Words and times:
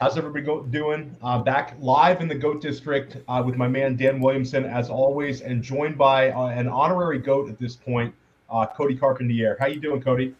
How's 0.00 0.16
everybody 0.16 0.42
go- 0.42 0.62
doing? 0.62 1.14
Uh, 1.22 1.42
back 1.42 1.76
live 1.78 2.22
in 2.22 2.28
the 2.28 2.34
Goat 2.34 2.62
District 2.62 3.18
uh, 3.28 3.42
with 3.44 3.56
my 3.56 3.68
man 3.68 3.96
Dan 3.96 4.18
Williamson, 4.18 4.64
as 4.64 4.88
always, 4.88 5.42
and 5.42 5.62
joined 5.62 5.98
by 5.98 6.30
uh, 6.30 6.46
an 6.46 6.68
honorary 6.68 7.18
goat 7.18 7.50
at 7.50 7.58
this 7.58 7.76
point, 7.76 8.14
uh, 8.48 8.64
Cody 8.64 8.96
Carpentier. 8.96 9.58
How 9.60 9.66
you 9.66 9.78
doing, 9.78 10.00
Cody? 10.00 10.34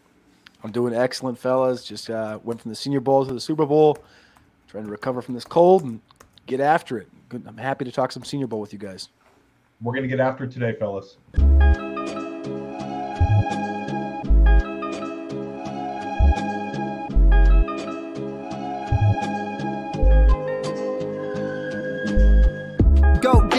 I'm 0.64 0.72
doing 0.72 0.94
excellent, 0.94 1.38
fellas. 1.38 1.84
Just 1.84 2.08
uh, 2.08 2.38
went 2.42 2.62
from 2.62 2.70
the 2.70 2.74
Senior 2.74 3.00
Bowl 3.00 3.26
to 3.26 3.34
the 3.34 3.40
Super 3.40 3.66
Bowl, 3.66 3.98
trying 4.66 4.86
to 4.86 4.90
recover 4.90 5.20
from 5.20 5.34
this 5.34 5.44
cold 5.44 5.84
and 5.84 6.00
get 6.46 6.60
after 6.60 6.96
it. 6.96 7.08
I'm 7.30 7.58
happy 7.58 7.84
to 7.84 7.92
talk 7.92 8.12
some 8.12 8.24
Senior 8.24 8.46
Bowl 8.46 8.62
with 8.62 8.72
you 8.72 8.78
guys. 8.78 9.10
We're 9.82 9.94
gonna 9.94 10.08
get 10.08 10.20
after 10.20 10.44
it 10.44 10.52
today, 10.52 10.74
fellas. 10.78 11.18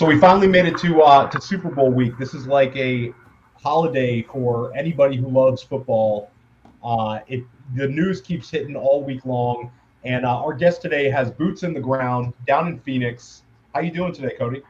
So 0.00 0.06
we 0.06 0.18
finally 0.18 0.48
made 0.48 0.64
it 0.64 0.78
to 0.78 1.02
uh, 1.02 1.28
to 1.28 1.38
Super 1.42 1.68
Bowl 1.68 1.90
week. 1.90 2.16
This 2.16 2.32
is 2.32 2.46
like 2.46 2.74
a 2.74 3.12
holiday 3.62 4.22
for 4.22 4.74
anybody 4.74 5.18
who 5.18 5.28
loves 5.28 5.62
football. 5.62 6.30
Uh, 6.82 7.18
it 7.28 7.44
the 7.74 7.86
news 7.86 8.22
keeps 8.22 8.48
hitting 8.48 8.76
all 8.76 9.04
week 9.04 9.26
long, 9.26 9.70
and 10.04 10.24
uh, 10.24 10.38
our 10.38 10.54
guest 10.54 10.80
today 10.80 11.10
has 11.10 11.30
boots 11.30 11.64
in 11.64 11.74
the 11.74 11.80
ground 11.80 12.32
down 12.46 12.66
in 12.68 12.80
Phoenix. 12.80 13.42
How 13.74 13.82
you 13.82 13.90
doing 13.90 14.14
today, 14.14 14.34
Cody? 14.38 14.62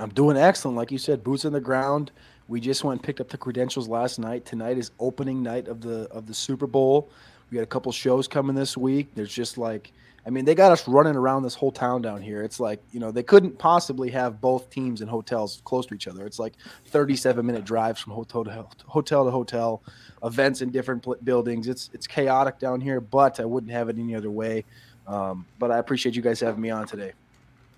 I'm 0.00 0.10
doing 0.10 0.36
excellent, 0.36 0.76
like 0.76 0.90
you 0.90 0.98
said, 0.98 1.22
boots 1.22 1.44
in 1.44 1.52
the 1.52 1.60
ground. 1.60 2.10
We 2.48 2.58
just 2.58 2.82
went 2.82 2.98
and 2.98 3.06
picked 3.06 3.20
up 3.20 3.28
the 3.28 3.38
credentials 3.38 3.86
last 3.86 4.18
night. 4.18 4.44
Tonight 4.44 4.76
is 4.76 4.90
opening 4.98 5.40
night 5.40 5.68
of 5.68 5.82
the 5.82 6.10
of 6.10 6.26
the 6.26 6.34
Super 6.34 6.66
Bowl. 6.66 7.10
We 7.48 7.58
got 7.58 7.62
a 7.62 7.66
couple 7.66 7.92
shows 7.92 8.26
coming 8.26 8.56
this 8.56 8.76
week. 8.76 9.14
There's 9.14 9.32
just 9.32 9.56
like 9.56 9.92
I 10.26 10.30
mean, 10.30 10.46
they 10.46 10.54
got 10.54 10.72
us 10.72 10.88
running 10.88 11.16
around 11.16 11.42
this 11.42 11.54
whole 11.54 11.70
town 11.70 12.00
down 12.00 12.22
here. 12.22 12.42
It's 12.42 12.58
like, 12.58 12.80
you 12.92 13.00
know, 13.00 13.10
they 13.10 13.22
couldn't 13.22 13.58
possibly 13.58 14.10
have 14.10 14.40
both 14.40 14.70
teams 14.70 15.02
in 15.02 15.08
hotels 15.08 15.60
close 15.64 15.84
to 15.86 15.94
each 15.94 16.08
other. 16.08 16.24
It's 16.24 16.38
like 16.38 16.54
37 16.86 17.44
minute 17.44 17.64
drives 17.64 18.00
from 18.00 18.14
hotel 18.14 18.44
to 18.44 18.66
hotel 18.86 19.24
to 19.26 19.30
hotel, 19.30 19.82
events 20.22 20.62
in 20.62 20.70
different 20.70 21.06
buildings. 21.24 21.68
It's 21.68 21.90
it's 21.92 22.06
chaotic 22.06 22.58
down 22.58 22.80
here, 22.80 23.00
but 23.00 23.38
I 23.38 23.44
wouldn't 23.44 23.72
have 23.72 23.88
it 23.90 23.98
any 23.98 24.14
other 24.14 24.30
way. 24.30 24.64
Um, 25.06 25.44
but 25.58 25.70
I 25.70 25.78
appreciate 25.78 26.16
you 26.16 26.22
guys 26.22 26.40
having 26.40 26.62
me 26.62 26.70
on 26.70 26.86
today. 26.86 27.12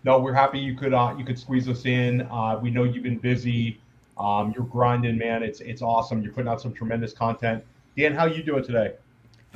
No, 0.04 0.20
we're 0.20 0.32
happy 0.32 0.60
you 0.60 0.76
could 0.76 0.94
uh, 0.94 1.16
you 1.18 1.24
could 1.24 1.38
squeeze 1.38 1.68
us 1.68 1.84
in. 1.84 2.22
Uh, 2.30 2.60
we 2.62 2.70
know 2.70 2.84
you've 2.84 3.02
been 3.02 3.18
busy. 3.18 3.80
Um, 4.18 4.52
you're 4.56 4.66
grinding, 4.66 5.18
man. 5.18 5.42
It's 5.42 5.60
it's 5.60 5.82
awesome. 5.82 6.22
You're 6.22 6.32
putting 6.32 6.48
out 6.48 6.60
some 6.60 6.72
tremendous 6.72 7.12
content. 7.12 7.64
Dan, 7.96 8.14
how 8.14 8.26
you 8.26 8.44
doing 8.44 8.62
today? 8.62 8.94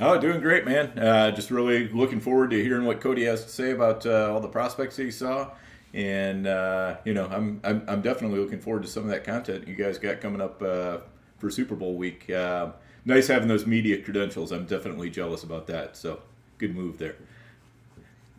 Oh, 0.03 0.19
doing 0.19 0.41
great, 0.41 0.65
man. 0.65 0.97
Uh, 0.97 1.29
just 1.29 1.51
really 1.51 1.87
looking 1.89 2.19
forward 2.19 2.49
to 2.49 2.63
hearing 2.63 2.85
what 2.85 2.99
Cody 2.99 3.23
has 3.25 3.43
to 3.43 3.51
say 3.51 3.69
about 3.69 4.03
uh, 4.03 4.33
all 4.33 4.39
the 4.39 4.47
prospects 4.47 4.97
he 4.97 5.11
saw, 5.11 5.51
and 5.93 6.47
uh, 6.47 6.95
you 7.05 7.13
know, 7.13 7.27
I'm, 7.27 7.61
I'm, 7.63 7.83
I'm 7.87 8.01
definitely 8.01 8.39
looking 8.39 8.59
forward 8.59 8.81
to 8.81 8.89
some 8.89 9.03
of 9.03 9.09
that 9.09 9.23
content 9.23 9.67
you 9.67 9.75
guys 9.75 9.99
got 9.99 10.19
coming 10.19 10.41
up 10.41 10.59
uh, 10.59 10.97
for 11.37 11.51
Super 11.51 11.75
Bowl 11.75 11.93
week. 11.93 12.27
Uh, 12.31 12.71
nice 13.05 13.27
having 13.27 13.47
those 13.47 13.67
media 13.67 14.01
credentials. 14.01 14.51
I'm 14.51 14.65
definitely 14.65 15.11
jealous 15.11 15.43
about 15.43 15.67
that. 15.67 15.95
So 15.95 16.19
good 16.57 16.75
move 16.75 16.97
there. 16.97 17.17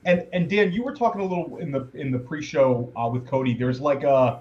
And 0.04 0.26
and 0.32 0.50
Dan, 0.50 0.72
you 0.72 0.82
were 0.82 0.96
talking 0.96 1.20
a 1.20 1.24
little 1.24 1.58
in 1.58 1.70
the 1.70 1.86
in 1.94 2.10
the 2.10 2.18
pre-show 2.18 2.92
uh, 2.96 3.08
with 3.08 3.28
Cody. 3.28 3.54
There's 3.54 3.80
like 3.80 4.02
a 4.02 4.40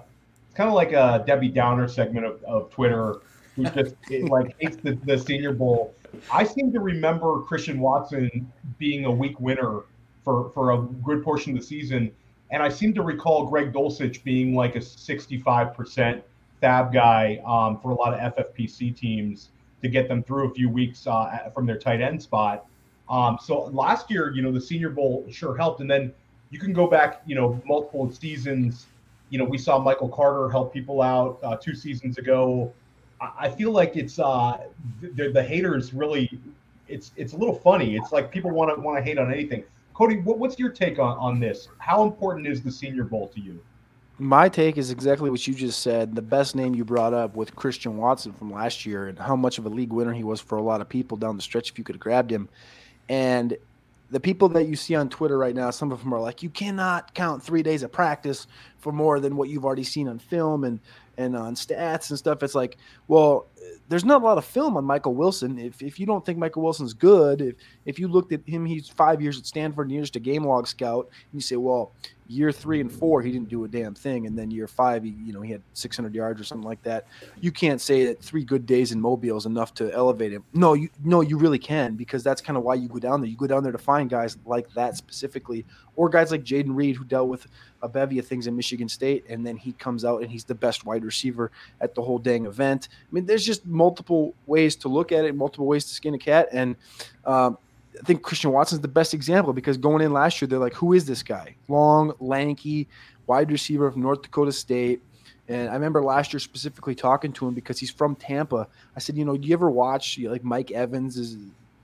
kind 0.54 0.66
of 0.66 0.74
like 0.74 0.90
a 0.90 1.22
Debbie 1.24 1.50
Downer 1.50 1.86
segment 1.86 2.26
of, 2.26 2.42
of 2.42 2.70
Twitter 2.70 3.20
who 3.54 3.62
just 3.66 3.94
like 4.10 4.56
hates 4.58 4.74
the, 4.78 4.98
the 5.04 5.16
Senior 5.16 5.52
Bowl 5.52 5.94
I 6.30 6.44
seem 6.44 6.72
to 6.72 6.80
remember 6.80 7.40
Christian 7.42 7.80
Watson 7.80 8.52
being 8.78 9.04
a 9.04 9.10
weak 9.10 9.38
winner 9.40 9.82
for, 10.24 10.50
for 10.50 10.72
a 10.72 10.78
good 10.78 11.22
portion 11.22 11.52
of 11.52 11.60
the 11.60 11.66
season. 11.66 12.12
And 12.50 12.62
I 12.62 12.68
seem 12.68 12.92
to 12.94 13.02
recall 13.02 13.46
Greg 13.46 13.72
Dulcich 13.72 14.22
being 14.24 14.54
like 14.54 14.76
a 14.76 14.80
65% 14.80 16.22
FAAB 16.62 16.92
guy 16.92 17.42
um, 17.46 17.80
for 17.80 17.90
a 17.90 17.94
lot 17.94 18.14
of 18.14 18.34
FFPC 18.34 18.96
teams 18.96 19.48
to 19.82 19.88
get 19.88 20.08
them 20.08 20.22
through 20.22 20.50
a 20.50 20.54
few 20.54 20.68
weeks 20.68 21.06
uh, 21.06 21.50
from 21.54 21.66
their 21.66 21.78
tight 21.78 22.00
end 22.00 22.22
spot. 22.22 22.66
Um, 23.08 23.38
so 23.42 23.64
last 23.64 24.10
year, 24.10 24.32
you 24.34 24.42
know, 24.42 24.52
the 24.52 24.60
Senior 24.60 24.90
Bowl 24.90 25.26
sure 25.30 25.56
helped. 25.56 25.80
And 25.80 25.90
then 25.90 26.12
you 26.50 26.58
can 26.58 26.72
go 26.72 26.86
back, 26.86 27.22
you 27.26 27.34
know, 27.34 27.60
multiple 27.66 28.10
seasons. 28.12 28.86
You 29.30 29.38
know, 29.38 29.44
we 29.44 29.58
saw 29.58 29.78
Michael 29.78 30.08
Carter 30.08 30.48
help 30.50 30.72
people 30.72 31.02
out 31.02 31.38
uh, 31.42 31.56
two 31.56 31.74
seasons 31.74 32.18
ago. 32.18 32.72
I 33.38 33.50
feel 33.50 33.70
like 33.70 33.96
it's 33.96 34.18
uh 34.18 34.58
the, 35.00 35.30
the 35.30 35.42
haters 35.42 35.92
really 35.94 36.38
it's 36.88 37.12
it's 37.16 37.32
a 37.32 37.36
little 37.36 37.54
funny. 37.54 37.96
It's 37.96 38.12
like 38.12 38.30
people 38.30 38.50
want 38.50 38.74
to 38.74 38.80
want 38.80 38.98
to 38.98 39.02
hate 39.02 39.18
on 39.18 39.32
anything. 39.32 39.64
Cody, 39.94 40.18
what, 40.20 40.38
what's 40.38 40.58
your 40.58 40.70
take 40.70 40.98
on, 40.98 41.18
on 41.18 41.38
this? 41.38 41.68
How 41.78 42.02
important 42.02 42.46
is 42.46 42.62
the 42.62 42.72
Senior 42.72 43.04
Bowl 43.04 43.28
to 43.28 43.40
you? 43.40 43.60
My 44.18 44.48
take 44.48 44.78
is 44.78 44.90
exactly 44.90 45.30
what 45.30 45.46
you 45.46 45.54
just 45.54 45.80
said. 45.80 46.14
The 46.14 46.22
best 46.22 46.54
name 46.54 46.74
you 46.74 46.84
brought 46.84 47.12
up 47.12 47.34
with 47.34 47.56
Christian 47.56 47.96
Watson 47.96 48.32
from 48.32 48.52
last 48.52 48.86
year 48.86 49.08
and 49.08 49.18
how 49.18 49.36
much 49.36 49.58
of 49.58 49.66
a 49.66 49.68
league 49.68 49.92
winner 49.92 50.12
he 50.12 50.22
was 50.22 50.40
for 50.40 50.56
a 50.58 50.62
lot 50.62 50.80
of 50.80 50.88
people 50.88 51.16
down 51.16 51.36
the 51.36 51.42
stretch 51.42 51.70
if 51.70 51.78
you 51.78 51.84
could 51.84 51.96
have 51.96 52.00
grabbed 52.00 52.30
him. 52.30 52.48
And 53.08 53.56
the 54.10 54.20
people 54.20 54.48
that 54.50 54.68
you 54.68 54.76
see 54.76 54.94
on 54.94 55.08
Twitter 55.08 55.38
right 55.38 55.54
now, 55.54 55.70
some 55.70 55.90
of 55.90 56.00
them 56.02 56.12
are 56.12 56.20
like, 56.20 56.42
you 56.42 56.50
cannot 56.50 57.14
count 57.14 57.42
three 57.42 57.62
days 57.62 57.82
of 57.82 57.90
practice 57.90 58.46
for 58.78 58.92
more 58.92 59.18
than 59.18 59.36
what 59.36 59.48
you've 59.48 59.64
already 59.64 59.84
seen 59.84 60.06
on 60.06 60.18
film. 60.18 60.64
And 60.64 60.78
and 61.16 61.36
on 61.36 61.54
stats 61.54 62.10
and 62.10 62.18
stuff. 62.18 62.42
It's 62.42 62.54
like, 62.54 62.76
well, 63.08 63.46
there's 63.88 64.04
not 64.04 64.22
a 64.22 64.24
lot 64.24 64.38
of 64.38 64.44
film 64.44 64.76
on 64.76 64.84
Michael 64.84 65.14
Wilson. 65.14 65.58
If, 65.58 65.82
if 65.82 66.00
you 66.00 66.06
don't 66.06 66.24
think 66.24 66.38
Michael 66.38 66.62
Wilson's 66.62 66.94
good, 66.94 67.40
if, 67.40 67.54
if 67.84 67.98
you 67.98 68.08
looked 68.08 68.32
at 68.32 68.40
him, 68.46 68.64
he's 68.64 68.88
five 68.88 69.20
years 69.20 69.38
at 69.38 69.46
Stanford 69.46 69.86
and 69.86 69.94
you're 69.94 70.02
just 70.02 70.16
a 70.16 70.20
game 70.20 70.44
log 70.44 70.66
scout, 70.66 71.08
and 71.10 71.34
you 71.34 71.40
say, 71.40 71.56
well, 71.56 71.92
year 72.32 72.50
three 72.50 72.80
and 72.80 72.90
four, 72.90 73.20
he 73.20 73.30
didn't 73.30 73.48
do 73.48 73.64
a 73.64 73.68
damn 73.68 73.94
thing. 73.94 74.26
And 74.26 74.38
then 74.38 74.50
year 74.50 74.66
five, 74.66 75.04
he, 75.04 75.10
you 75.22 75.32
know, 75.32 75.42
he 75.42 75.52
had 75.52 75.62
600 75.74 76.14
yards 76.14 76.40
or 76.40 76.44
something 76.44 76.66
like 76.66 76.82
that. 76.82 77.06
You 77.40 77.52
can't 77.52 77.80
say 77.80 78.06
that 78.06 78.22
three 78.22 78.44
good 78.44 78.64
days 78.64 78.92
in 78.92 79.00
Mobile 79.00 79.36
is 79.36 79.46
enough 79.46 79.74
to 79.74 79.92
elevate 79.92 80.32
him. 80.32 80.44
No, 80.54 80.74
you, 80.74 80.88
no, 81.04 81.20
you 81.20 81.36
really 81.36 81.58
can 81.58 81.94
because 81.94 82.22
that's 82.22 82.40
kind 82.40 82.56
of 82.56 82.62
why 82.62 82.74
you 82.74 82.88
go 82.88 82.98
down 82.98 83.20
there. 83.20 83.28
You 83.28 83.36
go 83.36 83.46
down 83.46 83.62
there 83.62 83.72
to 83.72 83.78
find 83.78 84.08
guys 84.08 84.38
like 84.46 84.72
that 84.74 84.96
specifically, 84.96 85.66
or 85.96 86.08
guys 86.08 86.30
like 86.30 86.42
Jayden 86.42 86.74
Reed 86.74 86.96
who 86.96 87.04
dealt 87.04 87.28
with 87.28 87.46
a 87.82 87.88
bevy 87.88 88.18
of 88.18 88.26
things 88.26 88.46
in 88.46 88.56
Michigan 88.56 88.88
State, 88.88 89.24
and 89.28 89.44
then 89.44 89.56
he 89.56 89.72
comes 89.72 90.04
out 90.04 90.22
and 90.22 90.30
he's 90.30 90.44
the 90.44 90.54
best 90.54 90.86
wide 90.86 91.04
receiver 91.04 91.50
at 91.80 91.94
the 91.94 92.02
whole 92.02 92.18
dang 92.18 92.46
event. 92.46 92.88
I 92.92 93.14
mean, 93.14 93.26
there's 93.26 93.44
just 93.44 93.51
multiple 93.64 94.34
ways 94.46 94.76
to 94.76 94.88
look 94.88 95.12
at 95.12 95.24
it, 95.24 95.34
multiple 95.34 95.66
ways 95.66 95.84
to 95.84 95.94
skin 95.94 96.14
a 96.14 96.18
cat, 96.18 96.48
and 96.52 96.76
um, 97.24 97.58
I 98.00 98.04
think 98.04 98.22
Christian 98.22 98.52
Watson's 98.52 98.80
the 98.80 98.88
best 98.88 99.14
example 99.14 99.52
because 99.52 99.76
going 99.76 100.02
in 100.02 100.12
last 100.12 100.40
year, 100.40 100.48
they're 100.48 100.58
like, 100.58 100.74
who 100.74 100.92
is 100.92 101.04
this 101.04 101.22
guy? 101.22 101.54
Long, 101.68 102.12
lanky, 102.20 102.88
wide 103.26 103.50
receiver 103.50 103.90
from 103.90 104.02
North 104.02 104.22
Dakota 104.22 104.52
State. 104.52 105.02
And 105.48 105.68
I 105.68 105.74
remember 105.74 106.02
last 106.02 106.32
year 106.32 106.40
specifically 106.40 106.94
talking 106.94 107.32
to 107.34 107.46
him 107.46 107.54
because 107.54 107.78
he's 107.78 107.90
from 107.90 108.14
Tampa. 108.14 108.66
I 108.96 109.00
said, 109.00 109.16
you 109.16 109.24
know, 109.24 109.36
do 109.36 109.46
you 109.46 109.54
ever 109.54 109.70
watch 109.70 110.16
you 110.16 110.26
know, 110.26 110.32
like 110.32 110.44
Mike 110.44 110.70
Evans 110.70 111.18
is 111.18 111.36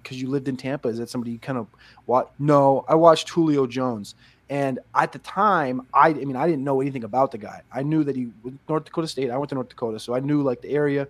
because 0.03 0.21
you 0.21 0.29
lived 0.29 0.49
in 0.49 0.57
Tampa? 0.57 0.89
Is 0.89 0.99
that 0.99 1.11
somebody 1.11 1.33
you 1.33 1.39
kind 1.39 1.59
of 1.59 1.67
watch? 2.07 2.29
No, 2.39 2.85
I 2.89 2.95
watched 2.95 3.29
Julio 3.29 3.67
Jones. 3.67 4.15
And 4.51 4.79
at 4.95 5.13
the 5.13 5.19
time, 5.19 5.87
I, 5.93 6.09
I 6.09 6.15
mean, 6.15 6.37
I 6.37 6.47
didn't 6.47 6.65
know 6.65 6.81
anything 6.81 7.05
about 7.05 7.33
the 7.33 7.39
guy. 7.39 7.61
I 7.71 7.83
knew 7.83 8.03
that 8.05 8.17
he 8.17 8.31
was 8.43 8.55
North 8.69 8.85
Dakota 8.85 9.07
State. 9.07 9.31
I 9.31 9.37
went 9.37 9.51
to 9.51 9.55
North 9.55 9.69
Dakota, 9.69 9.99
so 9.99 10.15
I 10.15 10.21
knew 10.21 10.43
like 10.43 10.63
the 10.63 10.71
area. 10.71 11.07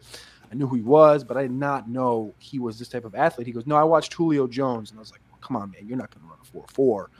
I 0.50 0.54
knew 0.54 0.66
who 0.66 0.76
he 0.76 0.82
was, 0.82 1.24
but 1.24 1.36
I 1.36 1.42
did 1.42 1.52
not 1.52 1.88
know 1.88 2.34
he 2.38 2.58
was 2.58 2.78
this 2.78 2.88
type 2.88 3.04
of 3.04 3.14
athlete. 3.14 3.46
He 3.46 3.52
goes, 3.52 3.66
no, 3.66 3.76
I 3.76 3.84
watched 3.84 4.14
Julio 4.14 4.46
Jones, 4.46 4.90
and 4.90 4.98
I 4.98 5.00
was 5.00 5.10
like, 5.10 5.20
well, 5.30 5.38
come 5.42 5.56
on, 5.56 5.70
man, 5.70 5.86
you're 5.86 5.98
not 5.98 6.10
going 6.14 6.22
to 6.22 6.28
run 6.28 6.38
a 6.40 6.44
four 6.44 6.64
four. 6.72 7.10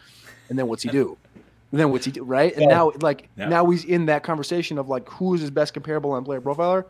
And 0.49 0.59
then 0.59 0.67
what's 0.67 0.83
he 0.83 0.89
do? 0.89 1.19
And 1.71 1.79
then 1.79 1.91
what's 1.91 2.07
he 2.07 2.13
do? 2.13 2.25
Right? 2.25 2.53
And 2.55 2.63
Yeah. 2.63 2.69
now, 2.69 2.93
like, 3.03 3.29
Yeah. 3.37 3.49
now 3.49 3.67
he's 3.71 3.85
in 3.85 4.07
that 4.07 4.23
conversation 4.23 4.79
of 4.79 4.89
like, 4.89 5.09
who 5.11 5.35
is 5.35 5.43
his 5.43 5.51
best 5.51 5.75
comparable 5.75 6.13
on 6.13 6.25
player 6.25 6.41
profiler? 6.41 6.85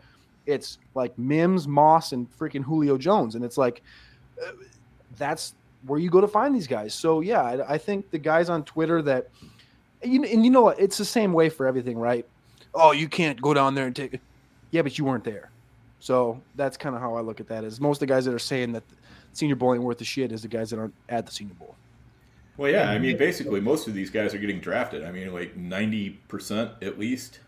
It's 0.45 0.77
like 0.95 1.17
Mims, 1.17 1.67
Moss, 1.67 2.13
and 2.13 2.29
freaking 2.31 2.63
Julio 2.63 2.97
Jones, 2.97 3.35
and 3.35 3.43
it's 3.43 3.57
like, 3.57 3.83
uh, 4.41 4.51
that's 5.17 5.53
where 5.85 5.99
you 5.99 6.09
go 6.09 6.21
to 6.21 6.27
find 6.27 6.55
these 6.55 6.67
guys. 6.67 6.93
So 6.93 7.19
yeah, 7.21 7.41
I, 7.41 7.73
I 7.73 7.77
think 7.77 8.11
the 8.11 8.19
guys 8.19 8.49
on 8.49 8.63
Twitter 8.63 9.01
that, 9.03 9.25
you 10.01 10.23
and 10.23 10.45
you 10.45 10.51
know 10.51 10.61
what, 10.61 10.79
it's 10.79 10.97
the 10.97 11.05
same 11.05 11.33
way 11.33 11.49
for 11.49 11.67
everything, 11.67 11.97
right? 11.97 12.25
Oh, 12.73 12.91
you 12.91 13.09
can't 13.09 13.41
go 13.41 13.53
down 13.53 13.75
there 13.75 13.85
and 13.87 13.95
take 13.95 14.13
it. 14.13 14.21
Yeah, 14.71 14.81
but 14.81 14.97
you 14.97 15.03
weren't 15.03 15.23
there. 15.23 15.51
So 15.99 16.41
that's 16.55 16.77
kind 16.77 16.95
of 16.95 17.01
how 17.01 17.15
I 17.15 17.21
look 17.21 17.39
at 17.39 17.47
that. 17.49 17.63
Is 17.63 17.79
most 17.81 17.97
of 17.97 18.07
the 18.07 18.13
guys 18.13 18.25
that 18.25 18.33
are 18.33 18.39
saying 18.39 18.71
that 18.73 18.83
senior 19.33 19.55
bowl 19.55 19.73
ain't 19.73 19.83
worth 19.83 19.97
the 19.97 20.05
shit 20.05 20.31
is 20.31 20.41
the 20.41 20.47
guys 20.47 20.69
that 20.69 20.79
aren't 20.79 20.93
at 21.09 21.25
the 21.25 21.31
senior 21.31 21.53
bowl. 21.55 21.75
Well, 22.57 22.71
yeah, 22.71 22.89
I 22.89 22.99
mean, 22.99 23.17
basically, 23.17 23.61
most 23.61 23.87
of 23.87 23.93
these 23.93 24.09
guys 24.09 24.33
are 24.33 24.37
getting 24.37 24.59
drafted. 24.59 25.03
I 25.05 25.11
mean, 25.11 25.33
like 25.33 25.55
ninety 25.55 26.11
percent 26.27 26.71
at 26.81 26.99
least 26.99 27.39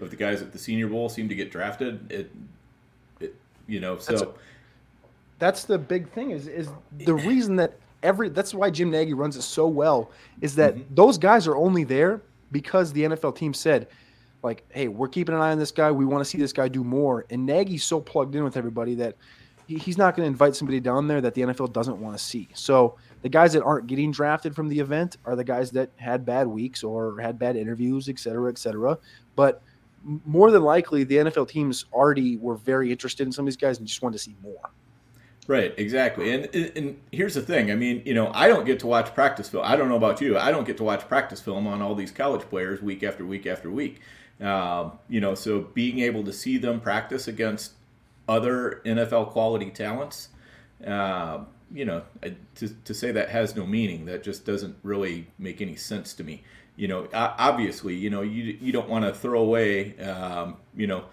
of 0.00 0.10
the 0.10 0.16
guys 0.16 0.42
at 0.42 0.52
the 0.52 0.58
Senior 0.58 0.88
Bowl 0.88 1.08
seem 1.08 1.28
to 1.28 1.34
get 1.34 1.50
drafted. 1.50 2.10
It, 2.12 2.30
it 3.20 3.34
you 3.66 3.80
know, 3.80 3.98
so 3.98 4.12
That's- 4.12 4.34
That's 5.38 5.64
the 5.64 5.78
big 5.78 6.10
thing. 6.10 6.30
Is 6.30 6.48
is 6.48 6.68
the 6.98 7.14
reason 7.30 7.56
that 7.56 7.74
every 8.02 8.28
that's 8.28 8.52
why 8.54 8.68
Jim 8.70 8.90
Nagy 8.90 9.14
runs 9.14 9.36
it 9.36 9.42
so 9.42 9.66
well 9.68 10.10
is 10.40 10.54
that 10.56 10.74
Mhm. 10.76 10.84
those 10.90 11.18
guys 11.18 11.46
are 11.46 11.56
only 11.56 11.84
there 11.84 12.20
because 12.52 12.92
the 12.92 13.02
NFL 13.04 13.36
team 13.36 13.54
said, 13.54 13.86
like, 14.46 14.64
hey, 14.70 14.88
we're 14.88 15.08
keeping 15.08 15.34
an 15.34 15.40
eye 15.42 15.50
on 15.50 15.58
this 15.58 15.72
guy. 15.72 15.90
We 15.90 16.06
want 16.06 16.22
to 16.22 16.24
see 16.24 16.38
this 16.38 16.52
guy 16.52 16.68
do 16.68 16.82
more. 16.82 17.26
And 17.28 17.44
Nagy's 17.44 17.84
so 17.84 18.00
plugged 18.00 18.34
in 18.34 18.44
with 18.44 18.56
everybody 18.56 18.94
that 18.94 19.16
he, 19.66 19.76
he's 19.76 19.98
not 19.98 20.16
going 20.16 20.24
to 20.24 20.30
invite 20.30 20.56
somebody 20.56 20.80
down 20.80 21.08
there 21.08 21.20
that 21.20 21.34
the 21.34 21.42
NFL 21.42 21.72
doesn't 21.72 22.00
want 22.00 22.16
to 22.16 22.22
see. 22.22 22.48
So 22.54 22.96
the 23.22 23.28
guys 23.28 23.52
that 23.52 23.62
aren't 23.62 23.86
getting 23.86 24.12
drafted 24.12 24.54
from 24.54 24.68
the 24.68 24.78
event 24.78 25.16
are 25.26 25.36
the 25.36 25.44
guys 25.44 25.70
that 25.72 25.90
had 25.96 26.24
bad 26.24 26.46
weeks 26.46 26.82
or 26.82 27.20
had 27.20 27.38
bad 27.38 27.56
interviews, 27.56 28.08
et 28.08 28.18
cetera, 28.18 28.48
et 28.48 28.56
cetera. 28.56 28.96
But 29.34 29.62
more 30.24 30.50
than 30.50 30.62
likely, 30.62 31.04
the 31.04 31.16
NFL 31.16 31.48
teams 31.48 31.84
already 31.92 32.36
were 32.36 32.54
very 32.54 32.90
interested 32.92 33.26
in 33.26 33.32
some 33.32 33.44
of 33.44 33.46
these 33.46 33.56
guys 33.56 33.78
and 33.78 33.86
just 33.86 34.00
wanted 34.00 34.18
to 34.18 34.22
see 34.22 34.36
more. 34.42 34.70
Right, 35.48 35.72
exactly. 35.76 36.32
And 36.32 36.54
and 36.76 37.00
here's 37.12 37.34
the 37.34 37.42
thing. 37.42 37.70
I 37.70 37.76
mean, 37.76 38.02
you 38.04 38.14
know, 38.14 38.32
I 38.34 38.48
don't 38.48 38.64
get 38.64 38.80
to 38.80 38.88
watch 38.88 39.14
practice 39.14 39.48
film. 39.48 39.64
I 39.64 39.76
don't 39.76 39.88
know 39.88 39.96
about 39.96 40.20
you. 40.20 40.36
I 40.36 40.50
don't 40.50 40.66
get 40.66 40.76
to 40.78 40.84
watch 40.84 41.06
practice 41.06 41.40
film 41.40 41.68
on 41.68 41.80
all 41.82 41.94
these 41.94 42.10
college 42.10 42.42
players 42.42 42.82
week 42.82 43.04
after 43.04 43.24
week 43.24 43.46
after 43.46 43.70
week. 43.70 44.00
Um, 44.40 44.98
you 45.08 45.20
know, 45.20 45.34
so 45.34 45.60
being 45.60 46.00
able 46.00 46.24
to 46.24 46.32
see 46.32 46.58
them 46.58 46.80
practice 46.80 47.26
against 47.26 47.72
other 48.28 48.82
NFL 48.84 49.30
quality 49.30 49.70
talents, 49.70 50.28
uh, 50.86 51.38
you 51.72 51.84
know, 51.84 52.02
to, 52.56 52.68
to 52.84 52.94
say 52.94 53.12
that 53.12 53.30
has 53.30 53.56
no 53.56 53.66
meaning, 53.66 54.04
that 54.06 54.22
just 54.22 54.44
doesn't 54.44 54.76
really 54.82 55.28
make 55.38 55.60
any 55.60 55.76
sense 55.76 56.12
to 56.14 56.24
me. 56.24 56.42
You 56.76 56.88
know, 56.88 57.08
obviously, 57.14 57.94
you 57.94 58.10
know, 58.10 58.20
you 58.20 58.58
you 58.60 58.70
don't 58.70 58.88
want 58.88 59.06
to 59.06 59.14
throw 59.14 59.40
away, 59.40 59.98
um, 59.98 60.58
you 60.76 60.86
know, 60.86 61.04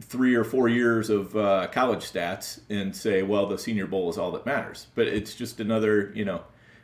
three 0.00 0.34
or 0.36 0.44
four 0.44 0.68
years 0.68 1.10
of 1.10 1.36
uh, 1.36 1.66
college 1.72 2.10
stats 2.10 2.60
and 2.70 2.94
say, 2.94 3.22
well, 3.22 3.46
the 3.46 3.58
Senior 3.58 3.86
Bowl 3.86 4.08
is 4.10 4.18
all 4.18 4.30
that 4.32 4.46
matters. 4.46 4.86
But 4.94 5.08
it's 5.08 5.34
just 5.34 5.58
another, 5.58 6.12
you 6.14 6.24
know, 6.24 6.42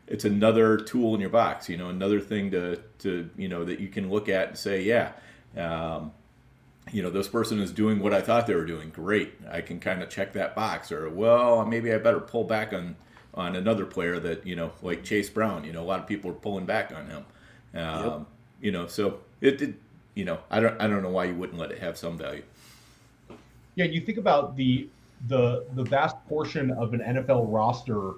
it's 0.09 0.25
another 0.25 0.79
tool 0.79 1.15
in 1.15 1.21
your 1.21 1.31
box. 1.31 1.69
You 1.69 1.77
know, 1.77 1.89
another 1.89 2.21
thing 2.21 2.51
to 2.51 2.77
to 2.99 3.31
you 3.37 3.49
know 3.49 3.65
that 3.65 3.81
you 3.81 3.89
can 3.89 4.11
look 4.11 4.29
at 4.29 4.49
and 4.49 4.59
say, 4.59 4.83
yeah, 4.83 5.13
um, 5.57 6.13
you 6.91 7.03
know, 7.03 7.11
this 7.11 7.29
person 7.29 7.61
is 7.61 7.71
doing 7.73 8.01
what 8.01 8.13
I 8.13 8.21
thought 8.21 8.47
they 8.47 8.55
were 8.55 8.67
doing. 8.67 8.91
Great, 8.91 9.35
I 9.51 9.61
can 9.61 9.79
kind 9.79 10.03
of 10.03 10.09
check 10.11 10.33
that 10.33 10.55
box. 10.55 10.91
Or 10.91 11.09
well, 11.09 11.65
maybe 11.65 11.93
I 11.93 11.99
better 11.99 12.21
pull 12.21 12.45
back 12.45 12.73
on 12.73 12.97
on 13.35 13.57
another 13.57 13.87
player 13.87 14.19
that 14.21 14.47
you 14.47 14.57
know, 14.57 14.73
like 14.83 15.05
Chase 15.05 15.31
Brown. 15.31 15.65
You 15.65 15.73
know, 15.73 15.83
a 15.83 15.85
lot 15.85 16.01
of 16.01 16.07
people 16.07 16.31
are 16.31 16.35
pulling 16.35 16.67
back 16.67 16.93
on 16.95 17.07
him. 17.07 17.25
Um, 17.75 18.27
You 18.61 18.71
know, 18.71 18.87
so 18.87 19.21
it, 19.41 19.61
it, 19.61 19.75
you 20.15 20.25
know, 20.25 20.39
I 20.51 20.61
don't 20.61 20.81
I 20.81 20.87
don't 20.87 21.03
know 21.03 21.11
why 21.11 21.25
you 21.27 21.35
wouldn't 21.35 21.59
let 21.59 21.73
it 21.73 21.79
have 21.79 21.97
some 21.97 22.17
value. 22.19 22.45
Yeah, 23.75 23.87
you 23.87 24.01
think 24.01 24.19
about 24.19 24.57
the 24.57 24.89
the 25.29 25.65
the 25.75 25.85
vast 25.85 26.17
portion 26.29 26.71
of 26.73 26.95
an 26.95 27.01
NFL 27.01 27.47
roster 27.53 28.15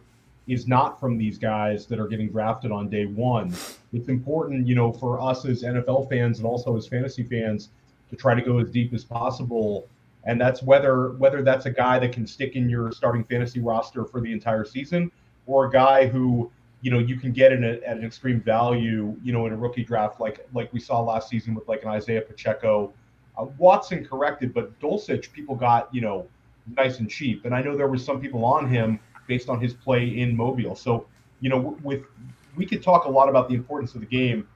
is 0.46 0.68
not 0.68 1.00
from 1.00 1.16
these 1.16 1.38
guys 1.38 1.86
that 1.86 1.98
are 1.98 2.06
getting 2.06 2.28
drafted 2.28 2.70
on 2.70 2.88
day 2.88 3.06
one. 3.06 3.52
It's 3.92 4.08
important, 4.08 4.66
you 4.66 4.74
know, 4.74 4.92
for 4.92 5.20
us 5.20 5.44
as 5.46 5.62
NFL 5.62 6.08
fans 6.08 6.38
and 6.38 6.46
also 6.46 6.76
as 6.76 6.86
fantasy 6.86 7.22
fans 7.22 7.70
to 8.10 8.16
try 8.16 8.34
to 8.34 8.42
go 8.42 8.58
as 8.58 8.70
deep 8.70 8.92
as 8.92 9.04
possible. 9.04 9.88
And 10.24 10.40
that's 10.40 10.62
whether 10.62 11.10
whether 11.12 11.42
that's 11.42 11.66
a 11.66 11.70
guy 11.70 11.98
that 11.98 12.12
can 12.12 12.26
stick 12.26 12.56
in 12.56 12.68
your 12.68 12.92
starting 12.92 13.24
fantasy 13.24 13.60
roster 13.60 14.04
for 14.04 14.20
the 14.20 14.32
entire 14.32 14.64
season, 14.64 15.10
or 15.46 15.66
a 15.66 15.70
guy 15.70 16.06
who 16.06 16.50
you 16.80 16.90
know 16.90 16.98
you 16.98 17.16
can 17.16 17.32
get 17.32 17.52
in 17.52 17.64
a, 17.64 17.72
at 17.86 17.96
an 17.96 18.04
extreme 18.04 18.40
value, 18.40 19.14
you 19.22 19.32
know, 19.32 19.46
in 19.46 19.52
a 19.52 19.56
rookie 19.56 19.84
draft 19.84 20.20
like 20.20 20.46
like 20.54 20.72
we 20.72 20.80
saw 20.80 21.00
last 21.00 21.28
season 21.28 21.54
with 21.54 21.68
like 21.68 21.82
an 21.82 21.88
Isaiah 21.88 22.22
Pacheco. 22.22 22.92
Uh, 23.36 23.46
Watson 23.58 24.04
corrected, 24.04 24.54
but 24.54 24.78
Dulcich 24.80 25.32
people 25.32 25.54
got 25.56 25.94
you 25.94 26.00
know 26.00 26.26
nice 26.76 27.00
and 27.00 27.10
cheap, 27.10 27.44
and 27.44 27.54
I 27.54 27.60
know 27.60 27.76
there 27.76 27.88
was 27.88 28.02
some 28.02 28.18
people 28.20 28.44
on 28.46 28.68
him 28.68 28.98
based 29.26 29.48
on 29.48 29.60
his 29.60 29.74
play 29.74 30.18
in 30.18 30.36
Mobile. 30.36 30.74
So 30.76 31.06
you 31.40 31.50
know 31.50 31.76
with 31.82 32.02
we 32.56 32.66
could 32.66 32.82
talk 32.82 33.04
a 33.04 33.10
lot 33.10 33.28
about 33.28 33.48
the 33.48 33.54
importance 33.54 33.94
of 33.94 34.00
the 34.00 34.06
game, 34.06 34.46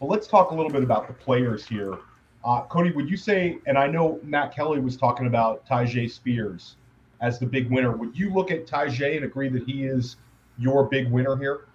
but 0.00 0.06
let's 0.06 0.26
talk 0.26 0.50
a 0.50 0.54
little 0.54 0.70
bit 0.70 0.82
about 0.82 1.08
the 1.08 1.14
players 1.14 1.66
here. 1.66 1.98
Uh, 2.44 2.62
Cody, 2.62 2.92
would 2.92 3.10
you 3.10 3.16
say? 3.16 3.58
And 3.66 3.76
I 3.76 3.86
know 3.88 4.20
Matt 4.22 4.54
Kelly 4.54 4.80
was 4.80 4.96
talking 4.96 5.26
about 5.26 5.66
Tyjae 5.66 6.10
Spears 6.10 6.76
as 7.20 7.38
the 7.38 7.46
big 7.46 7.70
winner. 7.70 7.96
Would 7.96 8.16
you 8.16 8.32
look 8.32 8.50
at 8.50 8.66
Tyjae 8.66 9.16
and 9.16 9.24
agree 9.24 9.48
that 9.48 9.64
he 9.64 9.84
is 9.84 10.16
your 10.56 10.84
big 10.84 11.10
winner 11.10 11.36
here? 11.36 11.66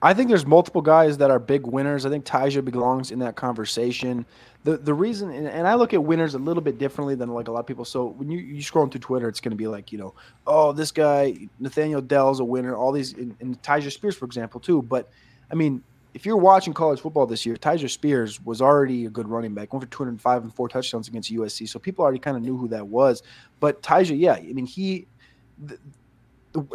I 0.00 0.14
think 0.14 0.28
there's 0.28 0.46
multiple 0.46 0.82
guys 0.82 1.18
that 1.18 1.30
are 1.30 1.40
big 1.40 1.66
winners. 1.66 2.06
I 2.06 2.10
think 2.10 2.24
Tyjae 2.24 2.64
belongs 2.64 3.10
in 3.10 3.18
that 3.18 3.34
conversation. 3.34 4.24
The 4.64 4.76
the 4.76 4.94
reason, 4.94 5.30
and, 5.30 5.46
and 5.46 5.66
I 5.66 5.74
look 5.74 5.92
at 5.92 6.02
winners 6.02 6.34
a 6.34 6.38
little 6.38 6.62
bit 6.62 6.78
differently 6.78 7.16
than 7.16 7.30
like 7.30 7.48
a 7.48 7.52
lot 7.52 7.60
of 7.60 7.66
people. 7.66 7.84
So 7.84 8.06
when 8.06 8.30
you 8.30 8.38
you 8.38 8.62
scroll 8.62 8.86
through 8.86 9.00
Twitter, 9.00 9.28
it's 9.28 9.40
going 9.40 9.50
to 9.50 9.56
be 9.56 9.66
like 9.66 9.90
you 9.90 9.98
know, 9.98 10.14
oh 10.46 10.72
this 10.72 10.92
guy 10.92 11.36
Nathaniel 11.58 12.00
Dell's 12.00 12.38
a 12.38 12.44
winner. 12.44 12.76
All 12.76 12.92
these 12.92 13.12
and, 13.14 13.34
and 13.40 13.60
Tyjae 13.62 13.90
Spears, 13.90 14.16
for 14.16 14.24
example, 14.24 14.60
too. 14.60 14.82
But 14.82 15.10
I 15.50 15.54
mean, 15.54 15.82
if 16.14 16.24
you're 16.24 16.36
watching 16.36 16.74
college 16.74 17.00
football 17.00 17.26
this 17.26 17.44
year, 17.44 17.56
Tyjae 17.56 17.90
Spears 17.90 18.44
was 18.44 18.62
already 18.62 19.06
a 19.06 19.10
good 19.10 19.28
running 19.28 19.52
back, 19.52 19.72
went 19.72 19.84
for 19.84 19.90
205 19.90 20.42
and 20.42 20.54
four 20.54 20.68
touchdowns 20.68 21.08
against 21.08 21.32
USC. 21.32 21.68
So 21.68 21.80
people 21.80 22.04
already 22.04 22.20
kind 22.20 22.36
of 22.36 22.42
knew 22.42 22.56
who 22.56 22.68
that 22.68 22.86
was. 22.86 23.22
But 23.58 23.82
Tyjae, 23.82 24.18
yeah, 24.18 24.34
I 24.34 24.52
mean 24.52 24.66
he. 24.66 25.08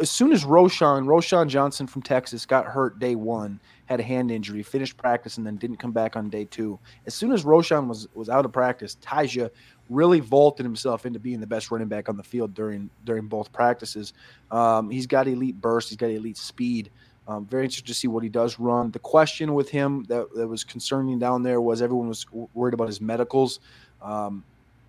As 0.00 0.10
soon 0.10 0.32
as 0.32 0.44
Roschon, 0.44 1.06
Roschon 1.06 1.48
Johnson 1.48 1.86
from 1.86 2.02
Texas 2.02 2.46
got 2.46 2.66
hurt 2.66 2.98
day 2.98 3.14
one, 3.14 3.58
had 3.86 4.00
a 4.00 4.02
hand 4.02 4.30
injury, 4.30 4.62
finished 4.62 4.96
practice, 4.96 5.36
and 5.38 5.46
then 5.46 5.56
didn't 5.56 5.78
come 5.78 5.92
back 5.92 6.16
on 6.16 6.28
day 6.30 6.44
two. 6.44 6.78
As 7.06 7.14
soon 7.14 7.32
as 7.32 7.44
Roschon 7.44 7.86
was 7.88 8.08
was 8.14 8.28
out 8.28 8.44
of 8.44 8.52
practice, 8.52 8.96
Tyjae 9.02 9.50
really 9.90 10.20
vaulted 10.20 10.64
himself 10.64 11.04
into 11.06 11.18
being 11.18 11.40
the 11.40 11.46
best 11.46 11.70
running 11.70 11.88
back 11.88 12.08
on 12.08 12.16
the 12.16 12.22
field 12.22 12.54
during 12.54 12.90
during 13.04 13.26
both 13.26 13.52
practices. 13.52 14.12
Um, 14.50 14.90
he's 14.90 15.06
got 15.06 15.28
elite 15.28 15.60
burst, 15.60 15.88
he's 15.88 15.98
got 15.98 16.10
elite 16.10 16.36
speed. 16.36 16.90
Um, 17.26 17.46
very 17.46 17.64
interested 17.64 17.86
to 17.86 17.94
see 17.94 18.06
what 18.06 18.22
he 18.22 18.28
does 18.28 18.58
run. 18.58 18.90
The 18.90 18.98
question 18.98 19.54
with 19.54 19.70
him 19.70 20.04
that, 20.04 20.26
that 20.34 20.46
was 20.46 20.62
concerning 20.62 21.18
down 21.18 21.42
there 21.42 21.60
was 21.60 21.80
everyone 21.80 22.08
was 22.08 22.26
worried 22.52 22.74
about 22.74 22.88
his 22.88 23.00
medicals. 23.00 23.60
Um, 24.02 24.44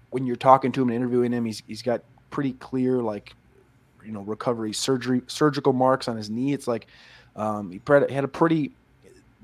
when 0.10 0.26
you're 0.26 0.36
talking 0.36 0.74
to 0.74 0.82
him 0.82 0.90
and 0.90 0.98
interviewing 0.98 1.32
him, 1.32 1.46
he's 1.46 1.64
he's 1.68 1.82
got 1.82 2.02
pretty 2.30 2.54
clear 2.54 3.02
like 3.02 3.34
you 4.06 4.12
know 4.12 4.22
recovery 4.22 4.74
surgery 4.74 5.22
surgical 5.28 5.74
marks 5.74 6.08
on 6.08 6.18
his 6.18 6.30
knee. 6.30 6.54
It's 6.54 6.68
like 6.68 6.88
um, 7.36 7.72
he 7.72 7.82
had 7.88 8.24
a 8.24 8.28
pretty. 8.28 8.72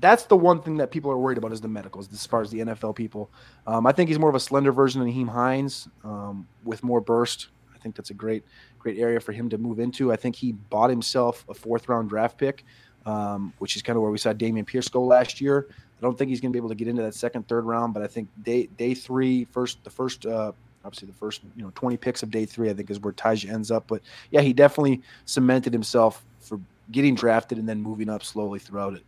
That's 0.00 0.24
the 0.24 0.36
one 0.36 0.60
thing 0.60 0.78
that 0.78 0.90
people 0.90 1.12
are 1.12 1.18
worried 1.18 1.38
about 1.38 1.52
is 1.52 1.60
the 1.60 1.68
medicals 1.68 2.12
as 2.12 2.26
far 2.26 2.42
as 2.42 2.50
the 2.50 2.58
NFL 2.58 2.96
people. 2.96 3.30
Um, 3.68 3.86
I 3.86 3.92
think 3.92 4.08
he's 4.08 4.18
more 4.18 4.28
of 4.28 4.34
a 4.34 4.40
slender 4.40 4.72
version 4.72 5.00
of 5.00 5.06
Nyheim 5.06 5.28
Hines 5.28 5.88
um, 6.02 6.48
with 6.64 6.82
more 6.82 7.00
burst. 7.00 7.48
I 7.72 7.78
think 7.78 7.94
that's 7.94 8.10
a 8.10 8.14
great 8.14 8.44
great 8.78 8.98
area 8.98 9.20
for 9.20 9.32
him 9.32 9.48
to 9.50 9.58
move 9.58 9.78
into. 9.78 10.12
I 10.12 10.16
think 10.16 10.34
he 10.34 10.52
bought 10.52 10.90
himself 10.90 11.44
a 11.48 11.54
fourth 11.54 11.88
round 11.88 12.08
draft 12.08 12.36
pick, 12.36 12.64
um, 13.06 13.52
which 13.58 13.76
is 13.76 13.82
kind 13.82 13.96
of 13.96 14.02
where 14.02 14.10
we 14.10 14.18
saw 14.18 14.32
Dameon 14.32 14.66
Pierce 14.66 14.88
go 14.88 15.02
last 15.04 15.40
year. 15.40 15.68
I 15.70 16.02
don't 16.02 16.18
think 16.18 16.30
he's 16.30 16.40
going 16.40 16.50
to 16.50 16.52
be 16.52 16.58
able 16.58 16.70
to 16.70 16.74
get 16.74 16.88
into 16.88 17.02
that 17.02 17.14
second, 17.14 17.46
third 17.46 17.64
round, 17.64 17.94
but 17.94 18.02
I 18.02 18.08
think 18.08 18.28
day 18.42 18.66
day 18.76 18.94
three, 18.94 19.44
first 19.44 19.84
the 19.84 19.90
first 19.90 20.26
uh, 20.26 20.50
obviously 20.84 21.06
the 21.06 21.14
first 21.14 21.42
you 21.56 21.62
know 21.62 21.72
20 21.74 21.96
picks 21.96 22.22
of 22.22 22.30
day 22.30 22.44
three, 22.44 22.70
I 22.70 22.74
think 22.74 22.90
is 22.90 23.00
where 23.00 23.12
Taj 23.12 23.44
ends 23.44 23.70
up. 23.70 23.84
But 23.86 24.02
yeah, 24.30 24.40
he 24.40 24.52
definitely 24.52 25.02
cemented 25.24 25.72
himself 25.72 26.24
for 26.40 26.60
getting 26.90 27.14
drafted 27.14 27.58
and 27.58 27.68
then 27.68 27.80
moving 27.80 28.08
up 28.08 28.22
slowly 28.22 28.58
throughout 28.58 28.94
it. 28.94 29.02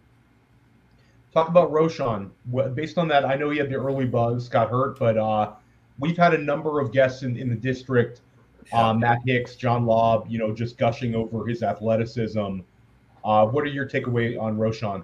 Talk 1.33 1.49
about 1.49 1.73
Roschon. 1.73 2.31
Based 2.75 2.97
on 2.97 3.09
that, 3.09 3.25
I 3.25 3.35
know 3.35 3.51
he 3.51 3.59
had 3.59 3.69
the 3.69 3.75
early 3.75 4.07
buzz, 4.07 4.49
got 4.49 4.71
hurt, 4.71 4.99
but 4.99 5.19
uh, 5.19 5.53
we've 5.99 6.17
had 6.17 6.33
a 6.33 6.39
number 6.39 6.81
of 6.81 6.93
guests 6.93 7.25
in, 7.25 7.37
in 7.37 7.49
the 7.49 7.57
district, 7.57 8.21
uh, 8.73 8.95
Matt 8.95 9.19
Hicks, 9.27 9.57
John 9.57 9.85
Lobb, 9.85 10.27
you 10.29 10.39
know, 10.39 10.55
just 10.55 10.79
gushing 10.79 11.15
over 11.15 11.45
his 11.45 11.65
athleticism. 11.65 12.61
Uh, 13.25 13.47
what 13.47 13.65
are 13.65 13.69
your 13.69 13.89
takeaway 13.89 14.41
on 14.41 14.57
Roschon? 14.57 15.03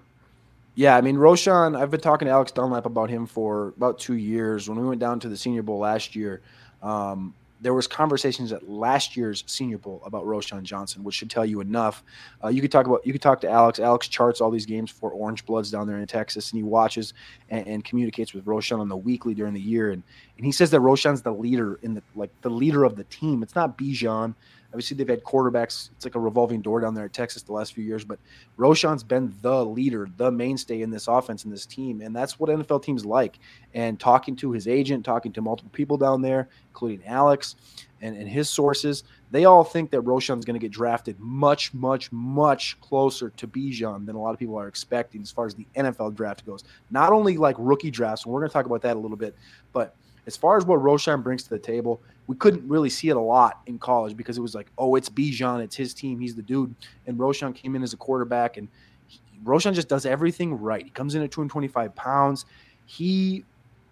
Yeah, 0.76 0.96
I 0.96 1.00
mean 1.00 1.16
Roschon. 1.16 1.76
I've 1.78 1.90
been 1.90 2.00
talking 2.00 2.26
to 2.26 2.32
Alex 2.32 2.52
Dunlap 2.52 2.86
about 2.86 3.10
him 3.10 3.26
for 3.26 3.68
about 3.76 3.98
two 3.98 4.14
years. 4.14 4.68
When 4.68 4.80
we 4.80 4.86
went 4.86 5.00
down 5.00 5.18
to 5.20 5.28
the 5.28 5.36
Senior 5.36 5.62
Bowl 5.62 5.78
last 5.78 6.14
year, 6.14 6.42
um, 6.82 7.34
there 7.60 7.74
was 7.74 7.86
conversations 7.86 8.52
at 8.52 8.68
last 8.68 9.16
year's 9.16 9.44
Senior 9.46 9.78
Bowl 9.78 10.02
about 10.04 10.24
Roschon 10.24 10.62
Johnson, 10.62 11.04
which 11.04 11.14
should 11.14 11.30
tell 11.30 11.44
you 11.44 11.60
enough. 11.60 12.02
Uh, 12.42 12.48
you 12.48 12.62
could 12.62 12.72
talk 12.72 12.86
about 12.86 13.06
you 13.06 13.12
could 13.12 13.20
talk 13.20 13.40
to 13.42 13.50
Alex. 13.50 13.78
Alex 13.78 14.08
charts 14.08 14.40
all 14.40 14.50
these 14.50 14.66
games 14.66 14.90
for 14.90 15.10
Orange 15.10 15.44
Bloods 15.44 15.70
down 15.70 15.86
there 15.86 15.98
in 15.98 16.06
Texas, 16.06 16.50
and 16.50 16.58
he 16.58 16.62
watches 16.62 17.12
and, 17.50 17.66
and 17.66 17.84
communicates 17.84 18.32
with 18.32 18.46
Roschon 18.46 18.80
on 18.80 18.88
the 18.88 18.96
weekly 18.96 19.34
during 19.34 19.52
the 19.52 19.60
year. 19.60 19.90
And 19.90 20.02
and 20.36 20.46
he 20.46 20.52
says 20.52 20.70
that 20.70 20.80
Roschon's 20.80 21.22
the 21.22 21.32
leader 21.32 21.78
in 21.82 21.94
the 21.94 22.02
like 22.14 22.30
the 22.40 22.50
leader 22.50 22.84
of 22.84 22.96
the 22.96 23.04
team. 23.04 23.42
It's 23.42 23.54
not 23.54 23.76
Bijan. 23.76 24.34
Obviously, 24.72 24.96
they've 24.96 25.08
had 25.08 25.24
quarterbacks. 25.24 25.90
It's 25.96 26.04
like 26.04 26.14
a 26.14 26.20
revolving 26.20 26.62
door 26.62 26.80
down 26.80 26.94
there 26.94 27.06
at 27.06 27.12
Texas 27.12 27.42
the 27.42 27.52
last 27.52 27.74
few 27.74 27.82
years. 27.82 28.04
But 28.04 28.20
Roschon's 28.56 29.02
been 29.02 29.34
the 29.42 29.64
leader, 29.64 30.08
the 30.16 30.30
mainstay 30.30 30.82
in 30.82 30.90
this 30.90 31.08
offense 31.08 31.44
and 31.44 31.52
this 31.52 31.66
team, 31.66 32.00
and 32.00 32.14
that's 32.14 32.38
what 32.38 32.50
NFL 32.50 32.82
teams 32.82 33.04
like. 33.04 33.38
And 33.74 33.98
talking 33.98 34.36
to 34.36 34.52
his 34.52 34.68
agent, 34.68 35.04
talking 35.04 35.32
to 35.32 35.42
multiple 35.42 35.72
people 35.72 35.96
down 35.96 36.22
there, 36.22 36.48
including 36.68 37.04
Alex 37.04 37.56
and, 38.00 38.16
and 38.16 38.28
his 38.28 38.48
sources, 38.48 39.02
they 39.30 39.44
all 39.44 39.64
think 39.64 39.90
that 39.90 40.02
Roschon's 40.02 40.44
going 40.44 40.58
to 40.58 40.64
get 40.64 40.72
drafted 40.72 41.18
much, 41.18 41.74
much, 41.74 42.10
much 42.12 42.80
closer 42.80 43.30
to 43.30 43.48
Bijan 43.48 44.06
than 44.06 44.16
a 44.16 44.20
lot 44.20 44.32
of 44.32 44.38
people 44.38 44.56
are 44.56 44.68
expecting 44.68 45.22
as 45.22 45.30
far 45.30 45.46
as 45.46 45.54
the 45.54 45.66
NFL 45.76 46.14
draft 46.14 46.46
goes. 46.46 46.64
Not 46.90 47.12
only 47.12 47.36
like 47.36 47.56
rookie 47.58 47.90
drafts, 47.90 48.24
and 48.24 48.32
we're 48.32 48.40
going 48.40 48.50
to 48.50 48.52
talk 48.52 48.66
about 48.66 48.82
that 48.82 48.96
a 48.96 49.00
little 49.00 49.16
bit, 49.16 49.34
but 49.72 49.96
as 50.26 50.36
far 50.36 50.56
as 50.56 50.64
what 50.64 50.80
Roschon 50.80 51.22
brings 51.22 51.42
to 51.44 51.50
the 51.50 51.58
table, 51.58 52.00
we 52.30 52.36
couldn't 52.36 52.68
really 52.68 52.88
see 52.88 53.08
it 53.08 53.16
a 53.16 53.20
lot 53.20 53.60
in 53.66 53.76
college 53.76 54.16
because 54.16 54.38
it 54.38 54.40
was 54.40 54.54
like, 54.54 54.68
oh, 54.78 54.94
it's 54.94 55.08
Bijan, 55.08 55.60
it's 55.64 55.74
his 55.74 55.92
team, 55.92 56.20
he's 56.20 56.36
the 56.36 56.42
dude. 56.42 56.72
And 57.08 57.18
Roschon 57.18 57.52
came 57.52 57.74
in 57.74 57.82
as 57.82 57.92
a 57.92 57.96
quarterback, 57.96 58.56
and 58.56 58.68
he, 59.08 59.18
Roschon 59.44 59.74
just 59.74 59.88
does 59.88 60.06
everything 60.06 60.56
right. 60.56 60.84
He 60.84 60.90
comes 60.90 61.16
in 61.16 61.22
at 61.22 61.32
225 61.32 61.92
pounds. 61.96 62.46
He, 62.86 63.44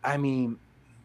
I 0.05 0.19
mean, 0.19 0.57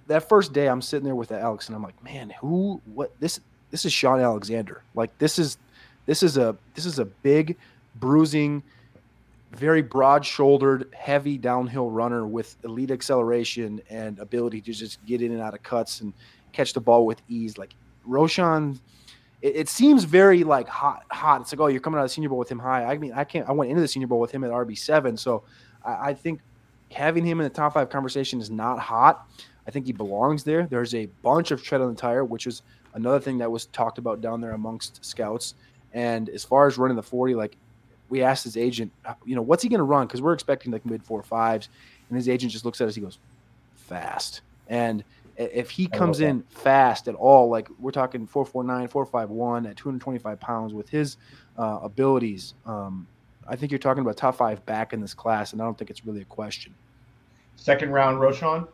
that 0.06 0.30
first 0.30 0.54
day 0.54 0.70
I'm 0.70 0.80
sitting 0.80 1.06
there 1.06 1.16
with 1.16 1.32
Alex, 1.32 1.70
and 1.70 1.75
I'm 1.75 1.82
like, 1.82 2.04
man, 2.04 2.32
who, 2.40 2.80
what, 2.94 3.20
this, 3.20 3.40
this 3.72 3.84
is 3.84 3.92
Shaun 3.92 4.20
Alexander. 4.20 4.84
Like 4.94 5.18
this 5.18 5.40
is, 5.40 5.58
this 6.06 6.22
is 6.22 6.38
a, 6.38 6.56
this 6.75 6.86
is 6.86 7.00
a 7.00 7.06
big, 7.06 7.58
bruising 7.96 8.62
very 9.56 9.82
broad 9.82 10.25
shouldered, 10.25 10.90
heavy 10.94 11.38
downhill 11.38 11.90
runner 11.90 12.25
with 12.25 12.56
elite 12.63 12.90
acceleration 12.90 13.82
and 13.90 14.18
ability 14.20 14.62
to 14.62 14.74
just 14.74 15.04
get 15.06 15.22
in 15.22 15.32
and 15.32 15.42
out 15.42 15.54
of 15.54 15.62
cuts 15.62 16.02
and 16.02 16.12
catch 16.53 16.74
the 16.74 16.79
ball 16.79 17.05
with 17.05 17.22
ease. 17.27 17.57
Like 17.57 17.75
Roschon, 18.07 18.79
it, 19.41 19.55
it, 19.55 19.69
seems 19.69 20.05
very 20.05 20.43
like 20.43 20.67
hot, 20.67 21.03
hot. 21.12 21.41
It's 21.41 21.51
like, 21.51 21.60
oh, 21.60 21.67
you're 21.67 21.81
coming 21.81 22.00
out 22.00 22.03
of 22.03 22.10
the 22.10 22.13
Senior 22.13 22.29
Bowl 22.29 22.38
with 22.38 22.50
him 22.50 22.60
high. 22.60 22.86
I 22.86 22.98
mean, 22.98 23.13
I 23.13 23.24
can't. 23.24 23.48
I 23.48 23.51
went 23.51 23.69
into 23.69 23.81
the 23.81 23.88
Senior 23.88 24.07
Bowl 24.07 24.19
with 24.19 24.31
him 24.31 24.43
at 24.43 24.51
RB 24.51 24.77
seven, 24.77 25.17
so 25.17 25.43
I, 25.83 26.10
I 26.10 26.13
think 26.13 26.39
having 26.91 27.25
him 27.25 27.39
in 27.39 27.43
the 27.43 27.50
top 27.50 27.74
five 27.74 27.89
conversation 27.89 28.39
is 28.39 28.50
not 28.50 28.79
hot. 28.79 29.27
I 29.67 29.72
think 29.72 29.86
he 29.86 29.93
belongs 29.93 30.43
there. 30.43 30.67
There's 30.67 30.93
a 30.93 31.07
bunch 31.22 31.51
of 31.51 31.63
tread 31.63 31.81
on 31.81 31.93
the 31.93 32.00
tire, 32.00 32.24
which 32.24 32.48
is 32.48 32.62
another 32.93 33.19
thing 33.19 33.38
that 33.39 33.51
was 33.51 33.65
talked 33.67 33.98
about 33.98 34.22
down 34.22 34.41
there 34.41 34.51
amongst 34.51 35.03
scouts. 35.03 35.55
And 35.93 36.29
as 36.29 36.43
far 36.43 36.67
as 36.67 36.77
running 36.77 36.95
the 36.95 37.03
40, 37.03 37.36
like 37.36 37.55
we 38.10 38.22
asked 38.24 38.43
his 38.43 38.57
agent, 38.57 38.91
you 39.25 39.36
know, 39.36 39.41
what's 39.41 39.63
he 39.63 39.69
going 39.69 39.79
to 39.79 39.86
run? 39.86 40.05
Because 40.07 40.22
we're 40.22 40.33
expecting 40.33 40.72
like 40.72 40.86
mid 40.86 41.03
four 41.03 41.24
fives, 41.24 41.69
and 42.10 42.17
his 42.17 42.27
agent 42.29 42.51
just 42.51 42.65
looks 42.65 42.81
at 42.81 42.88
us. 42.88 42.95
He 42.95 43.01
goes, 43.01 43.19
fast. 43.75 44.41
And 44.67 45.03
if 45.38 45.70
he 45.70 45.88
comes 45.88 46.22
in 46.22 46.44
fast 46.50 47.08
at 47.08 47.16
all, 47.16 47.50
like 47.50 47.68
we're 47.80 47.92
talking 47.92 48.28
449, 48.28 48.88
451 48.88 49.66
at 49.66 49.75
225 49.75 50.40
pounds 50.40 50.74
with 50.74 50.90
his 50.90 51.18
uh, 51.58 51.80
abilities, 51.82 52.54
um, 52.66 53.08
I 53.48 53.56
think 53.56 53.72
you're 53.72 53.80
talking 53.80 54.02
about 54.02 54.18
top 54.18 54.36
five 54.36 54.66
back 54.66 54.94
in 54.94 55.02
this 55.02 55.13
class, 55.13 55.54
and 55.54 55.62
I 55.62 55.66
don't 55.66 55.78
think 55.78 55.90
it's 55.90 56.06
really 56.06 56.22
a 56.22 56.25
question. 56.25 56.74
Second 57.56 57.92
round, 57.92 58.20
Roschon? 58.20 58.68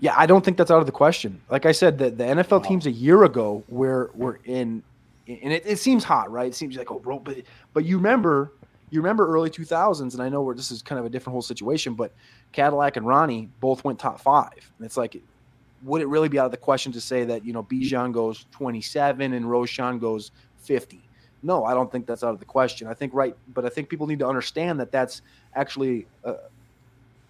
Yeah, 0.00 0.14
I 0.16 0.26
don't 0.26 0.44
think 0.44 0.56
that's 0.56 0.70
out 0.70 0.80
of 0.80 0.86
the 0.86 0.92
question. 0.92 1.40
Like 1.48 1.66
I 1.66 1.72
said, 1.72 1.98
the, 1.98 2.10
the 2.10 2.24
NFL 2.24 2.62
wow. 2.62 2.68
teams 2.68 2.86
a 2.86 2.90
year 2.90 3.24
ago 3.24 3.62
were 3.68 4.10
were 4.14 4.40
in 4.44 4.82
and 5.26 5.52
it, 5.52 5.62
it 5.64 5.78
seems 5.78 6.04
hot, 6.04 6.30
right? 6.30 6.48
It 6.48 6.54
seems 6.54 6.76
like 6.76 6.90
oh, 6.90 6.98
bro, 6.98 7.18
but 7.18 7.38
but 7.72 7.84
you 7.84 7.96
remember 7.96 8.52
you 8.90 9.00
remember 9.00 9.26
early 9.26 9.50
2000s, 9.50 10.12
and 10.12 10.22
I 10.22 10.28
know 10.28 10.42
where 10.42 10.54
this 10.54 10.70
is 10.70 10.82
kind 10.82 10.98
of 10.98 11.04
a 11.04 11.08
different 11.08 11.32
whole 11.32 11.42
situation, 11.42 11.94
but 11.94 12.12
Cadillac 12.52 12.96
and 12.96 13.06
Ronnie 13.06 13.48
both 13.60 13.82
went 13.82 13.98
top 13.98 14.20
five, 14.20 14.70
and 14.78 14.86
it's 14.86 14.96
like, 14.96 15.20
would 15.84 16.00
it 16.00 16.08
really 16.08 16.28
be 16.28 16.38
out 16.38 16.46
of 16.46 16.50
the 16.50 16.56
question 16.56 16.92
to 16.92 17.00
say 17.00 17.24
that 17.24 17.44
you 17.44 17.52
know 17.52 17.62
Bijan 17.62 18.12
goes 18.12 18.46
27 18.52 19.32
and 19.32 19.44
Roschon 19.44 20.00
goes 20.00 20.30
50? 20.58 21.00
No, 21.42 21.64
I 21.64 21.74
don't 21.74 21.92
think 21.92 22.06
that's 22.06 22.24
out 22.24 22.32
of 22.32 22.38
the 22.38 22.46
question. 22.46 22.88
I 22.88 22.94
think 22.94 23.12
right, 23.12 23.36
but 23.52 23.64
I 23.64 23.68
think 23.68 23.88
people 23.88 24.06
need 24.06 24.18
to 24.20 24.26
understand 24.26 24.80
that 24.80 24.90
that's 24.90 25.20
actually 25.54 26.06
a, 26.24 26.36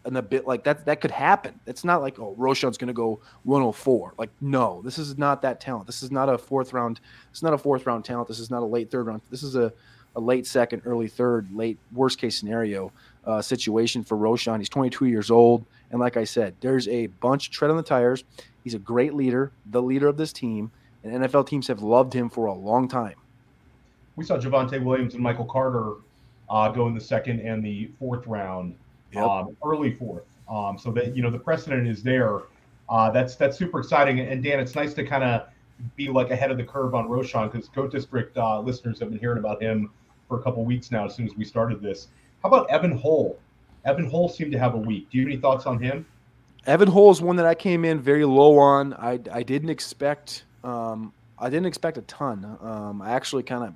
and 0.04 0.16
a 0.16 0.22
bit 0.22 0.46
like 0.46 0.64
that 0.64 0.84
that 0.86 1.00
could 1.00 1.10
happen. 1.10 1.58
It's 1.66 1.84
not 1.84 2.00
like 2.00 2.18
oh 2.18 2.34
Roschon's 2.38 2.78
going 2.78 2.88
to 2.88 2.94
go 2.94 3.20
104. 3.42 4.14
Like 4.18 4.30
no, 4.40 4.82
this 4.82 4.98
is 4.98 5.18
not 5.18 5.42
that 5.42 5.60
talent. 5.60 5.86
This 5.86 6.02
is 6.02 6.10
not 6.10 6.28
a 6.28 6.38
fourth 6.38 6.72
round. 6.72 7.00
It's 7.30 7.42
not 7.42 7.54
a 7.54 7.58
fourth 7.58 7.86
round 7.86 8.04
talent. 8.04 8.28
This 8.28 8.38
is 8.38 8.50
not 8.50 8.62
a 8.62 8.66
late 8.66 8.90
third 8.90 9.06
round. 9.06 9.22
This 9.30 9.42
is 9.42 9.56
a, 9.56 9.72
a 10.14 10.20
late 10.20 10.46
second, 10.46 10.82
early 10.84 11.08
third, 11.08 11.48
late 11.52 11.78
worst 11.92 12.18
case 12.18 12.38
scenario 12.38 12.92
uh, 13.26 13.42
situation 13.42 14.04
for 14.04 14.16
Roschon. 14.16 14.58
He's 14.58 14.68
22 14.68 15.06
years 15.06 15.30
old, 15.30 15.64
and 15.90 16.00
like 16.00 16.16
I 16.16 16.24
said, 16.24 16.54
there's 16.60 16.88
a 16.88 17.06
bunch 17.06 17.50
tread 17.50 17.70
on 17.70 17.76
the 17.76 17.82
tires. 17.82 18.24
He's 18.62 18.74
a 18.74 18.78
great 18.78 19.14
leader, 19.14 19.52
the 19.66 19.82
leader 19.82 20.08
of 20.08 20.16
this 20.16 20.32
team, 20.32 20.70
and 21.02 21.12
NFL 21.12 21.46
teams 21.46 21.68
have 21.68 21.82
loved 21.82 22.12
him 22.12 22.28
for 22.30 22.46
a 22.46 22.54
long 22.54 22.88
time. 22.88 23.16
We 24.16 24.24
saw 24.24 24.38
Javonte 24.38 24.82
Williams 24.82 25.14
and 25.14 25.22
Michael 25.22 25.44
Carter 25.44 25.94
uh, 26.48 26.68
go 26.68 26.86
in 26.86 26.94
the 26.94 27.00
second 27.00 27.40
and 27.40 27.64
the 27.64 27.90
fourth 27.98 28.26
round 28.26 28.74
yep. 29.12 29.24
um, 29.24 29.56
early 29.64 29.94
fourth. 29.94 30.24
Um, 30.48 30.78
so 30.78 30.90
that 30.92 31.16
you 31.16 31.22
know 31.22 31.30
the 31.30 31.38
precedent 31.38 31.88
is 31.88 32.02
there. 32.02 32.40
Uh, 32.88 33.10
that's 33.10 33.36
that's 33.36 33.56
super 33.56 33.80
exciting. 33.80 34.20
And 34.20 34.42
Dan, 34.42 34.60
it's 34.60 34.74
nice 34.74 34.92
to 34.94 35.04
kind 35.04 35.24
of 35.24 35.48
be 35.96 36.08
like 36.08 36.30
ahead 36.30 36.50
of 36.50 36.58
the 36.58 36.64
curve 36.64 36.94
on 36.94 37.08
Roschon 37.08 37.50
because 37.50 37.68
Goat 37.68 37.90
District 37.90 38.36
uh, 38.36 38.60
listeners 38.60 39.00
have 39.00 39.10
been 39.10 39.18
hearing 39.18 39.38
about 39.38 39.62
him 39.62 39.90
for 40.28 40.38
a 40.38 40.42
couple 40.42 40.64
weeks 40.64 40.90
now. 40.90 41.06
As 41.06 41.14
soon 41.14 41.26
as 41.26 41.34
we 41.34 41.44
started 41.44 41.80
this, 41.80 42.08
how 42.42 42.48
about 42.48 42.70
Evan 42.70 42.96
Hull? 42.96 43.38
Evan 43.84 44.10
Hull 44.10 44.28
seemed 44.28 44.52
to 44.52 44.58
have 44.58 44.74
a 44.74 44.78
week. 44.78 45.10
Do 45.10 45.18
you 45.18 45.24
have 45.24 45.32
any 45.32 45.40
thoughts 45.40 45.66
on 45.66 45.80
him? 45.80 46.06
Evan 46.66 46.88
Hull 46.88 47.10
is 47.10 47.20
one 47.20 47.36
that 47.36 47.46
I 47.46 47.54
came 47.54 47.84
in 47.84 48.00
very 48.00 48.24
low 48.24 48.58
on. 48.58 48.94
I, 48.94 49.20
I 49.30 49.42
didn't 49.42 49.68
expect 49.70 50.44
um, 50.64 51.12
I 51.38 51.50
didn't 51.50 51.66
expect 51.66 51.98
a 51.98 52.02
ton. 52.02 52.58
Um, 52.62 53.02
I 53.02 53.10
actually 53.10 53.42
kind 53.42 53.64
of 53.64 53.74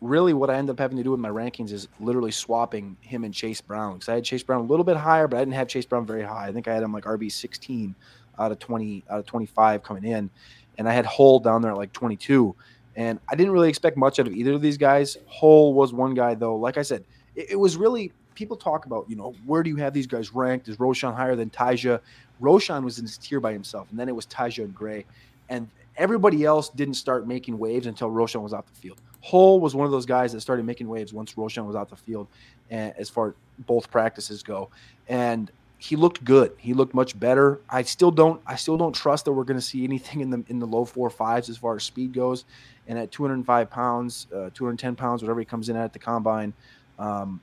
really 0.00 0.32
what 0.32 0.48
I 0.48 0.56
ended 0.56 0.74
up 0.74 0.78
having 0.78 0.96
to 0.96 1.02
do 1.02 1.10
with 1.10 1.20
my 1.20 1.28
rankings 1.28 1.72
is 1.72 1.88
literally 2.00 2.30
swapping 2.30 2.96
him 3.02 3.24
and 3.24 3.34
Chase 3.34 3.60
Brown 3.60 3.94
because 3.94 4.08
I 4.08 4.14
had 4.14 4.24
Chase 4.24 4.42
Brown 4.42 4.62
a 4.62 4.64
little 4.64 4.84
bit 4.84 4.96
higher, 4.96 5.28
but 5.28 5.36
I 5.36 5.40
didn't 5.40 5.54
have 5.54 5.68
Chase 5.68 5.84
Brown 5.84 6.06
very 6.06 6.22
high. 6.22 6.46
I 6.46 6.52
think 6.52 6.66
I 6.66 6.74
had 6.74 6.82
him 6.82 6.92
like 6.92 7.04
RB 7.04 7.30
16 7.30 7.94
out 8.38 8.52
of 8.52 8.58
20 8.58 9.04
out 9.10 9.18
of 9.18 9.26
25 9.26 9.82
coming 9.82 10.04
in, 10.04 10.30
and 10.78 10.88
I 10.88 10.92
had 10.92 11.04
Hull 11.04 11.40
down 11.40 11.60
there 11.60 11.72
at 11.72 11.76
like 11.76 11.92
22. 11.92 12.54
And 12.96 13.20
I 13.28 13.34
didn't 13.34 13.52
really 13.52 13.68
expect 13.68 13.96
much 13.96 14.18
out 14.18 14.26
of 14.26 14.32
either 14.32 14.52
of 14.52 14.62
these 14.62 14.78
guys. 14.78 15.18
Hull 15.26 15.74
was 15.74 15.92
one 15.92 16.14
guy 16.14 16.34
though. 16.34 16.56
Like 16.56 16.78
I 16.78 16.82
said, 16.82 17.04
it, 17.34 17.50
it 17.50 17.56
was 17.56 17.76
really 17.76 18.12
people 18.40 18.56
talk 18.56 18.86
about 18.86 19.04
you 19.06 19.16
know 19.16 19.34
where 19.44 19.62
do 19.62 19.68
you 19.68 19.76
have 19.76 19.92
these 19.92 20.06
guys 20.06 20.34
ranked? 20.34 20.66
Is 20.66 20.78
Roschon 20.78 21.14
higher 21.14 21.36
than 21.36 21.50
Tyjae? 21.50 22.00
Roschon 22.40 22.82
was 22.82 22.98
in 22.98 23.04
his 23.04 23.18
tier 23.18 23.38
by 23.38 23.52
himself, 23.52 23.86
and 23.90 24.00
then 24.00 24.08
it 24.08 24.16
was 24.16 24.26
Tyjae 24.26 24.64
and 24.64 24.74
Gray, 24.74 25.04
and 25.50 25.68
everybody 25.96 26.46
else 26.46 26.70
didn't 26.70 26.94
start 26.94 27.28
making 27.28 27.58
waves 27.58 27.86
until 27.86 28.08
Roschon 28.10 28.40
was 28.40 28.54
off 28.54 28.64
the 28.66 28.80
field. 28.80 28.98
Hull 29.22 29.60
was 29.60 29.74
one 29.74 29.84
of 29.84 29.92
those 29.92 30.06
guys 30.06 30.32
that 30.32 30.40
started 30.40 30.64
making 30.64 30.88
waves 30.88 31.12
once 31.12 31.34
Roschon 31.34 31.66
was 31.66 31.76
out 31.76 31.90
the 31.90 31.96
field, 31.96 32.28
and 32.70 32.94
as 32.96 33.10
far 33.10 33.28
as 33.28 33.34
both 33.66 33.90
practices 33.90 34.42
go, 34.42 34.70
and 35.06 35.52
he 35.76 35.96
looked 35.96 36.24
good. 36.24 36.52
He 36.56 36.72
looked 36.72 36.94
much 36.94 37.18
better. 37.20 37.60
I 37.68 37.82
still 37.82 38.10
don't. 38.10 38.40
I 38.46 38.56
still 38.56 38.78
don't 38.78 38.94
trust 38.94 39.26
that 39.26 39.32
we're 39.32 39.44
going 39.44 39.58
to 39.58 39.64
see 39.64 39.84
anything 39.84 40.20
in 40.22 40.30
the 40.30 40.42
in 40.48 40.58
the 40.60 40.66
low 40.66 40.86
four 40.86 41.10
fives 41.10 41.50
as 41.50 41.58
far 41.58 41.76
as 41.76 41.84
speed 41.84 42.14
goes. 42.14 42.46
And 42.88 42.98
at 42.98 43.12
205 43.12 43.70
pounds, 43.70 44.26
uh, 44.34 44.48
210 44.54 44.96
pounds, 44.96 45.22
whatever 45.22 45.40
he 45.40 45.46
comes 45.46 45.68
in 45.68 45.76
at 45.76 45.92
the 45.92 45.98
combine, 45.98 46.54
um, 46.98 47.40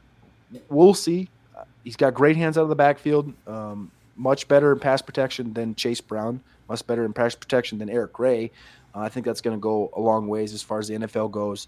we'll 0.70 0.94
see. 0.94 1.30
He's 1.84 1.96
got 1.96 2.14
great 2.14 2.36
hands 2.36 2.58
out 2.58 2.64
of 2.64 2.70
the 2.70 2.76
backfield. 2.76 3.34
Um, 3.48 3.92
much 4.16 4.48
better 4.48 4.72
in 4.72 4.80
pass 4.80 5.02
protection 5.02 5.54
than 5.54 5.76
Chase 5.76 6.02
Brown. 6.02 6.42
Much 6.68 6.86
better 6.86 7.06
in 7.06 7.14
pass 7.14 7.36
protection 7.36 7.78
than 7.78 7.90
Eric 7.90 8.14
Gray. 8.14 8.52
Uh, 8.94 9.00
I 9.00 9.10
think 9.10 9.26
that's 9.26 9.42
going 9.42 9.56
to 9.56 9.62
go 9.62 9.92
a 9.96 10.02
long 10.02 10.28
ways 10.28 10.54
as 10.54 10.62
far 10.62 10.80
as 10.80 10.88
the 10.88 10.96
NFL 10.96 11.32
goes. 11.32 11.68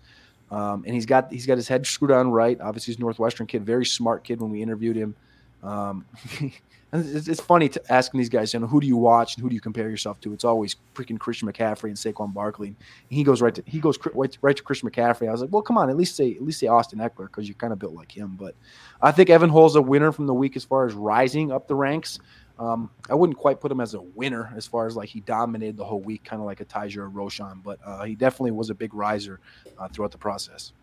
Um, 0.51 0.83
and 0.85 0.95
he's 0.95 1.05
got 1.05 1.31
he's 1.31 1.45
got 1.45 1.57
his 1.57 1.67
head 1.67 1.85
screwed 1.85 2.11
on 2.11 2.31
right. 2.31 2.59
Obviously, 2.59 2.91
he's 2.91 2.97
a 2.97 3.01
Northwestern 3.01 3.45
kid, 3.45 3.65
very 3.65 3.85
smart 3.85 4.23
kid. 4.23 4.41
When 4.41 4.49
we 4.49 4.61
interviewed 4.61 4.95
him, 4.95 5.15
um, 5.61 6.05
it's, 6.91 7.27
it's, 7.27 7.41
funny 7.41 7.69
to 7.69 7.91
asking 7.91 8.17
these 8.17 8.29
guys, 8.29 8.53
you 8.53 8.59
know, 8.59 8.67
who 8.67 8.81
do 8.81 8.87
you 8.87 8.97
watch 8.97 9.35
and 9.35 9.43
who 9.43 9.49
do 9.49 9.55
you 9.55 9.61
compare 9.61 9.89
yourself 9.89 10.19
to? 10.21 10.33
It's 10.33 10.43
always 10.43 10.75
freaking 10.95 11.19
Christian 11.19 11.51
McCaffrey 11.51 11.85
and 11.85 11.95
Saquon 11.95 12.33
Barkley. 12.33 12.69
And 12.69 12.75
he 13.09 13.23
goes 13.23 13.41
right 13.41 13.53
to 13.53 13.63
he 13.65 13.79
goes 13.79 13.99
right 14.13 14.31
to, 14.31 14.39
right 14.41 14.57
to 14.57 14.63
Christian 14.63 14.89
McCaffrey. 14.89 15.27
I 15.27 15.31
was 15.31 15.41
like, 15.41 15.51
well, 15.51 15.61
come 15.61 15.77
on, 15.77 15.89
at 15.89 15.97
least 15.97 16.15
say 16.15 16.33
at 16.33 16.41
least 16.41 16.59
say 16.59 16.67
Austin 16.67 16.99
Ekeler 16.99 17.27
because 17.27 17.47
you're 17.47 17.55
kind 17.55 17.73
of 17.73 17.79
built 17.79 17.93
like 17.93 18.15
him. 18.15 18.35
But 18.39 18.55
I 19.01 19.11
think 19.11 19.29
Evan 19.29 19.49
Hull's 19.49 19.75
a 19.75 19.81
winner 19.81 20.11
from 20.11 20.25
the 20.25 20.33
week 20.33 20.55
as 20.55 20.63
far 20.63 20.87
as 20.87 20.93
rising 20.93 21.51
up 21.51 21.67
the 21.67 21.75
ranks. 21.75 22.19
Um, 22.57 22.89
I 23.09 23.15
wouldn't 23.15 23.37
quite 23.37 23.61
put 23.61 23.71
him 23.71 23.79
as 23.79 23.93
a 23.93 24.01
winner 24.01 24.51
as 24.55 24.67
far 24.67 24.85
as 24.85 24.95
like 24.95 25.07
he 25.07 25.21
dominated 25.21 25.77
the 25.77 25.85
whole 25.85 26.01
week, 26.01 26.23
kind 26.25 26.41
of 26.41 26.45
like 26.45 26.59
a 26.59 26.65
Tyjae 26.65 26.97
or 26.97 27.09
Roschon, 27.09 27.63
but 27.63 27.79
uh, 27.85 28.03
he 28.03 28.15
definitely 28.15 28.51
was 28.51 28.69
a 28.69 28.75
big 28.75 28.93
riser 28.93 29.39
uh, 29.77 29.87
throughout 29.87 30.11
the 30.11 30.17
process. 30.17 30.73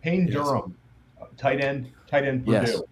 Payne 0.00 0.26
Durham, 0.26 0.74
yes. 1.20 1.28
tight 1.36 1.60
end, 1.60 1.90
tight 2.06 2.24
end 2.24 2.46
Purdue. 2.46 2.70
Yes. 2.70 2.82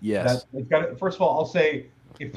Yes. 0.00 0.46
That, 0.52 0.68
got, 0.68 0.98
first 0.98 1.16
of 1.16 1.22
all, 1.22 1.38
I'll 1.38 1.46
say 1.46 1.86
if 2.20 2.32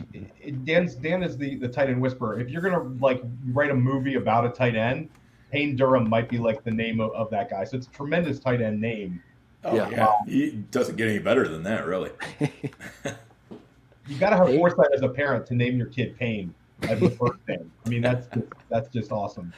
Dan's 0.65 0.95
Dan 0.95 1.23
is 1.23 1.37
the 1.37 1.55
the 1.55 1.67
tight 1.67 1.89
end 1.89 2.01
whisperer. 2.01 2.39
If 2.39 2.49
you're 2.49 2.61
gonna 2.61 2.83
like 2.99 3.21
write 3.51 3.71
a 3.71 3.75
movie 3.75 4.15
about 4.15 4.45
a 4.45 4.49
tight 4.49 4.75
end, 4.75 5.09
Payne 5.51 5.75
Durham 5.75 6.09
might 6.09 6.29
be 6.29 6.37
like 6.37 6.63
the 6.63 6.71
name 6.71 6.99
of, 6.99 7.11
of 7.11 7.29
that 7.31 7.49
guy. 7.49 7.63
So 7.63 7.77
it's 7.77 7.87
a 7.87 7.91
tremendous 7.91 8.39
tight 8.39 8.61
end 8.61 8.81
name. 8.81 9.21
Oh 9.63 9.75
yeah, 9.75 9.89
yeah. 9.89 10.13
he 10.25 10.51
doesn't 10.71 10.95
get 10.95 11.07
any 11.07 11.19
better 11.19 11.47
than 11.47 11.63
that, 11.63 11.85
really. 11.85 12.11
you 12.39 14.17
got 14.19 14.29
to 14.29 14.37
have 14.37 14.47
foresight 14.47 14.89
as 14.93 15.01
a 15.01 15.09
parent 15.09 15.45
to 15.47 15.55
name 15.55 15.77
your 15.77 15.87
kid 15.87 16.17
Payne 16.17 16.53
as 16.83 16.99
the 16.99 17.09
first 17.09 17.39
name. 17.47 17.71
I 17.85 17.89
mean, 17.89 18.01
that's 18.01 18.27
just, 18.27 18.47
that's 18.69 18.89
just 18.89 19.11
awesome. 19.11 19.53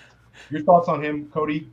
Your 0.50 0.63
thoughts 0.63 0.88
on 0.88 1.03
him, 1.03 1.29
Cody? 1.29 1.70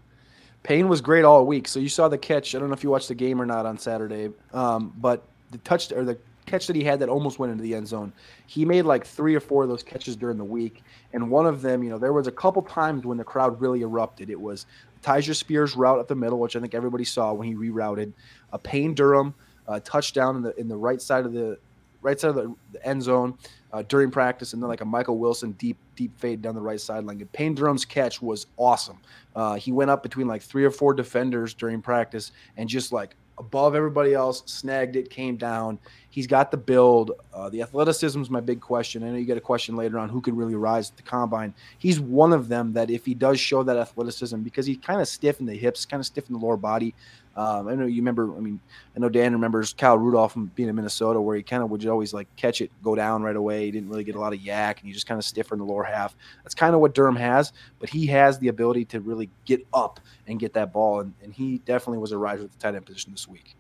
Payne 0.63 0.89
was 0.89 1.01
great 1.01 1.25
all 1.25 1.47
week. 1.47 1.69
So 1.69 1.79
you 1.79 1.89
saw 1.89 2.09
the 2.09 2.19
catch. 2.19 2.55
I 2.55 2.59
don't 2.59 2.69
know 2.69 2.75
if 2.75 2.83
you 2.83 2.91
watched 2.91 3.09
the 3.09 3.15
game 3.15 3.41
or 3.41 3.47
not 3.47 3.65
on 3.65 3.79
Saturday, 3.79 4.31
um, 4.53 4.93
but 4.99 5.25
the 5.51 5.59
touch 5.59 5.93
or 5.93 6.05
the 6.05 6.19
catch 6.47 6.67
that 6.69 6.77
he 6.77 6.85
had 6.85 7.01
that 7.01 7.09
almost 7.09 7.39
went 7.39 7.51
into 7.51 7.63
the 7.63 7.75
end 7.75 7.89
zone. 7.89 8.13
He 8.47 8.65
made 8.65 8.83
like 8.83 9.05
three 9.05 9.35
or 9.35 9.41
four 9.41 9.65
of 9.65 9.69
those 9.69 9.83
catches 9.83 10.17
during 10.17 10.39
the 10.39 10.45
week, 10.45 10.83
and 11.13 11.31
one 11.31 11.47
of 11.47 11.63
them, 11.63 11.83
you 11.83 11.91
know, 11.91 11.99
there 11.99 12.13
was 12.13 12.27
a 12.27 12.33
couple 12.33 12.63
times 12.63 13.05
when 13.05 13.19
the 13.19 13.25
crowd 13.25 13.61
really 13.61 13.83
erupted. 13.83 14.31
It 14.31 14.41
was 14.41 14.67
Tyjae 15.03 15.35
Spears 15.35 15.77
route 15.77 15.99
up 15.99 16.09
the 16.09 16.15
middle, 16.15 16.39
which 16.39 16.57
I 16.57 16.61
think 16.61 16.75
everybody 16.75 17.05
saw 17.05 17.33
when 17.33 17.49
he 17.49 17.55
rerouted. 17.55 18.13
A 18.53 18.59
Payne 18.59 18.95
Durham 18.95 19.35
uh, 19.69 19.81
touchdown 19.85 20.37
in 20.37 20.43
the 20.43 20.55
in 20.59 20.69
the 20.69 20.77
right 20.77 21.01
side 21.01 21.27
of 21.27 21.33
the 21.33 21.59
right 22.03 22.19
side 22.19 22.31
of 22.31 22.37
the, 22.37 22.55
the 22.73 22.87
end 22.87 23.03
zone 23.03 23.37
uh, 23.73 23.83
during 23.83 24.11
practice, 24.11 24.53
and 24.53 24.63
then 24.63 24.69
like 24.69 24.81
a 24.81 24.85
Michael 24.85 25.19
Wilson 25.19 25.53
deep 25.53 25.77
deep 25.97 26.19
fade 26.19 26.41
down 26.43 26.55
the 26.55 26.61
right 26.61 26.81
sideline. 26.81 27.21
And 27.21 27.33
Payne 27.33 27.55
Durham's 27.55 27.85
catch 27.85 28.23
was 28.23 28.47
awesome. 28.57 28.99
Uh, 29.35 29.55
he 29.55 29.73
went 29.73 29.91
up 29.91 30.03
between 30.03 30.29
like 30.29 30.43
three 30.43 30.65
or 30.65 30.71
four 30.71 30.95
defenders 30.95 31.55
during 31.55 31.83
practice 31.83 32.33
and 32.57 32.69
just 32.69 32.93
like 32.93 33.17
above 33.39 33.75
everybody 33.75 34.15
else, 34.15 34.43
snagged 34.47 34.97
it, 34.97 35.11
came 35.11 35.37
down. 35.37 35.79
He's 36.17 36.27
got 36.27 36.51
the 36.51 36.57
build. 36.57 37.13
Uh, 37.35 37.51
the 37.51 37.61
athleticism 37.61 38.23
is 38.23 38.31
my 38.31 38.41
big 38.41 38.59
question. 38.59 39.05
I 39.05 39.11
know 39.11 39.17
you 39.17 39.27
get 39.27 39.37
a 39.37 39.41
question 39.43 39.77
later 39.77 39.99
on 39.99 40.09
who 40.09 40.23
can 40.23 40.35
really 40.35 40.55
rise 40.55 40.89
at 40.89 40.97
the 40.97 41.03
combine. 41.03 41.53
He's 41.77 42.01
one 42.01 42.33
of 42.33 42.49
them 42.49 42.73
that 42.73 42.89
if 42.89 43.05
he 43.05 43.13
does 43.13 43.39
show 43.39 43.63
that 43.63 43.77
athleticism, 43.77 44.39
because 44.39 44.65
he's 44.65 44.79
kind 44.79 45.03
of 45.03 45.09
stiff 45.09 45.41
in 45.41 45.47
the 45.47 45.55
hips, 45.55 45.85
kind 45.85 46.01
of 46.01 46.07
stiff 46.07 46.27
in 46.31 46.33
the 46.33 46.39
lower 46.39 46.57
body, 46.57 46.95
um, 47.37 47.69
I 47.69 47.75
know 47.75 47.85
you 47.85 47.97
remember. 47.97 48.35
I 48.35 48.41
mean, 48.41 48.59
I 48.97 48.99
know 48.99 49.11
Dan 49.11 49.35
remembers 49.35 49.75
Kyle 49.75 49.99
Rudolph 49.99 50.33
from 50.33 50.47
being 50.55 50.71
in 50.71 50.75
Minnesota, 50.75 51.21
where 51.21 51.37
he 51.37 51.43
kind 51.43 51.63
of 51.63 51.69
would 51.69 51.85
always 51.87 52.15
like 52.15 52.35
catch 52.37 52.63
it, 52.63 52.71
go 52.83 52.95
down 52.95 53.23
right 53.23 53.37
away. 53.37 53.67
He 53.67 53.71
didn't 53.71 53.91
really 53.91 54.05
get 54.05 54.15
a 54.15 54.19
lot 54.19 54.33
of 54.33 54.39
YAC, 54.39 54.79
and 54.79 54.87
he 54.87 54.93
just 54.93 55.07
kind 55.07 55.19
of 55.19 55.25
stiffer 55.27 55.55
in 55.55 55.59
the 55.59 55.67
lower 55.67 55.85
half. 55.85 56.17
That's 56.45 56.55
kind 56.55 56.75
of 56.75 56.81
what 56.81 56.95
Durham 56.95 57.17
has, 57.17 57.53
but 57.79 57.91
he 57.91 58.07
has 58.07 58.39
the 58.39 58.49
ability 58.49 58.87
to 58.87 59.01
really 59.01 59.29
get 59.45 59.67
up 59.75 60.01
and 60.29 60.41
get 60.41 60.55
that 60.55 60.73
ball, 60.73 61.01
and, 61.01 61.13
and 61.23 61.35
he 61.35 61.59
definitely 61.59 61.99
was 61.99 62.13
a 62.13 62.17
riser 62.17 62.45
at 62.45 62.53
the 62.53 62.59
tight 62.59 62.75
end 62.75 62.87
position 62.87 63.13
this 63.13 63.29
week. 63.29 63.55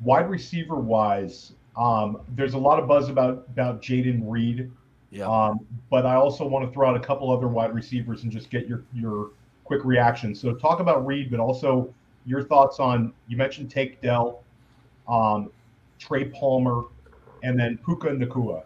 Wide 0.00 0.30
receiver 0.30 0.76
wise, 0.76 1.52
um, 1.76 2.20
there's 2.34 2.54
a 2.54 2.58
lot 2.58 2.78
of 2.78 2.88
buzz 2.88 3.08
about 3.08 3.46
about 3.48 3.82
Jayden 3.82 4.22
Reed. 4.24 4.70
Yeah. 5.10 5.26
Um, 5.26 5.60
but 5.90 6.04
I 6.04 6.14
also 6.14 6.46
want 6.46 6.66
to 6.66 6.72
throw 6.72 6.88
out 6.90 6.96
a 6.96 7.00
couple 7.00 7.32
other 7.32 7.48
wide 7.48 7.74
receivers 7.74 8.24
and 8.24 8.32
just 8.32 8.50
get 8.50 8.66
your 8.66 8.82
your 8.94 9.30
quick 9.64 9.84
reaction. 9.84 10.34
So 10.34 10.54
talk 10.54 10.80
about 10.80 11.06
Reed, 11.06 11.30
but 11.30 11.40
also 11.40 11.92
your 12.26 12.42
thoughts 12.42 12.78
on 12.80 13.12
you 13.26 13.36
mentioned 13.36 13.70
Tank 13.70 14.00
Dell, 14.02 14.42
um, 15.08 15.50
Trey 15.98 16.26
Palmer, 16.26 16.84
and 17.42 17.58
then 17.58 17.78
Puka 17.78 18.08
Nacua. 18.08 18.64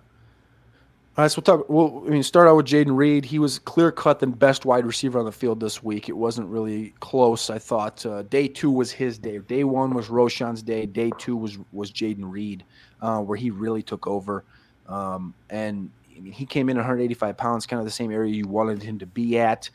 All 1.15 1.23
right, 1.23 1.31
so 1.31 1.43
we'll 1.45 1.59
talk. 1.59 1.69
Well, 1.69 2.05
I 2.07 2.09
mean, 2.09 2.23
start 2.23 2.49
out 2.49 2.57
with 2.57 2.65
Jayden 2.65 2.97
Reed. 2.97 3.27
He 3.27 3.39
was 3.39 3.59
clear 3.59 3.93
cut 3.93 4.19
the 4.19 4.27
best 4.27 4.65
wide 4.65 4.87
receiver 4.87 5.19
on 5.19 5.27
the 5.27 5.33
field 5.33 5.61
this 5.61 5.83
week. 5.83 6.09
It 6.09 6.17
wasn't 6.17 6.49
really 6.49 6.95
close. 7.01 7.51
I 7.51 7.59
thought 7.59 8.07
uh, 8.07 8.23
day 8.23 8.49
two 8.49 8.71
was 8.71 8.91
his 8.91 9.19
day. 9.19 9.37
Day 9.37 9.65
one 9.65 9.93
was 9.93 10.09
Roschon's 10.09 10.63
day. 10.63 10.87
Day 10.87 11.11
two 11.19 11.37
was 11.37 11.59
was 11.71 11.93
Jayden 11.93 12.31
Reed, 12.31 12.65
uh, 13.03 13.19
where 13.19 13.37
he 13.37 13.51
really 13.51 13.83
took 13.83 14.07
over. 14.07 14.45
Um, 14.89 15.35
and 15.51 15.91
I 16.17 16.21
mean, 16.21 16.33
he 16.33 16.47
came 16.47 16.71
in 16.71 16.79
185 16.79 17.37
pounds, 17.37 17.67
kind 17.67 17.79
of 17.79 17.85
the 17.85 17.91
same 17.91 18.11
area 18.11 18.33
you 18.33 18.49
wanted 18.49 18.83
him 18.83 18.99
to 19.01 19.07
be 19.07 19.39
at. 19.39 19.69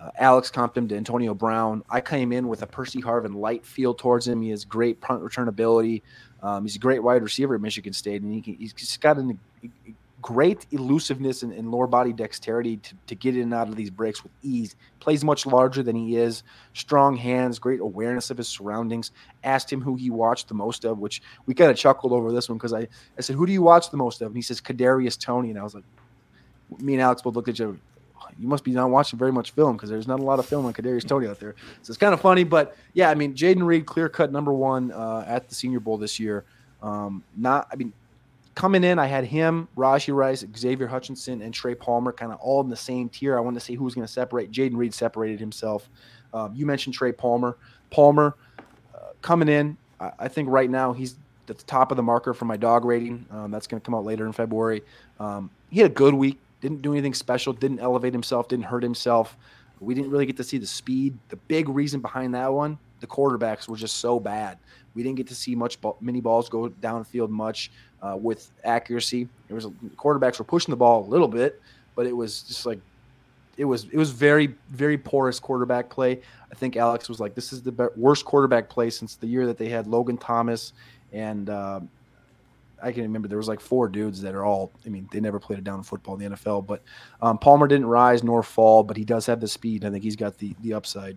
Uh, 0.00 0.08
Alex 0.18 0.50
comped 0.50 0.78
him 0.78 0.88
to 0.88 0.96
Antonio 0.96 1.34
Brown. 1.34 1.84
I 1.90 2.00
came 2.00 2.32
in 2.32 2.48
with 2.48 2.62
a 2.62 2.66
Percy 2.66 3.02
Harvin 3.02 3.34
light 3.34 3.66
feel 3.66 3.92
towards 3.92 4.26
him. 4.26 4.40
He 4.40 4.48
has 4.48 4.64
great 4.64 5.02
punt 5.02 5.20
return 5.20 5.48
ability. 5.48 6.02
Um, 6.42 6.64
he's 6.64 6.76
a 6.76 6.78
great 6.78 7.02
wide 7.02 7.22
receiver 7.22 7.54
at 7.54 7.60
Michigan 7.60 7.92
State, 7.92 8.22
and 8.22 8.32
he 8.32 8.56
he's 8.58 8.96
got 8.96 9.18
a 9.18 9.36
great 10.20 10.66
elusiveness 10.70 11.42
and, 11.42 11.52
and, 11.52 11.70
lower 11.70 11.86
body 11.86 12.12
dexterity 12.12 12.76
to, 12.78 12.94
to 13.06 13.14
get 13.14 13.36
in 13.36 13.42
and 13.42 13.54
out 13.54 13.68
of 13.68 13.76
these 13.76 13.90
breaks 13.90 14.22
with 14.22 14.32
ease. 14.42 14.76
Plays 14.98 15.24
much 15.24 15.46
larger 15.46 15.82
than 15.82 15.96
he 15.96 16.16
is. 16.16 16.42
Strong 16.74 17.16
hands, 17.16 17.58
great 17.58 17.80
awareness 17.80 18.30
of 18.30 18.36
his 18.36 18.48
surroundings. 18.48 19.12
Asked 19.44 19.72
him 19.72 19.80
who 19.80 19.96
he 19.96 20.10
watched 20.10 20.48
the 20.48 20.54
most 20.54 20.84
of, 20.84 20.98
which 20.98 21.22
we 21.46 21.54
kind 21.54 21.70
of 21.70 21.76
chuckled 21.76 22.12
over 22.12 22.32
this 22.32 22.48
one 22.48 22.58
because 22.58 22.72
I, 22.72 22.88
I 23.16 23.20
said, 23.20 23.36
Who 23.36 23.46
do 23.46 23.52
you 23.52 23.62
watch 23.62 23.90
the 23.90 23.96
most 23.96 24.20
of? 24.20 24.28
And 24.28 24.36
he 24.36 24.42
says, 24.42 24.60
Kadarius 24.60 25.18
Toney. 25.18 25.50
And 25.50 25.58
I 25.58 25.62
was 25.62 25.74
like, 25.74 25.84
Me 26.78 26.94
and 26.94 27.02
Alex 27.02 27.22
both 27.22 27.34
looked 27.34 27.48
at 27.48 27.54
each 27.54 27.60
other 27.60 27.76
you 28.38 28.48
must 28.48 28.64
be 28.64 28.72
not 28.72 28.90
watching 28.90 29.18
very 29.18 29.32
much 29.32 29.50
film 29.50 29.76
because 29.76 29.90
there's 29.90 30.08
not 30.08 30.18
a 30.18 30.22
lot 30.22 30.38
of 30.38 30.46
film 30.46 30.64
on 30.64 30.72
Kadarius 30.72 31.06
Toney 31.06 31.26
out 31.26 31.38
there. 31.40 31.54
So 31.82 31.90
it's 31.90 31.98
kind 31.98 32.14
of 32.14 32.20
funny, 32.20 32.42
but 32.42 32.76
yeah, 32.94 33.10
I 33.10 33.14
mean, 33.14 33.34
Jayden 33.34 33.64
Reed, 33.64 33.86
clear 33.86 34.08
cut 34.08 34.32
number 34.32 34.52
one 34.52 34.92
uh, 34.92 35.24
at 35.26 35.48
the 35.48 35.54
Senior 35.54 35.80
Bowl 35.80 35.98
this 35.98 36.18
year. 36.18 36.44
Um, 36.82 37.22
not, 37.36 37.68
I 37.70 37.76
mean, 37.76 37.92
coming 38.60 38.84
in, 38.84 38.98
I 38.98 39.06
had 39.06 39.24
him, 39.24 39.68
Rashee 39.76 40.14
Rice, 40.14 40.44
Xavier 40.56 40.86
Hutchinson, 40.86 41.40
and 41.40 41.54
Trey 41.54 41.74
Palmer, 41.74 42.12
kind 42.12 42.30
of 42.32 42.38
all 42.40 42.60
in 42.60 42.68
the 42.68 42.76
same 42.76 43.08
tier. 43.08 43.36
I 43.36 43.40
wanted 43.40 43.58
to 43.58 43.64
see 43.64 43.74
who 43.74 43.84
was 43.84 43.94
going 43.94 44.06
to 44.06 44.12
separate. 44.12 44.50
Jayden 44.52 44.76
Reed 44.76 44.92
separated 44.92 45.40
himself. 45.40 45.88
Um, 46.34 46.54
you 46.54 46.66
mentioned 46.66 46.94
Trey 46.94 47.12
Palmer. 47.12 47.56
Palmer 47.90 48.36
uh, 48.94 48.98
coming 49.22 49.48
in, 49.48 49.76
I, 49.98 50.12
I, 50.18 50.28
think 50.28 50.48
right 50.50 50.68
now 50.68 50.92
he's 50.92 51.16
at 51.48 51.58
the 51.58 51.64
top 51.64 51.90
of 51.90 51.96
the 51.96 52.02
marker 52.02 52.34
for 52.34 52.44
my 52.44 52.56
dog 52.56 52.84
rating. 52.84 53.26
Um, 53.30 53.50
that's 53.50 53.66
going 53.66 53.80
to 53.80 53.84
come 53.84 53.94
out 53.94 54.04
later 54.04 54.26
in 54.26 54.32
February. 54.32 54.82
Um, 55.18 55.50
he 55.70 55.80
had 55.80 55.90
a 55.90 55.94
good 55.94 56.14
week 56.14 56.38
didn't 56.60 56.82
do 56.82 56.92
anything 56.92 57.14
special, 57.14 57.52
didn't 57.52 57.80
elevate 57.80 58.12
himself, 58.12 58.48
didn't 58.48 58.66
hurt 58.66 58.82
himself. 58.82 59.36
We 59.80 59.94
didn't 59.94 60.10
really 60.10 60.26
get 60.26 60.36
to 60.36 60.44
see 60.44 60.58
the 60.58 60.66
speed. 60.66 61.18
The 61.28 61.36
big 61.36 61.68
reason 61.68 62.00
behind 62.00 62.34
that 62.34 62.52
one, 62.52 62.78
the 63.00 63.06
quarterbacks 63.06 63.68
were 63.68 63.76
just 63.76 63.96
so 63.96 64.20
bad. 64.20 64.58
We 64.94 65.02
didn't 65.02 65.16
get 65.16 65.28
to 65.28 65.34
see 65.34 65.54
much 65.54 65.80
ball, 65.80 65.96
mini 66.00 66.20
balls 66.20 66.48
go 66.48 66.68
downfield 66.68 67.30
much 67.30 67.70
uh, 68.02 68.16
with 68.20 68.50
accuracy. 68.64 69.28
It 69.48 69.54
was 69.54 69.66
quarterbacks 69.96 70.38
were 70.38 70.44
pushing 70.44 70.72
the 70.72 70.76
ball 70.76 71.04
a 71.04 71.08
little 71.08 71.28
bit, 71.28 71.60
but 71.94 72.06
it 72.06 72.16
was 72.16 72.42
just 72.42 72.66
like 72.66 72.80
it 73.56 73.64
was 73.64 73.84
it 73.84 73.96
was 73.96 74.10
very 74.10 74.54
very 74.70 74.98
porous 74.98 75.38
quarterback 75.38 75.88
play. 75.90 76.20
I 76.50 76.54
think 76.54 76.76
Alex 76.76 77.08
was 77.08 77.20
like, 77.20 77.34
this 77.34 77.52
is 77.52 77.62
the 77.62 77.90
worst 77.96 78.24
quarterback 78.24 78.68
play 78.68 78.90
since 78.90 79.16
the 79.16 79.26
year 79.26 79.46
that 79.46 79.58
they 79.58 79.68
had 79.68 79.86
Logan 79.86 80.18
Thomas 80.18 80.72
and 81.12 81.50
uh, 81.50 81.80
I 82.82 82.92
can 82.92 83.02
remember 83.02 83.28
there 83.28 83.38
was 83.38 83.48
like 83.48 83.60
four 83.60 83.88
dudes 83.88 84.20
that 84.22 84.34
are 84.34 84.44
all. 84.44 84.70
I 84.86 84.88
mean, 84.88 85.08
they 85.12 85.20
never 85.20 85.38
played 85.38 85.58
a 85.58 85.62
down 85.62 85.82
football 85.82 86.14
in 86.14 86.20
the 86.30 86.36
NFL, 86.36 86.66
but 86.66 86.82
um, 87.20 87.38
Palmer 87.38 87.66
didn't 87.66 87.86
rise 87.86 88.22
nor 88.22 88.42
fall, 88.42 88.82
but 88.82 88.96
he 88.96 89.04
does 89.04 89.26
have 89.26 89.40
the 89.40 89.48
speed. 89.48 89.84
I 89.84 89.90
think 89.90 90.02
he's 90.02 90.16
got 90.16 90.38
the 90.38 90.54
the 90.62 90.74
upside. 90.74 91.16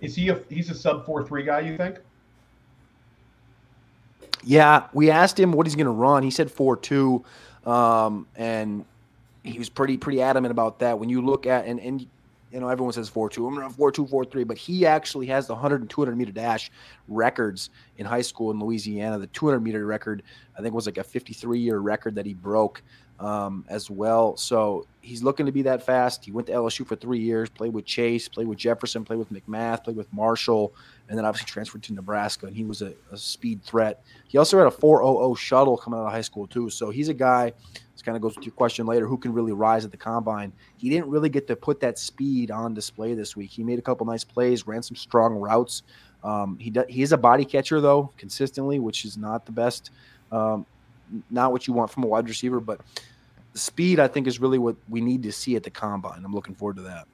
Is 0.00 0.14
he 0.14 0.28
a 0.28 0.40
he's 0.48 0.70
a 0.70 0.74
sub 0.74 1.06
four 1.06 1.24
three 1.24 1.42
guy? 1.42 1.60
You 1.60 1.76
think? 1.76 1.98
Yeah, 4.44 4.86
we 4.92 5.10
asked 5.10 5.38
him 5.38 5.52
what 5.52 5.66
he's 5.66 5.74
going 5.74 5.86
to 5.86 5.90
run. 5.92 6.22
He 6.22 6.30
said 6.30 6.50
four 6.50 6.76
two, 6.76 7.24
um, 7.64 8.26
and 8.36 8.84
he 9.42 9.58
was 9.58 9.68
pretty 9.68 9.96
pretty 9.96 10.20
adamant 10.22 10.52
about 10.52 10.78
that. 10.80 10.98
When 10.98 11.08
you 11.08 11.22
look 11.22 11.46
at 11.46 11.66
and 11.66 11.80
and 11.80 12.06
you 12.52 12.60
know, 12.60 12.68
everyone 12.68 12.92
says 12.92 13.08
4 13.08 13.28
2. 13.28 13.46
I'm 13.46 13.54
going 13.54 13.68
to 13.68 13.74
4 13.74 13.92
2, 13.92 14.06
4 14.06 14.24
3, 14.24 14.44
but 14.44 14.56
he 14.56 14.86
actually 14.86 15.26
has 15.26 15.46
the 15.46 15.52
100 15.52 15.80
and 15.80 15.90
200 15.90 16.16
meter 16.16 16.32
dash 16.32 16.70
records 17.08 17.70
in 17.98 18.06
high 18.06 18.22
school 18.22 18.50
in 18.50 18.58
Louisiana. 18.58 19.18
The 19.18 19.26
200 19.26 19.60
meter 19.60 19.84
record, 19.84 20.22
I 20.56 20.62
think, 20.62 20.74
was 20.74 20.86
like 20.86 20.96
a 20.96 21.04
53 21.04 21.58
year 21.58 21.78
record 21.78 22.14
that 22.14 22.24
he 22.24 22.34
broke 22.34 22.82
um, 23.18 23.64
as 23.68 23.90
well. 23.90 24.36
So 24.36 24.86
he's 25.00 25.22
looking 25.22 25.46
to 25.46 25.52
be 25.52 25.62
that 25.62 25.84
fast. 25.84 26.24
He 26.24 26.32
went 26.32 26.46
to 26.48 26.52
LSU 26.52 26.86
for 26.86 26.96
three 26.96 27.18
years, 27.20 27.48
played 27.48 27.72
with 27.72 27.84
Chase, 27.84 28.28
played 28.28 28.46
with 28.46 28.58
Jefferson, 28.58 29.04
played 29.04 29.18
with 29.18 29.32
McMath, 29.32 29.84
played 29.84 29.96
with 29.96 30.12
Marshall, 30.12 30.74
and 31.08 31.16
then 31.16 31.24
obviously 31.24 31.46
transferred 31.46 31.82
to 31.84 31.94
Nebraska. 31.94 32.46
And 32.46 32.56
he 32.56 32.64
was 32.64 32.82
a, 32.82 32.92
a 33.10 33.16
speed 33.16 33.62
threat. 33.62 34.02
He 34.28 34.38
also 34.38 34.58
had 34.58 34.66
a 34.66 34.70
400 34.70 35.36
shuttle 35.36 35.76
coming 35.76 36.00
out 36.00 36.06
of 36.06 36.12
high 36.12 36.20
school, 36.20 36.46
too. 36.46 36.68
So 36.68 36.90
he's 36.90 37.08
a 37.08 37.14
guy 37.14 37.52
This 37.92 38.02
kind 38.02 38.16
of 38.16 38.22
goes 38.22 38.36
with 38.36 38.44
your 38.44 38.54
question 38.54 38.84
later 38.86 39.06
who 39.06 39.16
can 39.16 39.32
really 39.32 39.52
rise 39.52 39.84
at 39.84 39.90
the 39.90 39.96
combine. 39.96 40.52
He 40.76 40.90
didn't 40.90 41.08
really 41.08 41.28
get 41.28 41.46
to 41.46 41.56
put 41.56 41.80
that 41.80 41.98
speed 41.98 42.50
on 42.50 42.74
display 42.74 43.14
this 43.14 43.36
week. 43.36 43.50
He 43.50 43.64
made 43.64 43.78
a 43.78 43.82
couple 43.82 44.04
nice 44.06 44.24
plays, 44.24 44.66
ran 44.66 44.82
some 44.82 44.96
strong 44.96 45.34
routes. 45.34 45.82
Um, 46.24 46.58
he 46.58 46.70
does, 46.70 46.86
he 46.88 47.02
is 47.02 47.12
a 47.12 47.16
body 47.16 47.44
catcher 47.44 47.80
though 47.80 48.10
consistently, 48.18 48.80
which 48.80 49.04
is 49.04 49.16
not 49.16 49.46
the 49.46 49.52
best, 49.52 49.90
um, 50.32 50.66
not 51.30 51.52
what 51.52 51.66
you 51.66 51.72
want 51.72 51.90
from 51.90 52.04
a 52.04 52.06
wide 52.06 52.28
receiver. 52.28 52.60
But 52.60 52.80
the 53.52 53.58
speed 53.58 54.00
I 54.00 54.08
think 54.08 54.26
is 54.26 54.40
really 54.40 54.58
what 54.58 54.76
we 54.88 55.00
need 55.00 55.22
to 55.24 55.32
see 55.32 55.56
at 55.56 55.62
the 55.62 55.70
combine. 55.70 56.24
I'm 56.24 56.34
looking 56.34 56.54
forward 56.54 56.76
to 56.76 56.82
that. 56.82 57.06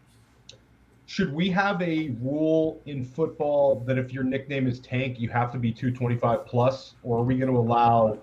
Should 1.07 1.33
we 1.33 1.51
have 1.51 1.83
a 1.83 2.15
rule 2.21 2.81
in 2.87 3.05
football 3.05 3.81
that 3.87 3.99
if 3.99 4.13
your 4.13 4.25
nickname 4.25 4.67
is 4.67 4.81
Tank, 4.81 5.21
you 5.21 5.29
have 5.29 5.53
to 5.53 5.59
be 5.59 5.71
225 5.71 6.47
plus, 6.47 6.95
or 7.03 7.19
are 7.19 7.23
we 7.23 7.37
going 7.37 7.53
to 7.53 7.59
allow 7.59 8.19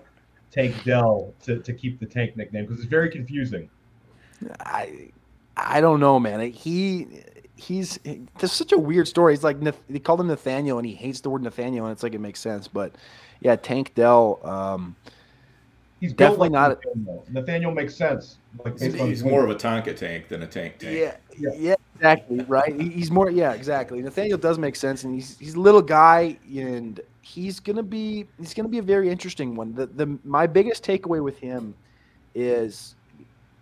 Tank 0.50 0.74
Dell 0.84 1.32
to, 1.42 1.60
to 1.60 1.72
keep 1.72 2.00
the 2.00 2.06
Tank 2.06 2.36
nickname 2.36 2.66
because 2.66 2.80
it's 2.80 2.88
very 2.88 3.10
confusing. 3.10 3.70
I 4.60 5.10
I 5.56 5.80
don't 5.80 6.00
know, 6.00 6.18
man. 6.18 6.50
He 6.52 7.06
he's 7.56 7.98
there's 8.38 8.52
such 8.52 8.72
a 8.72 8.78
weird 8.78 9.06
story. 9.06 9.34
He's 9.34 9.44
like 9.44 9.58
they 9.88 9.98
called 9.98 10.20
him 10.20 10.26
Nathaniel, 10.26 10.78
and 10.78 10.86
he 10.86 10.94
hates 10.94 11.20
the 11.20 11.30
word 11.30 11.42
Nathaniel, 11.42 11.86
and 11.86 11.92
it's 11.92 12.02
like 12.02 12.14
it 12.14 12.20
makes 12.20 12.40
sense. 12.40 12.66
But 12.66 12.94
yeah, 13.40 13.56
Tank 13.56 13.94
Dell. 13.94 14.40
Um, 14.42 14.96
He's 16.00 16.14
Definitely 16.14 16.48
like 16.48 16.52
not- 16.52 16.78
Nathaniel. 16.84 17.24
Nathaniel 17.30 17.70
makes 17.72 17.94
sense. 17.94 18.38
Like 18.64 18.78
He's, 18.78 18.94
he's 18.94 19.22
more 19.22 19.44
of 19.44 19.50
a 19.50 19.54
Tonka 19.54 19.94
tank 19.94 20.28
than 20.28 20.42
a 20.42 20.46
tank 20.46 20.78
tank. 20.78 20.96
Yeah, 20.96 21.16
Yeah. 21.38 21.50
yeah, 21.58 21.74
exactly. 21.94 22.40
Right. 22.48 22.80
He's 22.80 23.10
more. 23.10 23.30
Yeah, 23.30 23.52
exactly. 23.52 24.00
Nathaniel 24.00 24.38
does 24.38 24.58
make 24.58 24.76
sense, 24.76 25.04
and 25.04 25.14
he's 25.14 25.38
he's 25.38 25.54
a 25.56 25.60
little 25.60 25.82
guy, 25.82 26.38
and 26.56 26.98
he's 27.20 27.60
gonna 27.60 27.82
be 27.82 28.26
he's 28.38 28.54
gonna 28.54 28.68
be 28.70 28.78
a 28.78 28.82
very 28.82 29.10
interesting 29.10 29.54
one. 29.54 29.74
The 29.74 29.86
the 29.86 30.18
my 30.24 30.46
biggest 30.46 30.82
takeaway 30.82 31.22
with 31.22 31.38
him 31.38 31.74
is 32.34 32.94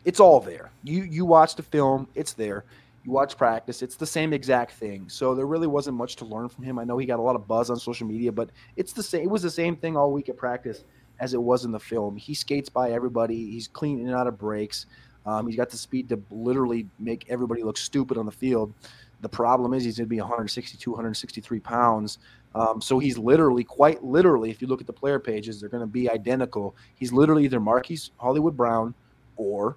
it's 0.05 0.21
all 0.21 0.39
there. 0.39 0.71
You 0.85 1.03
you 1.03 1.25
watch 1.25 1.57
the 1.57 1.63
film, 1.65 2.07
it's 2.15 2.35
there. 2.35 2.65
You 3.05 3.13
watch 3.13 3.37
practice, 3.37 3.83
it's 3.83 3.97
the 3.97 4.07
same 4.07 4.33
exact 4.33 4.73
thing. 4.73 5.09
So 5.09 5.35
there 5.35 5.47
really 5.47 5.67
wasn't 5.67 5.97
much 5.97 6.15
to 6.17 6.25
learn 6.25 6.49
from 6.49 6.63
him. 6.65 6.79
I 6.79 6.85
know 6.85 6.99
he 6.99 7.07
got 7.07 7.19
a 7.19 7.23
lot 7.23 7.37
of 7.37 7.49
buzz 7.49 7.69
on 7.71 7.79
social 7.79 8.07
media, 8.07 8.31
but 8.31 8.51
it's 8.77 8.93
the 8.93 9.03
same. 9.03 9.23
It 9.23 9.31
was 9.31 9.43
the 9.43 9.51
same 9.51 9.75
thing 9.77 9.97
all 9.97 10.13
week 10.13 10.29
at 10.29 10.37
practice 10.37 10.85
as 11.21 11.35
it 11.35 11.43
was 11.43 11.65
in 11.65 11.73
the 11.73 11.81
film. 11.81 12.17
He 12.17 12.35
skates 12.35 12.69
by 12.69 12.93
everybody. 12.93 13.51
He's 13.51 13.69
clean 13.69 14.01
and 14.01 14.15
out 14.15 14.27
of 14.27 14.39
breaks. 14.39 14.87
Um, 15.27 15.47
he's 15.47 15.57
got 15.57 15.71
the 15.71 15.77
speed 15.77 16.09
to 16.09 16.23
literally 16.31 16.87
make 16.99 17.27
everybody 17.29 17.63
look 17.63 17.77
stupid 17.77 18.17
on 18.17 18.27
the 18.27 18.33
field. 18.33 18.73
The 19.21 19.29
problem 19.29 19.75
is 19.75 19.85
he's 19.85 19.99
going 19.99 20.07
to 20.07 20.11
be 20.11 20.21
162, 20.21 20.91
163 20.91 21.61
pounds. 21.61 22.19
Um, 22.55 22.81
so 22.81 22.99
he's 22.99 23.19
literally, 23.19 23.65
quite 23.65 24.03
literally, 24.03 24.51
if 24.51 24.63
you 24.63 24.69
look 24.69 24.81
at 24.81 24.87
the 24.87 24.93
player 24.93 25.19
pages, 25.19 25.61
they're 25.61 25.69
going 25.69 25.83
to 25.83 25.87
be 25.87 26.09
identical. 26.09 26.75
He's 26.95 27.13
literally 27.13 27.45
either 27.45 27.61
Marquise 27.61 28.11
Hollywood 28.17 28.57
Brown 28.57 28.95
or 29.37 29.77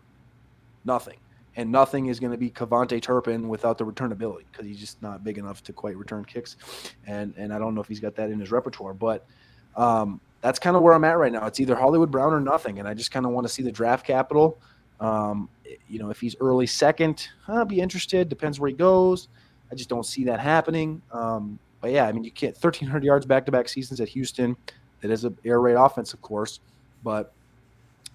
nothing. 0.86 1.18
And 1.58 1.70
nothing 1.70 2.06
is 2.06 2.20
going 2.20 2.32
to 2.32 2.38
be 2.38 2.50
KaVontae 2.50 3.02
Turpin 3.02 3.50
without 3.50 3.78
the 3.78 3.84
return 3.84 4.14
ability 4.14 4.46
because 4.50 4.66
he's 4.66 4.80
just 4.80 5.02
not 5.02 5.22
big 5.22 5.38
enough 5.38 5.62
to 5.64 5.74
quite 5.74 5.98
return 5.98 6.24
kicks. 6.24 6.56
And 7.08 7.34
and 7.36 7.54
I 7.54 7.60
don't 7.60 7.76
know 7.76 7.82
if 7.82 7.90
he's 7.90 8.00
got 8.00 8.16
that 8.16 8.30
in 8.30 8.40
his 8.40 8.52
repertoire, 8.52 8.94
but 8.94 9.26
um, 9.76 10.22
that's 10.42 10.60
kind 10.60 10.76
of 10.76 10.82
where 10.82 10.94
I'm 10.94 11.04
at 11.04 11.18
right 11.18 11.32
now. 11.32 11.46
It's 11.46 11.60
either 11.60 11.76
Hollywood 11.76 12.12
Brown 12.12 12.34
or 12.34 12.40
nothing. 12.40 12.80
And 12.80 12.88
I 12.88 12.94
just 12.94 13.12
kind 13.12 13.26
of 13.26 13.32
want 13.32 13.48
to 13.48 13.54
see 13.54 13.64
the 13.64 13.72
draft 13.72 14.06
capital. 14.06 14.60
Um, 15.00 15.50
you 15.88 16.00
know, 16.00 16.10
if 16.10 16.20
he's 16.20 16.36
early 16.40 16.68
second, 16.68 17.28
I'll 17.48 17.66
be 17.66 17.80
interested. 17.80 18.28
Depends 18.28 18.60
where 18.60 18.70
he 18.70 18.76
goes. 18.76 19.28
I 19.72 19.76
just 19.76 19.90
don't 19.90 20.06
see 20.06 20.26
that 20.26 20.40
happening. 20.40 21.02
Um, 21.12 21.60
but 21.80 21.92
yeah, 21.92 22.06
I 22.06 22.12
mean, 22.12 22.24
you 22.24 22.32
can't 22.32 22.56
1,300 22.56 23.04
yards 23.04 23.26
back 23.26 23.46
to 23.46 23.52
back 23.52 23.70
seasons 23.70 24.02
at 24.02 24.10
Houston. 24.10 24.58
That 25.02 25.12
is 25.12 25.24
an 25.24 25.38
air 25.46 25.60
raid 25.60 25.76
offense, 25.76 26.14
of 26.14 26.22
course. 26.22 26.60
But 27.04 27.32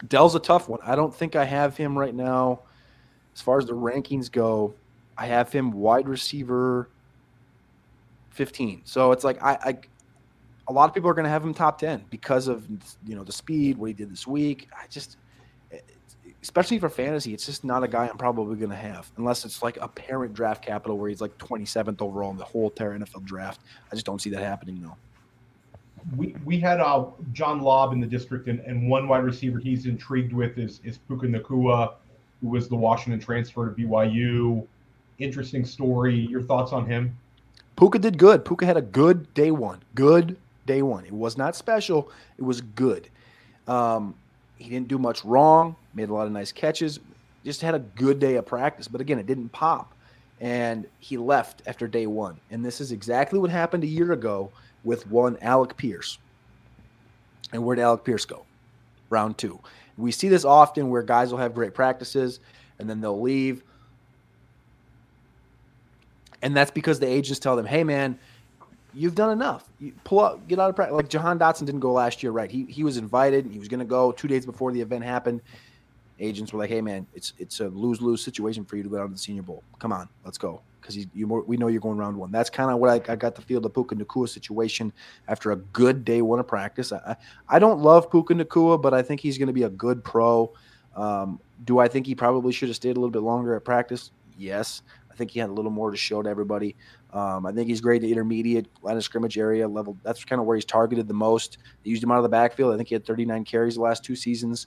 Dell's 0.08 0.34
a 0.34 0.40
tough 0.40 0.68
one. 0.68 0.80
I 0.84 0.94
don't 0.94 1.14
think 1.14 1.34
I 1.34 1.44
have 1.44 1.76
him 1.76 1.98
right 1.98 2.14
now. 2.14 2.60
As 3.34 3.40
far 3.40 3.58
as 3.58 3.66
the 3.66 3.72
rankings 3.72 4.30
go, 4.30 4.74
I 5.18 5.26
have 5.26 5.52
him 5.52 5.72
wide 5.72 6.08
receiver 6.08 6.88
15. 8.30 8.82
So 8.84 9.12
it's 9.12 9.24
like 9.24 9.42
I, 9.42 9.58
I 9.64 9.78
a 10.68 10.72
lot 10.72 10.88
of 10.88 10.94
people 10.94 11.08
are 11.08 11.14
going 11.14 11.24
to 11.24 11.30
have 11.30 11.44
him 11.44 11.54
top 11.54 11.78
10 11.78 12.04
because 12.10 12.48
of 12.48 12.66
you 13.06 13.14
know 13.14 13.24
the 13.24 13.32
speed, 13.32 13.78
what 13.78 13.86
he 13.86 13.92
did 13.92 14.10
this 14.10 14.26
week. 14.26 14.68
I 14.72 14.86
just 14.88 15.16
especially 16.42 16.78
for 16.78 16.88
fantasy, 16.88 17.34
it's 17.34 17.44
just 17.44 17.64
not 17.64 17.82
a 17.82 17.88
guy 17.88 18.06
I'm 18.06 18.18
probably 18.18 18.56
going 18.56 18.70
to 18.70 18.76
have 18.76 19.10
unless 19.16 19.44
it's 19.44 19.64
like 19.64 19.78
a 19.80 19.88
parent 19.88 20.32
draft 20.32 20.64
capital 20.64 20.96
where 20.96 21.08
he's 21.08 21.20
like 21.20 21.36
27th 21.38 22.00
overall 22.00 22.30
in 22.30 22.36
the 22.36 22.44
whole 22.44 22.68
entire 22.68 22.96
NFL 22.96 23.24
draft. 23.24 23.60
I 23.90 23.96
just 23.96 24.06
don't 24.06 24.20
see 24.20 24.30
that 24.30 24.42
happening 24.42 24.80
though. 24.80 24.96
we 26.16 26.36
we 26.44 26.60
had 26.60 26.80
uh, 26.80 27.06
John 27.32 27.60
Lobb 27.60 27.92
in 27.92 28.00
the 28.00 28.06
district, 28.06 28.48
and, 28.48 28.60
and 28.60 28.88
one 28.88 29.08
wide 29.08 29.24
receiver 29.24 29.58
he's 29.58 29.86
intrigued 29.86 30.32
with 30.32 30.58
is 30.58 30.80
is 30.84 30.98
Puka 30.98 31.26
Nacua, 31.26 31.94
who 32.40 32.48
was 32.48 32.68
the 32.68 32.76
Washington 32.76 33.20
transfer 33.20 33.68
to 33.68 33.74
BYU. 33.74 34.66
Interesting 35.18 35.64
story. 35.64 36.14
Your 36.14 36.42
thoughts 36.42 36.72
on 36.72 36.86
him? 36.86 37.16
Puka 37.76 37.98
did 37.98 38.18
good. 38.18 38.44
Puka 38.44 38.66
had 38.66 38.76
a 38.76 38.82
good 38.82 39.32
day 39.34 39.50
one. 39.50 39.82
Good 39.94 40.36
day 40.66 40.82
one. 40.82 41.04
It 41.04 41.12
was 41.12 41.38
not 41.38 41.56
special. 41.56 42.10
It 42.38 42.42
was 42.42 42.60
good. 42.60 43.08
Um, 43.66 44.14
he 44.56 44.68
didn't 44.68 44.88
do 44.88 44.98
much 44.98 45.24
wrong. 45.24 45.76
Made 45.94 46.08
a 46.08 46.14
lot 46.14 46.26
of 46.26 46.32
nice 46.32 46.52
catches. 46.52 47.00
Just 47.44 47.62
had 47.62 47.74
a 47.74 47.78
good 47.78 48.18
day 48.18 48.36
of 48.36 48.46
practice. 48.46 48.88
But 48.88 49.00
again, 49.00 49.18
it 49.18 49.26
didn't 49.26 49.50
pop. 49.50 49.92
And 50.40 50.86
he 50.98 51.16
left 51.16 51.62
after 51.66 51.86
day 51.86 52.06
one. 52.06 52.38
And 52.50 52.64
this 52.64 52.80
is 52.80 52.92
exactly 52.92 53.38
what 53.38 53.50
happened 53.50 53.84
a 53.84 53.88
year 53.88 54.12
ago 54.12 54.50
with 54.84 55.06
one 55.08 55.38
Alec 55.40 55.76
Pierce. 55.76 56.18
And 57.52 57.64
where'd 57.64 57.78
Alec 57.78 58.04
Pierce 58.04 58.24
go? 58.24 58.44
Round 59.08 59.38
two. 59.38 59.60
We 59.96 60.12
see 60.12 60.28
this 60.28 60.44
often 60.44 60.90
where 60.90 61.02
guys 61.02 61.30
will 61.30 61.38
have 61.38 61.54
great 61.54 61.72
practices 61.72 62.40
and 62.78 62.90
then 62.90 63.00
they'll 63.00 63.20
leave. 63.20 63.62
And 66.42 66.54
that's 66.56 66.70
because 66.70 67.00
the 67.00 67.06
agents 67.06 67.38
tell 67.38 67.56
them, 67.56 67.66
hey, 67.66 67.82
man, 67.82 68.18
you've 68.96 69.14
done 69.14 69.30
enough. 69.30 69.68
You 69.78 69.92
pull 70.04 70.20
up, 70.20 70.48
get 70.48 70.58
out 70.58 70.70
of 70.70 70.76
practice. 70.76 70.96
Like 70.96 71.08
Jahan 71.08 71.38
Dotson 71.38 71.66
didn't 71.66 71.80
go 71.80 71.92
last 71.92 72.22
year, 72.22 72.32
right? 72.32 72.50
He, 72.50 72.64
he 72.64 72.82
was 72.82 72.96
invited. 72.96 73.46
He 73.46 73.58
was 73.58 73.68
going 73.68 73.80
to 73.80 73.86
go 73.86 74.10
two 74.12 74.26
days 74.26 74.46
before 74.46 74.72
the 74.72 74.80
event 74.80 75.04
happened. 75.04 75.42
Agents 76.18 76.52
were 76.52 76.58
like, 76.58 76.70
hey, 76.70 76.80
man, 76.80 77.06
it's 77.14 77.34
it's 77.38 77.60
a 77.60 77.68
lose 77.68 78.00
lose 78.00 78.22
situation 78.24 78.64
for 78.64 78.76
you 78.76 78.82
to 78.82 78.88
go 78.88 78.96
down 78.96 79.08
to 79.08 79.12
the 79.12 79.18
Senior 79.18 79.42
Bowl. 79.42 79.62
Come 79.78 79.92
on, 79.92 80.08
let's 80.24 80.38
go. 80.38 80.62
Because 80.80 80.96
you 80.96 81.26
we 81.26 81.56
know 81.56 81.66
you're 81.66 81.80
going 81.80 81.98
round 81.98 82.16
one. 82.16 82.30
That's 82.30 82.48
kind 82.48 82.70
of 82.70 82.78
what 82.78 82.88
I, 82.88 83.12
I 83.12 83.16
got 83.16 83.34
the 83.34 83.42
feel 83.42 83.60
the 83.60 83.68
Puka 83.68 83.96
Nacua 83.96 84.28
situation 84.28 84.92
after 85.28 85.52
a 85.52 85.56
good 85.56 86.04
day 86.04 86.22
one 86.22 86.38
of 86.38 86.46
practice. 86.46 86.90
I, 86.92 86.96
I, 86.96 87.56
I 87.56 87.58
don't 87.58 87.80
love 87.80 88.10
Puka 88.10 88.34
Nacua, 88.34 88.80
but 88.80 88.94
I 88.94 89.02
think 89.02 89.20
he's 89.20 89.36
going 89.36 89.48
to 89.48 89.52
be 89.52 89.64
a 89.64 89.68
good 89.68 90.02
pro. 90.02 90.52
Um, 90.94 91.38
do 91.64 91.80
I 91.80 91.88
think 91.88 92.06
he 92.06 92.14
probably 92.14 92.52
should 92.52 92.68
have 92.68 92.76
stayed 92.76 92.96
a 92.96 93.00
little 93.00 93.10
bit 93.10 93.22
longer 93.22 93.54
at 93.54 93.64
practice? 93.64 94.12
Yes. 94.38 94.82
I 95.10 95.14
think 95.14 95.30
he 95.30 95.40
had 95.40 95.48
a 95.48 95.52
little 95.52 95.70
more 95.70 95.90
to 95.90 95.96
show 95.96 96.22
to 96.22 96.28
everybody. 96.28 96.76
Um, 97.16 97.46
I 97.46 97.52
think 97.52 97.68
he's 97.68 97.80
great 97.80 98.04
at 98.04 98.10
intermediate 98.10 98.66
line 98.82 98.98
of 98.98 99.02
scrimmage 99.02 99.38
area 99.38 99.66
level. 99.66 99.96
That's 100.02 100.22
kind 100.22 100.38
of 100.38 100.46
where 100.46 100.54
he's 100.54 100.66
targeted 100.66 101.08
the 101.08 101.14
most. 101.14 101.56
They 101.82 101.88
used 101.88 102.02
him 102.02 102.10
out 102.10 102.18
of 102.18 102.24
the 102.24 102.28
backfield. 102.28 102.74
I 102.74 102.76
think 102.76 102.90
he 102.90 102.94
had 102.94 103.06
39 103.06 103.42
carries 103.44 103.76
the 103.76 103.80
last 103.80 104.04
two 104.04 104.14
seasons. 104.14 104.66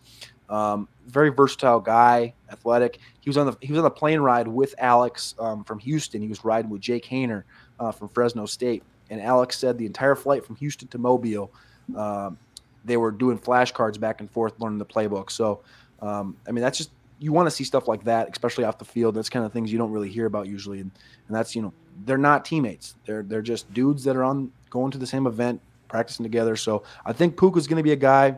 Um, 0.50 0.88
very 1.06 1.30
versatile 1.30 1.80
guy, 1.80 2.34
athletic. 2.52 2.98
He 3.20 3.30
was 3.30 3.38
on 3.38 3.46
the 3.46 3.56
he 3.62 3.72
was 3.72 3.78
on 3.78 3.84
the 3.84 3.92
plane 3.92 4.20
ride 4.20 4.48
with 4.48 4.74
Alex 4.80 5.36
um, 5.38 5.64
from 5.64 5.78
Houston. 5.78 6.24
He 6.24 6.28
was 6.28 6.44
riding 6.44 6.72
with 6.72 6.82
Jake 6.82 7.06
Haener 7.06 7.44
uh, 7.80 7.92
from 7.92 8.10
Fresno 8.10 8.48
State, 8.48 8.82
and 9.12 9.22
Alex 9.22 9.60
said 9.60 9.78
the 9.78 9.86
entire 9.86 10.16
flight 10.16 10.44
from 10.44 10.56
Houston 10.56 10.88
to 10.88 10.98
Mobile, 10.98 11.52
um, 11.96 12.36
they 12.84 12.98
were 12.98 13.12
doing 13.12 13.38
flashcards 13.38 14.00
back 14.00 14.22
and 14.22 14.32
forth, 14.32 14.60
learning 14.60 14.80
the 14.80 14.86
playbook. 14.88 15.30
So, 15.30 15.60
um, 16.02 16.36
I 16.48 16.52
mean, 16.52 16.64
that's 16.64 16.80
just 16.80 16.90
you 17.20 17.32
want 17.32 17.46
to 17.46 17.52
see 17.52 17.64
stuff 17.64 17.88
like 17.88 18.06
that, 18.06 18.28
especially 18.32 18.64
off 18.64 18.80
the 18.80 18.86
field. 18.86 19.14
That's 19.14 19.30
kind 19.30 19.46
of 19.46 19.54
things 19.54 19.72
you 19.72 19.78
don't 19.78 19.92
really 19.92 20.10
hear 20.10 20.26
about 20.26 20.48
usually, 20.48 20.80
and, 20.80 20.90
and 21.28 21.36
that's 21.36 21.56
you 21.56 21.62
know 21.62 21.74
they're 22.06 22.18
not 22.18 22.46
teammates. 22.46 22.96
They're 23.06 23.24
they're 23.24 23.42
just 23.42 23.72
dudes 23.74 24.04
that 24.06 24.16
are 24.16 24.24
on 24.24 24.52
going 24.70 24.92
to 24.92 24.98
the 24.98 25.08
same 25.08 25.28
event, 25.28 25.60
practicing 25.88 26.24
together. 26.24 26.56
So 26.56 26.84
I 27.06 27.14
think 27.14 27.38
Puka's 27.38 27.68
going 27.68 27.78
to 27.78 27.84
be 27.84 27.92
a 27.92 27.96
guy. 27.98 28.38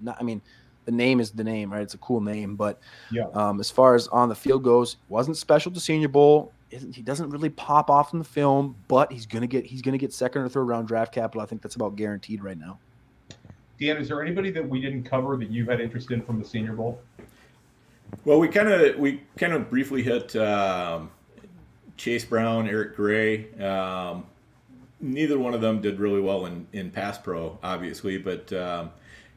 Not, 0.00 0.16
I 0.20 0.22
mean, 0.24 0.40
the 0.84 0.92
name 0.92 1.20
is 1.20 1.30
the 1.30 1.44
name, 1.44 1.72
right? 1.72 1.82
It's 1.82 1.94
a 1.94 1.98
cool 1.98 2.20
name, 2.20 2.56
but 2.56 2.80
Yeah. 3.10 3.26
um, 3.34 3.60
as 3.60 3.70
far 3.70 3.94
as 3.94 4.08
on 4.08 4.28
the 4.28 4.34
field 4.34 4.64
goes, 4.64 4.96
wasn't 5.08 5.36
special 5.36 5.70
to 5.72 5.80
Senior 5.80 6.08
Bowl. 6.08 6.52
Isn't- 6.70 6.94
He 6.94 7.02
doesn't 7.02 7.30
really 7.30 7.50
pop 7.50 7.90
off 7.90 8.12
in 8.12 8.18
the 8.18 8.24
film, 8.24 8.74
but 8.88 9.12
he's 9.12 9.26
gonna 9.26 9.46
get 9.46 9.64
he's 9.66 9.82
gonna 9.82 9.98
get 9.98 10.12
second 10.12 10.42
or 10.42 10.48
third 10.48 10.64
round 10.64 10.88
draft 10.88 11.12
capital. 11.12 11.42
I 11.42 11.46
think 11.46 11.62
that's 11.62 11.76
about 11.76 11.96
guaranteed 11.96 12.42
right 12.42 12.58
now. 12.58 12.78
Dan, 13.80 13.96
is 13.98 14.08
there 14.08 14.22
anybody 14.22 14.50
that 14.52 14.66
we 14.68 14.80
didn't 14.80 15.02
cover 15.04 15.36
that 15.36 15.50
you 15.50 15.66
had 15.66 15.80
interest 15.80 16.10
in 16.12 16.22
from 16.22 16.38
the 16.40 16.44
Senior 16.46 16.72
Bowl? 16.72 17.00
Well, 18.24 18.38
we 18.40 18.48
kind 18.48 18.68
of 18.68 18.96
we 18.98 19.22
kind 19.36 19.52
of 19.52 19.68
briefly 19.70 20.02
hit 20.02 20.34
um, 20.36 21.10
Chase 22.02 22.24
Brown, 22.24 22.68
Eric 22.68 22.96
Gray. 22.96 23.54
Um, 23.60 24.24
neither 25.00 25.38
one 25.38 25.54
of 25.54 25.60
them 25.60 25.80
did 25.80 26.00
really 26.00 26.20
well 26.20 26.46
in, 26.46 26.66
in 26.72 26.90
pass 26.90 27.16
pro, 27.16 27.60
obviously, 27.62 28.18
but 28.18 28.52
um, 28.52 28.90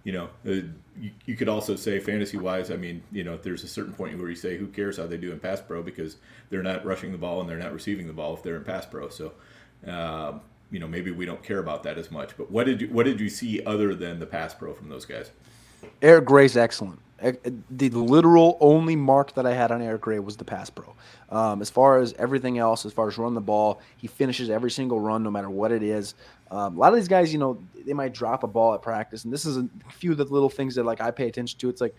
you 0.03 0.11
know, 0.11 0.29
uh, 0.47 0.65
you, 0.99 1.11
you 1.27 1.35
could 1.35 1.47
also 1.47 1.75
say 1.75 1.99
fantasy 1.99 2.37
wise. 2.37 2.71
I 2.71 2.75
mean, 2.75 3.03
you 3.11 3.23
know, 3.23 3.37
there's 3.37 3.63
a 3.63 3.67
certain 3.67 3.93
point 3.93 4.17
where 4.17 4.29
you 4.29 4.35
say, 4.35 4.57
who 4.57 4.65
cares 4.65 4.97
how 4.97 5.05
they 5.05 5.17
do 5.17 5.31
in 5.31 5.39
pass 5.39 5.61
pro 5.61 5.83
because 5.83 6.17
they're 6.49 6.63
not 6.63 6.83
rushing 6.83 7.11
the 7.11 7.19
ball 7.19 7.39
and 7.39 7.47
they're 7.47 7.59
not 7.59 7.71
receiving 7.71 8.07
the 8.07 8.13
ball 8.13 8.33
if 8.33 8.41
they're 8.41 8.57
in 8.57 8.63
pass 8.63 8.85
pro. 8.85 9.09
So. 9.09 9.33
Um, 9.85 10.41
you 10.71 10.79
know, 10.79 10.87
maybe 10.87 11.11
we 11.11 11.27
don't 11.27 11.43
care 11.43 11.59
about 11.59 11.83
that 11.83 11.99
as 11.99 12.09
much. 12.09 12.35
But 12.35 12.49
what 12.49 12.65
did 12.65 12.81
you 12.81 12.87
what 12.87 13.05
did 13.05 13.19
you 13.19 13.29
see 13.29 13.63
other 13.63 13.93
than 13.93 14.19
the 14.19 14.25
pass 14.25 14.55
pro 14.55 14.73
from 14.73 14.89
those 14.89 15.05
guys? 15.05 15.29
Eric 16.01 16.25
Gray's 16.25 16.57
excellent. 16.57 16.99
The 17.21 17.89
literal 17.89 18.57
only 18.59 18.95
mark 18.95 19.33
that 19.35 19.45
I 19.45 19.53
had 19.53 19.71
on 19.71 19.81
Eric 19.81 20.01
Gray 20.01 20.19
was 20.19 20.37
the 20.37 20.43
pass 20.43 20.69
pro. 20.69 20.93
Um, 21.29 21.61
as 21.61 21.69
far 21.69 21.99
as 21.99 22.13
everything 22.13 22.59
else, 22.59 22.85
as 22.85 22.93
far 22.93 23.07
as 23.07 23.17
run 23.17 23.33
the 23.33 23.41
ball, 23.41 23.81
he 23.97 24.07
finishes 24.07 24.49
every 24.49 24.69
single 24.69 24.99
run, 24.99 25.23
no 25.23 25.31
matter 25.31 25.49
what 25.49 25.71
it 25.71 25.81
is. 25.81 26.13
Um, 26.51 26.75
a 26.75 26.79
lot 26.79 26.93
of 26.93 26.99
these 26.99 27.07
guys, 27.07 27.33
you 27.33 27.39
know, 27.39 27.57
they 27.85 27.93
might 27.93 28.13
drop 28.13 28.43
a 28.43 28.47
ball 28.47 28.75
at 28.75 28.81
practice, 28.81 29.23
and 29.23 29.33
this 29.33 29.45
is 29.45 29.57
a 29.57 29.67
few 29.89 30.11
of 30.11 30.17
the 30.17 30.25
little 30.25 30.49
things 30.49 30.75
that 30.75 30.83
like 30.83 31.01
I 31.01 31.09
pay 31.09 31.27
attention 31.27 31.57
to. 31.59 31.69
It's 31.69 31.81
like 31.81 31.95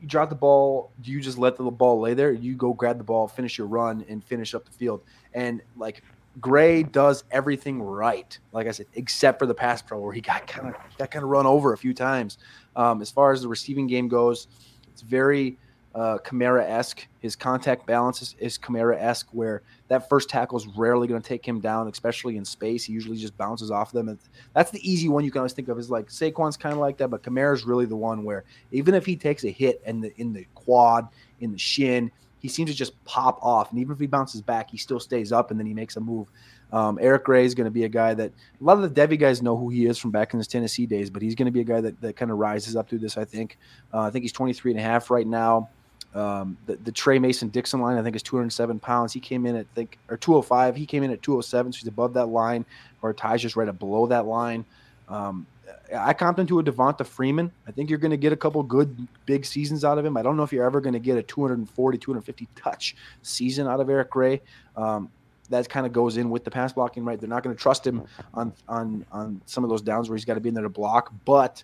you 0.00 0.08
drop 0.08 0.30
the 0.30 0.34
ball, 0.34 0.90
do 1.00 1.12
you 1.12 1.20
just 1.20 1.38
let 1.38 1.56
the 1.56 1.62
ball 1.64 2.00
lay 2.00 2.14
there? 2.14 2.32
You 2.32 2.56
go 2.56 2.72
grab 2.72 2.98
the 2.98 3.04
ball, 3.04 3.28
finish 3.28 3.56
your 3.56 3.68
run, 3.68 4.04
and 4.08 4.24
finish 4.24 4.54
up 4.54 4.64
the 4.64 4.72
field. 4.72 5.02
And 5.32 5.62
like 5.76 6.02
Gray 6.40 6.82
does 6.82 7.22
everything 7.30 7.80
right, 7.80 8.36
like 8.52 8.66
I 8.66 8.72
said, 8.72 8.86
except 8.94 9.38
for 9.38 9.46
the 9.46 9.54
pass 9.54 9.80
pro 9.80 10.00
where 10.00 10.12
he 10.12 10.20
got 10.20 10.46
kind 10.48 10.68
of 10.68 10.74
got 10.98 11.12
kind 11.12 11.22
of 11.22 11.30
run 11.30 11.46
over 11.46 11.72
a 11.72 11.78
few 11.78 11.94
times. 11.94 12.38
Um, 12.76 13.02
as 13.02 13.10
far 13.10 13.32
as 13.32 13.42
the 13.42 13.48
receiving 13.48 13.86
game 13.86 14.08
goes, 14.08 14.48
it's 14.92 15.02
very 15.02 15.58
uh, 15.94 16.18
Kamara 16.24 16.68
esque. 16.68 17.06
His 17.20 17.36
contact 17.36 17.86
balance 17.86 18.20
is, 18.20 18.34
is 18.38 18.58
Kamara 18.58 19.00
esque, 19.00 19.28
where 19.32 19.62
that 19.88 20.08
first 20.08 20.28
tackle 20.28 20.58
is 20.58 20.66
rarely 20.66 21.06
going 21.06 21.20
to 21.22 21.28
take 21.28 21.46
him 21.46 21.60
down, 21.60 21.88
especially 21.88 22.36
in 22.36 22.44
space. 22.44 22.84
He 22.84 22.92
usually 22.92 23.16
just 23.16 23.36
bounces 23.36 23.70
off 23.70 23.92
them. 23.92 24.08
And 24.08 24.18
that's 24.54 24.70
the 24.70 24.88
easy 24.88 25.08
one 25.08 25.24
you 25.24 25.30
can 25.30 25.38
always 25.38 25.52
think 25.52 25.68
of 25.68 25.78
is 25.78 25.90
like 25.90 26.08
Saquon's 26.08 26.56
kind 26.56 26.72
of 26.72 26.80
like 26.80 26.96
that, 26.98 27.08
but 27.08 27.22
Kamara's 27.22 27.64
really 27.64 27.86
the 27.86 27.96
one 27.96 28.24
where 28.24 28.44
even 28.72 28.94
if 28.94 29.06
he 29.06 29.14
takes 29.14 29.44
a 29.44 29.50
hit 29.50 29.80
in 29.86 30.00
the 30.00 30.12
in 30.20 30.32
the 30.32 30.46
quad, 30.54 31.08
in 31.40 31.52
the 31.52 31.58
shin, 31.58 32.10
he 32.40 32.48
seems 32.48 32.70
to 32.70 32.76
just 32.76 33.02
pop 33.04 33.38
off. 33.42 33.70
And 33.70 33.78
even 33.78 33.94
if 33.94 34.00
he 34.00 34.06
bounces 34.06 34.42
back, 34.42 34.70
he 34.70 34.76
still 34.76 35.00
stays 35.00 35.32
up 35.32 35.50
and 35.50 35.58
then 35.58 35.66
he 35.66 35.74
makes 35.74 35.96
a 35.96 36.00
move. 36.00 36.28
Um, 36.72 36.98
Eric 37.00 37.24
Gray 37.24 37.44
is 37.44 37.54
going 37.54 37.66
to 37.66 37.70
be 37.70 37.84
a 37.84 37.88
guy 37.88 38.14
that 38.14 38.32
a 38.60 38.64
lot 38.64 38.82
of 38.82 38.94
the 38.94 39.00
Devy 39.00 39.18
guys 39.18 39.42
know 39.42 39.56
who 39.56 39.68
he 39.68 39.86
is 39.86 39.98
from 39.98 40.10
back 40.10 40.34
in 40.34 40.38
his 40.38 40.48
Tennessee 40.48 40.86
days, 40.86 41.10
but 41.10 41.22
he's 41.22 41.34
going 41.34 41.46
to 41.46 41.52
be 41.52 41.60
a 41.60 41.64
guy 41.64 41.80
that, 41.80 42.00
that 42.00 42.16
kind 42.16 42.30
of 42.30 42.38
rises 42.38 42.74
up 42.74 42.88
through 42.88 42.98
this, 42.98 43.16
I 43.16 43.24
think. 43.24 43.58
Uh, 43.92 44.00
I 44.00 44.10
think 44.10 44.24
he's 44.24 44.32
23 44.32 44.72
and 44.72 44.80
a 44.80 44.82
half 44.82 45.10
right 45.10 45.26
now. 45.26 45.68
Um, 46.14 46.56
the, 46.66 46.76
the 46.76 46.92
Tre 46.92 47.18
Mason 47.18 47.48
Dixon 47.48 47.80
line, 47.80 47.98
I 47.98 48.02
think, 48.02 48.14
is 48.14 48.22
207 48.22 48.78
pounds. 48.78 49.12
He 49.12 49.20
came 49.20 49.46
in 49.46 49.56
at 49.56 49.66
think 49.74 49.98
or 50.08 50.16
205. 50.16 50.76
He 50.76 50.86
came 50.86 51.02
in 51.02 51.10
at 51.10 51.22
207, 51.22 51.72
so 51.72 51.78
he's 51.78 51.88
above 51.88 52.14
that 52.14 52.26
line. 52.26 52.64
Or 53.02 53.12
Ty's 53.12 53.42
just 53.42 53.56
right 53.56 53.78
below 53.78 54.06
that 54.06 54.26
line. 54.26 54.64
Um, 55.08 55.46
I 55.94 56.14
comped 56.14 56.38
him 56.38 56.46
to 56.46 56.60
a 56.60 56.64
Devonta 56.64 57.04
Freeman. 57.04 57.50
I 57.66 57.72
think 57.72 57.90
you're 57.90 57.98
going 57.98 58.10
to 58.10 58.16
get 58.16 58.32
a 58.32 58.36
couple 58.36 58.62
good 58.62 59.06
big 59.26 59.44
seasons 59.44 59.84
out 59.84 59.98
of 59.98 60.04
him. 60.04 60.16
I 60.16 60.22
don't 60.22 60.36
know 60.36 60.42
if 60.42 60.52
you're 60.52 60.64
ever 60.64 60.80
going 60.80 60.94
to 60.94 60.98
get 60.98 61.18
a 61.18 61.22
240, 61.22 61.98
250 61.98 62.48
touch 62.56 62.96
season 63.22 63.66
out 63.66 63.80
of 63.80 63.90
Eric 63.90 64.10
Gray. 64.10 64.40
Um, 64.76 65.10
that 65.50 65.68
kind 65.68 65.86
of 65.86 65.92
goes 65.92 66.16
in 66.16 66.30
with 66.30 66.44
the 66.44 66.50
pass 66.50 66.72
blocking, 66.72 67.04
right? 67.04 67.20
They're 67.20 67.28
not 67.28 67.42
going 67.42 67.54
to 67.54 67.60
trust 67.60 67.86
him 67.86 68.04
on 68.32 68.52
on 68.68 69.04
on 69.12 69.40
some 69.46 69.64
of 69.64 69.70
those 69.70 69.82
downs 69.82 70.08
where 70.08 70.16
he's 70.16 70.24
got 70.24 70.34
to 70.34 70.40
be 70.40 70.48
in 70.48 70.54
there 70.54 70.64
to 70.64 70.68
block. 70.68 71.12
But 71.24 71.62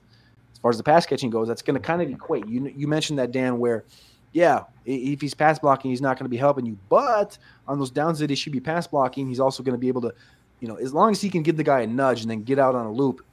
as 0.52 0.58
far 0.58 0.70
as 0.70 0.76
the 0.76 0.82
pass 0.82 1.06
catching 1.06 1.30
goes, 1.30 1.48
that's 1.48 1.62
going 1.62 1.74
to 1.74 1.80
kind 1.80 2.02
of 2.02 2.10
equate. 2.10 2.46
You 2.46 2.72
you 2.76 2.86
mentioned 2.86 3.18
that 3.18 3.32
Dan, 3.32 3.58
where 3.58 3.84
yeah, 4.32 4.64
if 4.84 5.20
he's 5.20 5.34
pass 5.34 5.58
blocking, 5.58 5.90
he's 5.90 6.00
not 6.00 6.16
going 6.16 6.24
to 6.24 6.30
be 6.30 6.36
helping 6.36 6.66
you. 6.66 6.78
But 6.88 7.36
on 7.66 7.78
those 7.78 7.90
downs 7.90 8.18
that 8.20 8.30
he 8.30 8.36
should 8.36 8.52
be 8.52 8.60
pass 8.60 8.86
blocking, 8.86 9.28
he's 9.28 9.40
also 9.40 9.62
going 9.62 9.74
to 9.74 9.78
be 9.78 9.88
able 9.88 10.02
to, 10.02 10.14
you 10.60 10.68
know, 10.68 10.76
as 10.76 10.94
long 10.94 11.10
as 11.10 11.20
he 11.20 11.30
can 11.30 11.42
give 11.42 11.56
the 11.56 11.64
guy 11.64 11.80
a 11.80 11.86
nudge 11.86 12.22
and 12.22 12.30
then 12.30 12.42
get 12.44 12.58
out 12.58 12.74
on 12.74 12.86
a 12.86 12.92
loop, 12.92 13.24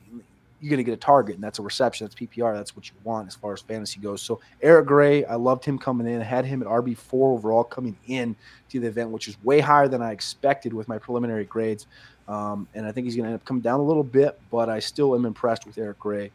you're 0.60 0.70
going 0.70 0.78
to 0.78 0.84
get 0.84 0.93
a 0.93 0.98
target, 0.98 1.36
and 1.36 1.43
that's 1.43 1.60
a 1.60 1.62
reception. 1.62 2.06
That's 2.06 2.15
PPR. 2.15 2.56
That's 2.56 2.76
what 2.76 2.89
you 2.89 2.96
want 3.04 3.28
as 3.28 3.36
far 3.36 3.54
as 3.54 3.62
fantasy 3.62 4.00
goes. 4.00 4.22
So 4.22 4.39
Eric 4.62 4.88
Gray, 4.88 5.24
I 5.26 5.36
loved 5.36 5.63
him 5.63 5.78
coming 5.78 6.08
in. 6.08 6.22
I 6.22 6.24
had 6.24 6.46
him 6.46 6.62
at 6.62 6.67
RB 6.67 6.98
four 6.98 7.34
overall 7.34 7.63
coming 7.63 7.96
in 8.08 8.36
to 8.70 8.80
the 8.80 8.88
event, 8.88 9.12
which 9.12 9.28
is 9.28 9.38
way 9.43 9.60
higher 9.60 9.88
than 9.88 10.02
I 10.02 10.12
expected 10.12 10.74
with 10.74 10.88
my 10.88 10.98
preliminary 10.98 11.46
grades. 11.46 11.86
Um, 12.28 12.67
and 12.74 12.86
I 12.86 12.91
think 12.91 13.06
he's 13.06 13.15
going 13.15 13.26
to 13.26 13.32
end 13.32 13.39
up 13.39 13.46
coming 13.46 13.62
down 13.62 13.80
a 13.80 13.84
little 13.84 14.04
bit, 14.04 14.39
but 14.52 14.70
I 14.70 14.80
still 14.80 15.15
am 15.15 15.26
impressed 15.26 15.65
with 15.65 15.78
Eric 15.78 16.00
Gray. 16.00 16.32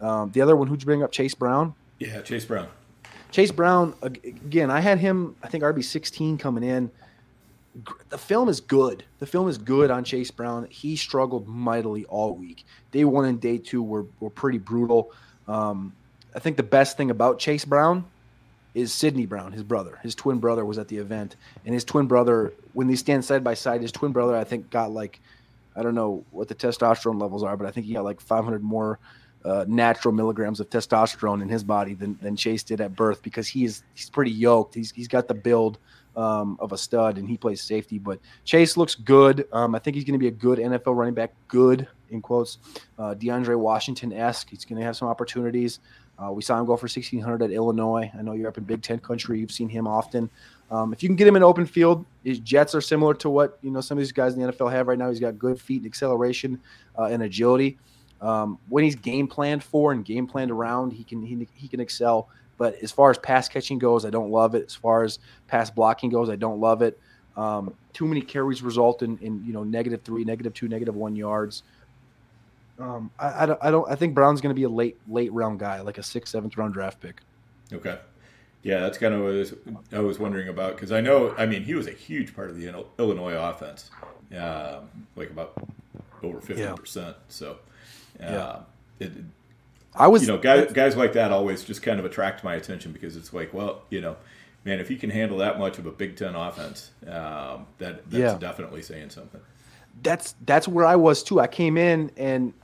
Um, 0.00 0.30
the 0.32 0.40
other 0.40 0.56
one, 0.56 0.66
who'd 0.66 0.82
you 0.82 0.86
bring 0.86 1.02
up? 1.02 1.12
Chase 1.12 1.34
Brown. 1.34 1.74
Yeah, 1.98 2.22
Chase 2.22 2.44
Brown. 2.44 2.68
Chase 3.30 3.52
Brown, 3.52 3.94
again, 4.02 4.70
I 4.70 4.80
had 4.80 4.98
him, 4.98 5.36
I 5.42 5.48
think 5.48 5.62
RB 5.62 5.82
16 5.82 6.38
coming 6.38 6.64
in. 6.64 6.90
The 8.10 8.18
film 8.18 8.48
is 8.48 8.60
good. 8.60 9.04
The 9.18 9.26
film 9.26 9.48
is 9.48 9.56
good 9.56 9.90
on 9.90 10.04
Chase 10.04 10.30
Brown. 10.30 10.66
He 10.68 10.96
struggled 10.96 11.48
mightily 11.48 12.04
all 12.04 12.34
week. 12.34 12.66
Day 12.90 13.04
one 13.04 13.24
and 13.24 13.40
day 13.40 13.56
two 13.58 13.82
were, 13.82 14.06
were 14.20 14.30
pretty 14.30 14.58
brutal. 14.58 15.10
Um, 15.48 15.94
I 16.34 16.38
think 16.38 16.56
the 16.56 16.62
best 16.62 16.96
thing 16.96 17.10
about 17.10 17.38
Chase 17.38 17.64
Brown 17.64 18.04
is 18.74 18.92
Sydney 18.92 19.26
Brown, 19.26 19.52
his 19.52 19.62
brother. 19.62 19.98
His 20.02 20.14
twin 20.14 20.38
brother 20.38 20.64
was 20.64 20.78
at 20.78 20.88
the 20.88 20.98
event. 20.98 21.36
And 21.64 21.74
his 21.74 21.84
twin 21.84 22.06
brother, 22.06 22.52
when 22.72 22.88
they 22.88 22.96
stand 22.96 23.24
side 23.24 23.44
by 23.44 23.54
side, 23.54 23.82
his 23.82 23.92
twin 23.92 24.12
brother, 24.12 24.36
I 24.36 24.44
think, 24.44 24.70
got 24.70 24.90
like, 24.90 25.20
I 25.74 25.82
don't 25.82 25.94
know 25.94 26.24
what 26.30 26.48
the 26.48 26.54
testosterone 26.54 27.20
levels 27.20 27.42
are, 27.42 27.56
but 27.56 27.66
I 27.66 27.70
think 27.70 27.86
he 27.86 27.94
got 27.94 28.04
like 28.04 28.20
500 28.20 28.62
more 28.62 28.98
uh, 29.44 29.64
natural 29.66 30.14
milligrams 30.14 30.60
of 30.60 30.70
testosterone 30.70 31.42
in 31.42 31.48
his 31.48 31.64
body 31.64 31.94
than, 31.94 32.18
than 32.22 32.36
Chase 32.36 32.62
did 32.62 32.80
at 32.80 32.94
birth 32.94 33.22
because 33.22 33.48
he's 33.48 33.82
he's 33.94 34.08
pretty 34.08 34.30
yoked. 34.30 34.74
He's 34.74 34.92
he's 34.92 35.08
got 35.08 35.28
the 35.28 35.34
build 35.34 35.78
um, 36.16 36.56
of 36.60 36.72
a 36.72 36.78
stud 36.78 37.18
and 37.18 37.28
he 37.28 37.36
plays 37.36 37.62
safety. 37.62 37.98
But 37.98 38.20
Chase 38.44 38.76
looks 38.76 38.94
good. 38.94 39.46
Um, 39.52 39.74
I 39.74 39.78
think 39.78 39.96
he's 39.96 40.04
going 40.04 40.14
to 40.14 40.18
be 40.18 40.28
a 40.28 40.30
good 40.30 40.58
NFL 40.58 40.96
running 40.96 41.14
back. 41.14 41.32
Good 41.48 41.88
in 42.10 42.20
quotes. 42.20 42.58
Uh, 42.98 43.14
DeAndre 43.14 43.58
Washington 43.58 44.12
esque. 44.12 44.50
He's 44.50 44.64
going 44.64 44.78
to 44.78 44.84
have 44.84 44.96
some 44.96 45.08
opportunities. 45.08 45.80
Uh, 46.22 46.30
we 46.30 46.42
saw 46.42 46.58
him 46.58 46.66
go 46.66 46.76
for 46.76 46.84
1600 46.84 47.42
at 47.42 47.50
Illinois. 47.50 48.10
I 48.16 48.22
know 48.22 48.32
you're 48.32 48.48
up 48.48 48.58
in 48.58 48.64
Big 48.64 48.82
Ten 48.82 48.98
country. 48.98 49.40
You've 49.40 49.50
seen 49.50 49.68
him 49.68 49.86
often. 49.86 50.30
Um, 50.70 50.92
if 50.92 51.02
you 51.02 51.08
can 51.08 51.16
get 51.16 51.26
him 51.26 51.36
in 51.36 51.42
open 51.42 51.66
field, 51.66 52.06
his 52.24 52.38
jets 52.38 52.74
are 52.74 52.80
similar 52.80 53.12
to 53.14 53.28
what 53.28 53.58
you 53.60 53.70
know 53.70 53.80
some 53.80 53.98
of 53.98 54.02
these 54.02 54.12
guys 54.12 54.34
in 54.34 54.40
the 54.40 54.52
NFL 54.52 54.72
have 54.72 54.88
right 54.88 54.98
now. 54.98 55.10
He's 55.10 55.20
got 55.20 55.38
good 55.38 55.60
feet 55.60 55.82
and 55.82 55.86
acceleration 55.86 56.60
uh, 56.98 57.04
and 57.04 57.22
agility. 57.22 57.78
Um, 58.22 58.58
when 58.68 58.84
he's 58.84 58.94
game 58.94 59.26
planned 59.26 59.62
for 59.62 59.92
and 59.92 60.04
game 60.04 60.26
planned 60.26 60.50
around, 60.50 60.92
he 60.92 61.04
can 61.04 61.22
he, 61.22 61.46
he 61.54 61.68
can 61.68 61.80
excel. 61.80 62.28
But 62.62 62.76
as 62.80 62.92
far 62.92 63.10
as 63.10 63.18
pass 63.18 63.48
catching 63.48 63.80
goes, 63.80 64.04
I 64.04 64.10
don't 64.10 64.30
love 64.30 64.54
it. 64.54 64.66
As 64.66 64.74
far 64.76 65.02
as 65.02 65.18
pass 65.48 65.68
blocking 65.68 66.10
goes, 66.10 66.30
I 66.30 66.36
don't 66.36 66.60
love 66.60 66.80
it. 66.80 66.96
Um, 67.36 67.74
too 67.92 68.06
many 68.06 68.20
carries 68.20 68.62
result 68.62 69.02
in, 69.02 69.18
in 69.18 69.44
you 69.44 69.52
know 69.52 69.64
negative 69.64 70.02
three, 70.02 70.22
negative 70.22 70.54
two, 70.54 70.68
negative 70.68 70.94
one 70.94 71.16
yards. 71.16 71.64
Um, 72.78 73.10
I, 73.18 73.42
I, 73.42 73.46
don't, 73.46 73.58
I 73.60 73.70
don't. 73.72 73.90
I 73.90 73.96
think 73.96 74.14
Brown's 74.14 74.40
going 74.40 74.54
to 74.54 74.54
be 74.54 74.62
a 74.62 74.68
late 74.68 74.96
late 75.08 75.32
round 75.32 75.58
guy, 75.58 75.80
like 75.80 75.98
a 75.98 76.04
sixth, 76.04 76.30
seventh 76.30 76.56
round 76.56 76.72
draft 76.72 77.00
pick. 77.00 77.22
Okay, 77.72 77.98
yeah, 78.62 78.78
that's 78.78 78.96
kind 78.96 79.12
of 79.12 79.22
what 79.22 79.32
I 79.32 79.38
was, 79.38 79.54
I 79.94 79.98
was 79.98 80.20
wondering 80.20 80.46
about 80.46 80.76
because 80.76 80.92
I 80.92 81.00
know, 81.00 81.34
I 81.36 81.46
mean, 81.46 81.64
he 81.64 81.74
was 81.74 81.88
a 81.88 81.92
huge 81.92 82.32
part 82.32 82.48
of 82.48 82.56
the 82.56 82.84
Illinois 83.00 83.34
offense, 83.34 83.90
um, 84.38 84.88
like 85.16 85.30
about 85.30 85.54
over 86.22 86.40
fifty 86.40 86.62
yeah. 86.62 86.74
percent. 86.74 87.16
So 87.26 87.56
yeah. 88.20 88.36
Uh, 88.36 88.62
it, 89.00 89.10
I 89.94 90.08
was, 90.08 90.22
you 90.22 90.28
know, 90.28 90.38
guys, 90.38 90.72
guys 90.72 90.96
like 90.96 91.12
that 91.14 91.32
always 91.32 91.64
just 91.64 91.82
kind 91.82 91.98
of 91.98 92.06
attract 92.06 92.42
my 92.42 92.54
attention 92.54 92.92
because 92.92 93.16
it's 93.16 93.32
like, 93.32 93.52
well, 93.52 93.82
you 93.90 94.00
know, 94.00 94.16
man, 94.64 94.80
if 94.80 94.90
you 94.90 94.96
can 94.96 95.10
handle 95.10 95.38
that 95.38 95.58
much 95.58 95.78
of 95.78 95.86
a 95.86 95.90
Big 95.90 96.16
Ten 96.16 96.34
offense, 96.34 96.90
um, 97.06 97.66
that 97.78 98.08
that's 98.10 98.12
yeah. 98.12 98.38
definitely 98.38 98.82
saying 98.82 99.10
something. 99.10 99.40
That's 100.02 100.34
that's 100.46 100.66
where 100.66 100.86
I 100.86 100.96
was 100.96 101.22
too. 101.22 101.40
I 101.40 101.46
came 101.46 101.76
in 101.76 102.10
and 102.16 102.54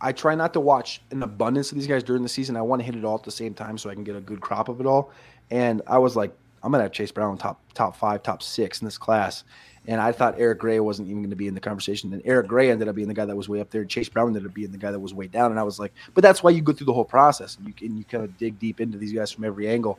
I 0.00 0.12
try 0.12 0.34
not 0.34 0.52
to 0.54 0.60
watch 0.60 1.02
an 1.10 1.22
abundance 1.22 1.70
of 1.70 1.78
these 1.78 1.86
guys 1.86 2.02
during 2.02 2.22
the 2.22 2.28
season. 2.28 2.56
I 2.56 2.62
want 2.62 2.80
to 2.80 2.86
hit 2.86 2.96
it 2.96 3.04
all 3.04 3.16
at 3.16 3.22
the 3.22 3.30
same 3.30 3.54
time 3.54 3.76
so 3.76 3.90
I 3.90 3.94
can 3.94 4.04
get 4.04 4.16
a 4.16 4.20
good 4.20 4.40
crop 4.40 4.68
of 4.68 4.80
it 4.80 4.86
all. 4.86 5.12
And 5.50 5.82
I 5.86 5.98
was 5.98 6.16
like, 6.16 6.32
I'm 6.62 6.72
gonna 6.72 6.84
have 6.84 6.92
Chase 6.92 7.12
Brown 7.12 7.36
top 7.36 7.60
top 7.74 7.96
five, 7.96 8.22
top 8.22 8.42
six 8.42 8.80
in 8.80 8.86
this 8.86 8.98
class. 8.98 9.44
And 9.88 10.00
I 10.00 10.12
thought 10.12 10.36
Eric 10.38 10.60
Gray 10.60 10.78
wasn't 10.78 11.08
even 11.08 11.22
going 11.22 11.30
to 11.30 11.36
be 11.36 11.48
in 11.48 11.54
the 11.54 11.60
conversation. 11.60 12.12
And 12.12 12.22
Eric 12.24 12.46
Gray 12.46 12.70
ended 12.70 12.86
up 12.86 12.94
being 12.94 13.08
the 13.08 13.14
guy 13.14 13.24
that 13.24 13.34
was 13.34 13.48
way 13.48 13.60
up 13.60 13.70
there. 13.70 13.84
Chase 13.84 14.08
Brown 14.08 14.28
ended 14.28 14.46
up 14.46 14.54
being 14.54 14.70
the 14.70 14.78
guy 14.78 14.92
that 14.92 15.00
was 15.00 15.12
way 15.12 15.26
down. 15.26 15.50
And 15.50 15.58
I 15.58 15.64
was 15.64 15.80
like, 15.80 15.92
but 16.14 16.22
that's 16.22 16.42
why 16.42 16.50
you 16.50 16.62
go 16.62 16.72
through 16.72 16.86
the 16.86 16.92
whole 16.92 17.04
process 17.04 17.56
and 17.56 17.66
you 17.66 17.72
can 17.72 17.96
you 17.96 18.04
kind 18.04 18.22
of 18.22 18.36
dig 18.38 18.58
deep 18.60 18.80
into 18.80 18.96
these 18.96 19.12
guys 19.12 19.32
from 19.32 19.44
every 19.44 19.68
angle. 19.68 19.98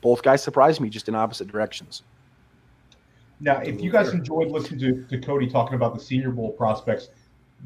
Both 0.00 0.22
guys 0.22 0.42
surprised 0.42 0.80
me 0.80 0.88
just 0.88 1.08
in 1.08 1.14
opposite 1.16 1.48
directions. 1.48 2.02
Now, 3.40 3.58
if 3.60 3.80
you 3.80 3.90
guys 3.90 4.10
enjoyed 4.10 4.50
listening 4.50 4.80
to, 4.80 5.04
to 5.06 5.18
Cody 5.18 5.48
talking 5.48 5.74
about 5.74 5.94
the 5.94 6.00
Senior 6.00 6.30
Bowl 6.30 6.52
prospects, 6.52 7.08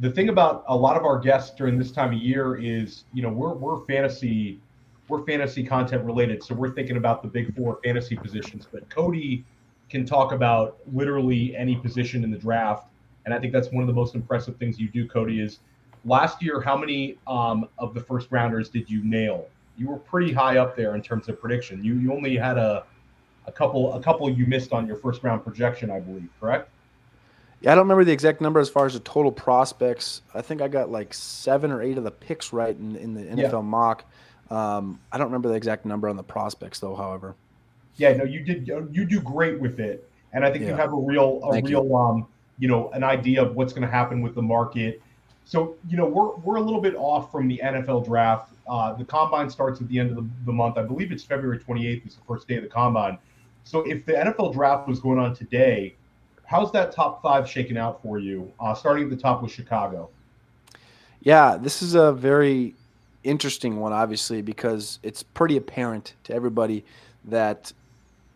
the 0.01 0.11
thing 0.11 0.29
about 0.29 0.65
a 0.69 0.77
lot 0.77 0.97
of 0.97 1.05
our 1.05 1.19
guests 1.19 1.55
during 1.57 1.79
this 1.79 1.91
time 1.91 2.15
of 2.15 2.21
year 2.21 2.57
is, 2.57 3.05
you 3.13 3.23
know, 3.23 3.29
we're 3.29 3.55
we're 3.55 3.85
fantasy 3.87 4.61
we're 5.09 5.25
fantasy 5.25 5.63
content 5.63 6.05
related, 6.05 6.43
so 6.43 6.55
we're 6.55 6.73
thinking 6.73 6.97
about 6.97 7.23
the 7.23 7.29
big 7.29 7.55
four 7.55 7.79
fantasy 7.85 8.17
positions. 8.17 8.67
But 8.71 8.89
Cody 8.89 9.45
can 9.89 10.05
talk 10.05 10.33
about 10.33 10.79
literally 10.93 11.57
any 11.57 11.77
position 11.77 12.25
in 12.25 12.31
the 12.31 12.39
draft. 12.39 12.89
And 13.25 13.33
I 13.33 13.39
think 13.39 13.53
that's 13.53 13.71
one 13.71 13.83
of 13.83 13.87
the 13.87 13.93
most 13.95 14.15
impressive 14.15 14.57
things 14.57 14.79
you 14.79 14.89
do, 14.89 15.07
Cody, 15.07 15.41
is 15.41 15.61
last 16.05 16.43
year, 16.43 16.61
how 16.61 16.77
many 16.77 17.17
um, 17.27 17.69
of 17.79 17.95
the 17.95 18.01
first 18.01 18.29
rounders 18.31 18.69
did 18.69 18.89
you 18.89 19.03
nail? 19.05 19.47
You 19.77 19.89
were 19.89 19.99
pretty 19.99 20.33
high 20.33 20.59
up 20.59 20.77
there 20.77 20.95
in 20.95 21.03
terms 21.03 21.29
of 21.29 21.41
prediction. 21.41 21.83
You 21.83 21.95
you 21.95 22.13
only 22.13 22.37
had 22.37 22.59
a 22.59 22.85
a 23.47 23.53
couple 23.53 23.93
a 23.95 24.03
couple 24.03 24.29
you 24.31 24.47
missed 24.47 24.73
on 24.73 24.87
your 24.87 24.97
first 24.97 25.23
round 25.23 25.43
projection, 25.43 25.91
I 25.91 26.01
believe, 26.01 26.29
correct? 26.41 26.71
Yeah, 27.61 27.73
I 27.73 27.75
don't 27.75 27.85
remember 27.85 28.05
the 28.05 28.13
exact 28.13 28.41
number 28.41 28.61
as 28.61 28.69
far 28.69 28.87
as 28.87 28.93
the 28.93 29.01
total 29.01 29.33
prospects. 29.33 30.21
I 30.35 30.43
think 30.43 30.61
I 30.61 30.69
got 30.69 30.91
like 30.91 31.15
seven 31.15 31.73
or 31.73 31.83
eight 31.83 31.97
of 31.97 32.05
the 32.05 32.11
picks 32.11 32.53
right 32.53 32.77
in, 32.77 32.95
in 32.97 33.15
the 33.15 33.23
NFL 33.23 33.53
yeah. 33.53 33.61
mock. 33.61 34.05
Um, 34.51 35.01
I 35.11 35.17
don't 35.17 35.29
remember 35.29 35.49
the 35.49 35.55
exact 35.55 35.87
number 35.87 36.09
on 36.09 36.17
the 36.17 36.23
prospects 36.23 36.79
though. 36.79 36.95
However, 36.95 37.35
yeah, 37.97 38.13
no, 38.15 38.25
you 38.25 38.41
did. 38.41 38.67
You 38.67 39.05
do 39.05 39.21
great 39.21 39.61
with 39.61 39.81
it, 39.81 40.09
and 40.33 40.45
I 40.45 40.51
think 40.51 40.65
yeah. 40.65 40.71
you 40.71 40.77
have 40.77 40.93
a 40.93 40.97
real, 40.97 41.41
a 41.45 41.53
Thank 41.53 41.69
real, 41.69 41.85
you. 41.85 41.97
um, 41.97 42.27
you 42.59 42.69
know, 42.69 42.91
an 42.91 43.03
idea 43.05 43.43
of 43.43 43.55
what's 43.57 43.73
going 43.73 43.87
to 43.87 43.91
happen 43.91 44.23
with 44.23 44.35
the 44.35 44.43
market. 44.43 45.03
So, 45.45 45.77
you 45.89 45.97
know, 45.97 46.07
we're 46.07 46.35
we're 46.37 46.57
a 46.57 46.61
little 46.61 46.81
bit 46.81 46.95
off 46.97 47.31
from 47.31 47.49
the 47.49 47.61
NFL 47.63 48.07
draft. 48.07 48.53
Uh, 48.67 48.95
the 48.95 49.05
combine 49.05 49.51
starts 49.51 49.81
at 49.81 49.89
the 49.89 49.99
end 49.99 50.11
of 50.11 50.17
the, 50.17 50.29
the 50.47 50.53
month. 50.53 50.79
I 50.79 50.83
believe 50.83 51.13
it's 51.13 51.23
February 51.23 51.59
28th 51.59 52.07
is 52.07 52.15
the 52.15 52.23
first 52.27 52.49
day 52.49 52.57
of 52.57 52.63
the 52.63 52.69
combine. 52.69 53.19
So, 53.65 53.81
if 53.81 54.05
the 54.07 54.13
NFL 54.13 54.55
draft 54.55 54.89
was 54.89 55.01
going 55.01 55.19
on 55.19 55.35
today, 55.35 55.95
how's 56.47 56.73
that 56.73 56.93
top 56.93 57.23
five 57.23 57.49
shaking 57.49 57.77
out 57.77 58.03
for 58.03 58.19
you? 58.19 58.51
Uh, 58.59 58.75
starting 58.75 59.05
at 59.05 59.11
the 59.11 59.17
top 59.17 59.43
with 59.43 59.53
Chicago. 59.53 60.11
Yeah, 61.21 61.57
this 61.61 61.83
is 61.83 61.95
a 61.95 62.13
very 62.13 62.75
interesting 63.23 63.81
one, 63.81 63.93
obviously, 63.93 64.43
because 64.43 64.99
it's 65.03 65.23
pretty 65.23 65.57
apparent 65.57 66.15
to 66.25 66.35
everybody 66.35 66.85
that 67.25 67.73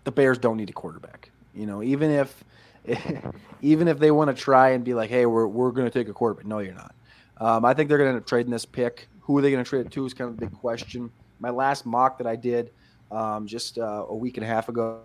the 0.09 0.13
Bears 0.13 0.39
don't 0.39 0.57
need 0.57 0.71
a 0.71 0.73
quarterback. 0.73 1.31
You 1.55 1.67
know, 1.67 1.83
even 1.83 2.11
if 2.11 2.45
even 3.61 3.89
if 3.89 3.99
they 3.99 4.11
want 4.11 4.35
to 4.35 4.43
try 4.43 4.71
and 4.71 4.83
be 4.83 4.95
like, 4.95 5.11
hey, 5.11 5.27
we're 5.27 5.47
we're 5.47 5.71
going 5.71 5.87
to 5.87 5.91
take 5.91 6.09
a 6.09 6.15
quarterback. 6.15 6.47
No, 6.47 6.61
you're 6.61 6.75
not. 6.75 6.95
Um, 7.37 7.65
I 7.67 7.75
think 7.75 7.89
they're 7.89 7.99
going 7.99 8.09
to 8.09 8.15
end 8.15 8.23
up 8.23 8.27
trading 8.27 8.51
this 8.51 8.65
pick. 8.65 9.07
Who 9.21 9.37
are 9.37 9.43
they 9.43 9.51
going 9.51 9.63
to 9.63 9.69
trade 9.69 9.85
it 9.85 9.93
to 9.93 10.07
is 10.07 10.15
kind 10.15 10.31
of 10.31 10.39
a 10.39 10.41
big 10.41 10.53
question. 10.53 11.11
My 11.41 11.51
last 11.51 11.85
mock 11.85 12.17
that 12.19 12.27
I 12.27 12.37
did 12.37 12.71
um, 13.13 13.47
just 13.47 13.79
uh, 13.79 14.07
a 14.09 14.15
week 14.15 14.39
and 14.39 14.45
a 14.45 14.49
half 14.49 14.71
ago. 14.71 15.01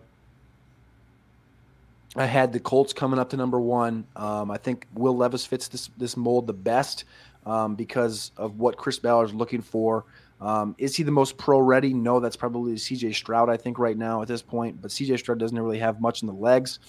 I 2.16 2.26
had 2.26 2.54
the 2.54 2.60
Colts 2.60 2.94
coming 2.94 3.20
up 3.20 3.32
to 3.32 3.38
number 3.38 3.60
one. 3.60 4.06
Um, 4.16 4.52
I 4.52 4.58
think 4.58 4.88
Will 4.94 5.18
Levis 5.18 5.46
fits 5.46 5.68
this 5.68 5.90
this 5.98 6.16
mold 6.16 6.48
the 6.48 6.54
best 6.54 7.04
um, 7.46 7.76
because 7.76 8.32
of 8.38 8.58
what 8.58 8.78
Chris 8.78 9.00
Ballard 9.00 9.30
is 9.30 9.36
looking 9.36 9.62
for. 9.62 10.06
Um, 10.44 10.76
is 10.78 10.94
he 10.94 11.04
the 11.04 11.12
most 11.12 11.38
pro 11.38 11.60
ready? 11.60 11.94
No, 11.94 12.20
that's 12.20 12.36
probably 12.36 12.74
CJ 12.74 13.16
Stroud, 13.16 13.50
I 13.50 13.56
think, 13.56 13.80
right 13.80 13.98
now 13.98 14.22
at 14.22 14.28
this 14.28 14.42
point. 14.42 14.82
But 14.82 14.92
CJ 14.92 15.20
Stroud 15.20 15.40
doesn't 15.40 15.58
really 15.58 15.80
have 15.80 16.02
much 16.02 16.22
in 16.22 16.28
the 16.28 16.34
legs. 16.34 16.80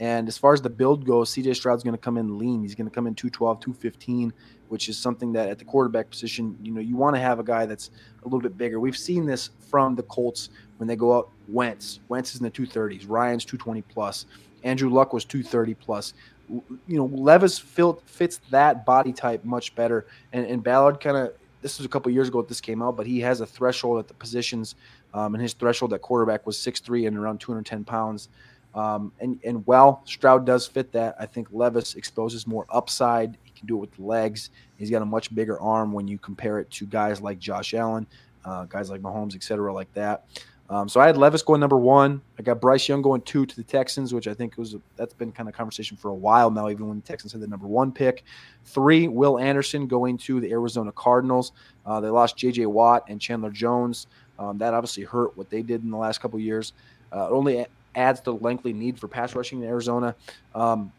And 0.00 0.26
as 0.28 0.36
far 0.36 0.52
as 0.52 0.60
the 0.60 0.68
build 0.68 1.06
goes, 1.06 1.32
CJ 1.32 1.54
Stroud's 1.54 1.84
going 1.84 1.94
to 1.94 2.00
come 2.00 2.18
in 2.18 2.36
lean. 2.36 2.62
He's 2.62 2.74
going 2.74 2.88
to 2.88 2.94
come 2.94 3.06
in 3.06 3.14
212, 3.14 3.60
215, 3.60 4.32
which 4.68 4.88
is 4.88 4.98
something 4.98 5.32
that 5.32 5.48
at 5.48 5.58
the 5.58 5.64
quarterback 5.64 6.10
position, 6.10 6.58
you 6.60 6.72
know, 6.72 6.80
you 6.80 6.96
want 6.96 7.14
to 7.14 7.20
have 7.20 7.38
a 7.38 7.44
guy 7.44 7.64
that's 7.64 7.90
a 8.22 8.24
little 8.24 8.40
bit 8.40 8.58
bigger. 8.58 8.80
We've 8.80 8.96
seen 8.96 9.24
this 9.24 9.50
from 9.70 9.94
the 9.94 10.02
Colts 10.02 10.50
when 10.78 10.88
they 10.88 10.96
go 10.96 11.16
out. 11.16 11.30
Wentz, 11.48 12.00
Wentz 12.08 12.34
is 12.34 12.40
in 12.40 12.44
the 12.44 12.50
230s. 12.50 13.04
Ryan's 13.08 13.44
220 13.44 13.82
plus. 13.82 14.26
Andrew 14.64 14.90
Luck 14.90 15.12
was 15.12 15.24
230 15.24 15.74
plus. 15.74 16.12
You 16.48 16.74
know, 16.88 17.06
Levis 17.06 17.58
fits 17.58 18.40
that 18.50 18.84
body 18.84 19.12
type 19.12 19.44
much 19.44 19.74
better. 19.76 20.06
And, 20.32 20.44
and 20.46 20.62
Ballard 20.62 21.00
kind 21.00 21.16
of, 21.16 21.32
this 21.62 21.78
was 21.78 21.86
a 21.86 21.88
couple 21.88 22.10
years 22.12 22.28
ago 22.28 22.42
that 22.42 22.48
this 22.48 22.60
came 22.60 22.82
out, 22.82 22.96
but 22.96 23.06
he 23.06 23.20
has 23.20 23.40
a 23.40 23.46
threshold 23.46 23.98
at 23.98 24.08
the 24.08 24.14
positions, 24.14 24.74
um, 25.14 25.34
and 25.34 25.42
his 25.42 25.52
threshold 25.52 25.92
at 25.92 26.02
quarterback 26.02 26.46
was 26.46 26.56
6'3 26.58 27.06
and 27.06 27.16
around 27.16 27.40
210 27.40 27.84
pounds. 27.84 28.28
Um, 28.74 29.10
and, 29.20 29.40
and 29.42 29.66
while 29.66 30.02
Stroud 30.04 30.44
does 30.44 30.66
fit 30.66 30.92
that, 30.92 31.16
I 31.18 31.24
think 31.24 31.48
Levis 31.50 31.94
exposes 31.94 32.46
more 32.46 32.66
upside. 32.68 33.38
He 33.42 33.50
can 33.52 33.66
do 33.66 33.76
it 33.78 33.80
with 33.80 33.96
the 33.96 34.02
legs. 34.02 34.50
He's 34.76 34.90
got 34.90 35.00
a 35.00 35.06
much 35.06 35.34
bigger 35.34 35.58
arm 35.60 35.92
when 35.92 36.06
you 36.06 36.18
compare 36.18 36.58
it 36.58 36.70
to 36.72 36.86
guys 36.86 37.22
like 37.22 37.38
Josh 37.38 37.72
Allen, 37.72 38.06
uh, 38.44 38.64
guys 38.66 38.90
like 38.90 39.00
Mahomes, 39.00 39.34
et 39.34 39.42
cetera, 39.42 39.72
like 39.72 39.92
that. 39.94 40.24
Um, 40.68 40.88
so 40.88 41.00
I 41.00 41.06
had 41.06 41.16
Levis 41.16 41.42
going 41.42 41.60
number 41.60 41.76
one. 41.76 42.20
I 42.38 42.42
got 42.42 42.60
Bryce 42.60 42.88
Young 42.88 43.00
going 43.00 43.20
two 43.22 43.46
to 43.46 43.56
the 43.56 43.62
Texans, 43.62 44.12
which 44.12 44.26
I 44.26 44.34
think 44.34 44.56
was 44.56 44.74
that's 44.96 45.14
been 45.14 45.30
kind 45.30 45.48
of 45.48 45.54
conversation 45.54 45.96
for 45.96 46.08
a 46.10 46.14
while 46.14 46.50
now, 46.50 46.68
even 46.68 46.88
when 46.88 46.98
the 47.00 47.06
Texans 47.06 47.32
had 47.32 47.40
the 47.40 47.46
number 47.46 47.66
one 47.66 47.92
pick. 47.92 48.24
Three, 48.64 49.06
Will 49.06 49.38
Anderson 49.38 49.86
going 49.86 50.18
to 50.18 50.40
the 50.40 50.50
Arizona 50.50 50.90
Cardinals. 50.92 51.52
Uh, 51.84 52.00
they 52.00 52.08
lost 52.08 52.36
J.J. 52.36 52.66
Watt 52.66 53.04
and 53.08 53.20
Chandler 53.20 53.50
Jones. 53.50 54.08
Um, 54.38 54.58
that 54.58 54.74
obviously 54.74 55.04
hurt 55.04 55.36
what 55.36 55.50
they 55.50 55.62
did 55.62 55.84
in 55.84 55.90
the 55.90 55.96
last 55.96 56.20
couple 56.20 56.38
years. 56.40 56.72
Uh, 57.12 57.28
only 57.30 57.66
adds 57.94 58.20
to 58.20 58.32
the 58.32 58.34
lengthy 58.34 58.72
need 58.72 58.98
for 58.98 59.08
pass 59.08 59.34
rushing 59.34 59.62
in 59.62 59.68
Arizona. 59.68 60.14
Um, 60.54 60.92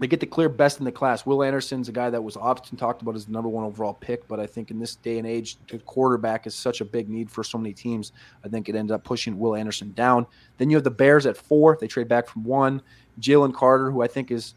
they 0.00 0.06
get 0.06 0.18
the 0.18 0.26
clear 0.26 0.48
best 0.48 0.78
in 0.78 0.86
the 0.86 0.92
class. 0.92 1.26
Will 1.26 1.42
Anderson's 1.42 1.90
a 1.90 1.92
guy 1.92 2.08
that 2.08 2.24
was 2.24 2.34
often 2.34 2.78
talked 2.78 3.02
about 3.02 3.14
as 3.14 3.26
the 3.26 3.32
number 3.32 3.50
one 3.50 3.64
overall 3.64 3.92
pick, 3.92 4.26
but 4.26 4.40
I 4.40 4.46
think 4.46 4.70
in 4.70 4.78
this 4.78 4.96
day 4.96 5.18
and 5.18 5.26
age, 5.26 5.58
the 5.68 5.78
quarterback 5.80 6.46
is 6.46 6.54
such 6.54 6.80
a 6.80 6.86
big 6.86 7.10
need 7.10 7.30
for 7.30 7.44
so 7.44 7.58
many 7.58 7.74
teams. 7.74 8.12
I 8.42 8.48
think 8.48 8.70
it 8.70 8.74
ended 8.74 8.94
up 8.94 9.04
pushing 9.04 9.38
Will 9.38 9.54
Anderson 9.54 9.92
down. 9.92 10.26
Then 10.56 10.70
you 10.70 10.76
have 10.78 10.84
the 10.84 10.90
Bears 10.90 11.26
at 11.26 11.36
four. 11.36 11.76
They 11.78 11.86
trade 11.86 12.08
back 12.08 12.28
from 12.28 12.44
one. 12.44 12.80
Jalen 13.20 13.52
Carter, 13.52 13.90
who 13.90 14.00
I 14.00 14.06
think 14.06 14.30
is 14.30 14.54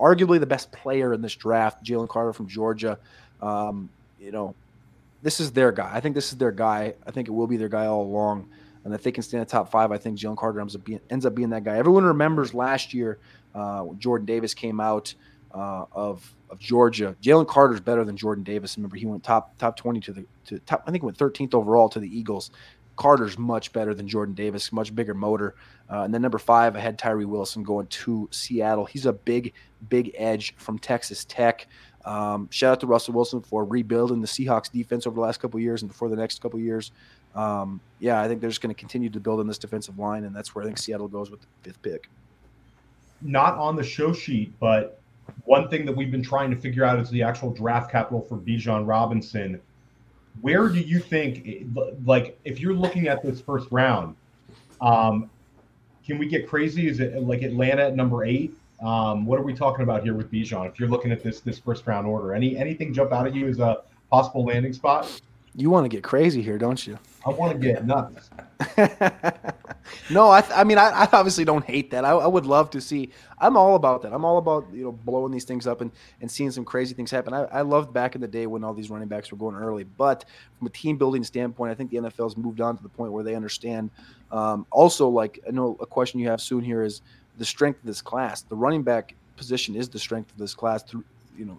arguably 0.00 0.40
the 0.40 0.46
best 0.46 0.72
player 0.72 1.12
in 1.12 1.20
this 1.20 1.34
draft. 1.34 1.84
Jalen 1.84 2.08
Carter 2.08 2.32
from 2.32 2.48
Georgia. 2.48 2.98
Um, 3.42 3.90
you 4.18 4.32
know, 4.32 4.54
this 5.22 5.40
is 5.40 5.52
their 5.52 5.72
guy. 5.72 5.90
I 5.92 6.00
think 6.00 6.14
this 6.14 6.32
is 6.32 6.38
their 6.38 6.52
guy. 6.52 6.94
I 7.06 7.10
think 7.10 7.28
it 7.28 7.32
will 7.32 7.46
be 7.46 7.58
their 7.58 7.68
guy 7.68 7.84
all 7.84 8.02
along. 8.02 8.48
And 8.84 8.94
if 8.94 9.02
they 9.02 9.12
can 9.12 9.24
stay 9.24 9.36
in 9.36 9.42
the 9.42 9.50
top 9.50 9.70
five, 9.70 9.92
I 9.92 9.98
think 9.98 10.18
Jalen 10.18 10.38
Carter 10.38 10.60
ends 10.60 10.74
up 10.74 10.84
being, 10.84 11.00
ends 11.10 11.26
up 11.26 11.34
being 11.34 11.50
that 11.50 11.64
guy. 11.64 11.76
Everyone 11.76 12.04
remembers 12.04 12.54
last 12.54 12.94
year 12.94 13.18
Jordan 13.98 14.26
Davis 14.26 14.54
came 14.54 14.80
out 14.80 15.14
uh, 15.52 15.84
of 15.92 16.34
of 16.48 16.58
Georgia. 16.58 17.16
Jalen 17.22 17.48
Carter's 17.48 17.80
better 17.80 18.04
than 18.04 18.16
Jordan 18.16 18.44
Davis. 18.44 18.76
Remember, 18.76 18.96
he 18.96 19.06
went 19.06 19.24
top 19.24 19.56
top 19.58 19.76
twenty 19.76 20.00
to 20.00 20.12
the 20.12 20.26
to 20.46 20.58
top. 20.60 20.82
I 20.86 20.90
think 20.90 21.02
he 21.02 21.06
went 21.06 21.16
thirteenth 21.16 21.54
overall 21.54 21.88
to 21.90 22.00
the 22.00 22.18
Eagles. 22.18 22.50
Carter's 22.96 23.36
much 23.36 23.74
better 23.74 23.92
than 23.92 24.08
Jordan 24.08 24.34
Davis, 24.34 24.72
much 24.72 24.94
bigger 24.94 25.12
motor. 25.12 25.54
Uh, 25.90 26.02
and 26.02 26.14
then 26.14 26.22
number 26.22 26.38
five, 26.38 26.76
I 26.76 26.80
had 26.80 26.98
Tyree 26.98 27.26
Wilson 27.26 27.62
going 27.62 27.86
to 27.88 28.26
Seattle. 28.32 28.86
He's 28.86 29.04
a 29.04 29.12
big, 29.12 29.52
big 29.90 30.12
edge 30.16 30.56
from 30.56 30.78
Texas 30.78 31.26
Tech. 31.26 31.66
Um, 32.06 32.48
shout 32.50 32.72
out 32.72 32.80
to 32.80 32.86
Russell 32.86 33.12
Wilson 33.12 33.42
for 33.42 33.66
rebuilding 33.66 34.22
the 34.22 34.26
Seahawks 34.26 34.72
defense 34.72 35.06
over 35.06 35.14
the 35.14 35.20
last 35.20 35.40
couple 35.40 35.60
years 35.60 35.82
and 35.82 35.94
for 35.94 36.08
the 36.08 36.16
next 36.16 36.40
couple 36.40 36.58
years 36.58 36.90
um, 37.36 37.80
yeah, 38.00 38.20
I 38.20 38.28
think 38.28 38.40
they're 38.40 38.50
just 38.50 38.62
going 38.62 38.74
to 38.74 38.78
continue 38.78 39.10
to 39.10 39.20
build 39.20 39.40
on 39.40 39.46
this 39.46 39.58
defensive 39.58 39.98
line, 39.98 40.24
and 40.24 40.34
that's 40.34 40.54
where 40.54 40.64
I 40.64 40.66
think 40.66 40.78
Seattle 40.78 41.06
goes 41.06 41.30
with 41.30 41.42
the 41.42 41.46
fifth 41.62 41.82
pick. 41.82 42.08
Not 43.22 43.54
on 43.54 43.76
the 43.76 43.84
show 43.84 44.12
sheet, 44.12 44.52
but 44.60 45.00
one 45.44 45.68
thing 45.68 45.84
that 45.86 45.96
we've 45.96 46.10
been 46.10 46.22
trying 46.22 46.50
to 46.50 46.56
figure 46.56 46.84
out 46.84 46.98
is 46.98 47.10
the 47.10 47.22
actual 47.22 47.50
draft 47.50 47.90
capital 47.90 48.20
for 48.20 48.36
Bijan 48.36 48.86
Robinson. 48.86 49.60
Where 50.40 50.68
do 50.68 50.80
you 50.80 50.98
think, 50.98 51.66
like, 52.04 52.38
if 52.44 52.60
you're 52.60 52.74
looking 52.74 53.08
at 53.08 53.22
this 53.22 53.40
first 53.40 53.68
round, 53.70 54.16
um, 54.80 55.30
can 56.04 56.18
we 56.18 56.26
get 56.26 56.46
crazy? 56.46 56.88
Is 56.88 57.00
it 57.00 57.22
like 57.22 57.42
Atlanta 57.42 57.86
at 57.86 57.96
number 57.96 58.24
eight? 58.24 58.54
Um, 58.82 59.24
what 59.24 59.38
are 59.38 59.42
we 59.42 59.54
talking 59.54 59.82
about 59.82 60.02
here 60.02 60.14
with 60.14 60.30
Bijan? 60.30 60.68
If 60.68 60.78
you're 60.78 60.88
looking 60.88 61.10
at 61.10 61.22
this 61.22 61.40
this 61.40 61.58
first 61.58 61.86
round 61.86 62.06
order, 62.06 62.34
any 62.34 62.56
anything 62.56 62.92
jump 62.92 63.12
out 63.12 63.26
at 63.26 63.34
you 63.34 63.48
as 63.48 63.58
a 63.58 63.82
possible 64.10 64.44
landing 64.44 64.74
spot? 64.74 65.20
You 65.54 65.70
want 65.70 65.84
to 65.84 65.88
get 65.88 66.04
crazy 66.04 66.42
here, 66.42 66.58
don't 66.58 66.86
you? 66.86 66.98
I 67.26 67.30
want 67.30 67.52
to 67.52 67.58
get 67.58 67.84
nuts. 67.84 68.30
no, 70.10 70.28
I, 70.28 70.44
I 70.54 70.62
mean, 70.62 70.78
I, 70.78 70.90
I, 70.90 71.08
obviously 71.12 71.44
don't 71.44 71.64
hate 71.64 71.90
that. 71.90 72.04
I, 72.04 72.10
I, 72.10 72.26
would 72.28 72.46
love 72.46 72.70
to 72.70 72.80
see. 72.80 73.10
I'm 73.40 73.56
all 73.56 73.74
about 73.74 74.02
that. 74.02 74.12
I'm 74.12 74.24
all 74.24 74.38
about 74.38 74.66
you 74.72 74.84
know 74.84 74.92
blowing 74.92 75.32
these 75.32 75.44
things 75.44 75.66
up 75.66 75.80
and, 75.80 75.90
and 76.20 76.30
seeing 76.30 76.52
some 76.52 76.64
crazy 76.64 76.94
things 76.94 77.10
happen. 77.10 77.34
I, 77.34 77.42
I 77.46 77.62
loved 77.62 77.92
back 77.92 78.14
in 78.14 78.20
the 78.20 78.28
day 78.28 78.46
when 78.46 78.62
all 78.62 78.72
these 78.72 78.90
running 78.90 79.08
backs 79.08 79.32
were 79.32 79.38
going 79.38 79.56
early, 79.56 79.82
but 79.82 80.24
from 80.56 80.68
a 80.68 80.70
team 80.70 80.98
building 80.98 81.24
standpoint, 81.24 81.72
I 81.72 81.74
think 81.74 81.90
the 81.90 81.96
NFL's 81.96 82.36
moved 82.36 82.60
on 82.60 82.76
to 82.76 82.82
the 82.82 82.88
point 82.88 83.10
where 83.10 83.24
they 83.24 83.34
understand. 83.34 83.90
Um, 84.30 84.64
also, 84.70 85.08
like 85.08 85.40
I 85.48 85.50
know 85.50 85.76
a 85.80 85.86
question 85.86 86.20
you 86.20 86.28
have 86.28 86.40
soon 86.40 86.62
here 86.62 86.84
is 86.84 87.02
the 87.38 87.44
strength 87.44 87.80
of 87.80 87.86
this 87.86 88.00
class. 88.00 88.42
The 88.42 88.56
running 88.56 88.84
back 88.84 89.16
position 89.36 89.74
is 89.74 89.88
the 89.88 89.98
strength 89.98 90.30
of 90.30 90.38
this 90.38 90.54
class 90.54 90.84
through 90.84 91.04
you 91.36 91.44
know 91.44 91.58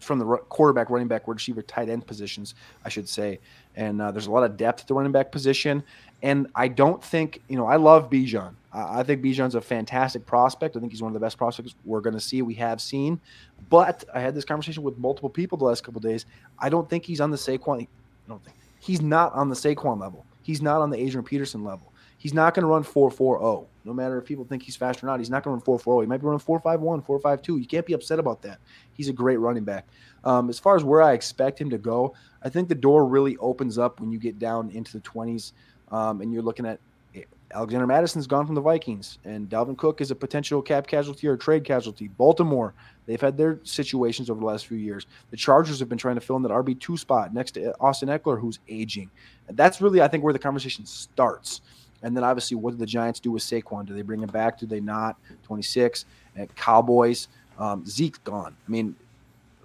from 0.00 0.18
the 0.18 0.24
quarterback, 0.24 0.90
running 0.90 1.08
back, 1.08 1.26
wide 1.26 1.34
receiver, 1.34 1.62
tight 1.62 1.88
end 1.88 2.06
positions, 2.06 2.54
I 2.84 2.88
should 2.88 3.08
say. 3.08 3.40
And 3.76 4.00
uh, 4.00 4.10
there's 4.10 4.26
a 4.26 4.30
lot 4.30 4.44
of 4.44 4.56
depth 4.56 4.82
at 4.82 4.86
the 4.88 4.94
running 4.94 5.12
back 5.12 5.32
position. 5.32 5.82
And 6.22 6.48
I 6.54 6.68
don't 6.68 7.02
think, 7.02 7.42
you 7.48 7.56
know, 7.56 7.66
I 7.66 7.76
love 7.76 8.10
Bijan. 8.10 8.54
I, 8.72 9.00
I 9.00 9.02
think 9.02 9.22
Bijan's 9.22 9.54
a 9.54 9.60
fantastic 9.60 10.24
prospect. 10.26 10.76
I 10.76 10.80
think 10.80 10.92
he's 10.92 11.02
one 11.02 11.10
of 11.10 11.14
the 11.14 11.20
best 11.20 11.38
prospects 11.38 11.74
we're 11.84 12.00
going 12.00 12.14
to 12.14 12.20
see, 12.20 12.42
we 12.42 12.54
have 12.54 12.80
seen. 12.80 13.20
But 13.68 14.04
I 14.14 14.20
had 14.20 14.34
this 14.34 14.44
conversation 14.44 14.82
with 14.82 14.98
multiple 14.98 15.30
people 15.30 15.58
the 15.58 15.64
last 15.64 15.84
couple 15.84 16.00
days. 16.00 16.26
I 16.58 16.68
don't 16.68 16.88
think 16.88 17.04
he's 17.04 17.20
on 17.20 17.30
the 17.30 17.36
Saquon. 17.36 17.82
I 17.82 17.88
don't 18.28 18.42
think 18.44 18.56
he's 18.80 19.00
not 19.02 19.32
on 19.34 19.48
the 19.48 19.54
Saquon 19.54 20.00
level. 20.00 20.24
He's 20.42 20.62
not 20.62 20.80
on 20.80 20.90
the 20.90 20.98
Adrian 20.98 21.24
Peterson 21.24 21.64
level. 21.64 21.92
He's 22.18 22.34
not 22.34 22.54
going 22.54 22.62
to 22.62 22.68
run 22.68 22.82
4 22.82 23.10
4 23.10 23.38
0. 23.38 23.66
No 23.84 23.92
matter 23.92 24.18
if 24.18 24.24
people 24.24 24.44
think 24.44 24.62
he's 24.62 24.76
fast 24.76 25.02
or 25.02 25.06
not, 25.06 25.20
he's 25.20 25.30
not 25.30 25.44
going 25.44 25.52
to 25.52 25.58
run 25.58 25.64
4 25.64 25.78
4 25.78 25.94
0. 25.94 26.00
He 26.00 26.06
might 26.06 26.18
be 26.18 26.26
running 26.26 26.40
4 26.40 26.60
5 26.60 26.80
1, 26.80 27.02
4 27.02 27.20
5 27.20 27.42
2. 27.42 27.58
You 27.58 27.66
can't 27.66 27.86
be 27.86 27.92
upset 27.92 28.18
about 28.18 28.42
that. 28.42 28.58
He's 28.94 29.08
a 29.08 29.12
great 29.12 29.36
running 29.36 29.64
back. 29.64 29.86
Um, 30.24 30.48
as 30.48 30.58
far 30.58 30.76
as 30.76 30.82
where 30.82 31.02
I 31.02 31.12
expect 31.12 31.60
him 31.60 31.70
to 31.70 31.78
go, 31.78 32.14
I 32.42 32.48
think 32.48 32.68
the 32.68 32.74
door 32.74 33.06
really 33.06 33.36
opens 33.36 33.78
up 33.78 34.00
when 34.00 34.10
you 34.10 34.18
get 34.18 34.38
down 34.38 34.70
into 34.70 34.92
the 34.92 35.00
20s 35.00 35.52
um, 35.92 36.20
and 36.20 36.32
you're 36.32 36.42
looking 36.42 36.66
at 36.66 36.80
eh, 37.14 37.22
Alexander 37.54 37.86
Mattison's 37.86 38.26
gone 38.26 38.44
from 38.44 38.54
the 38.54 38.60
Vikings, 38.60 39.18
and 39.24 39.48
Dalvin 39.48 39.76
Cook 39.76 40.00
is 40.00 40.10
a 40.10 40.16
potential 40.16 40.60
cap 40.62 40.86
casualty 40.86 41.28
or 41.28 41.36
trade 41.36 41.64
casualty. 41.64 42.08
Baltimore, 42.08 42.74
they've 43.06 43.20
had 43.20 43.36
their 43.36 43.60
situations 43.62 44.28
over 44.30 44.40
the 44.40 44.46
last 44.46 44.66
few 44.66 44.78
years. 44.78 45.06
The 45.30 45.36
Chargers 45.36 45.78
have 45.78 45.88
been 45.88 45.98
trying 45.98 46.16
to 46.16 46.20
fill 46.20 46.36
in 46.36 46.42
that 46.42 46.50
RB2 46.50 46.98
spot 46.98 47.32
next 47.32 47.52
to 47.52 47.72
Austin 47.80 48.08
Ekeler, 48.08 48.40
who's 48.40 48.58
aging. 48.68 49.10
And 49.48 49.56
that's 49.56 49.80
really, 49.80 50.02
I 50.02 50.08
think, 50.08 50.24
where 50.24 50.32
the 50.32 50.38
conversation 50.40 50.84
starts. 50.86 51.60
And 52.06 52.16
then 52.16 52.22
obviously, 52.22 52.56
what 52.56 52.70
do 52.70 52.76
the 52.76 52.86
Giants 52.86 53.18
do 53.18 53.32
with 53.32 53.42
Saquon? 53.42 53.84
Do 53.84 53.92
they 53.92 54.02
bring 54.02 54.20
him 54.20 54.28
back? 54.28 54.60
Do 54.60 54.66
they 54.66 54.78
not? 54.78 55.16
26. 55.42 56.04
At 56.36 56.54
Cowboys, 56.54 57.26
um, 57.58 57.84
Zeke's 57.84 58.20
gone. 58.20 58.54
I 58.64 58.70
mean, 58.70 58.94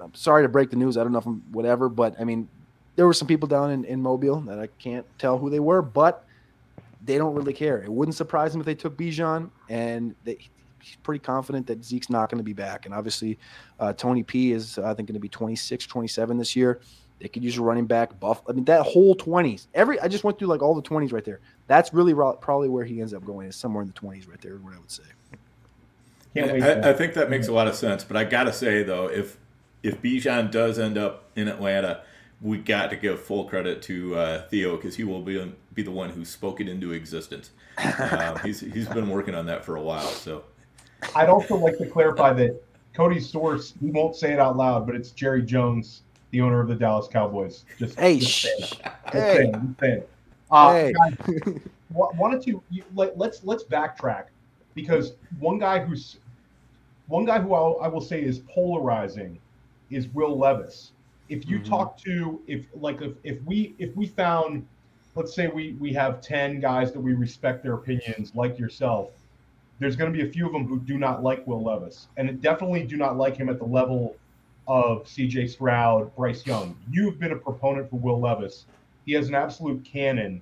I'm 0.01 0.11
sorry 0.15 0.41
to 0.43 0.49
break 0.49 0.71
the 0.71 0.75
news. 0.75 0.97
I 0.97 1.03
don't 1.03 1.11
know 1.11 1.19
if 1.19 1.27
I'm 1.27 1.43
whatever, 1.51 1.87
but 1.87 2.19
I 2.19 2.23
mean, 2.23 2.49
there 2.95 3.05
were 3.05 3.13
some 3.13 3.27
people 3.27 3.47
down 3.47 3.69
in, 3.69 3.85
in 3.85 4.01
Mobile 4.01 4.41
that 4.41 4.57
I 4.57 4.69
can't 4.79 5.05
tell 5.19 5.37
who 5.37 5.51
they 5.51 5.59
were, 5.59 5.83
but 5.83 6.25
they 7.05 7.19
don't 7.19 7.35
really 7.35 7.53
care. 7.53 7.83
It 7.83 7.91
wouldn't 7.91 8.15
surprise 8.15 8.53
them 8.53 8.61
if 8.61 8.65
they 8.65 8.73
took 8.73 8.97
Bijan, 8.97 9.51
and 9.69 10.15
they, 10.23 10.39
he's 10.81 10.95
pretty 11.03 11.19
confident 11.19 11.67
that 11.67 11.85
Zeke's 11.85 12.09
not 12.09 12.31
going 12.31 12.39
to 12.39 12.43
be 12.43 12.53
back. 12.53 12.87
And 12.87 12.95
obviously, 12.95 13.37
uh, 13.79 13.93
Tony 13.93 14.23
P 14.23 14.51
is, 14.51 14.79
I 14.79 14.95
think, 14.95 15.07
going 15.07 15.13
to 15.13 15.19
be 15.19 15.29
26, 15.29 15.85
27 15.85 16.39
this 16.39 16.55
year. 16.55 16.81
They 17.21 17.27
could 17.27 17.43
use 17.43 17.57
a 17.57 17.61
running 17.61 17.85
back. 17.85 18.19
Buff. 18.19 18.41
I 18.49 18.53
mean, 18.53 18.65
that 18.65 18.81
whole 18.81 19.15
20s. 19.15 19.67
Every 19.75 19.99
I 19.99 20.07
just 20.07 20.23
went 20.23 20.39
through 20.39 20.47
like 20.47 20.63
all 20.63 20.73
the 20.73 20.81
20s 20.81 21.13
right 21.13 21.23
there. 21.23 21.39
That's 21.67 21.93
really 21.93 22.13
probably 22.13 22.67
where 22.67 22.83
he 22.83 22.99
ends 22.99 23.13
up 23.13 23.23
going. 23.23 23.47
Is 23.47 23.55
somewhere 23.55 23.83
in 23.83 23.87
the 23.87 23.93
20s 23.93 24.27
right 24.27 24.41
there. 24.41 24.55
What 24.55 24.73
I 24.73 24.79
would 24.79 24.91
say. 24.91 25.03
I, 26.35 26.89
I, 26.89 26.93
think 26.93 27.13
that 27.15 27.29
makes 27.29 27.49
a 27.49 27.51
lot 27.51 27.67
of 27.67 27.75
sense. 27.75 28.03
But 28.03 28.17
I 28.17 28.23
got 28.23 28.45
to 28.45 28.53
say 28.53 28.83
though, 28.83 29.07
if 29.07 29.37
if 29.83 30.01
Bijan 30.01 30.49
does 30.49 30.79
end 30.79 30.97
up 30.97 31.25
in 31.35 31.47
Atlanta, 31.47 32.01
we 32.41 32.57
got 32.57 32.89
to 32.89 32.95
give 32.95 33.21
full 33.21 33.45
credit 33.45 33.81
to 33.83 34.15
uh, 34.15 34.47
Theo 34.47 34.75
because 34.75 34.95
he 34.95 35.03
will 35.03 35.21
be 35.21 35.53
be 35.73 35.83
the 35.83 35.91
one 35.91 36.09
who 36.09 36.25
spoke 36.25 36.59
it 36.59 36.67
into 36.67 36.91
existence. 36.91 37.51
Uh, 37.81 38.37
he's 38.39 38.59
he's 38.59 38.87
been 38.89 39.09
working 39.09 39.33
on 39.33 39.45
that 39.45 39.63
for 39.63 39.75
a 39.75 39.81
while. 39.81 40.07
So 40.07 40.43
I'd 41.15 41.29
also 41.29 41.55
like 41.55 41.77
to 41.77 41.85
clarify 41.85 42.33
that 42.33 42.61
Cody's 42.93 43.27
source 43.27 43.73
he 43.79 43.89
won't 43.89 44.15
say 44.15 44.33
it 44.33 44.39
out 44.39 44.57
loud, 44.57 44.85
but 44.85 44.95
it's 44.95 45.11
Jerry 45.11 45.41
Jones 45.41 46.01
the 46.31 46.41
owner 46.41 46.59
of 46.59 46.67
the 46.67 46.75
Dallas 46.75 47.07
Cowboys. 47.07 47.65
Just 47.77 47.99
hey, 47.99 48.19
just 48.19 48.41
saying. 48.41 48.57
hey, 49.11 49.51
just 49.51 49.79
saying, 49.79 50.03
Uh, 50.49 50.73
hey. 50.73 50.93
Guys, 50.93 51.15
wanted 51.93 52.41
to 52.43 52.63
you, 52.69 52.83
let, 52.95 53.17
let's 53.17 53.43
let's 53.43 53.63
backtrack 53.63 54.25
because 54.73 55.13
one 55.39 55.59
guy 55.59 55.79
who's 55.79 56.17
one 57.07 57.25
guy 57.25 57.39
who 57.39 57.53
I'll, 57.53 57.77
I 57.81 57.87
will 57.87 58.01
say 58.01 58.23
is 58.23 58.39
polarizing 58.39 59.37
is 59.89 60.07
Will 60.09 60.37
Levis. 60.37 60.91
If 61.29 61.47
you 61.47 61.59
mm-hmm. 61.59 61.69
talk 61.69 61.97
to 61.99 62.41
if 62.47 62.65
like 62.73 63.01
if, 63.01 63.13
if 63.23 63.41
we 63.43 63.75
if 63.77 63.95
we 63.95 64.07
found 64.07 64.65
let's 65.15 65.33
say 65.33 65.47
we 65.47 65.73
we 65.73 65.93
have 65.93 66.21
10 66.21 66.59
guys 66.59 66.91
that 66.93 66.99
we 66.99 67.13
respect 67.13 67.63
their 67.63 67.73
opinions 67.73 68.31
like 68.33 68.57
yourself 68.57 69.11
there's 69.79 69.95
going 69.95 70.11
to 70.11 70.17
be 70.17 70.27
a 70.27 70.31
few 70.31 70.45
of 70.45 70.53
them 70.53 70.65
who 70.67 70.79
do 70.79 70.97
not 70.97 71.23
like 71.23 71.45
Will 71.47 71.63
Levis 71.63 72.07
and 72.17 72.41
definitely 72.41 72.83
do 72.83 72.97
not 72.97 73.17
like 73.17 73.35
him 73.35 73.49
at 73.49 73.57
the 73.57 73.65
level 73.65 74.15
of 74.67 75.03
CJ 75.05 75.49
Stroud, 75.49 76.15
Bryce 76.15 76.45
Young. 76.45 76.75
You've 76.89 77.19
been 77.19 77.31
a 77.31 77.35
proponent 77.35 77.89
for 77.89 77.97
Will 77.97 78.19
Levis. 78.19 78.65
He 79.05 79.13
has 79.13 79.27
an 79.27 79.35
absolute 79.35 79.83
cannon. 79.83 80.41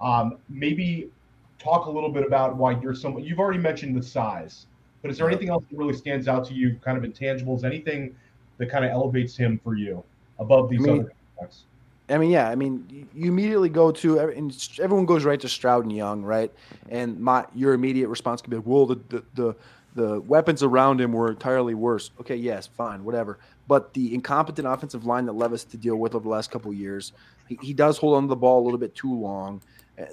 Um, 0.00 0.38
maybe 0.48 1.10
talk 1.58 1.86
a 1.86 1.90
little 1.90 2.10
bit 2.10 2.26
about 2.26 2.56
why 2.56 2.78
you're 2.80 2.94
so. 2.94 3.16
You've 3.18 3.38
already 3.38 3.58
mentioned 3.58 3.96
the 3.96 4.02
size, 4.02 4.66
but 5.02 5.10
is 5.10 5.18
there 5.18 5.28
anything 5.28 5.48
else 5.48 5.64
that 5.70 5.76
really 5.76 5.94
stands 5.94 6.28
out 6.28 6.44
to 6.46 6.54
you, 6.54 6.78
kind 6.84 7.02
of 7.02 7.10
intangibles? 7.10 7.64
Anything 7.64 8.14
that 8.58 8.70
kind 8.70 8.84
of 8.84 8.90
elevates 8.90 9.36
him 9.36 9.60
for 9.62 9.74
you 9.74 10.04
above 10.38 10.68
these 10.70 10.80
I 10.80 10.90
mean, 10.90 11.00
other 11.00 11.12
aspects? 11.36 11.64
I 12.08 12.18
mean, 12.18 12.30
yeah. 12.30 12.50
I 12.50 12.54
mean, 12.54 13.08
you 13.14 13.28
immediately 13.28 13.70
go 13.70 13.90
to 13.90 14.18
and 14.18 14.68
everyone 14.80 15.06
goes 15.06 15.24
right 15.24 15.40
to 15.40 15.48
Stroud 15.48 15.84
and 15.84 15.92
Young, 15.92 16.22
right? 16.22 16.52
And 16.90 17.18
my 17.18 17.46
your 17.54 17.72
immediate 17.72 18.08
response 18.08 18.42
can 18.42 18.50
be, 18.50 18.58
"Well, 18.58 18.86
the 18.86 19.00
the 19.08 19.24
the, 19.34 19.56
the 19.94 20.20
weapons 20.20 20.62
around 20.62 21.00
him 21.00 21.12
were 21.12 21.30
entirely 21.30 21.74
worse." 21.74 22.10
Okay, 22.20 22.36
yes, 22.36 22.66
fine, 22.66 23.04
whatever. 23.04 23.38
But 23.66 23.94
the 23.94 24.14
incompetent 24.14 24.68
offensive 24.68 25.06
line 25.06 25.26
that 25.26 25.32
Levis 25.32 25.64
to 25.64 25.76
deal 25.76 25.96
with 25.96 26.14
over 26.14 26.24
the 26.24 26.28
last 26.28 26.50
couple 26.50 26.72
years, 26.72 27.12
he, 27.48 27.58
he 27.62 27.72
does 27.72 27.98
hold 27.98 28.16
on 28.16 28.24
to 28.24 28.28
the 28.28 28.36
ball 28.36 28.62
a 28.62 28.64
little 28.64 28.78
bit 28.78 28.94
too 28.94 29.14
long. 29.14 29.62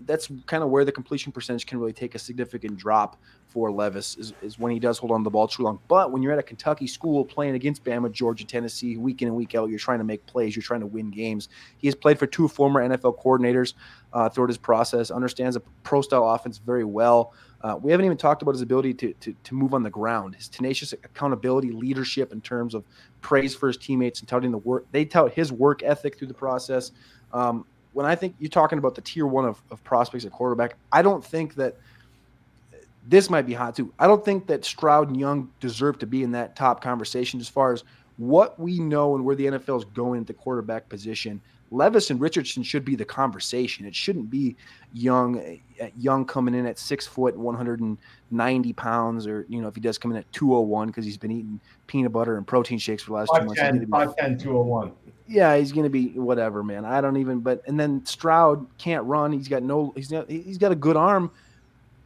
That's 0.02 0.30
kind 0.46 0.64
of 0.64 0.70
where 0.70 0.86
the 0.86 0.92
completion 0.92 1.32
percentage 1.32 1.66
can 1.66 1.80
really 1.80 1.94
take 1.94 2.14
a 2.14 2.20
significant 2.20 2.78
drop 2.78 3.18
for 3.48 3.72
Levis 3.72 4.16
is, 4.16 4.34
is 4.42 4.58
when 4.58 4.72
he 4.72 4.80
does 4.80 4.98
hold 4.98 5.12
on 5.12 5.24
the 5.24 5.30
ball 5.30 5.48
too 5.48 5.64
long. 5.64 5.80
But 5.88 6.12
when 6.12 6.22
you're 6.22 6.32
at 6.32 6.40
a 6.40 6.44
Kentucky 6.44 6.88
school 6.88 7.26
playing 7.26 7.56
against 7.56 7.84
Bama, 7.84 8.12
Georgia, 8.12 8.46
Tennessee, 8.46 8.96
week 8.98 9.22
in 9.22 9.28
and 9.28 9.36
week 9.36 9.56
out, 9.56 9.70
you're 9.70 9.80
trying 9.80 9.98
to 9.98 10.06
make 10.06 10.26
plays, 10.26 10.56
you're 10.56 10.64
trying 10.64 10.80
to 10.80 10.86
win 10.86 11.10
games. 11.10 11.50
He 11.78 11.88
has 11.88 11.96
played 11.96 12.18
for 12.18 12.28
two 12.28 12.48
former 12.48 12.88
NFL 12.88 13.22
coordinators 13.22 13.74
uh, 14.14 14.30
throughout 14.30 14.50
his 14.50 14.58
process, 14.58 15.12
understands 15.12 15.56
a 15.56 15.60
pro 15.84 16.02
style 16.02 16.30
offense 16.30 16.60
very 16.60 16.86
well. 16.86 17.34
Uh, 17.62 17.78
we 17.80 17.92
haven't 17.92 18.06
even 18.06 18.18
talked 18.18 18.42
about 18.42 18.54
his 18.54 18.62
ability 18.62 18.94
to, 18.94 19.14
to, 19.14 19.36
to 19.44 19.54
move 19.54 19.74
on 19.74 19.84
the 19.84 19.90
ground, 19.90 20.36
his 20.36 20.48
tenacious 20.48 20.94
accountability, 20.94 21.72
leadership 21.72 22.32
in 22.32 22.42
terms 22.42 22.74
of 22.74 22.84
praise 23.20 23.54
for 23.54 23.68
his 23.68 23.78
teammates 23.78 24.20
and 24.20 24.30
touting 24.30 24.52
the 24.52 24.58
work. 24.58 24.86
They 24.92 25.06
tout 25.06 25.34
his 25.34 25.52
work 25.52 25.84
ethic 25.84 26.18
through 26.18 26.30
the 26.30 26.34
process. 26.34 26.92
Um, 27.34 27.66
when 27.94 28.06
I 28.06 28.16
think 28.16 28.36
you're 28.40 28.50
talking 28.50 28.78
about 28.78 28.96
the 28.96 29.02
tier 29.02 29.26
one 29.26 29.46
of, 29.46 29.62
of 29.72 29.84
prospects 29.84 30.26
at 30.26 30.32
quarterback, 30.32 30.76
I 30.92 31.02
don't 31.02 31.24
think 31.24 31.56
that 31.56 31.78
this 33.08 33.30
might 33.30 33.44
be 33.44 33.54
hot 33.54 33.76
too. 33.76 33.94
I 34.00 34.08
don't 34.08 34.24
think 34.24 34.48
that 34.48 34.64
Stroud 34.64 35.10
and 35.10 35.20
Young 35.20 35.50
deserve 35.60 36.00
to 36.00 36.06
be 36.06 36.24
in 36.24 36.32
that 36.32 36.56
top 36.56 36.82
conversation 36.82 37.40
as 37.40 37.50
far 37.50 37.74
as 37.74 37.84
what 38.18 38.60
we 38.60 38.80
know 38.80 39.16
and 39.16 39.26
where 39.26 39.36
the 39.36 39.46
NFL 39.48 39.80
is 39.80 39.86
going 39.86 40.22
at 40.22 40.28
the 40.28 40.34
quarterback 40.34 40.88
position. 40.88 41.42
Levis 41.74 42.10
and 42.10 42.20
Richardson 42.20 42.64
should 42.64 42.84
be 42.84 42.96
the 42.96 43.06
conversation. 43.06 43.86
It 43.86 43.96
shouldn't 43.96 44.30
be 44.30 44.58
Young, 44.94 45.60
uh, 45.82 45.88
Young 45.98 46.26
coming 46.26 46.54
in 46.54 46.66
at 46.66 46.78
six 46.78 47.08
foot, 47.08 47.36
190 47.36 48.74
pounds, 48.74 49.26
or 49.26 49.46
you 49.48 49.62
know 49.62 49.70
if 49.70 49.76
he 49.76 49.82
does 49.82 49.98
come 49.98 50.12
in 50.12 50.18
at 50.18 50.32
201 50.34 50.88
because 50.88 51.06
he's 51.06 51.18
been 51.18 51.32
eating 51.32 51.62
peanut 51.88 52.12
butter 52.12 52.36
and 52.36 52.46
protein 52.46 52.78
shakes 52.78 53.04
for 53.04 53.12
the 53.12 53.16
last 53.16 53.32
5'10", 53.32 53.80
two 53.80 53.88
months. 53.88 54.14
5'10", 54.20 54.42
201 54.42 54.92
yeah, 55.28 55.56
he's 55.58 55.72
going 55.72 55.84
to 55.84 55.90
be 55.90 56.08
whatever, 56.10 56.64
man. 56.64 56.86
I 56.86 57.02
don't 57.02 57.18
even. 57.18 57.40
But 57.40 57.62
and 57.68 57.80
then 57.80 58.06
Stroud 58.06 58.66
can't 58.78 59.04
run. 59.06 59.32
He's 59.32 59.48
got 59.48 59.64
no. 59.64 59.94
He's 59.96 60.10
got. 60.10 60.30
He's 60.30 60.58
got 60.58 60.72
a 60.72 60.76
good 60.76 60.96
arm. 60.98 61.32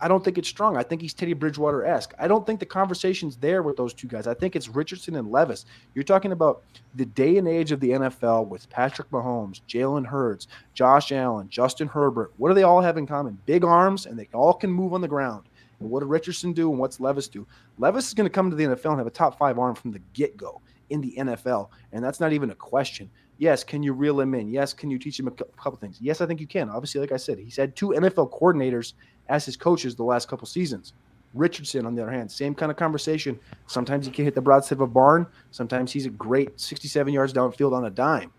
I 0.01 0.09
don't 0.09 0.23
think 0.23 0.37
it's 0.37 0.49
strong. 0.49 0.75
I 0.75 0.83
think 0.83 1.01
he's 1.01 1.13
Teddy 1.13 1.33
Bridgewater 1.33 1.85
esque. 1.85 2.13
I 2.19 2.27
don't 2.27 2.45
think 2.45 2.59
the 2.59 2.65
conversation's 2.65 3.37
there 3.37 3.63
with 3.63 3.77
those 3.77 3.93
two 3.93 4.07
guys. 4.07 4.27
I 4.27 4.33
think 4.33 4.55
it's 4.55 4.67
Richardson 4.67 5.15
and 5.15 5.31
Levis. 5.31 5.65
You're 5.93 6.03
talking 6.03 6.33
about 6.33 6.63
the 6.95 7.05
day 7.05 7.37
and 7.37 7.47
age 7.47 7.71
of 7.71 7.79
the 7.79 7.91
NFL 7.91 8.47
with 8.47 8.69
Patrick 8.69 9.09
Mahomes, 9.09 9.61
Jalen 9.69 10.05
Hurts, 10.05 10.47
Josh 10.73 11.13
Allen, 11.13 11.47
Justin 11.49 11.87
Herbert. 11.87 12.33
What 12.37 12.49
do 12.49 12.55
they 12.55 12.63
all 12.63 12.81
have 12.81 12.97
in 12.97 13.07
common? 13.07 13.39
Big 13.45 13.63
arms, 13.63 14.05
and 14.05 14.19
they 14.19 14.27
all 14.33 14.53
can 14.53 14.69
move 14.69 14.93
on 14.93 15.01
the 15.01 15.07
ground. 15.07 15.45
And 15.79 15.89
what 15.89 16.01
did 16.01 16.09
Richardson 16.09 16.51
do, 16.51 16.69
and 16.69 16.79
what's 16.79 16.99
Levis 16.99 17.29
do? 17.29 17.47
Levis 17.77 18.07
is 18.09 18.13
going 18.13 18.27
to 18.27 18.33
come 18.33 18.49
to 18.49 18.55
the 18.55 18.65
NFL 18.65 18.91
and 18.91 18.97
have 18.97 19.07
a 19.07 19.11
top 19.11 19.37
five 19.37 19.57
arm 19.57 19.75
from 19.75 19.91
the 19.91 20.01
get 20.13 20.35
go 20.35 20.61
in 20.89 21.01
the 21.01 21.13
NFL. 21.17 21.69
And 21.91 22.03
that's 22.03 22.19
not 22.19 22.33
even 22.33 22.51
a 22.51 22.55
question. 22.55 23.09
Yes, 23.37 23.63
can 23.63 23.83
you 23.83 23.93
reel 23.93 24.19
him 24.19 24.33
in? 24.33 24.47
Yes, 24.47 24.73
can 24.73 24.89
you 24.89 24.97
teach 24.97 25.19
him 25.19 25.27
a 25.27 25.31
couple 25.31 25.75
things? 25.75 25.97
Yes, 25.99 26.21
I 26.21 26.25
think 26.25 26.39
you 26.39 26.47
can. 26.47 26.69
Obviously, 26.69 27.01
like 27.01 27.11
I 27.11 27.17
said, 27.17 27.37
he's 27.37 27.57
had 27.57 27.75
two 27.75 27.89
NFL 27.89 28.31
coordinators 28.31 28.93
as 29.27 29.45
his 29.45 29.57
coaches 29.57 29.95
the 29.95 30.03
last 30.03 30.27
couple 30.27 30.47
seasons. 30.47 30.93
Richardson, 31.33 31.85
on 31.85 31.95
the 31.95 32.01
other 32.01 32.11
hand, 32.11 32.31
same 32.31 32.55
kind 32.55 32.71
of 32.71 32.77
conversation. 32.77 33.37
Sometimes 33.67 34.05
he 34.05 34.11
can 34.11 34.23
hit 34.23 34.35
the 34.35 34.41
broadside 34.41 34.77
of 34.77 34.81
a 34.81 34.87
barn. 34.87 35.27
Sometimes 35.51 35.91
he's 35.91 36.05
a 36.05 36.09
great 36.11 36.59
67 36.59 37.13
yards 37.13 37.33
downfield 37.33 37.73
on 37.73 37.85
a 37.85 37.89
dime. 37.89 38.31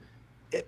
It, 0.50 0.66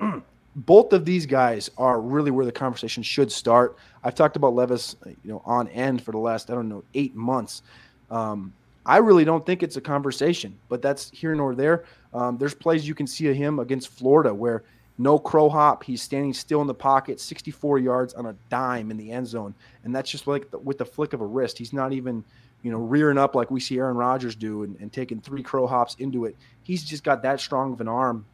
both 0.56 0.92
of 0.92 1.04
these 1.06 1.24
guys 1.24 1.70
are 1.78 2.00
really 2.00 2.30
where 2.30 2.44
the 2.44 2.52
conversation 2.52 3.02
should 3.02 3.32
start. 3.32 3.78
I've 4.04 4.14
talked 4.14 4.36
about 4.36 4.54
Levis, 4.54 4.96
you 5.06 5.16
know, 5.24 5.42
on 5.46 5.68
end 5.68 6.02
for 6.02 6.12
the 6.12 6.18
last 6.18 6.50
I 6.50 6.54
don't 6.54 6.68
know 6.68 6.84
eight 6.94 7.14
months. 7.14 7.62
Um, 8.10 8.52
I 8.86 8.98
really 8.98 9.24
don't 9.24 9.44
think 9.44 9.64
it's 9.64 9.76
a 9.76 9.80
conversation, 9.80 10.56
but 10.68 10.80
that's 10.80 11.10
here 11.10 11.34
nor 11.34 11.56
there. 11.56 11.84
Um, 12.14 12.38
there's 12.38 12.54
plays 12.54 12.86
you 12.86 12.94
can 12.94 13.08
see 13.08 13.28
of 13.28 13.34
him 13.34 13.58
against 13.58 13.88
Florida 13.88 14.32
where 14.32 14.62
no 14.96 15.18
crow 15.18 15.48
hop, 15.48 15.82
he's 15.82 16.00
standing 16.00 16.32
still 16.32 16.60
in 16.60 16.68
the 16.68 16.74
pocket, 16.74 17.20
64 17.20 17.80
yards 17.80 18.14
on 18.14 18.26
a 18.26 18.36
dime 18.48 18.90
in 18.92 18.96
the 18.96 19.10
end 19.10 19.26
zone, 19.26 19.54
and 19.84 19.94
that's 19.94 20.10
just 20.10 20.28
like 20.28 20.50
the, 20.52 20.58
with 20.58 20.78
the 20.78 20.84
flick 20.84 21.12
of 21.12 21.20
a 21.20 21.26
wrist. 21.26 21.58
He's 21.58 21.72
not 21.72 21.92
even, 21.92 22.24
you 22.62 22.70
know, 22.70 22.78
rearing 22.78 23.18
up 23.18 23.34
like 23.34 23.50
we 23.50 23.60
see 23.60 23.76
Aaron 23.76 23.96
Rodgers 23.96 24.36
do 24.36 24.62
and, 24.62 24.76
and 24.80 24.92
taking 24.92 25.20
three 25.20 25.42
crow 25.42 25.66
hops 25.66 25.96
into 25.98 26.24
it. 26.24 26.36
He's 26.62 26.84
just 26.84 27.04
got 27.04 27.22
that 27.24 27.40
strong 27.40 27.72
of 27.72 27.80
an 27.80 27.88
arm, 27.88 28.24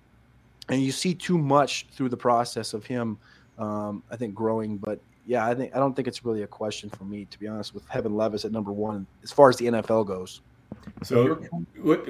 and 0.69 0.83
you 0.83 0.93
see 0.93 1.15
too 1.15 1.39
much 1.39 1.87
through 1.93 2.11
the 2.11 2.17
process 2.17 2.75
of 2.75 2.85
him. 2.85 3.19
Um, 3.59 4.03
I 4.11 4.17
think 4.17 4.35
growing, 4.35 4.77
but 4.77 5.01
yeah, 5.27 5.47
I 5.47 5.55
think 5.55 5.75
I 5.75 5.79
don't 5.79 5.95
think 5.95 6.09
it's 6.09 6.25
really 6.25 6.43
a 6.43 6.47
question 6.47 6.91
for 6.91 7.05
me 7.05 7.27
to 7.27 7.39
be 7.39 7.47
honest 7.47 7.75
with 7.75 7.87
Heaven 7.89 8.17
Levis 8.17 8.45
at 8.45 8.53
number 8.53 8.73
one 8.73 9.07
as 9.23 9.31
far 9.31 9.49
as 9.49 9.57
the 9.57 9.67
NFL 9.67 10.07
goes. 10.07 10.41
So, 11.03 11.41
what, 11.81 12.09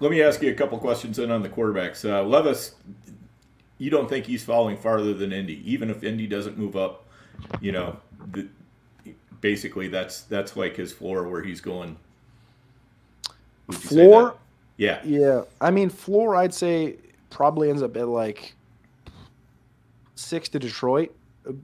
let 0.00 0.10
me 0.10 0.22
ask 0.22 0.42
you 0.42 0.50
a 0.50 0.54
couple 0.54 0.78
questions 0.78 1.18
in 1.18 1.30
on 1.30 1.42
the 1.42 1.48
quarterbacks. 1.48 2.08
Uh, 2.08 2.22
Levis, 2.22 2.74
you 3.78 3.90
don't 3.90 4.08
think 4.08 4.26
he's 4.26 4.44
falling 4.44 4.76
farther 4.76 5.14
than 5.14 5.32
Indy, 5.32 5.62
even 5.70 5.90
if 5.90 6.04
Indy 6.04 6.26
doesn't 6.26 6.58
move 6.58 6.76
up. 6.76 7.06
You 7.60 7.72
know, 7.72 7.96
the, 8.32 8.48
basically 9.40 9.88
that's 9.88 10.22
that's 10.22 10.56
like 10.56 10.76
his 10.76 10.92
floor 10.92 11.28
where 11.28 11.42
he's 11.42 11.60
going. 11.60 11.96
Floor, 13.70 14.36
yeah, 14.76 15.00
yeah. 15.04 15.42
I 15.60 15.70
mean, 15.70 15.90
floor. 15.90 16.36
I'd 16.36 16.54
say 16.54 16.96
probably 17.30 17.68
ends 17.68 17.82
up 17.82 17.96
at 17.96 18.08
like 18.08 18.54
six 20.14 20.48
to 20.50 20.58
Detroit 20.58 21.14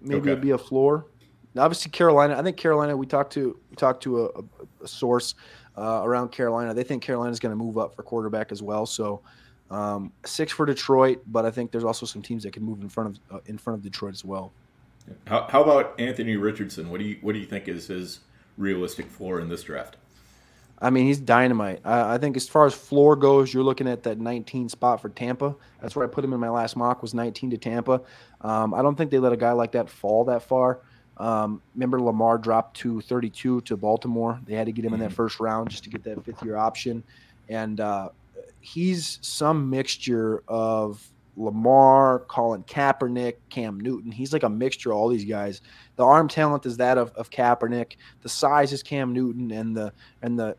maybe 0.01 0.21
okay. 0.21 0.31
it'd 0.31 0.41
be 0.41 0.51
a 0.51 0.59
floor. 0.59 1.07
Now, 1.55 1.63
obviously, 1.63 1.91
Carolina. 1.91 2.39
I 2.39 2.43
think 2.43 2.57
Carolina. 2.57 2.97
We 2.97 3.07
talked 3.07 3.33
to 3.35 3.59
we 3.71 3.77
talked 3.77 4.03
to 4.05 4.27
a, 4.27 4.85
a 4.85 4.89
source 4.89 5.35
uh, 5.77 6.01
around 6.03 6.31
Carolina. 6.31 6.75
They 6.75 6.83
think 6.83 7.03
Carolina's 7.03 7.41
going 7.41 7.57
to 7.57 7.63
move 7.63 7.79
up 7.79 7.95
for 7.95 8.03
quarterback 8.03 8.53
as 8.53 8.63
well. 8.63 8.87
So 8.87 9.23
um, 9.71 10.13
six 10.25 10.53
for 10.53 10.67
Detroit, 10.67 11.23
but 11.27 11.45
I 11.45 11.51
think 11.51 11.71
there's 11.71 11.85
also 11.85 12.07
some 12.07 12.23
teams 12.23 12.43
that 12.43 12.53
can 12.53 12.63
move 12.63 12.81
in 12.83 12.89
front 12.89 13.19
of 13.31 13.37
uh, 13.37 13.41
in 13.47 13.59
front 13.59 13.79
of 13.79 13.83
Detroit 13.83 14.15
as 14.15 14.25
well. 14.25 14.53
How, 15.27 15.47
how 15.51 15.63
about 15.63 15.99
Anthony 16.01 16.37
Richardson? 16.37 16.91
What 16.91 17.01
do 17.01 17.07
you 17.07 17.19
what 17.21 17.33
do 17.33 17.39
you 17.39 17.47
think 17.47 17.69
is 17.69 17.87
his 17.87 18.21
realistic 18.57 19.11
floor 19.11 19.41
in 19.41 19.49
this 19.49 19.63
draft? 19.63 19.97
I 20.85 20.91
mean, 20.91 21.07
he's 21.07 21.19
dynamite. 21.19 21.81
I, 21.83 22.15
I, 22.15 22.19
think 22.19 22.37
as 22.37 22.47
far 22.47 22.67
as 22.67 22.75
floor 22.75 23.17
goes, 23.17 23.55
you're 23.55 23.63
looking 23.63 23.89
at 23.89 24.03
that 24.03 24.19
19 24.19 24.69
spot 24.69 25.01
for 25.01 25.09
Tampa. 25.09 25.57
That's 25.81 25.97
where 25.97 26.07
I 26.07 26.11
put 26.11 26.23
him 26.23 26.35
in 26.35 26.41
my 26.41 26.51
last 26.51 26.77
mock 26.77 27.01
was 27.01 27.15
19 27.15 27.51
to 27.51 27.57
Tampa. 27.57 28.03
Um, 28.43 28.75
I 28.75 28.83
don't 28.83 28.95
think 28.95 29.11
they 29.11 29.19
let 29.19 29.33
a 29.33 29.37
guy 29.39 29.53
like 29.53 29.73
that 29.73 29.89
fall 29.89 30.25
that 30.27 30.43
far. 30.43 30.81
Um, 31.17 31.63
remember, 31.75 31.99
Lamar 32.01 32.37
dropped 32.37 32.77
to 32.81 33.01
32 33.01 33.63
to 33.63 33.77
Baltimore. 33.79 34.39
They 34.45 34.55
had 34.55 34.67
to 34.67 34.73
get 34.73 34.85
him 34.85 34.93
in 34.93 35.01
that 35.01 35.07
mm-hmm. 35.07 35.15
first 35.15 35.41
round 35.41 35.71
just 35.71 35.85
to 35.85 35.91
get 35.91 36.05
that 36.05 36.23
fifth 36.23 36.43
year 36.45 36.57
option. 36.57 37.03
And 37.49 37.81
uh, 37.81 38.11
he's 38.61 39.21
some 39.23 39.71
mixture 39.71 40.43
of 40.49 41.03
Lamar, 41.37 42.21
Colin 42.29 42.63
Kaepernick, 42.65 43.37
Cam 43.49 43.81
Newton. 43.81 44.13
He's 44.13 44.33
like 44.35 44.43
a 44.43 44.49
mixture 44.51 44.91
of 44.91 44.99
all 44.99 45.09
these 45.09 45.25
guys. 45.25 45.63
The 45.97 46.05
arm 46.05 46.29
talent 46.29 46.67
is 46.67 46.77
that 46.77 46.99
of, 46.99 47.11
of 47.13 47.31
Kaepernick. 47.31 47.97
The 48.23 48.29
size 48.29 48.73
is 48.73 48.83
Cam 48.83 49.13
Newton, 49.13 49.51
and 49.51 49.77
the 49.77 49.93
and 50.23 50.39
the 50.39 50.57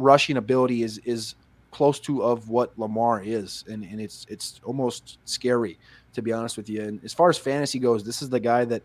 rushing 0.00 0.36
ability 0.36 0.82
is 0.82 0.98
is 1.04 1.34
close 1.70 2.00
to 2.00 2.22
of 2.22 2.48
what 2.48 2.76
Lamar 2.78 3.22
is, 3.22 3.64
and, 3.68 3.84
and 3.84 4.00
it's 4.00 4.26
it's 4.28 4.60
almost 4.64 5.18
scary 5.24 5.78
to 6.14 6.22
be 6.22 6.32
honest 6.32 6.56
with 6.56 6.68
you. 6.68 6.82
And 6.82 7.02
as 7.04 7.12
far 7.12 7.28
as 7.30 7.38
fantasy 7.38 7.78
goes, 7.78 8.04
this 8.04 8.22
is 8.22 8.28
the 8.30 8.40
guy 8.40 8.64
that, 8.66 8.82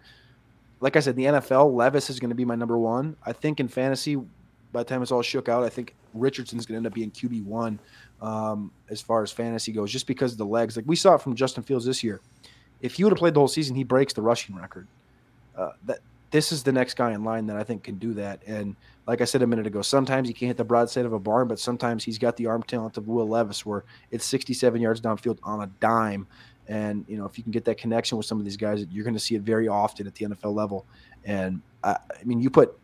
like 0.80 0.96
I 0.96 1.00
said, 1.00 1.16
the 1.16 1.26
NFL 1.26 1.74
Levis 1.74 2.10
is 2.10 2.20
going 2.20 2.30
to 2.30 2.36
be 2.36 2.46
my 2.46 2.56
number 2.56 2.78
one. 2.78 3.16
I 3.26 3.34
think 3.34 3.60
in 3.60 3.68
fantasy, 3.68 4.16
by 4.16 4.82
the 4.82 4.84
time 4.84 5.02
it's 5.02 5.12
all 5.12 5.22
shook 5.22 5.50
out, 5.50 5.64
I 5.64 5.70
think 5.70 5.96
Richardson's 6.14 6.66
going 6.66 6.76
to 6.76 6.78
end 6.78 6.88
up 6.88 6.94
being 6.94 7.12
QB 7.12 7.44
one 7.46 7.80
um, 8.22 8.72
as 8.90 9.02
far 9.02 9.24
as 9.24 9.32
fantasy 9.32 9.72
goes, 9.72 9.92
just 9.92 10.08
because 10.08 10.34
of 10.34 10.38
the 10.38 10.46
legs. 10.46 10.76
Like 10.76 10.86
we 10.88 10.96
saw 10.96 11.16
it 11.16 11.22
from 11.22 11.36
Justin 11.36 11.64
Fields 11.64 11.86
this 11.86 12.04
year. 12.04 12.22
If 12.82 12.94
he 12.94 13.04
would 13.04 13.12
have 13.14 13.20
played 13.20 13.34
the 13.34 13.40
whole 13.40 13.48
season, 13.48 13.76
he 13.76 13.84
breaks 13.84 14.14
the 14.14 14.22
rushing 14.22 14.56
record. 14.56 14.88
uh, 15.58 15.72
that 15.86 16.00
this 16.32 16.52
is 16.52 16.64
the 16.64 16.72
next 16.72 16.96
guy 16.96 17.12
in 17.12 17.24
line 17.24 17.48
that 17.48 17.58
I 17.58 17.64
think 17.64 17.84
can 17.84 17.96
do 17.96 18.14
that. 18.16 18.42
And 18.46 18.76
like 19.08 19.22
I 19.22 19.26
said 19.26 19.42
a 19.42 19.48
minute 19.48 19.68
ago, 19.68 19.82
sometimes 19.82 20.28
he 20.28 20.34
can't 20.34 20.48
hit 20.48 20.58
the 20.58 20.64
broadside 20.64 21.06
of 21.06 21.14
a 21.14 21.20
barn, 21.20 21.48
but 21.48 21.60
sometimes 21.60 22.04
he's 22.04 22.18
got 22.18 22.38
the 22.38 22.48
arm 22.48 22.64
talent 22.64 22.98
of 22.98 23.08
Will 23.08 23.28
Levis, 23.28 23.66
where 23.66 23.84
it's 24.12 24.26
67 24.26 24.82
yards 24.82 25.02
downfield 25.02 25.38
on 25.44 25.62
a 25.62 25.68
dime. 25.80 26.28
And 26.68 27.06
you 27.08 27.18
know, 27.18 27.26
if 27.26 27.38
you 27.38 27.44
can 27.44 27.52
get 27.52 27.66
that 27.66 27.78
connection 27.78 28.18
with 28.18 28.26
some 28.26 28.40
of 28.40 28.46
these 28.46 28.58
guys, 28.58 28.86
you're 28.90 29.04
going 29.04 29.14
to 29.14 29.20
see 29.20 29.36
it 29.36 29.44
very 29.44 29.68
often 29.68 30.08
at 30.08 30.16
the 30.16 30.26
NFL 30.26 30.56
level. 30.56 30.86
And 31.24 31.62
I, 31.84 31.92
I 31.92 32.24
mean, 32.24 32.42
you 32.42 32.50
put, 32.50 32.78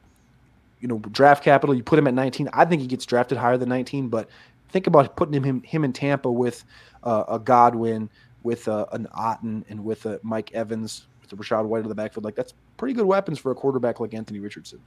you 0.80 0.88
know, 0.88 1.00
draft 1.00 1.44
capital, 1.44 1.76
you 1.76 1.84
put 1.84 1.98
him 1.98 2.08
at 2.08 2.14
19. 2.14 2.50
I 2.54 2.66
think 2.66 2.82
he 2.82 2.88
gets 2.88 3.06
drafted 3.06 3.38
higher 3.38 3.58
than 3.58 3.70
19, 3.70 4.10
but 4.10 4.30
think 4.70 4.88
about 4.88 5.16
putting 5.16 5.44
him 5.44 5.64
him 5.64 5.84
in 5.84 5.94
Tampa 5.94 6.32
with 6.32 6.64
uh, 7.04 7.24
a 7.28 7.40
Godwin, 7.40 8.10
with 8.44 8.68
uh, 8.68 8.86
an 8.92 9.08
Otton, 9.18 9.64
and 9.70 9.84
with 9.84 10.06
a 10.06 10.20
Mike 10.24 10.52
Evans, 10.54 11.08
with 11.32 11.40
a 11.40 11.44
Rachaad 11.44 11.66
White 11.66 11.84
in 11.84 11.90
the 11.90 11.96
backfield. 11.96 12.26
Like 12.26 12.36
that's 12.36 12.54
pretty 12.78 12.94
good 12.94 13.06
weapons 13.06 13.40
for 13.40 13.52
a 13.52 13.56
quarterback 13.56 14.00
like 14.00 14.14
Anthony 14.14 14.40
Richardson. 14.40 14.80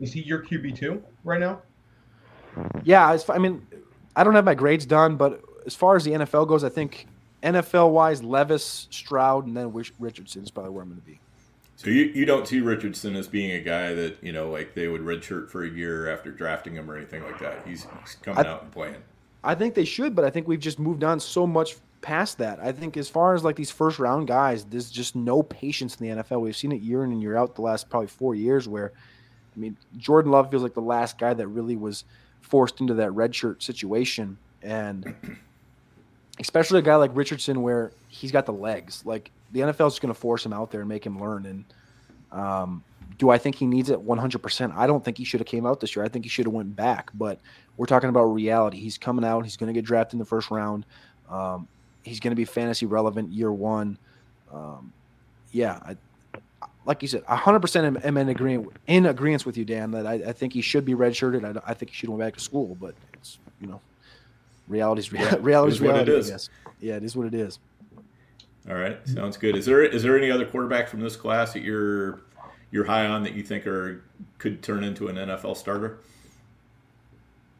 Is 0.00 0.12
he 0.12 0.22
your 0.22 0.42
QB 0.42 0.76
two 0.76 1.02
right 1.24 1.40
now? 1.40 1.60
Yeah, 2.82 3.18
I 3.28 3.38
mean, 3.38 3.66
I 4.16 4.24
don't 4.24 4.34
have 4.34 4.44
my 4.44 4.54
grades 4.54 4.86
done, 4.86 5.16
but 5.16 5.42
as 5.66 5.74
far 5.74 5.96
as 5.96 6.04
the 6.04 6.12
NFL 6.12 6.48
goes, 6.48 6.64
I 6.64 6.68
think 6.68 7.06
NFL 7.42 7.90
wise, 7.90 8.22
Levis, 8.22 8.88
Stroud, 8.90 9.46
and 9.46 9.56
then 9.56 9.72
Richardson 9.72 10.42
is 10.42 10.50
probably 10.50 10.72
where 10.72 10.82
I'm 10.82 10.88
going 10.88 11.00
to 11.00 11.06
be. 11.06 11.20
So 11.76 11.90
you, 11.90 12.06
you 12.06 12.24
don't 12.24 12.46
see 12.48 12.58
Richardson 12.58 13.14
as 13.14 13.28
being 13.28 13.52
a 13.52 13.60
guy 13.60 13.94
that 13.94 14.16
you 14.20 14.32
know 14.32 14.50
like 14.50 14.74
they 14.74 14.88
would 14.88 15.02
redshirt 15.02 15.48
for 15.48 15.64
a 15.64 15.68
year 15.68 16.12
after 16.12 16.32
drafting 16.32 16.74
him 16.74 16.90
or 16.90 16.96
anything 16.96 17.22
like 17.22 17.38
that. 17.38 17.64
He's, 17.64 17.86
he's 18.00 18.16
coming 18.16 18.44
I, 18.44 18.48
out 18.48 18.62
and 18.64 18.72
playing. 18.72 18.96
I 19.44 19.54
think 19.54 19.74
they 19.74 19.84
should, 19.84 20.16
but 20.16 20.24
I 20.24 20.30
think 20.30 20.48
we've 20.48 20.58
just 20.58 20.80
moved 20.80 21.04
on 21.04 21.20
so 21.20 21.46
much 21.46 21.76
past 22.00 22.38
that. 22.38 22.60
I 22.60 22.72
think 22.72 22.96
as 22.96 23.08
far 23.08 23.34
as 23.34 23.44
like 23.44 23.56
these 23.56 23.70
first 23.70 23.98
round 23.98 24.28
guys, 24.28 24.64
there's 24.64 24.90
just 24.90 25.16
no 25.16 25.42
patience 25.42 25.96
in 25.96 26.08
the 26.16 26.22
NFL. 26.22 26.40
We've 26.40 26.56
seen 26.56 26.72
it 26.72 26.80
year 26.80 27.04
in 27.04 27.12
and 27.12 27.22
year 27.22 27.36
out 27.36 27.54
the 27.54 27.62
last 27.62 27.88
probably 27.88 28.08
four 28.08 28.34
years 28.34 28.68
where 28.68 28.92
I 29.56 29.60
mean 29.60 29.76
Jordan 29.96 30.30
Love 30.30 30.50
feels 30.50 30.62
like 30.62 30.74
the 30.74 30.80
last 30.80 31.18
guy 31.18 31.34
that 31.34 31.46
really 31.48 31.76
was 31.76 32.04
forced 32.40 32.80
into 32.80 32.94
that 32.94 33.10
redshirt 33.10 33.62
situation. 33.62 34.38
And 34.62 35.14
especially 36.40 36.78
a 36.78 36.82
guy 36.82 36.96
like 36.96 37.10
Richardson 37.14 37.62
where 37.62 37.92
he's 38.08 38.32
got 38.32 38.46
the 38.46 38.52
legs. 38.52 39.04
Like 39.04 39.30
the 39.52 39.60
NFL 39.60 39.88
is 39.88 39.98
going 39.98 40.12
to 40.12 40.18
force 40.18 40.44
him 40.44 40.52
out 40.52 40.70
there 40.70 40.80
and 40.80 40.88
make 40.88 41.04
him 41.04 41.20
learn. 41.20 41.46
And 41.46 41.64
um, 42.32 42.84
do 43.18 43.30
I 43.30 43.38
think 43.38 43.56
he 43.56 43.66
needs 43.66 43.90
it 43.90 44.04
100%? 44.04 44.74
I 44.76 44.86
don't 44.86 45.04
think 45.04 45.18
he 45.18 45.24
should 45.24 45.40
have 45.40 45.46
came 45.46 45.66
out 45.66 45.80
this 45.80 45.96
year. 45.96 46.04
I 46.04 46.08
think 46.08 46.24
he 46.24 46.28
should 46.28 46.46
have 46.46 46.54
went 46.54 46.76
back. 46.76 47.10
But 47.14 47.40
we're 47.76 47.86
talking 47.86 48.08
about 48.08 48.24
reality. 48.24 48.78
He's 48.78 48.98
coming 48.98 49.24
out. 49.24 49.44
He's 49.44 49.56
going 49.56 49.68
to 49.68 49.72
get 49.72 49.84
drafted 49.84 50.14
in 50.14 50.18
the 50.18 50.24
first 50.24 50.50
round. 50.50 50.84
Um, 51.28 51.68
he's 52.08 52.20
going 52.20 52.32
to 52.32 52.36
be 52.36 52.44
fantasy 52.44 52.86
relevant 52.86 53.32
year 53.32 53.52
one. 53.52 53.98
Um, 54.52 54.92
yeah, 55.52 55.78
I, 55.84 55.96
like 56.84 57.02
you 57.02 57.08
said, 57.08 57.24
100% 57.24 57.84
am, 57.84 57.98
am 58.02 58.16
in 58.16 58.30
agreement 58.30 58.72
in 58.86 59.06
agreement 59.06 59.44
with 59.44 59.56
you, 59.56 59.64
Dan. 59.64 59.90
That 59.90 60.06
I, 60.06 60.14
I 60.14 60.32
think 60.32 60.54
he 60.54 60.62
should 60.62 60.84
be 60.84 60.94
redshirted. 60.94 61.44
I, 61.44 61.70
I 61.70 61.74
think 61.74 61.90
he 61.90 61.96
should 61.96 62.08
go 62.08 62.16
back 62.16 62.34
to 62.34 62.40
school. 62.40 62.76
But 62.80 62.94
it's 63.12 63.38
you 63.60 63.66
know, 63.66 63.80
reality's 64.66 65.12
rea- 65.12 65.38
reality's 65.40 65.80
reality. 65.82 66.12
Yes, 66.12 66.48
yeah, 66.80 66.96
it 66.96 67.04
is 67.04 67.14
what 67.14 67.26
it 67.26 67.34
is. 67.34 67.58
All 68.68 68.74
right, 68.76 68.98
sounds 69.06 69.36
good. 69.36 69.56
Is 69.56 69.66
there 69.66 69.82
is 69.82 70.02
there 70.02 70.16
any 70.16 70.30
other 70.30 70.46
quarterback 70.46 70.88
from 70.88 71.00
this 71.00 71.16
class 71.16 71.52
that 71.52 71.62
you're 71.62 72.20
you're 72.70 72.84
high 72.84 73.06
on 73.06 73.22
that 73.22 73.34
you 73.34 73.42
think 73.42 73.66
are 73.66 74.02
could 74.38 74.62
turn 74.62 74.84
into 74.84 75.08
an 75.08 75.16
NFL 75.16 75.56
starter? 75.56 75.98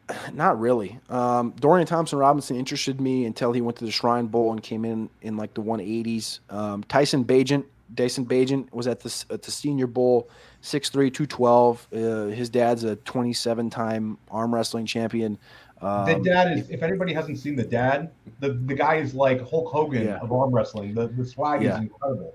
Not 0.33 0.59
really. 0.59 0.99
Um, 1.09 1.53
Dorian 1.59 1.87
Thompson 1.87 2.19
Robinson 2.19 2.55
interested 2.55 2.99
me 2.99 3.25
until 3.25 3.51
he 3.51 3.61
went 3.61 3.77
to 3.77 3.85
the 3.85 3.91
Shrine 3.91 4.27
Bowl 4.27 4.51
and 4.51 4.61
came 4.61 4.85
in 4.85 5.09
in 5.21 5.37
like 5.37 5.53
the 5.53 5.61
180s. 5.61 6.39
Um, 6.49 6.83
Tyson 6.83 7.25
Bagent, 7.25 7.65
Tyson 7.95 8.25
Bagent 8.25 8.71
was 8.71 8.87
at 8.87 8.99
the 8.99 9.25
at 9.29 9.41
the 9.41 9.51
Senior 9.51 9.87
Bowl, 9.87 10.29
6'3", 10.63 10.91
212. 10.91 11.87
Uh, 11.91 11.97
his 12.27 12.49
dad's 12.49 12.83
a 12.83 12.95
27-time 12.97 14.17
arm 14.29 14.53
wrestling 14.53 14.85
champion. 14.85 15.37
Um, 15.81 16.05
the 16.05 16.19
dad 16.29 16.57
is. 16.57 16.69
If 16.69 16.83
anybody 16.83 17.13
hasn't 17.13 17.39
seen 17.39 17.55
the 17.55 17.63
dad, 17.63 18.11
the 18.41 18.49
the 18.49 18.73
guy 18.73 18.95
is 18.95 19.13
like 19.13 19.39
Hulk 19.49 19.71
Hogan 19.71 20.07
yeah. 20.07 20.19
of 20.19 20.31
arm 20.31 20.53
wrestling. 20.53 20.93
The 20.93 21.07
the 21.07 21.25
swag 21.25 21.63
yeah. 21.63 21.75
is 21.75 21.83
incredible. 21.83 22.33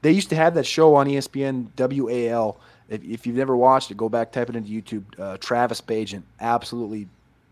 They 0.00 0.12
used 0.12 0.30
to 0.30 0.36
have 0.36 0.54
that 0.54 0.64
show 0.64 0.94
on 0.94 1.06
ESPN 1.06 1.68
WAL. 1.76 2.58
If, 2.88 3.04
if 3.04 3.26
you've 3.26 3.36
never 3.36 3.56
watched 3.56 3.90
it, 3.90 3.96
go 3.96 4.08
back, 4.08 4.32
type 4.32 4.48
it 4.48 4.56
into 4.56 4.70
YouTube. 4.70 5.04
Uh, 5.18 5.36
Travis 5.38 5.80
Bagent, 5.80 6.22
absolutely 6.40 7.08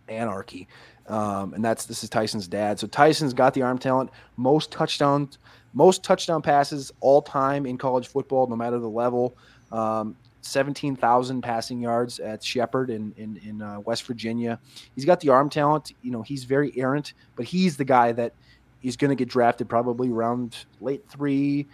anarchy. 0.08 0.68
Um, 1.08 1.54
and 1.54 1.64
that's 1.64 1.86
this 1.86 2.02
is 2.02 2.10
Tyson's 2.10 2.48
dad. 2.48 2.78
So 2.78 2.86
Tyson's 2.86 3.32
got 3.32 3.54
the 3.54 3.62
arm 3.62 3.78
talent. 3.78 4.10
Most 4.36 4.72
touchdowns, 4.72 5.38
most 5.72 6.02
touchdown 6.02 6.42
passes 6.42 6.92
all 7.00 7.22
time 7.22 7.66
in 7.66 7.78
college 7.78 8.08
football, 8.08 8.46
no 8.46 8.56
matter 8.56 8.78
the 8.78 8.88
level. 8.88 9.36
Um, 9.70 10.16
17,000 10.42 11.42
passing 11.42 11.80
yards 11.80 12.20
at 12.20 12.42
Shepherd 12.42 12.90
in 12.90 13.12
in, 13.16 13.40
in 13.44 13.62
uh, 13.62 13.80
West 13.80 14.04
Virginia. 14.04 14.58
He's 14.94 15.04
got 15.04 15.20
the 15.20 15.28
arm 15.28 15.50
talent. 15.50 15.92
You 16.02 16.10
know, 16.10 16.22
he's 16.22 16.44
very 16.44 16.72
errant, 16.76 17.14
but 17.34 17.46
he's 17.46 17.76
the 17.76 17.84
guy 17.84 18.12
that 18.12 18.32
he's 18.80 18.96
going 18.96 19.10
to 19.10 19.16
get 19.16 19.28
drafted 19.28 19.68
probably 19.68 20.10
around 20.10 20.64
late 20.80 21.04
three. 21.08 21.66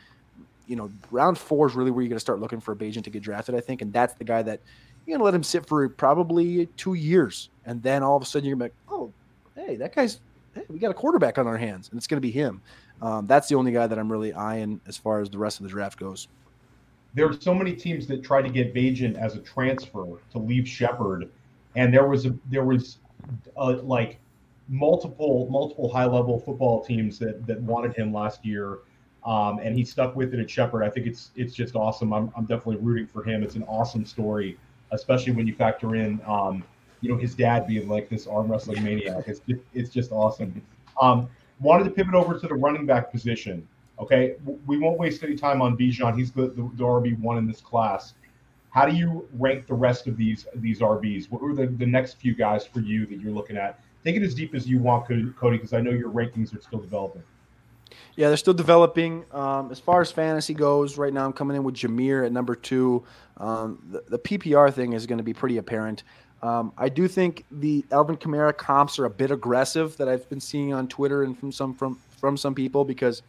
You 0.72 0.76
know, 0.76 0.90
round 1.10 1.38
four 1.38 1.68
is 1.68 1.74
really 1.74 1.90
where 1.90 2.02
you're 2.02 2.08
going 2.08 2.16
to 2.16 2.20
start 2.20 2.40
looking 2.40 2.60
for 2.60 2.72
a 2.72 2.76
Bagent 2.76 3.04
to 3.04 3.10
get 3.10 3.22
drafted, 3.22 3.54
I 3.54 3.60
think, 3.60 3.82
and 3.82 3.92
that's 3.92 4.14
the 4.14 4.24
guy 4.24 4.42
that 4.42 4.60
you're 5.06 5.14
going 5.14 5.20
to 5.20 5.24
let 5.24 5.34
him 5.34 5.42
sit 5.42 5.66
for 5.66 5.88
probably 5.88 6.66
two 6.76 6.94
years, 6.94 7.50
and 7.66 7.82
then 7.82 8.02
all 8.02 8.16
of 8.16 8.22
a 8.22 8.26
sudden 8.26 8.48
you're 8.48 8.56
going 8.56 8.70
to 8.70 8.74
be 8.74 8.94
like, 8.94 9.00
oh, 9.00 9.12
hey, 9.54 9.76
that 9.76 9.94
guy's, 9.94 10.20
hey, 10.54 10.62
we 10.68 10.78
got 10.78 10.90
a 10.90 10.94
quarterback 10.94 11.38
on 11.38 11.46
our 11.46 11.58
hands, 11.58 11.88
and 11.90 11.98
it's 11.98 12.06
going 12.06 12.16
to 12.16 12.26
be 12.26 12.30
him. 12.30 12.60
Um, 13.00 13.26
that's 13.26 13.48
the 13.48 13.54
only 13.54 13.72
guy 13.72 13.86
that 13.86 13.98
I'm 13.98 14.10
really 14.10 14.32
eyeing 14.32 14.80
as 14.86 14.96
far 14.96 15.20
as 15.20 15.30
the 15.30 15.38
rest 15.38 15.60
of 15.60 15.64
the 15.64 15.70
draft 15.70 15.98
goes 15.98 16.28
there 17.14 17.28
are 17.28 17.38
so 17.38 17.54
many 17.54 17.74
teams 17.74 18.06
that 18.06 18.22
tried 18.22 18.42
to 18.42 18.48
get 18.48 18.74
Bagent 18.74 19.16
as 19.18 19.36
a 19.36 19.40
transfer 19.40 20.18
to 20.30 20.38
leave 20.38 20.66
Shepherd, 20.66 21.30
and 21.76 21.92
there 21.92 22.06
was 22.06 22.26
a 22.26 22.34
there 22.50 22.64
was 22.64 22.98
a, 23.56 23.72
like 23.72 24.18
multiple 24.68 25.48
multiple 25.50 25.92
high 25.92 26.06
level 26.06 26.40
football 26.40 26.82
teams 26.82 27.18
that 27.18 27.46
that 27.46 27.60
wanted 27.62 27.94
him 27.94 28.12
last 28.12 28.44
year, 28.44 28.78
um, 29.24 29.60
and 29.60 29.76
he 29.76 29.84
stuck 29.84 30.16
with 30.16 30.34
it 30.34 30.40
at 30.40 30.50
Shepherd. 30.50 30.82
I 30.82 30.90
think 30.90 31.06
it's 31.06 31.30
it's 31.36 31.54
just 31.54 31.76
awesome. 31.76 32.12
I'm 32.12 32.32
I'm 32.36 32.44
definitely 32.44 32.76
rooting 32.76 33.06
for 33.06 33.22
him. 33.22 33.42
It's 33.42 33.54
an 33.54 33.64
awesome 33.64 34.04
story, 34.04 34.58
especially 34.90 35.32
when 35.32 35.46
you 35.46 35.54
factor 35.54 35.94
in 35.94 36.20
um, 36.26 36.64
you 37.00 37.10
know 37.10 37.16
his 37.16 37.34
dad 37.34 37.66
being 37.66 37.88
like 37.88 38.08
this 38.08 38.26
arm 38.26 38.50
wrestling 38.50 38.82
maniac. 38.82 39.24
It's 39.28 39.40
just, 39.40 39.60
it's 39.74 39.90
just 39.90 40.12
awesome. 40.12 40.60
Um, 41.00 41.28
wanted 41.60 41.84
to 41.84 41.90
pivot 41.90 42.14
over 42.14 42.38
to 42.38 42.48
the 42.48 42.54
running 42.54 42.86
back 42.86 43.12
position. 43.12 43.66
Okay, 44.00 44.34
we 44.66 44.78
won't 44.78 44.98
waste 44.98 45.22
any 45.22 45.36
time 45.36 45.62
on 45.62 45.76
Bijan. 45.76 46.16
He's 46.18 46.32
the, 46.32 46.48
the, 46.48 46.70
the 46.74 46.84
RB 46.84 47.18
one 47.20 47.38
in 47.38 47.46
this 47.46 47.60
class. 47.60 48.14
How 48.70 48.86
do 48.86 48.96
you 48.96 49.28
rank 49.34 49.66
the 49.66 49.74
rest 49.74 50.08
of 50.08 50.16
these 50.16 50.46
these 50.56 50.80
RBs? 50.80 51.30
What 51.30 51.42
are 51.42 51.54
the, 51.54 51.66
the 51.66 51.86
next 51.86 52.14
few 52.14 52.34
guys 52.34 52.66
for 52.66 52.80
you 52.80 53.06
that 53.06 53.20
you're 53.20 53.32
looking 53.32 53.56
at? 53.56 53.78
Take 54.04 54.16
it 54.16 54.22
as 54.22 54.34
deep 54.34 54.54
as 54.54 54.66
you 54.66 54.80
want, 54.80 55.06
Cody, 55.06 55.56
because 55.56 55.72
I 55.72 55.80
know 55.80 55.90
your 55.90 56.10
rankings 56.10 56.56
are 56.56 56.60
still 56.60 56.80
developing. 56.80 57.22
Yeah, 58.16 58.28
they're 58.28 58.36
still 58.36 58.54
developing. 58.54 59.24
Um, 59.32 59.70
as 59.70 59.78
far 59.78 60.00
as 60.00 60.10
fantasy 60.10 60.54
goes, 60.54 60.98
right 60.98 61.12
now 61.12 61.24
I'm 61.24 61.32
coming 61.32 61.56
in 61.56 61.64
with 61.64 61.74
Jahmyr 61.74 62.26
at 62.26 62.32
number 62.32 62.54
two. 62.54 63.04
Um, 63.38 63.78
the, 63.90 64.04
the, 64.08 64.18
PPR 64.18 64.72
thing 64.72 64.92
is 64.92 65.06
going 65.06 65.18
to 65.18 65.24
be 65.24 65.32
pretty 65.32 65.56
apparent. 65.56 66.04
Um, 66.42 66.72
I 66.76 66.88
do 66.88 67.08
think 67.08 67.44
the 67.50 67.84
Alvin 67.90 68.16
Kamara 68.16 68.56
comps 68.56 68.98
are 68.98 69.04
a 69.04 69.10
bit 69.10 69.30
aggressive 69.30 69.96
that 69.96 70.08
I've 70.08 70.28
been 70.28 70.40
seeing 70.40 70.72
on 70.72 70.88
Twitter 70.88 71.22
and 71.22 71.38
from 71.38 71.52
some 71.52 71.74
from 71.74 71.98
from 72.18 72.36
some 72.36 72.54
people 72.54 72.84
because 72.84 73.22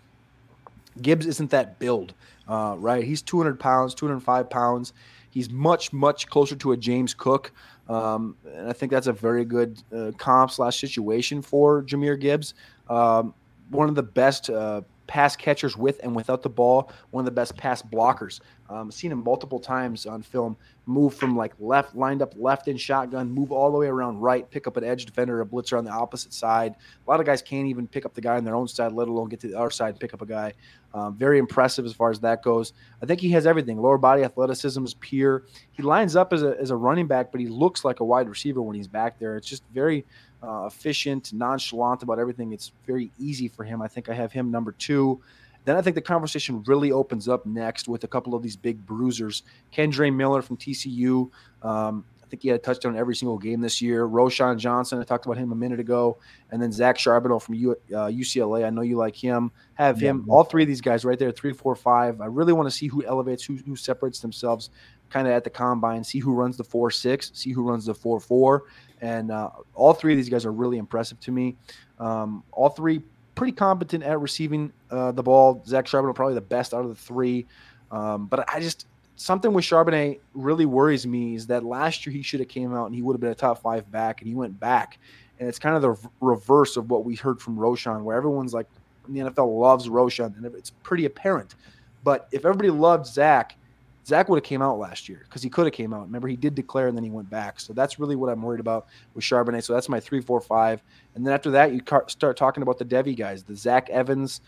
Gibbs 1.01 1.25
isn't 1.25 1.49
that 1.51 1.79
build, 1.79 2.13
uh, 2.47 2.75
right? 2.77 3.03
He's 3.03 3.21
200 3.21 3.59
pounds, 3.59 3.95
205 3.95 4.49
pounds. 4.49 4.93
He's 5.29 5.49
much, 5.49 5.91
much 5.91 6.27
closer 6.27 6.55
to 6.57 6.73
a 6.73 6.77
James 6.77 7.13
Cook. 7.13 7.51
Um, 7.89 8.37
and 8.45 8.69
I 8.69 8.73
think 8.73 8.91
that's 8.91 9.07
a 9.07 9.13
very 9.13 9.45
good 9.45 9.81
uh, 9.95 10.11
comp 10.17 10.51
slash 10.51 10.79
situation 10.79 11.41
for 11.41 11.81
Jahmyr 11.81 12.19
Gibbs. 12.19 12.53
Um, 12.87 13.33
one 13.69 13.89
of 13.89 13.95
the 13.95 14.03
best 14.03 14.49
uh, 14.49 14.81
pass 15.07 15.35
catchers 15.35 15.75
with 15.77 15.99
and 16.03 16.15
without 16.15 16.41
the 16.41 16.49
ball, 16.49 16.91
one 17.11 17.21
of 17.21 17.25
the 17.25 17.31
best 17.31 17.57
pass 17.57 17.81
blockers. 17.81 18.39
Um, 18.69 18.91
seen 18.91 19.11
him 19.11 19.23
multiple 19.23 19.59
times 19.59 20.05
on 20.05 20.21
film 20.21 20.57
move 20.85 21.13
from 21.13 21.35
like 21.35 21.53
left, 21.59 21.95
lined 21.95 22.21
up 22.21 22.33
left 22.35 22.67
in 22.67 22.75
shotgun, 22.75 23.29
move 23.31 23.51
all 23.51 23.71
the 23.71 23.77
way 23.77 23.87
around 23.87 24.19
right, 24.19 24.49
pick 24.49 24.67
up 24.67 24.75
an 24.77 24.83
edge 24.83 25.05
defender, 25.05 25.41
a 25.41 25.45
blitzer 25.45 25.77
on 25.77 25.85
the 25.85 25.91
opposite 25.91 26.33
side. 26.33 26.75
A 27.05 27.09
lot 27.09 27.19
of 27.19 27.25
guys 27.25 27.41
can't 27.41 27.67
even 27.67 27.87
pick 27.87 28.05
up 28.05 28.13
the 28.13 28.21
guy 28.21 28.35
on 28.35 28.43
their 28.43 28.55
own 28.55 28.67
side, 28.67 28.91
let 28.91 29.07
alone 29.07 29.29
get 29.29 29.39
to 29.41 29.47
the 29.47 29.57
other 29.57 29.69
side 29.69 29.89
and 29.89 29.99
pick 29.99 30.13
up 30.13 30.21
a 30.21 30.25
guy. 30.25 30.53
Um, 30.93 31.15
very 31.15 31.39
impressive 31.39 31.85
as 31.85 31.93
far 31.93 32.11
as 32.11 32.19
that 32.19 32.43
goes. 32.43 32.73
I 33.01 33.05
think 33.05 33.19
he 33.19 33.29
has 33.31 33.47
everything. 33.47 33.81
Lower 33.81 33.97
body 33.97 34.23
athleticism 34.23 34.83
is 34.83 34.93
pure. 34.95 35.45
He 35.71 35.81
lines 35.81 36.15
up 36.15 36.33
as 36.33 36.43
a, 36.43 36.59
as 36.59 36.69
a 36.69 36.75
running 36.75 37.07
back, 37.07 37.31
but 37.31 37.41
he 37.41 37.47
looks 37.47 37.83
like 37.83 37.99
a 37.99 38.05
wide 38.05 38.29
receiver 38.29 38.61
when 38.61 38.75
he's 38.75 38.87
back 38.87 39.17
there. 39.19 39.37
It's 39.37 39.47
just 39.47 39.63
very 39.73 40.05
uh, 40.43 40.65
efficient, 40.65 41.31
nonchalant 41.33 42.03
about 42.03 42.19
everything. 42.19 42.51
It's 42.51 42.73
very 42.85 43.09
easy 43.17 43.47
for 43.47 43.63
him. 43.63 43.81
I 43.81 43.87
think 43.87 44.09
I 44.09 44.13
have 44.13 44.31
him 44.31 44.51
number 44.51 44.73
two. 44.73 45.21
Then 45.65 45.77
I 45.77 45.81
think 45.81 45.95
the 45.95 46.01
conversation 46.01 46.63
really 46.63 46.91
opens 46.91 47.27
up 47.27 47.45
next 47.45 47.87
with 47.87 48.03
a 48.03 48.07
couple 48.07 48.35
of 48.35 48.43
these 48.43 48.55
big 48.55 48.85
bruisers. 48.85 49.43
Kendre 49.73 50.13
Miller 50.13 50.41
from 50.41 50.57
TCU. 50.57 51.29
Um, 51.61 52.05
I 52.21 52.27
think 52.27 52.41
he 52.41 52.49
had 52.49 52.59
a 52.59 52.61
touchdown 52.61 52.97
every 52.97 53.15
single 53.15 53.37
game 53.37 53.61
this 53.61 53.81
year. 53.81 54.07
Roschon 54.07 54.57
Johnson, 54.57 54.99
I 54.99 55.03
talked 55.03 55.25
about 55.25 55.37
him 55.37 55.51
a 55.51 55.55
minute 55.55 55.79
ago, 55.79 56.17
and 56.51 56.61
then 56.61 56.71
Zach 56.71 56.97
Charbonnet 56.97 57.41
from 57.41 57.55
U, 57.55 57.71
uh, 57.71 58.07
UCLA. 58.07 58.65
I 58.65 58.71
know 58.71 58.81
you 58.81 58.97
like 58.97 59.15
him. 59.15 59.51
Have 59.75 59.99
him. 59.99 60.25
All 60.29 60.43
three 60.43 60.63
of 60.63 60.67
these 60.67 60.81
guys 60.81 61.05
right 61.05 61.19
there, 61.19 61.31
three, 61.31 61.53
four, 61.53 61.75
five. 61.75 62.21
I 62.21 62.25
really 62.25 62.53
want 62.53 62.67
to 62.67 62.75
see 62.75 62.87
who 62.87 63.05
elevates, 63.05 63.43
who, 63.43 63.55
who 63.57 63.75
separates 63.75 64.19
themselves, 64.19 64.71
kind 65.11 65.27
of 65.27 65.33
at 65.33 65.43
the 65.43 65.49
combine. 65.49 66.03
See 66.03 66.19
who 66.19 66.33
runs 66.33 66.57
the 66.57 66.63
four 66.63 66.89
six, 66.89 67.31
see 67.35 67.51
who 67.51 67.61
runs 67.61 67.85
the 67.85 67.93
four 67.93 68.19
four, 68.19 68.63
and 68.99 69.29
uh, 69.29 69.51
all 69.75 69.93
three 69.93 70.13
of 70.13 70.17
these 70.17 70.29
guys 70.29 70.43
are 70.43 70.51
really 70.51 70.79
impressive 70.79 71.19
to 71.21 71.31
me. 71.31 71.55
Um, 71.99 72.43
all 72.51 72.69
three 72.69 73.03
pretty 73.35 73.53
competent 73.53 74.03
at 74.03 74.19
receiving 74.19 74.71
uh, 74.91 75.11
the 75.11 75.23
ball. 75.23 75.63
Zach 75.65 75.85
Charbonnet 75.85 76.15
probably 76.15 76.35
the 76.35 76.41
best 76.41 76.73
out 76.73 76.83
of 76.83 76.89
the 76.89 76.95
three. 76.95 77.45
Um, 77.91 78.27
but 78.27 78.47
I 78.53 78.59
just 78.59 78.87
something 79.15 79.53
with 79.53 79.65
Charbonnet 79.65 80.19
really 80.33 80.65
worries 80.65 81.05
me 81.05 81.35
is 81.35 81.47
that 81.47 81.63
last 81.63 82.05
year 82.05 82.13
he 82.13 82.21
should 82.21 82.39
have 82.39 82.49
came 82.49 82.73
out 82.73 82.87
and 82.87 82.95
he 82.95 83.01
would 83.01 83.13
have 83.13 83.21
been 83.21 83.31
a 83.31 83.35
top 83.35 83.61
five 83.61 83.89
back, 83.91 84.21
and 84.21 84.27
he 84.27 84.35
went 84.35 84.59
back. 84.59 84.99
And 85.39 85.49
it's 85.49 85.59
kind 85.59 85.75
of 85.75 85.81
the 85.81 86.09
reverse 86.21 86.77
of 86.77 86.89
what 86.89 87.05
we 87.05 87.15
heard 87.15 87.41
from 87.41 87.57
Roschon, 87.57 88.03
where 88.03 88.15
everyone's 88.15 88.53
like, 88.53 88.67
the 89.09 89.19
NFL 89.19 89.59
loves 89.59 89.89
Roschon, 89.89 90.37
and 90.37 90.45
it's 90.45 90.69
pretty 90.69 91.05
apparent. 91.05 91.55
But 92.03 92.27
if 92.31 92.45
everybody 92.45 92.69
loved 92.69 93.05
Zach, 93.05 93.57
Zach 94.05 94.27
would 94.27 94.37
have 94.37 94.43
came 94.43 94.61
out 94.61 94.79
last 94.79 95.07
year 95.07 95.21
because 95.23 95.41
he 95.41 95.49
could 95.49 95.65
have 95.65 95.73
came 95.73 95.93
out. 95.93 96.01
Remember, 96.01 96.27
he 96.27 96.35
did 96.35 96.55
declare 96.55 96.87
and 96.87 96.97
then 96.97 97.03
he 97.03 97.09
went 97.09 97.29
back. 97.29 97.59
So 97.59 97.73
that's 97.73 97.99
really 97.99 98.15
what 98.15 98.29
I'm 98.29 98.41
worried 98.41 98.59
about 98.59 98.87
with 99.13 99.23
Charbonnet. 99.23 99.63
So 99.63 99.73
that's 99.73 99.87
my 99.87 99.99
three, 99.99 100.19
four, 100.19 100.41
five. 100.41 100.83
And 101.15 101.25
then 101.25 101.33
after 101.33 101.51
that, 101.51 101.73
you 101.73 101.81
start 102.07 102.35
talking 102.35 102.63
about 102.63 102.77
the 102.77 102.85
Devi 102.85 103.15
guys, 103.15 103.43
the 103.43 103.55
Zach 103.55 103.89
Evans, 103.89 104.41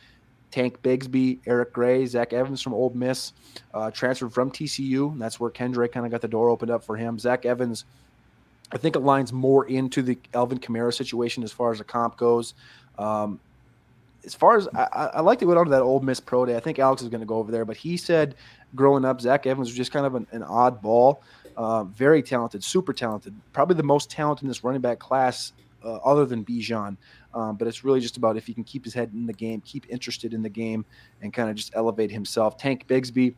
Tank 0.52 0.82
Bigsby, 0.82 1.40
Eric 1.46 1.74
Gray, 1.74 2.06
Zach 2.06 2.34
Evans 2.34 2.62
from 2.62 2.74
Ole 2.74 2.92
Miss, 2.94 3.34
uh, 3.74 3.92
transferred 3.92 4.34
from 4.34 4.52
TCU. 4.52 5.18
That's 5.18 5.40
where 5.40 5.50
Kendre 5.50 5.92
kind 5.92 6.06
of 6.06 6.12
got 6.12 6.22
the 6.22 6.28
door 6.28 6.50
opened 6.50 6.72
up 6.72 6.84
for 6.84 6.98
him. 6.98 7.18
Zach 7.18 7.46
Evans, 7.46 7.86
I 8.72 8.78
think, 8.78 8.96
aligns 8.96 9.32
more 9.32 9.68
into 9.68 10.02
the 10.02 10.18
Alvin 10.34 10.60
Kamara 10.60 10.94
situation 10.94 11.44
as 11.44 11.52
far 11.52 11.72
as 11.72 11.78
the 11.78 11.84
comp 11.84 12.18
goes. 12.18 12.54
Um, 12.98 13.40
as 14.26 14.34
far 14.34 14.58
as 14.58 14.68
I, 14.76 15.12
I 15.16 15.22
like 15.22 15.40
to 15.40 15.46
go 15.46 15.54
down 15.54 15.66
to 15.66 15.72
that 15.72 15.82
Ole 15.82 16.00
Miss 16.00 16.20
pro 16.20 16.46
day. 16.46 16.56
I 16.56 16.60
think 16.60 16.80
Alex 16.80 17.02
is 17.02 17.10
going 17.10 17.22
to 17.22 17.28
go 17.28 17.38
over 17.38 17.52
there, 17.52 17.66
but 17.66 17.78
he 17.78 17.98
said 17.98 18.36
growing 18.74 19.06
up, 19.06 19.22
Zach 19.22 19.46
Evans 19.46 19.70
was 19.70 19.78
just 19.78 19.92
kind 19.92 20.06
of 20.06 20.16
an, 20.16 20.28
an 20.32 20.44
odd 20.44 20.82
ball. 20.82 21.22
Uh, 21.58 21.86
very 21.86 22.22
talented, 22.22 22.62
super 22.62 22.92
talented, 22.92 23.34
probably 23.54 23.78
the 23.78 23.84
most 23.84 24.10
talented 24.10 24.44
in 24.44 24.50
this 24.50 24.64
running 24.64 24.82
back 24.82 25.00
class, 25.00 25.54
uh, 25.86 25.96
other 25.98 26.26
than 26.26 26.44
Bijan. 26.44 26.98
Um, 27.34 27.56
but 27.56 27.68
it's 27.68 27.84
really 27.84 28.02
just 28.02 28.18
about 28.18 28.36
if 28.36 28.46
he 28.46 28.54
can 28.54 28.64
keep 28.64 28.84
his 28.84 28.94
head 28.94 29.12
in 29.14 29.26
the 29.26 29.34
game, 29.34 29.62
keep 29.62 29.86
interested 29.90 30.34
in 30.34 30.42
the 30.42 30.50
game, 30.50 30.84
and 31.22 31.34
kind 31.34 31.50
of 31.50 31.56
just 31.56 31.74
elevate 31.76 32.12
himself. 32.12 32.58
Tank 32.58 32.88
Bigsby, 32.88 33.36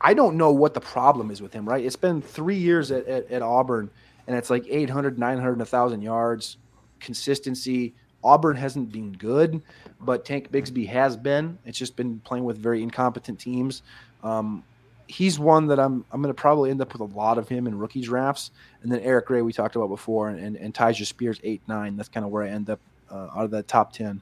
I 0.00 0.14
don't 0.14 0.36
know 0.36 0.50
what 0.50 0.74
the 0.74 0.80
problem 0.80 1.30
is 1.30 1.40
with 1.40 1.52
him, 1.52 1.68
right? 1.68 1.84
It's 1.84 1.96
been 1.96 2.20
three 2.20 2.56
years 2.56 2.90
at, 2.90 3.06
at, 3.06 3.30
at 3.30 3.42
Auburn, 3.42 3.90
and 4.26 4.36
it's 4.36 4.50
like 4.50 4.64
800, 4.68 5.18
900, 5.18 5.58
1,000 5.58 6.02
yards, 6.02 6.56
consistency. 6.98 7.94
Auburn 8.24 8.56
hasn't 8.56 8.92
been 8.92 9.12
good, 9.12 9.62
but 10.00 10.24
Tank 10.24 10.50
Bigsby 10.50 10.86
has 10.88 11.16
been. 11.16 11.58
It's 11.64 11.78
just 11.78 11.96
been 11.96 12.20
playing 12.20 12.44
with 12.44 12.58
very 12.58 12.82
incompetent 12.82 13.38
teams. 13.38 13.82
Um, 14.22 14.62
he's 15.06 15.38
one 15.38 15.66
that 15.66 15.78
I'm 15.78 16.04
I'm 16.10 16.22
going 16.22 16.34
to 16.34 16.40
probably 16.40 16.70
end 16.70 16.80
up 16.80 16.92
with 16.92 17.00
a 17.00 17.16
lot 17.16 17.38
of 17.38 17.48
him 17.48 17.66
in 17.66 17.78
rookie 17.78 18.00
drafts. 18.00 18.50
And 18.82 18.90
then 18.90 19.00
Eric 19.00 19.26
Gray 19.26 19.42
we 19.42 19.52
talked 19.52 19.76
about 19.76 19.88
before, 19.88 20.28
and 20.28 20.38
and, 20.38 20.56
and 20.56 20.74
Tyjae 20.74 21.06
Spears 21.06 21.40
eight 21.44 21.62
nine. 21.66 21.96
That's 21.96 22.08
kind 22.08 22.24
of 22.24 22.32
where 22.32 22.44
I 22.44 22.48
end 22.48 22.70
up 22.70 22.80
uh, 23.10 23.28
out 23.34 23.44
of 23.44 23.50
that 23.52 23.68
top 23.68 23.92
ten. 23.92 24.20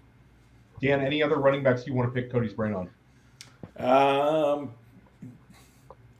Dan, 0.80 1.00
any 1.00 1.22
other 1.22 1.36
running 1.36 1.62
backs 1.62 1.86
you 1.86 1.94
want 1.94 2.12
to 2.12 2.20
pick 2.20 2.32
Cody's 2.32 2.54
brain 2.54 2.74
on? 2.74 2.88
Um, 3.76 4.72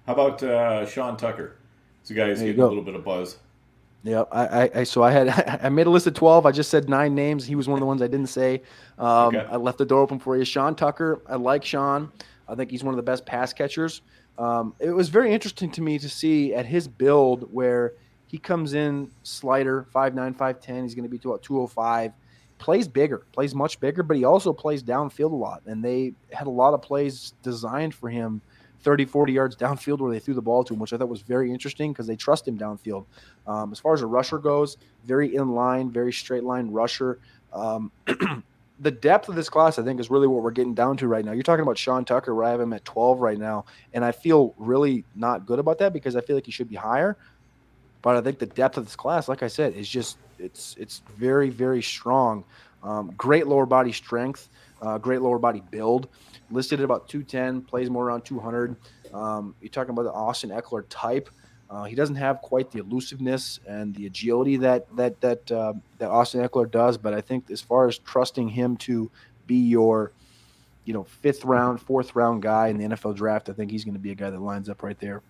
how 0.06 0.12
about 0.12 0.42
uh, 0.42 0.86
Sean 0.86 1.16
Tucker? 1.16 1.56
It's 2.02 2.10
a 2.10 2.14
guy 2.14 2.28
who's 2.28 2.40
getting 2.40 2.56
go. 2.56 2.66
a 2.66 2.68
little 2.68 2.84
bit 2.84 2.94
of 2.94 3.04
buzz. 3.04 3.38
Yeah, 4.03 4.24
I, 4.32 4.70
I, 4.74 4.84
so 4.84 5.03
I 5.03 5.11
had 5.11 5.61
I 5.62 5.68
made 5.68 5.86
a 5.86 5.90
list 5.90 6.07
of 6.07 6.14
twelve. 6.14 6.46
I 6.46 6.53
just 6.53 6.70
said 6.70 6.88
nine 6.88 7.14
names. 7.14 7.46
He 7.46 7.55
was 7.55 7.68
one 7.68 7.76
of 7.76 7.80
the 7.80 7.86
ones 7.86 8.01
I 8.01 8.07
didn't 8.07 8.28
say. 8.28 8.62
Um, 8.98 9.36
okay. 9.36 9.46
I 9.51 9.57
left 9.57 9.78
the 9.78 9.84
door 9.84 10.01
open 10.01 10.18
for 10.18 10.36
you. 10.36 10.44
Sean 10.44 10.74
Tucker. 10.74 11.20
I 11.26 11.36
like 11.36 11.64
Sean. 11.64 12.11
I 12.48 12.55
think 12.55 12.70
he's 12.70 12.82
one 12.82 12.94
of 12.94 12.96
the 12.96 13.03
best 13.03 13.26
pass 13.26 13.53
catchers. 13.53 14.03
Um, 14.38 14.74
it 14.78 14.90
was 14.90 15.11
very 15.11 15.32
interesting 15.32 15.70
to 15.72 15.82
me 15.82 15.98
to 15.98 16.09
see 16.09 16.55
at 16.55 16.64
his 16.66 16.88
build 16.88 17.53
where 17.53 17.92
he 18.26 18.38
comes 18.38 18.74
in 18.74 19.11
slider 19.22 19.86
five 19.92 20.14
nine 20.14 20.34
five 20.34 20.61
ten. 20.61 20.82
He's 20.82 20.94
going 20.94 21.05
to 21.05 21.11
be 21.11 21.18
to 21.18 21.30
about 21.30 21.42
two 21.42 21.55
hundred 21.55 21.64
oh 21.64 21.68
five. 21.68 22.12
Plays 22.59 22.88
bigger, 22.88 23.26
plays 23.32 23.55
much 23.55 23.80
bigger, 23.80 24.03
but 24.03 24.16
he 24.16 24.24
also 24.24 24.53
plays 24.53 24.82
downfield 24.82 25.32
a 25.32 25.36
lot. 25.36 25.62
And 25.66 25.82
they 25.82 26.12
had 26.30 26.46
a 26.46 26.51
lot 26.51 26.74
of 26.74 26.82
plays 26.82 27.32
designed 27.42 27.94
for 27.94 28.11
him 28.11 28.42
30, 28.82 29.04
40 29.04 29.32
yards 29.32 29.56
downfield 29.56 29.98
where 29.98 30.12
they 30.12 30.18
threw 30.18 30.34
the 30.34 30.42
ball 30.42 30.64
to 30.64 30.74
him, 30.74 30.80
which 30.80 30.92
I 30.92 30.96
thought 30.96 31.08
was 31.08 31.22
very 31.22 31.52
interesting 31.52 31.92
because 31.92 32.06
they 32.06 32.16
trust 32.16 32.48
him 32.48 32.58
downfield. 32.58 33.04
Um, 33.46 33.72
as 33.72 33.78
far 33.78 33.94
as 33.94 34.02
a 34.02 34.06
rusher 34.06 34.38
goes, 34.38 34.76
very 35.04 35.34
in 35.34 35.54
line, 35.54 35.90
very 35.90 36.12
straight 36.12 36.44
line 36.44 36.70
rusher. 36.70 37.18
Um, 37.52 37.92
the 38.80 38.90
depth 38.90 39.28
of 39.28 39.34
this 39.34 39.50
class, 39.50 39.78
I 39.78 39.82
think, 39.82 40.00
is 40.00 40.10
really 40.10 40.26
what 40.26 40.42
we're 40.42 40.50
getting 40.50 40.74
down 40.74 40.96
to 40.98 41.08
right 41.08 41.24
now. 41.24 41.32
You're 41.32 41.42
talking 41.42 41.62
about 41.62 41.76
Sean 41.76 42.04
Tucker, 42.04 42.34
where 42.34 42.44
I 42.44 42.50
have 42.50 42.60
him 42.60 42.72
at 42.72 42.84
12 42.84 43.20
right 43.20 43.38
now, 43.38 43.66
and 43.92 44.04
I 44.04 44.12
feel 44.12 44.54
really 44.56 45.04
not 45.14 45.46
good 45.46 45.58
about 45.58 45.78
that 45.78 45.92
because 45.92 46.16
I 46.16 46.22
feel 46.22 46.36
like 46.36 46.46
he 46.46 46.52
should 46.52 46.68
be 46.68 46.76
higher. 46.76 47.16
But 48.02 48.16
I 48.16 48.22
think 48.22 48.38
the 48.38 48.46
depth 48.46 48.78
of 48.78 48.86
this 48.86 48.96
class, 48.96 49.28
like 49.28 49.42
I 49.42 49.48
said, 49.48 49.74
is 49.74 49.86
just 49.86 50.16
it's 50.38 50.74
it's 50.78 51.02
very 51.18 51.50
very 51.50 51.82
strong. 51.82 52.44
Um, 52.82 53.12
great 53.18 53.46
lower 53.46 53.66
body 53.66 53.92
strength, 53.92 54.48
uh, 54.80 54.96
great 54.96 55.20
lower 55.20 55.38
body 55.38 55.62
build. 55.70 56.08
Listed 56.51 56.80
at 56.80 56.84
about 56.84 57.09
210, 57.09 57.62
plays 57.62 57.88
more 57.90 58.07
around 58.07 58.22
200. 58.22 58.76
Um, 59.14 59.55
you're 59.61 59.70
talking 59.70 59.90
about 59.90 60.03
the 60.03 60.12
Austin 60.12 60.51
Ekeler 60.51 60.84
type. 60.88 61.30
Uh, 61.70 61.84
he 61.84 61.94
doesn't 61.94 62.16
have 62.16 62.40
quite 62.42 62.70
the 62.72 62.80
elusiveness 62.80 63.61
and 63.68 63.94
the 63.94 64.07
agility 64.07 64.57
that 64.57 64.84
that 64.96 65.20
that 65.20 65.53
uh, 65.53 65.72
that 65.98 66.11
Austin 66.11 66.42
Ekeler 66.42 66.68
does, 66.68 66.98
but 66.98 67.14
I 67.14 67.20
think 67.20 67.48
as 67.51 67.61
far 67.61 67.86
as 67.86 67.98
trusting 67.98 68.48
him 68.48 68.76
to 68.78 69.09
be 69.46 69.55
your, 69.55 70.11
you 70.84 70.92
know, 70.92 71.05
fifth 71.05 71.44
round, 71.44 71.80
fourth 71.80 72.16
round 72.16 72.42
guy 72.42 72.68
in 72.68 72.78
the 72.78 72.84
NFL 72.86 73.14
draft, 73.14 73.48
I 73.48 73.53
think 73.53 73.70
he's 73.70 73.84
going 73.84 73.94
to 73.94 74.01
be 74.01 74.11
a 74.11 74.16
guy 74.16 74.30
that 74.30 74.40
lines 74.40 74.68
up 74.68 74.82
right 74.82 74.98
there. 74.98 75.22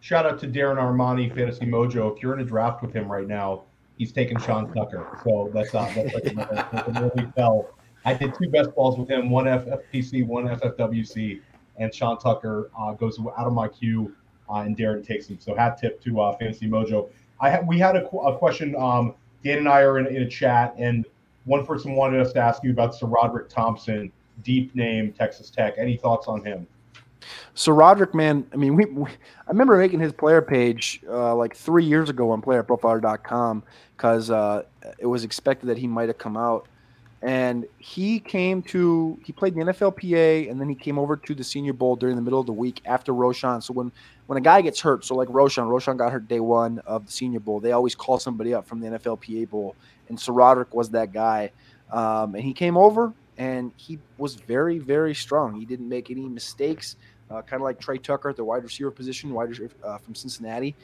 Shout 0.00 0.26
out 0.26 0.38
to 0.40 0.48
Darren 0.48 0.76
Armani, 0.76 1.32
Fantasy 1.34 1.64
Mojo. 1.64 2.16
If 2.16 2.22
you're 2.22 2.34
in 2.34 2.40
a 2.40 2.44
draft 2.44 2.82
with 2.82 2.92
him 2.92 3.10
right 3.10 3.26
now, 3.26 3.62
he's 3.98 4.12
taking 4.12 4.38
Sean 4.38 4.72
Tucker. 4.74 5.20
So 5.24 5.50
that's 5.54 5.72
not 5.72 5.94
that's 5.94 6.14
like 6.14 6.24
a, 6.24 7.12
really 7.14 7.30
fell. 7.36 7.70
I 8.04 8.14
did 8.14 8.34
two 8.34 8.48
best 8.48 8.74
balls 8.74 8.98
with 8.98 9.08
him, 9.08 9.30
one 9.30 9.44
FFPC, 9.44 10.26
one 10.26 10.48
FFWC, 10.48 11.40
and 11.76 11.94
Sean 11.94 12.18
Tucker 12.18 12.70
uh, 12.78 12.92
goes 12.92 13.18
out 13.18 13.46
of 13.46 13.52
my 13.52 13.68
queue 13.68 14.14
uh, 14.50 14.60
and 14.60 14.76
Darren 14.76 15.06
takes 15.06 15.28
him. 15.28 15.38
So 15.40 15.54
hat 15.54 15.78
tip 15.78 16.02
to 16.02 16.20
uh, 16.20 16.36
Fantasy 16.36 16.68
Mojo. 16.68 17.08
I 17.40 17.50
ha- 17.50 17.62
we 17.66 17.78
had 17.78 17.96
a, 17.96 18.06
a 18.08 18.38
question. 18.38 18.74
Um, 18.76 19.14
Dan 19.42 19.58
and 19.58 19.68
I 19.68 19.80
are 19.80 19.98
in, 19.98 20.06
in, 20.06 20.22
a 20.22 20.28
chat, 20.28 20.74
and 20.78 21.04
one 21.44 21.66
person 21.66 21.94
wanted 21.94 22.20
us 22.20 22.32
to 22.34 22.38
ask 22.40 22.62
you 22.62 22.70
about 22.70 22.94
SaRodorick 22.94 23.48
Thompson, 23.48 24.12
deep 24.42 24.74
name, 24.74 25.12
Texas 25.12 25.50
Tech. 25.50 25.74
Any 25.78 25.96
thoughts 25.96 26.28
on 26.28 26.44
him? 26.44 26.66
SaRodorick, 27.54 28.14
man, 28.14 28.46
I 28.52 28.56
mean, 28.56 28.76
we, 28.76 28.84
we, 28.86 29.10
I 29.10 29.50
remember 29.50 29.78
making 29.78 30.00
his 30.00 30.12
player 30.12 30.42
page 30.42 31.00
uh, 31.08 31.34
like 31.34 31.56
three 31.56 31.84
years 31.84 32.10
ago 32.10 32.30
on 32.30 32.42
PlayerProfiler.com 32.42 33.62
because 33.96 34.30
uh, 34.30 34.62
it 34.98 35.06
was 35.06 35.24
expected 35.24 35.66
that 35.66 35.78
he 35.78 35.86
might 35.86 36.08
have 36.08 36.18
come 36.18 36.36
out 36.36 36.66
and 37.22 37.66
he 37.78 38.18
came 38.18 38.62
to 38.62 39.18
he 39.24 39.32
played 39.32 39.56
in 39.56 39.64
the 39.64 39.72
NFLPA 39.72 40.50
and 40.50 40.60
then 40.60 40.68
he 40.68 40.74
came 40.74 40.98
over 40.98 41.16
to 41.16 41.34
the 41.34 41.44
Senior 41.44 41.72
Bowl 41.72 41.94
during 41.94 42.16
the 42.16 42.22
middle 42.22 42.40
of 42.40 42.46
the 42.46 42.52
week 42.52 42.82
after 42.84 43.12
Roschon. 43.12 43.62
So 43.62 43.72
when 43.72 43.92
when 44.26 44.38
a 44.38 44.40
guy 44.40 44.60
gets 44.60 44.80
hurt, 44.80 45.04
so 45.04 45.14
like 45.14 45.28
Roschon, 45.28 45.68
Roschon 45.68 45.96
got 45.96 46.10
hurt 46.10 46.26
day 46.26 46.40
one 46.40 46.80
of 46.80 47.06
the 47.06 47.12
Senior 47.12 47.38
Bowl. 47.38 47.60
They 47.60 47.72
always 47.72 47.94
call 47.94 48.18
somebody 48.18 48.52
up 48.54 48.66
from 48.66 48.80
the 48.80 48.88
NFLPA 48.88 49.50
Bowl, 49.50 49.76
and 50.08 50.18
SaRodorick 50.18 50.74
was 50.74 50.90
that 50.90 51.12
guy. 51.12 51.52
Um, 51.92 52.34
and 52.34 52.42
he 52.42 52.52
came 52.52 52.76
over 52.76 53.12
and 53.38 53.72
he 53.76 54.00
was 54.18 54.34
very 54.34 54.78
very 54.78 55.14
strong. 55.14 55.54
He 55.54 55.64
didn't 55.64 55.88
make 55.88 56.10
any 56.10 56.28
mistakes. 56.28 56.96
Uh, 57.30 57.40
kind 57.40 57.62
of 57.62 57.64
like 57.64 57.78
Tre 57.80 57.98
Tucker 57.98 58.30
at 58.30 58.36
the 58.36 58.44
wide 58.44 58.64
receiver 58.64 58.90
position, 58.90 59.32
wide 59.32 59.48
receiver 59.48 59.72
uh, 59.84 59.98
from 59.98 60.14
Cincinnati. 60.16 60.74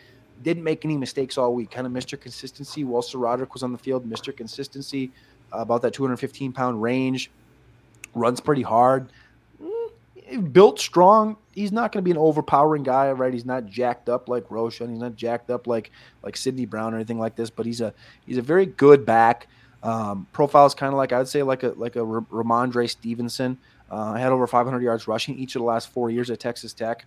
Didn't 0.44 0.62
make 0.62 0.84
any 0.84 0.96
mistakes 0.96 1.36
all 1.36 1.52
week. 1.52 1.72
Kind 1.72 1.84
of 1.84 1.92
Mr. 1.92 2.18
Consistency 2.18 2.84
while 2.84 3.02
SaRodorick 3.02 3.52
was 3.52 3.64
on 3.64 3.72
the 3.72 3.78
field. 3.78 4.08
Mr. 4.08 4.34
Consistency 4.34 5.10
about 5.52 5.82
that 5.82 5.92
215 5.92 6.52
pound 6.52 6.82
range, 6.82 7.30
runs 8.14 8.40
pretty 8.40 8.62
hard, 8.62 9.10
mm, 9.62 10.52
built 10.52 10.78
strong. 10.78 11.36
He's 11.54 11.72
not 11.72 11.92
going 11.92 12.02
to 12.02 12.04
be 12.04 12.10
an 12.10 12.18
overpowering 12.18 12.82
guy, 12.82 13.10
right? 13.12 13.32
He's 13.32 13.44
not 13.44 13.66
jacked 13.66 14.08
up 14.08 14.28
like 14.28 14.48
Roschon. 14.48 14.90
He's 14.90 15.00
not 15.00 15.16
jacked 15.16 15.50
up 15.50 15.66
like 15.66 15.90
like 16.22 16.36
Sydney 16.36 16.66
Brown 16.66 16.94
or 16.94 16.96
anything 16.96 17.18
like 17.18 17.36
this. 17.36 17.50
But 17.50 17.66
he's 17.66 17.80
a 17.80 17.92
he's 18.26 18.38
a 18.38 18.42
very 18.42 18.66
good 18.66 19.04
back. 19.04 19.48
Um, 19.82 20.26
profile 20.32 20.66
is 20.66 20.74
kind 20.74 20.92
of 20.92 20.96
like 20.96 21.12
I'd 21.12 21.28
say 21.28 21.42
like 21.42 21.62
a 21.62 21.68
like 21.70 21.96
a 21.96 22.00
Rhamondre 22.00 22.88
Stevenson. 22.88 23.58
Uh, 23.90 24.14
had 24.14 24.32
over 24.32 24.46
500 24.46 24.82
yards 24.82 25.08
rushing 25.08 25.38
each 25.38 25.56
of 25.56 25.60
the 25.60 25.66
last 25.66 25.88
four 25.88 26.10
years 26.10 26.28
at 26.30 26.38
Texas 26.38 26.74
Tech. 26.74 27.06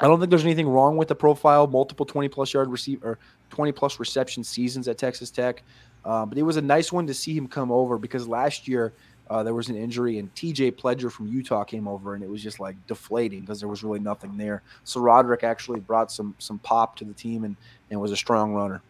I 0.00 0.06
don't 0.06 0.18
think 0.18 0.30
there's 0.30 0.44
anything 0.44 0.68
wrong 0.68 0.96
with 0.96 1.08
the 1.08 1.14
profile. 1.14 1.66
Multiple 1.66 2.06
20 2.06 2.28
plus 2.28 2.52
yard 2.52 2.70
receive 2.70 3.04
or 3.04 3.18
20 3.50 3.72
plus 3.72 3.98
reception 3.98 4.44
seasons 4.44 4.88
at 4.88 4.98
Texas 4.98 5.30
Tech. 5.30 5.62
Uh, 6.04 6.24
but 6.24 6.38
it 6.38 6.42
was 6.42 6.56
a 6.56 6.62
nice 6.62 6.92
one 6.92 7.06
to 7.06 7.14
see 7.14 7.34
him 7.34 7.48
come 7.48 7.70
over 7.70 7.98
because 7.98 8.26
last 8.26 8.68
year 8.68 8.92
uh, 9.30 9.42
there 9.42 9.54
was 9.54 9.68
an 9.68 9.76
injury, 9.76 10.18
and 10.18 10.34
TJ 10.34 10.72
Pledger 10.76 11.12
from 11.12 11.26
Utah 11.26 11.64
came 11.64 11.86
over, 11.86 12.14
and 12.14 12.24
it 12.24 12.30
was 12.30 12.42
just 12.42 12.60
like 12.60 12.74
deflating 12.86 13.40
because 13.40 13.60
there 13.60 13.68
was 13.68 13.84
really 13.84 14.00
nothing 14.00 14.36
there. 14.36 14.62
So 14.84 15.00
Roderick 15.00 15.44
actually 15.44 15.80
brought 15.80 16.10
some 16.10 16.34
some 16.38 16.58
pop 16.60 16.96
to 16.96 17.04
the 17.04 17.12
team 17.12 17.44
and, 17.44 17.56
and 17.90 18.00
was 18.00 18.12
a 18.12 18.16
strong 18.16 18.54
runner. 18.54 18.80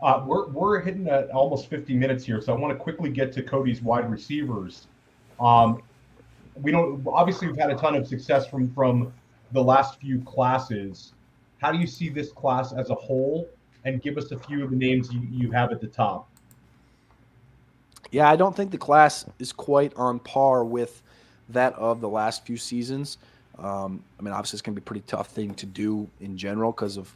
Uh, 0.00 0.24
we're, 0.26 0.48
we're 0.48 0.80
hitting 0.80 1.06
at 1.08 1.28
almost 1.30 1.68
50 1.68 1.94
minutes 1.94 2.24
here, 2.24 2.40
so 2.40 2.54
I 2.54 2.58
want 2.58 2.72
to 2.72 2.82
quickly 2.82 3.10
get 3.10 3.32
to 3.34 3.42
Cody's 3.42 3.82
wide 3.82 4.10
receivers. 4.10 4.86
Um, 5.38 5.82
we 6.54 6.70
don't 6.70 7.06
obviously 7.06 7.46
we've 7.48 7.58
had 7.58 7.70
a 7.70 7.76
ton 7.76 7.94
of 7.94 8.06
success 8.06 8.46
from 8.46 8.72
from 8.72 9.12
the 9.52 9.62
last 9.62 10.00
few 10.00 10.20
classes. 10.22 11.12
How 11.58 11.72
do 11.72 11.78
you 11.78 11.86
see 11.86 12.08
this 12.08 12.32
class 12.32 12.72
as 12.72 12.88
a 12.88 12.94
whole? 12.94 13.48
And 13.84 14.02
give 14.02 14.18
us 14.18 14.30
a 14.30 14.38
few 14.38 14.64
of 14.64 14.70
the 14.70 14.76
names 14.76 15.12
you, 15.12 15.20
you 15.30 15.50
have 15.52 15.72
at 15.72 15.80
the 15.80 15.86
top. 15.86 16.28
Yeah, 18.10 18.28
I 18.28 18.36
don't 18.36 18.54
think 18.54 18.70
the 18.70 18.78
class 18.78 19.24
is 19.38 19.52
quite 19.52 19.94
on 19.96 20.18
par 20.18 20.64
with 20.64 21.02
that 21.48 21.74
of 21.74 22.00
the 22.00 22.08
last 22.08 22.44
few 22.44 22.56
seasons. 22.56 23.18
Um, 23.58 24.02
I 24.18 24.22
mean, 24.22 24.32
obviously, 24.32 24.56
it's 24.56 24.62
going 24.62 24.74
to 24.74 24.80
be 24.80 24.84
a 24.84 24.86
pretty 24.86 25.04
tough 25.06 25.28
thing 25.28 25.54
to 25.54 25.66
do 25.66 26.08
in 26.20 26.36
general 26.36 26.72
because 26.72 26.96
of 26.96 27.14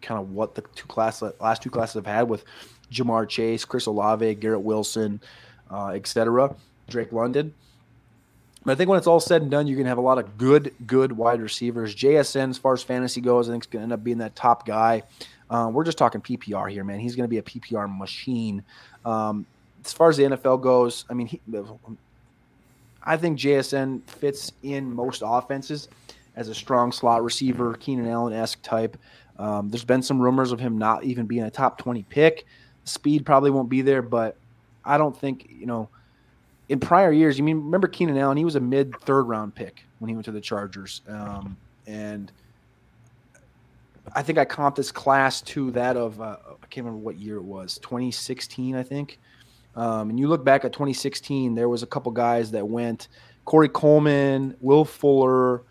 kind 0.00 0.20
of 0.20 0.32
what 0.32 0.54
the 0.54 0.62
two 0.74 0.86
class 0.86 1.22
last 1.40 1.62
two 1.62 1.70
classes 1.70 1.94
have 1.94 2.06
had 2.06 2.28
with 2.28 2.44
Ja'Marr 2.90 3.28
Chase, 3.28 3.64
Chris 3.64 3.86
Olave, 3.86 4.34
Garrett 4.36 4.62
Wilson, 4.62 5.20
uh, 5.70 5.88
etc. 5.88 6.54
Drake 6.88 7.12
London. 7.12 7.54
But 8.64 8.72
I 8.72 8.74
think 8.76 8.88
when 8.88 8.98
it's 8.98 9.06
all 9.06 9.20
said 9.20 9.42
and 9.42 9.50
done, 9.50 9.66
you're 9.66 9.76
going 9.76 9.86
to 9.86 9.90
have 9.90 9.98
a 9.98 10.02
lot 10.02 10.18
of 10.18 10.38
good, 10.38 10.72
good 10.86 11.12
wide 11.12 11.40
receivers. 11.40 11.94
JSN, 11.94 12.50
as 12.50 12.58
far 12.58 12.74
as 12.74 12.82
fantasy 12.82 13.20
goes, 13.20 13.48
I 13.48 13.52
think 13.52 13.64
is 13.64 13.66
going 13.66 13.80
to 13.80 13.84
end 13.84 13.92
up 13.92 14.04
being 14.04 14.18
that 14.18 14.36
top 14.36 14.66
guy. 14.66 15.02
Uh, 15.50 15.68
we're 15.72 15.84
just 15.84 15.98
talking 15.98 16.20
PPR 16.20 16.70
here, 16.70 16.84
man. 16.84 17.00
He's 17.00 17.16
going 17.16 17.24
to 17.24 17.28
be 17.28 17.38
a 17.38 17.42
PPR 17.42 17.94
machine. 17.98 18.62
Um, 19.04 19.46
as 19.84 19.92
far 19.92 20.08
as 20.08 20.16
the 20.16 20.24
NFL 20.24 20.62
goes, 20.62 21.04
I 21.10 21.14
mean, 21.14 21.26
he, 21.26 21.40
I 23.04 23.16
think 23.16 23.38
JSN 23.38 24.02
fits 24.04 24.52
in 24.62 24.94
most 24.94 25.22
offenses 25.24 25.88
as 26.36 26.48
a 26.48 26.54
strong 26.54 26.92
slot 26.92 27.24
receiver, 27.24 27.74
Keenan 27.74 28.06
Allen 28.06 28.32
esque 28.32 28.62
type. 28.62 28.96
Um, 29.38 29.70
there's 29.70 29.84
been 29.84 30.02
some 30.02 30.20
rumors 30.20 30.52
of 30.52 30.60
him 30.60 30.78
not 30.78 31.04
even 31.04 31.26
being 31.26 31.42
a 31.42 31.50
top 31.50 31.78
20 31.78 32.04
pick. 32.04 32.46
Speed 32.84 33.26
probably 33.26 33.50
won't 33.50 33.68
be 33.68 33.82
there, 33.82 34.02
but 34.02 34.36
I 34.84 34.98
don't 34.98 35.16
think, 35.16 35.48
you 35.50 35.66
know, 35.66 35.88
in 36.72 36.80
prior 36.80 37.12
years, 37.12 37.36
you 37.36 37.44
mean, 37.44 37.58
remember 37.58 37.86
Keenan 37.86 38.16
Allen? 38.16 38.38
He 38.38 38.46
was 38.46 38.56
a 38.56 38.60
mid 38.60 38.98
third 39.00 39.24
round 39.24 39.54
pick 39.54 39.84
when 39.98 40.08
he 40.08 40.14
went 40.14 40.24
to 40.24 40.32
the 40.32 40.40
Chargers. 40.40 41.02
Um, 41.06 41.54
and 41.86 42.32
I 44.14 44.22
think 44.22 44.38
I 44.38 44.46
comped 44.46 44.76
this 44.76 44.90
class 44.90 45.42
to 45.42 45.70
that 45.72 45.98
of, 45.98 46.18
uh, 46.18 46.38
I 46.48 46.66
can't 46.70 46.86
remember 46.86 47.04
what 47.04 47.18
year 47.18 47.36
it 47.36 47.44
was, 47.44 47.76
2016, 47.82 48.74
I 48.74 48.82
think. 48.82 49.20
Um, 49.76 50.08
and 50.08 50.18
you 50.18 50.28
look 50.28 50.46
back 50.46 50.64
at 50.64 50.72
2016, 50.72 51.54
there 51.54 51.68
was 51.68 51.82
a 51.82 51.86
couple 51.86 52.10
guys 52.10 52.50
that 52.52 52.66
went 52.66 53.08
Corey 53.44 53.68
Coleman, 53.68 54.56
Will 54.62 54.86
Fuller, 54.86 55.64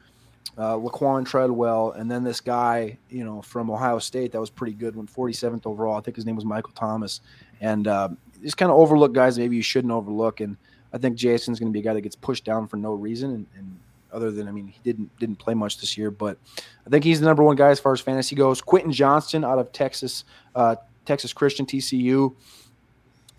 uh, 0.55 0.75
Laquan 0.75 1.25
Treadwell, 1.25 1.93
and 1.93 2.11
then 2.11 2.23
this 2.23 2.41
guy, 2.41 2.95
you 3.09 3.25
know, 3.25 3.41
from 3.41 3.71
Ohio 3.71 3.97
State 3.97 4.33
that 4.33 4.39
was 4.39 4.51
pretty 4.51 4.73
good, 4.73 4.95
went 4.95 5.11
47th 5.11 5.65
overall. 5.65 5.97
I 5.97 6.01
think 6.01 6.15
his 6.15 6.27
name 6.27 6.35
was 6.35 6.45
Michael 6.45 6.73
Thomas. 6.73 7.21
And 7.59 7.87
uh, 7.87 8.09
just 8.43 8.57
kind 8.57 8.71
of 8.71 8.77
overlook 8.77 9.13
guys 9.13 9.39
maybe 9.39 9.55
you 9.55 9.63
shouldn't 9.63 9.91
overlook. 9.91 10.41
And 10.41 10.57
I 10.93 10.97
think 10.97 11.15
Jason's 11.15 11.59
going 11.59 11.71
to 11.71 11.73
be 11.73 11.79
a 11.79 11.83
guy 11.83 11.93
that 11.93 12.01
gets 12.01 12.15
pushed 12.15 12.43
down 12.43 12.67
for 12.67 12.77
no 12.77 12.93
reason. 12.93 13.31
And, 13.31 13.45
and, 13.57 13.79
other 14.13 14.29
than, 14.29 14.45
I 14.45 14.51
mean, 14.51 14.67
he 14.67 14.77
didn't 14.83 15.09
didn't 15.19 15.37
play 15.37 15.53
much 15.53 15.77
this 15.77 15.97
year, 15.97 16.11
but 16.11 16.37
I 16.85 16.89
think 16.89 17.05
he's 17.05 17.21
the 17.21 17.25
number 17.25 17.43
one 17.43 17.55
guy 17.55 17.69
as 17.69 17.79
far 17.79 17.93
as 17.93 18.01
fantasy 18.01 18.35
goes. 18.35 18.61
Quentin 18.61 18.91
Johnston 18.91 19.45
out 19.45 19.57
of 19.57 19.71
Texas, 19.71 20.25
uh, 20.53 20.75
Texas 21.05 21.31
Christian 21.31 21.65
TCU 21.65 22.35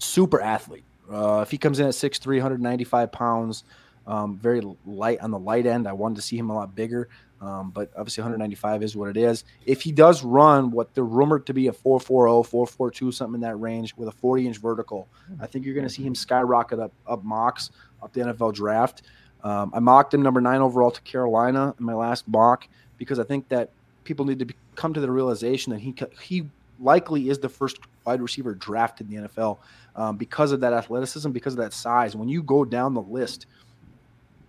super 0.03 0.41
athlete. 0.41 0.85
Uh, 1.11 1.41
if 1.43 1.51
he 1.51 1.59
comes 1.59 1.79
in 1.79 1.87
at 1.87 1.93
6'3", 1.93 2.27
195 2.27 3.13
pounds, 3.13 3.65
um, 4.07 4.37
very 4.39 4.63
light 4.87 5.21
on 5.21 5.31
the 5.31 5.39
light 5.39 5.67
end. 5.67 5.87
I 5.87 5.93
wanted 5.93 6.17
to 6.17 6.23
see 6.23 6.37
him 6.37 6.51
a 6.51 6.55
lot 6.55 6.75
bigger, 6.75 7.09
um, 7.43 7.71
but 7.71 7.91
obviously 7.97 8.23
195 8.23 8.85
is 8.85 8.97
what 8.97 9.09
it 9.09 9.17
is. 9.17 9.45
If 9.67 9.83
he 9.83 9.91
does 9.91 10.23
run 10.23 10.71
what 10.71 10.95
they're 10.95 11.05
rumored 11.05 11.45
to 11.47 11.53
be 11.53 11.67
a 11.67 11.73
440, 11.73 12.49
442, 12.49 13.11
something 13.11 13.35
in 13.35 13.41
that 13.41 13.57
range 13.57 13.97
with 13.97 14.09
a 14.09 14.13
40 14.13 14.47
inch 14.47 14.59
vertical, 14.59 15.09
I 15.41 15.47
think 15.47 15.65
you're 15.65 15.75
going 15.75 15.87
to 15.87 15.93
see 15.93 16.05
him 16.05 16.15
skyrocket 16.15 16.79
up 16.79 16.93
up 17.07 17.25
mocks 17.25 17.71
up 18.01 18.13
the 18.13 18.21
NFL 18.21 18.55
draft. 18.55 19.03
Um, 19.43 19.73
I 19.75 19.81
mocked 19.81 20.15
him 20.15 20.23
number 20.23 20.41
nine 20.41 20.61
overall 20.61 20.93
to 20.93 21.01
Carolina 21.01 21.75
in 21.79 21.85
my 21.85 21.95
last 21.95 22.29
mock 22.29 22.69
because 22.97 23.19
I 23.19 23.25
think 23.25 23.49
that 23.49 23.71
people 24.05 24.25
need 24.25 24.39
to 24.39 24.45
be, 24.45 24.55
come 24.77 24.95
to 24.95 25.01
the 25.01 25.11
realization 25.11 25.73
that 25.73 25.81
he 25.81 25.95
he 26.23 26.49
likely 26.79 27.29
is 27.29 27.41
the 27.41 27.49
first 27.49 27.79
wide 28.07 28.23
receiver 28.23 28.55
drafted 28.55 29.11
in 29.11 29.23
the 29.23 29.29
NFL 29.29 29.59
um, 29.97 30.17
because 30.17 30.53
of 30.53 30.61
that 30.61 30.73
athleticism, 30.73 31.31
because 31.31 31.55
of 31.55 31.59
that 31.59 31.73
size. 31.73 32.15
When 32.15 32.29
you 32.29 32.43
go 32.43 32.65
down 32.65 32.95
the 32.95 33.03
list 33.03 33.47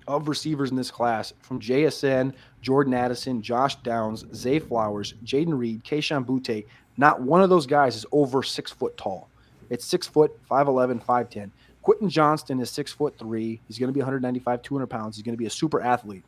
of 0.08 0.28
receivers 0.28 0.72
in 0.72 0.78
this 0.78 0.92
class 0.92 1.34
from 1.42 1.60
JSN, 1.60 2.34
Jordan 2.62 2.94
Addison, 2.94 3.42
Josh 3.42 3.76
Downs, 3.78 4.26
Zay 4.34 4.60
Flowers, 4.60 5.14
Jayden 5.24 5.58
Reed, 5.58 5.84
Kayshon 5.84 6.26
Boutte. 6.26 6.66
not 6.98 7.22
one 7.22 7.42
of 7.42 7.50
those 7.50 7.66
guys 7.66 7.96
is 7.96 8.06
over 8.12 8.44
six 8.44 8.72
foot 8.72 8.96
tall. 8.98 9.30
It's 9.70 9.86
six 9.86 10.08
foot, 10.08 10.38
5'11, 10.50 11.04
5'10. 11.04 11.50
Quentin 11.82 12.10
Johnston 12.10 12.60
is 12.60 12.70
six 12.70 12.92
foot 12.92 13.18
three. 13.18 13.60
He's 13.68 13.78
going 13.78 13.90
to 13.90 13.94
be 13.94 14.00
195, 14.00 14.62
200 14.62 14.88
pounds. 14.88 15.16
He's 15.16 15.24
going 15.24 15.34
to 15.34 15.38
be 15.38 15.46
a 15.46 15.52
super 15.52 15.82
athlete. 15.82 16.24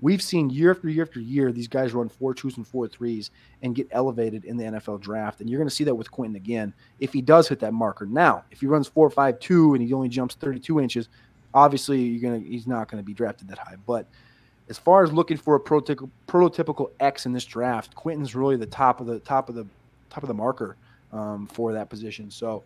We've 0.00 0.22
seen 0.22 0.48
year 0.50 0.70
after 0.70 0.88
year 0.88 1.02
after 1.02 1.18
year 1.18 1.50
these 1.50 1.66
guys 1.66 1.92
run 1.92 2.08
four 2.08 2.32
twos 2.32 2.56
and 2.56 2.66
four 2.66 2.86
threes 2.86 3.32
and 3.62 3.74
get 3.74 3.88
elevated 3.90 4.44
in 4.44 4.56
the 4.56 4.64
NFL 4.64 5.00
draft. 5.00 5.40
And 5.40 5.50
you're 5.50 5.58
going 5.58 5.68
to 5.68 5.74
see 5.74 5.84
that 5.84 5.94
with 5.94 6.10
Quentin 6.10 6.36
again 6.36 6.72
if 7.00 7.12
he 7.12 7.20
does 7.20 7.48
hit 7.48 7.60
that 7.60 7.74
marker. 7.74 8.06
Now, 8.06 8.44
if 8.50 8.60
he 8.60 8.66
runs 8.66 8.86
four 8.86 9.10
five 9.10 9.40
two 9.40 9.74
and 9.74 9.82
he 9.82 9.92
only 9.92 10.08
jumps 10.08 10.36
32 10.36 10.80
inches, 10.80 11.08
obviously 11.54 12.00
you're 12.02 12.30
gonna 12.30 12.44
he's 12.44 12.66
not 12.66 12.90
going 12.90 13.02
to 13.02 13.06
be 13.06 13.14
drafted 13.14 13.48
that 13.48 13.58
high. 13.58 13.76
But 13.86 14.06
as 14.68 14.78
far 14.78 15.02
as 15.02 15.12
looking 15.12 15.36
for 15.36 15.54
a 15.54 15.60
prototypical, 15.60 16.10
prototypical 16.26 16.90
X 17.00 17.26
in 17.26 17.32
this 17.32 17.44
draft, 17.44 17.94
Quentin's 17.94 18.34
really 18.34 18.56
the 18.56 18.66
top 18.66 19.00
of 19.00 19.06
the 19.06 19.18
top 19.20 19.48
of 19.48 19.54
the 19.54 19.66
top 20.10 20.22
of 20.22 20.28
the 20.28 20.34
marker 20.34 20.76
um, 21.12 21.46
for 21.46 21.72
that 21.72 21.88
position. 21.88 22.30
So 22.30 22.64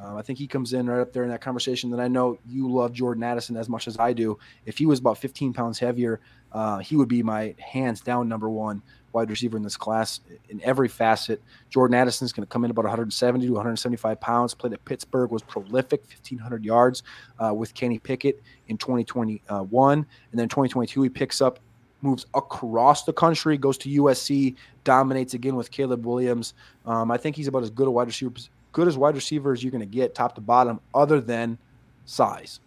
um, 0.00 0.16
I 0.16 0.22
think 0.22 0.38
he 0.38 0.46
comes 0.46 0.72
in 0.72 0.86
right 0.88 1.00
up 1.00 1.12
there 1.12 1.22
in 1.22 1.30
that 1.30 1.40
conversation. 1.40 1.90
That 1.90 2.00
I 2.00 2.08
know 2.08 2.38
you 2.48 2.70
love 2.70 2.92
Jordan 2.92 3.22
Addison 3.22 3.56
as 3.56 3.68
much 3.68 3.86
as 3.86 3.98
I 3.98 4.12
do. 4.12 4.38
If 4.64 4.78
he 4.78 4.86
was 4.86 4.98
about 4.98 5.18
15 5.18 5.52
pounds 5.52 5.78
heavier, 5.78 6.20
uh, 6.56 6.78
he 6.78 6.96
would 6.96 7.06
be 7.06 7.22
my 7.22 7.54
hands 7.58 8.00
down 8.00 8.26
number 8.30 8.48
one 8.48 8.80
wide 9.12 9.28
receiver 9.28 9.58
in 9.58 9.62
this 9.62 9.76
class 9.76 10.20
in 10.48 10.58
every 10.64 10.88
facet. 10.88 11.42
Jordan 11.68 11.94
Addison 11.94 12.24
is 12.24 12.32
going 12.32 12.46
to 12.46 12.50
come 12.50 12.64
in 12.64 12.70
about 12.70 12.86
170 12.86 13.46
to 13.46 13.52
175 13.52 14.18
pounds. 14.22 14.54
Played 14.54 14.72
at 14.72 14.82
Pittsburgh, 14.86 15.30
was 15.30 15.42
prolific, 15.42 16.00
1,500 16.08 16.64
yards 16.64 17.02
uh, 17.38 17.52
with 17.52 17.74
Kenny 17.74 17.98
Pickett 17.98 18.42
in 18.68 18.78
2021, 18.78 19.98
and 19.98 20.06
then 20.32 20.48
2022 20.48 21.02
he 21.02 21.08
picks 21.10 21.42
up, 21.42 21.58
moves 22.00 22.24
across 22.32 23.04
the 23.04 23.12
country, 23.12 23.58
goes 23.58 23.76
to 23.76 23.90
USC, 23.90 24.56
dominates 24.84 25.34
again 25.34 25.56
with 25.56 25.70
Caleb 25.70 26.06
Williams. 26.06 26.54
Um, 26.86 27.10
I 27.10 27.18
think 27.18 27.36
he's 27.36 27.48
about 27.48 27.64
as 27.64 27.70
good 27.70 27.86
a 27.86 27.90
wide 27.90 28.06
receiver, 28.06 28.32
good 28.72 28.88
as 28.88 28.96
wide 28.96 29.14
receiver 29.14 29.52
as 29.52 29.62
you're 29.62 29.72
going 29.72 29.80
to 29.80 29.86
get, 29.86 30.14
top 30.14 30.34
to 30.36 30.40
bottom, 30.40 30.80
other 30.94 31.20
than 31.20 31.58
size. 32.06 32.60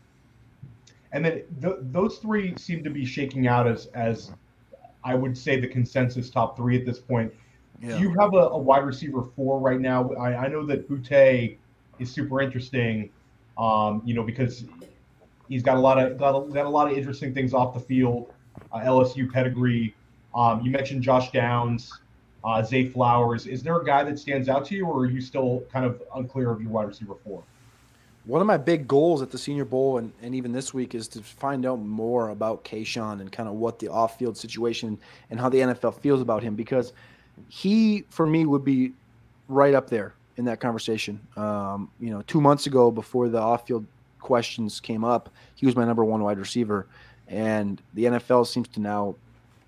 And 1.11 1.25
then 1.25 1.43
th- 1.61 1.77
those 1.81 2.17
three 2.17 2.55
seem 2.57 2.83
to 2.83 2.89
be 2.89 3.05
shaking 3.05 3.47
out 3.47 3.67
as 3.67 3.87
as 3.87 4.31
I 5.03 5.15
would 5.15 5.37
say 5.37 5.59
the 5.59 5.67
consensus 5.67 6.29
top 6.29 6.57
three 6.57 6.77
at 6.77 6.85
this 6.85 6.99
point. 6.99 7.33
Yeah. 7.81 7.97
Do 7.97 8.03
you 8.03 8.09
have 8.19 8.33
a, 8.33 8.49
a, 8.49 8.57
wide 8.57 8.83
receiver 8.85 9.23
four 9.35 9.59
right 9.59 9.79
now? 9.79 10.11
I, 10.15 10.45
I 10.45 10.47
know 10.49 10.65
that 10.65 10.89
Boutte 10.89 11.57
is 11.97 12.11
super 12.11 12.41
interesting, 12.41 13.09
um, 13.57 14.01
you 14.03 14.13
know, 14.13 14.23
because 14.23 14.65
he's 15.47 15.63
got 15.63 15.77
a 15.77 15.79
lot 15.79 15.97
of 15.97 16.17
got 16.17 16.35
a, 16.35 16.51
got 16.51 16.65
a 16.65 16.69
lot 16.69 16.91
of 16.91 16.97
interesting 16.97 17.33
things 17.33 17.53
off 17.53 17.73
the 17.73 17.79
field. 17.79 18.33
Uh, 18.71 18.79
LSU 18.79 19.31
pedigree. 19.31 19.95
Um, 20.35 20.61
you 20.61 20.69
mentioned 20.69 21.01
Josh 21.01 21.31
Downs, 21.31 21.91
uh, 22.43 22.61
Zay 22.61 22.85
Flowers. 22.85 23.47
Is 23.47 23.63
there 23.63 23.77
a 23.77 23.85
guy 23.85 24.03
that 24.03 24.19
stands 24.19 24.49
out 24.49 24.65
to 24.65 24.75
you, 24.75 24.85
or 24.85 25.01
are 25.01 25.05
you 25.05 25.21
still 25.21 25.63
kind 25.71 25.85
of 25.85 26.03
unclear 26.15 26.51
of 26.51 26.61
your 26.61 26.69
wide 26.69 26.87
receiver 26.87 27.15
four? 27.23 27.43
One 28.29 28.41
of 28.41 28.47
my 28.47 28.57
big 28.57 28.87
goals 28.87 29.23
at 29.23 29.31
the 29.31 29.39
Senior 29.39 29.65
Bowl 29.65 29.97
and, 29.97 30.13
and 30.21 30.35
even 30.35 30.51
this 30.51 30.71
week 30.71 30.93
is 30.93 31.07
to 31.07 31.23
find 31.23 31.65
out 31.65 31.79
more 31.79 32.29
about 32.29 32.63
Kayshon 32.63 33.21
and 33.21 33.31
kind 33.31 33.49
of 33.49 33.55
what 33.55 33.79
the 33.79 33.87
off-field 33.87 34.37
situation 34.37 34.99
and 35.31 35.39
how 35.39 35.49
the 35.49 35.57
NFL 35.57 35.95
feels 35.95 36.21
about 36.21 36.43
him 36.43 36.53
because 36.53 36.93
he, 37.47 38.03
for 38.11 38.27
me, 38.27 38.45
would 38.45 38.63
be 38.63 38.91
right 39.47 39.73
up 39.73 39.89
there 39.89 40.13
in 40.37 40.45
that 40.45 40.59
conversation. 40.59 41.19
Um, 41.37 41.89
you 41.99 42.11
know, 42.11 42.21
two 42.21 42.39
months 42.39 42.67
ago, 42.67 42.91
before 42.91 43.29
the 43.29 43.39
off-field 43.39 43.87
questions 44.19 44.79
came 44.79 45.03
up, 45.03 45.31
he 45.55 45.65
was 45.65 45.75
my 45.75 45.83
number 45.83 46.05
one 46.05 46.21
wide 46.21 46.37
receiver, 46.37 46.85
and 47.27 47.81
the 47.95 48.03
NFL 48.03 48.45
seems 48.45 48.67
to 48.67 48.79
now 48.79 49.15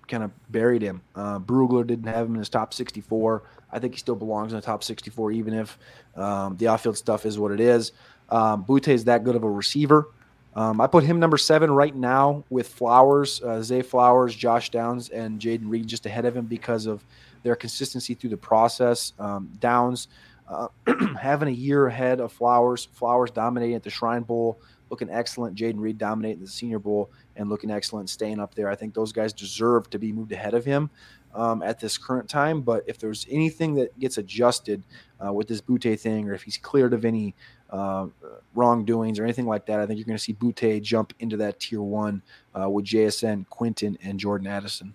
kind 0.06 0.22
of 0.22 0.30
buried 0.52 0.82
him. 0.82 1.00
Uh, 1.16 1.40
Brugler 1.40 1.84
didn't 1.84 2.06
have 2.06 2.26
him 2.26 2.34
in 2.34 2.38
his 2.38 2.48
top 2.48 2.74
64. 2.74 3.42
I 3.72 3.80
think 3.80 3.94
he 3.94 3.98
still 3.98 4.14
belongs 4.14 4.52
in 4.52 4.56
the 4.56 4.64
top 4.64 4.84
64, 4.84 5.32
even 5.32 5.52
if 5.52 5.78
um, 6.14 6.56
the 6.58 6.68
off-field 6.68 6.96
stuff 6.96 7.26
is 7.26 7.40
what 7.40 7.50
it 7.50 7.58
is. 7.58 7.90
Um, 8.32 8.64
Boutte 8.64 8.88
is 8.88 9.04
that 9.04 9.24
good 9.24 9.36
of 9.36 9.44
a 9.44 9.50
receiver. 9.50 10.08
Um, 10.54 10.80
I 10.80 10.86
put 10.86 11.04
him 11.04 11.20
number 11.20 11.36
seven 11.36 11.70
right 11.70 11.94
now 11.94 12.44
with 12.50 12.68
Flowers, 12.68 13.42
uh, 13.42 13.62
Zay 13.62 13.82
Flowers, 13.82 14.34
Josh 14.34 14.70
Downs, 14.70 15.10
and 15.10 15.38
Jayden 15.38 15.64
Reed 15.64 15.86
just 15.86 16.06
ahead 16.06 16.24
of 16.24 16.36
him 16.36 16.46
because 16.46 16.86
of 16.86 17.04
their 17.42 17.54
consistency 17.56 18.14
through 18.14 18.30
the 18.30 18.36
process. 18.36 19.12
Um, 19.18 19.50
Downs 19.60 20.08
uh, 20.48 20.68
having 21.20 21.48
a 21.48 21.52
year 21.52 21.86
ahead 21.86 22.20
of 22.20 22.32
Flowers, 22.32 22.88
Flowers 22.92 23.30
dominating 23.30 23.76
at 23.76 23.82
the 23.82 23.90
Shrine 23.90 24.22
Bowl, 24.22 24.60
looking 24.90 25.10
excellent. 25.10 25.56
Jayden 25.56 25.78
Reed 25.78 25.98
dominating 25.98 26.40
the 26.40 26.48
Senior 26.48 26.78
Bowl 26.78 27.10
and 27.36 27.48
looking 27.50 27.70
excellent, 27.70 28.08
staying 28.10 28.40
up 28.40 28.54
there. 28.54 28.68
I 28.68 28.74
think 28.74 28.94
those 28.94 29.12
guys 29.12 29.32
deserve 29.32 29.90
to 29.90 29.98
be 29.98 30.12
moved 30.12 30.32
ahead 30.32 30.54
of 30.54 30.64
him 30.64 30.90
um, 31.34 31.62
at 31.62 31.80
this 31.80 31.98
current 31.98 32.28
time. 32.28 32.62
But 32.62 32.84
if 32.86 32.98
there's 32.98 33.26
anything 33.30 33.74
that 33.74 33.98
gets 33.98 34.18
adjusted 34.18 34.82
uh, 35.24 35.32
with 35.32 35.48
this 35.48 35.60
Boutte 35.60 35.98
thing, 35.98 36.28
or 36.28 36.34
if 36.34 36.42
he's 36.42 36.56
cleared 36.56 36.92
of 36.92 37.04
any 37.04 37.34
uh, 37.70 38.06
wrongdoings 38.54 39.18
or 39.18 39.24
anything 39.24 39.46
like 39.46 39.66
that, 39.66 39.80
I 39.80 39.86
think 39.86 39.98
you're 39.98 40.06
going 40.06 40.18
to 40.18 40.22
see 40.22 40.34
Boutte 40.34 40.82
jump 40.82 41.14
into 41.20 41.36
that 41.38 41.60
tier 41.60 41.82
one 41.82 42.22
uh, 42.58 42.68
with 42.68 42.84
JSN, 42.84 43.48
Quentin, 43.48 43.96
and 44.02 44.18
Jordan 44.18 44.46
Addison. 44.46 44.94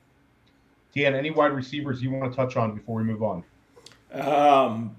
Dan, 0.95 1.15
any 1.15 1.31
wide 1.31 1.51
receivers 1.51 2.01
you 2.01 2.11
want 2.11 2.31
to 2.31 2.35
touch 2.35 2.55
on 2.55 2.75
before 2.75 2.97
we 2.97 3.03
move 3.03 3.21
on? 3.21 3.43
Um, 4.13 4.95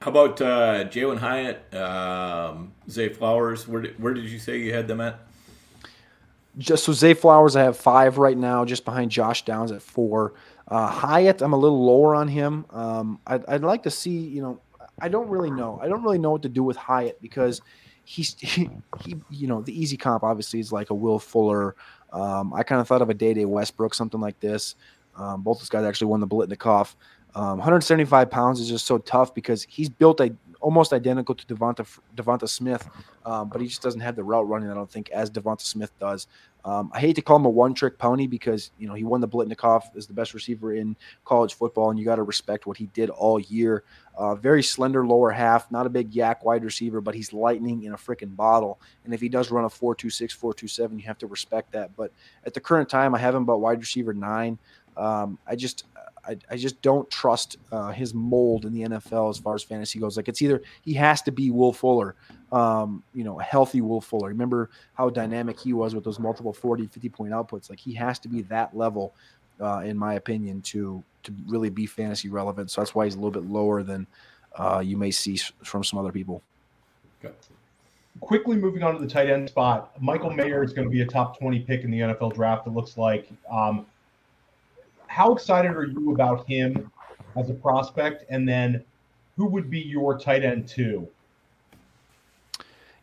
how 0.00 0.10
about 0.10 0.40
uh, 0.40 0.84
Jalin 0.84 1.18
Hyatt, 1.18 1.74
um, 1.74 2.72
Zay 2.88 3.08
Flowers? 3.08 3.66
Where 3.68 3.82
did, 3.82 4.00
where 4.00 4.14
did 4.14 4.24
you 4.24 4.38
say 4.38 4.58
you 4.58 4.72
had 4.72 4.88
them 4.88 5.00
at? 5.00 5.20
Just 6.60 6.84
so 6.84 6.92
Zay 6.92 7.14
Flowers, 7.14 7.56
I 7.56 7.62
have 7.62 7.76
five 7.76 8.18
right 8.18 8.36
now, 8.36 8.66
just 8.66 8.84
behind 8.84 9.10
Josh 9.10 9.44
Downs 9.44 9.72
at 9.72 9.80
four. 9.80 10.34
Uh, 10.68 10.86
Hyatt, 10.86 11.40
I'm 11.40 11.54
a 11.54 11.56
little 11.56 11.84
lower 11.84 12.14
on 12.14 12.28
him. 12.28 12.66
Um, 12.70 13.18
I'd, 13.26 13.44
I'd, 13.46 13.62
like 13.62 13.82
to 13.84 13.90
see, 13.90 14.18
you 14.18 14.42
know, 14.42 14.60
I 15.00 15.08
don't 15.08 15.28
really 15.28 15.50
know. 15.50 15.80
I 15.82 15.88
don't 15.88 16.02
really 16.02 16.18
know 16.18 16.30
what 16.30 16.42
to 16.42 16.50
do 16.50 16.62
with 16.62 16.76
Hyatt 16.76 17.20
because 17.22 17.62
he's, 18.04 18.34
he, 18.38 18.68
he 19.00 19.16
you 19.30 19.46
know, 19.46 19.62
the 19.62 19.72
easy 19.72 19.96
comp 19.96 20.22
obviously 20.22 20.60
is 20.60 20.70
like 20.70 20.90
a 20.90 20.94
Will 20.94 21.18
Fuller. 21.18 21.76
Um, 22.12 22.52
I 22.52 22.62
kind 22.62 22.80
of 22.80 22.86
thought 22.86 23.02
of 23.02 23.08
a 23.08 23.14
Dede 23.14 23.46
Westbrook, 23.46 23.94
something 23.94 24.20
like 24.20 24.38
this. 24.40 24.74
Um, 25.16 25.42
both 25.42 25.60
those 25.60 25.70
guys 25.70 25.84
actually 25.84 26.08
won 26.08 26.20
the 26.20 26.28
Biletnikoff. 26.28 26.94
Um, 27.34 27.58
175 27.58 28.30
pounds 28.30 28.60
is 28.60 28.68
just 28.68 28.86
so 28.86 28.98
tough 28.98 29.34
because 29.34 29.64
he's 29.68 29.88
built 29.88 30.20
a, 30.20 30.34
almost 30.60 30.92
identical 30.92 31.34
to 31.34 31.46
Devonta 31.46 31.86
Devonta 32.16 32.48
Smith, 32.48 32.88
um, 33.24 33.48
but 33.48 33.60
he 33.60 33.66
just 33.66 33.82
doesn't 33.82 34.00
have 34.00 34.16
the 34.16 34.24
route 34.24 34.48
running. 34.48 34.70
I 34.70 34.74
don't 34.74 34.90
think 34.90 35.10
as 35.10 35.30
Devonta 35.30 35.62
Smith 35.62 35.90
does. 35.98 36.26
Um, 36.62 36.90
I 36.92 37.00
hate 37.00 37.16
to 37.16 37.22
call 37.22 37.36
him 37.36 37.46
a 37.46 37.50
one-trick 37.50 37.96
pony 37.96 38.26
because 38.26 38.70
you 38.78 38.86
know 38.86 38.94
he 38.94 39.04
won 39.04 39.20
the 39.20 39.28
Biletnikoff 39.28 39.96
as 39.96 40.06
the 40.06 40.12
best 40.12 40.34
receiver 40.34 40.74
in 40.74 40.94
college 41.24 41.54
football, 41.54 41.90
and 41.90 41.98
you 41.98 42.04
got 42.04 42.16
to 42.16 42.22
respect 42.22 42.66
what 42.66 42.76
he 42.76 42.86
did 42.86 43.10
all 43.10 43.40
year. 43.40 43.84
Uh, 44.16 44.34
very 44.34 44.62
slender 44.62 45.06
lower 45.06 45.30
half, 45.30 45.70
not 45.70 45.86
a 45.86 45.88
big 45.88 46.10
YAC 46.12 46.44
wide 46.44 46.62
receiver, 46.62 47.00
but 47.00 47.14
he's 47.14 47.32
lightning 47.32 47.84
in 47.84 47.94
a 47.94 47.96
freaking 47.96 48.36
bottle. 48.36 48.78
And 49.04 49.14
if 49.14 49.20
he 49.20 49.30
does 49.30 49.50
run 49.50 49.64
a 49.64 49.68
4.26, 49.68 50.36
4.27, 50.38 51.00
you 51.00 51.06
have 51.06 51.16
to 51.18 51.26
respect 51.26 51.72
that. 51.72 51.96
But 51.96 52.12
at 52.44 52.52
the 52.52 52.60
current 52.60 52.90
time, 52.90 53.14
I 53.14 53.18
have 53.18 53.34
him 53.34 53.44
about 53.44 53.62
wide 53.62 53.80
receiver 53.80 54.12
nine. 54.12 54.58
Um, 54.96 55.38
I 55.46 55.56
just 55.56 55.84
I, 56.30 56.36
I 56.48 56.56
just 56.56 56.80
don't 56.80 57.10
trust 57.10 57.56
uh, 57.72 57.90
his 57.90 58.14
mold 58.14 58.64
in 58.64 58.72
the 58.72 58.82
NFL 58.82 59.30
as 59.30 59.38
far 59.38 59.56
as 59.56 59.64
fantasy 59.64 59.98
goes. 59.98 60.16
Like 60.16 60.28
it's 60.28 60.40
either 60.40 60.62
he 60.82 60.94
has 60.94 61.22
to 61.22 61.32
be 61.32 61.50
Will 61.50 61.72
Fuller, 61.72 62.14
um, 62.52 63.02
you 63.14 63.24
know, 63.24 63.38
healthy 63.38 63.80
Will 63.80 64.00
Fuller. 64.00 64.28
Remember 64.28 64.70
how 64.94 65.10
dynamic 65.10 65.58
he 65.58 65.72
was 65.72 65.94
with 65.94 66.04
those 66.04 66.20
multiple 66.20 66.52
40, 66.52 66.86
50 66.86 67.08
point 67.08 67.32
outputs. 67.32 67.68
Like 67.68 67.80
he 67.80 67.92
has 67.94 68.20
to 68.20 68.28
be 68.28 68.42
that 68.42 68.76
level, 68.76 69.12
uh, 69.60 69.80
in 69.80 69.96
my 69.96 70.14
opinion, 70.14 70.62
to 70.62 71.02
to 71.24 71.34
really 71.48 71.68
be 71.68 71.84
fantasy 71.84 72.28
relevant. 72.28 72.70
So 72.70 72.80
that's 72.80 72.94
why 72.94 73.06
he's 73.06 73.14
a 73.14 73.18
little 73.18 73.30
bit 73.30 73.50
lower 73.50 73.82
than 73.82 74.06
uh, 74.56 74.82
you 74.84 74.96
may 74.96 75.10
see 75.10 75.36
from 75.64 75.82
some 75.82 75.98
other 75.98 76.12
people. 76.12 76.42
Okay. 77.22 77.34
Quickly 78.20 78.56
moving 78.56 78.82
on 78.82 78.94
to 78.94 79.00
the 79.00 79.08
tight 79.08 79.28
end 79.28 79.48
spot, 79.48 79.92
Michael 80.00 80.30
Mayer 80.30 80.62
is 80.62 80.72
going 80.72 80.86
to 80.86 80.90
be 80.90 81.02
a 81.02 81.06
top 81.06 81.38
20 81.38 81.60
pick 81.60 81.82
in 81.82 81.90
the 81.90 82.00
NFL 82.00 82.34
draft. 82.34 82.66
It 82.66 82.70
looks 82.70 82.96
like. 82.96 83.28
Um, 83.50 83.86
how 85.10 85.32
excited 85.32 85.72
are 85.72 85.86
you 85.86 86.12
about 86.12 86.46
him 86.46 86.88
as 87.36 87.50
a 87.50 87.52
prospect? 87.52 88.24
And 88.30 88.48
then 88.48 88.84
who 89.36 89.46
would 89.46 89.68
be 89.68 89.80
your 89.80 90.16
tight 90.16 90.44
end 90.44 90.68
two? 90.68 91.08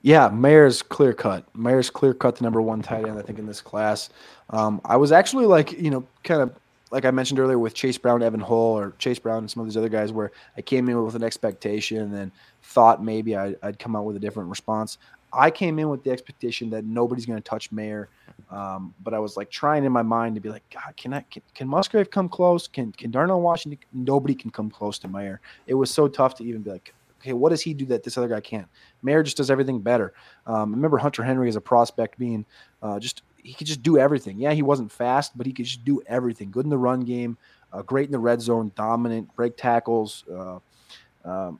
Yeah, 0.03 0.30
Mayer's 0.30 0.82
clear 0.82 1.12
cut. 1.12 1.43
Mayer's 1.53 1.89
clear 1.89 2.14
cut 2.14 2.38
the 2.38 2.45
number 2.45 2.62
one 2.62 2.82
tight 2.82 3.05
end, 3.05 3.20
I 3.20 3.22
think, 3.24 3.39
in 3.39 3.45
this 3.45 3.60
class. 3.60 4.10
Um, 4.51 4.80
I 4.86 4.95
was 4.95 5.12
actually 5.12 5.47
like, 5.47 5.74
you 5.74 5.91
know, 5.91 6.08
kind 6.24 6.41
of 6.41 6.55
like 6.91 7.03
I 7.03 7.12
mentioned 7.12 7.41
earlier 7.41 7.60
with 7.60 7.74
Chase 7.74 7.97
Brown, 7.97 8.24
Evan 8.24 8.39
Hull, 8.39 8.55
or 8.55 8.93
Chase 8.99 9.20
Brown 9.20 9.39
and 9.39 9.51
some 9.51 9.60
of 9.60 9.68
these 9.68 9.76
other 9.76 9.89
guys, 9.89 10.14
where 10.14 10.32
I 10.55 10.62
came 10.62 10.88
in 10.88 11.03
with 11.03 11.16
an 11.16 11.24
expectation 11.24 11.97
and 11.97 12.14
then 12.14 12.32
thought 12.64 13.03
maybe 13.03 13.36
I, 13.36 13.53
would 13.62 13.80
come 13.80 13.97
out 13.97 14.05
with 14.05 14.16
a 14.16 14.20
different 14.20 14.49
response. 14.49 14.97
I 15.34 15.51
came 15.51 15.78
in 15.80 15.89
with 15.89 16.03
the 16.03 16.11
expectation 16.11 16.69
that 16.69 16.86
nobody's 16.86 17.25
going 17.25 17.38
to 17.38 17.43
touch 17.43 17.71
Mayer, 17.71 18.09
um, 18.49 18.93
but 19.03 19.13
I 19.13 19.19
was 19.19 19.36
like 19.36 19.49
trying 19.49 19.84
in 19.84 19.91
my 19.91 20.01
mind 20.01 20.36
to 20.36 20.41
be 20.41 20.49
like, 20.49 20.63
God, 20.73 20.95
can 20.95 21.13
I 21.13 21.21
can, 21.21 21.41
can 21.53 21.67
Musgrave 21.67 22.09
come 22.09 22.30
close? 22.30 22.67
Can 22.67 22.91
can 22.93 23.11
Darnell 23.11 23.41
Washington? 23.41 23.80
Nobody 23.93 24.34
can 24.34 24.51
come 24.51 24.69
close 24.69 24.97
to 24.99 25.07
Mayer. 25.07 25.41
It 25.67 25.73
was 25.73 25.91
so 25.91 26.07
tough 26.07 26.36
to 26.36 26.43
even 26.45 26.61
be 26.61 26.71
like, 26.71 26.93
okay, 27.19 27.34
what 27.34 27.49
does 27.49 27.61
he 27.61 27.73
do 27.73 27.86
that 27.88 28.03
this 28.03 28.17
other 28.17 28.28
guy 28.28 28.39
can't? 28.39 28.67
Mayer 29.03 29.21
just 29.21 29.38
does 29.38 29.51
everything 29.51 29.80
better. 29.80 30.13
Um, 30.45 30.71
remember 30.71 30.97
Hunter 30.97 31.23
Henry 31.23 31.49
as 31.49 31.55
a 31.55 31.61
prospect 31.61 32.17
being 32.17 32.45
uh, 32.82 32.99
just 32.99 33.21
he 33.43 33.53
could 33.53 33.67
just 33.67 33.84
do 33.84 33.97
everything. 33.97 34.39
Yeah, 34.39 34.53
he 34.53 34.61
wasn't 34.61 34.91
fast, 34.91 35.38
but 35.38 35.45
he 35.45 35.53
could 35.53 35.65
just 35.65 35.84
do 35.86 36.01
everything. 36.07 36.51
Good 36.51 36.65
in 36.65 36.69
the 36.69 36.78
run 36.78 37.01
game, 37.01 37.38
uh, 37.73 37.82
great 37.82 38.05
in 38.05 38.11
the 38.11 38.19
red 38.19 38.41
zone, 38.41 38.71
dominant, 38.75 39.34
break 39.36 39.57
tackles. 39.57 40.23
Uh, 40.32 40.59
um, 41.25 41.59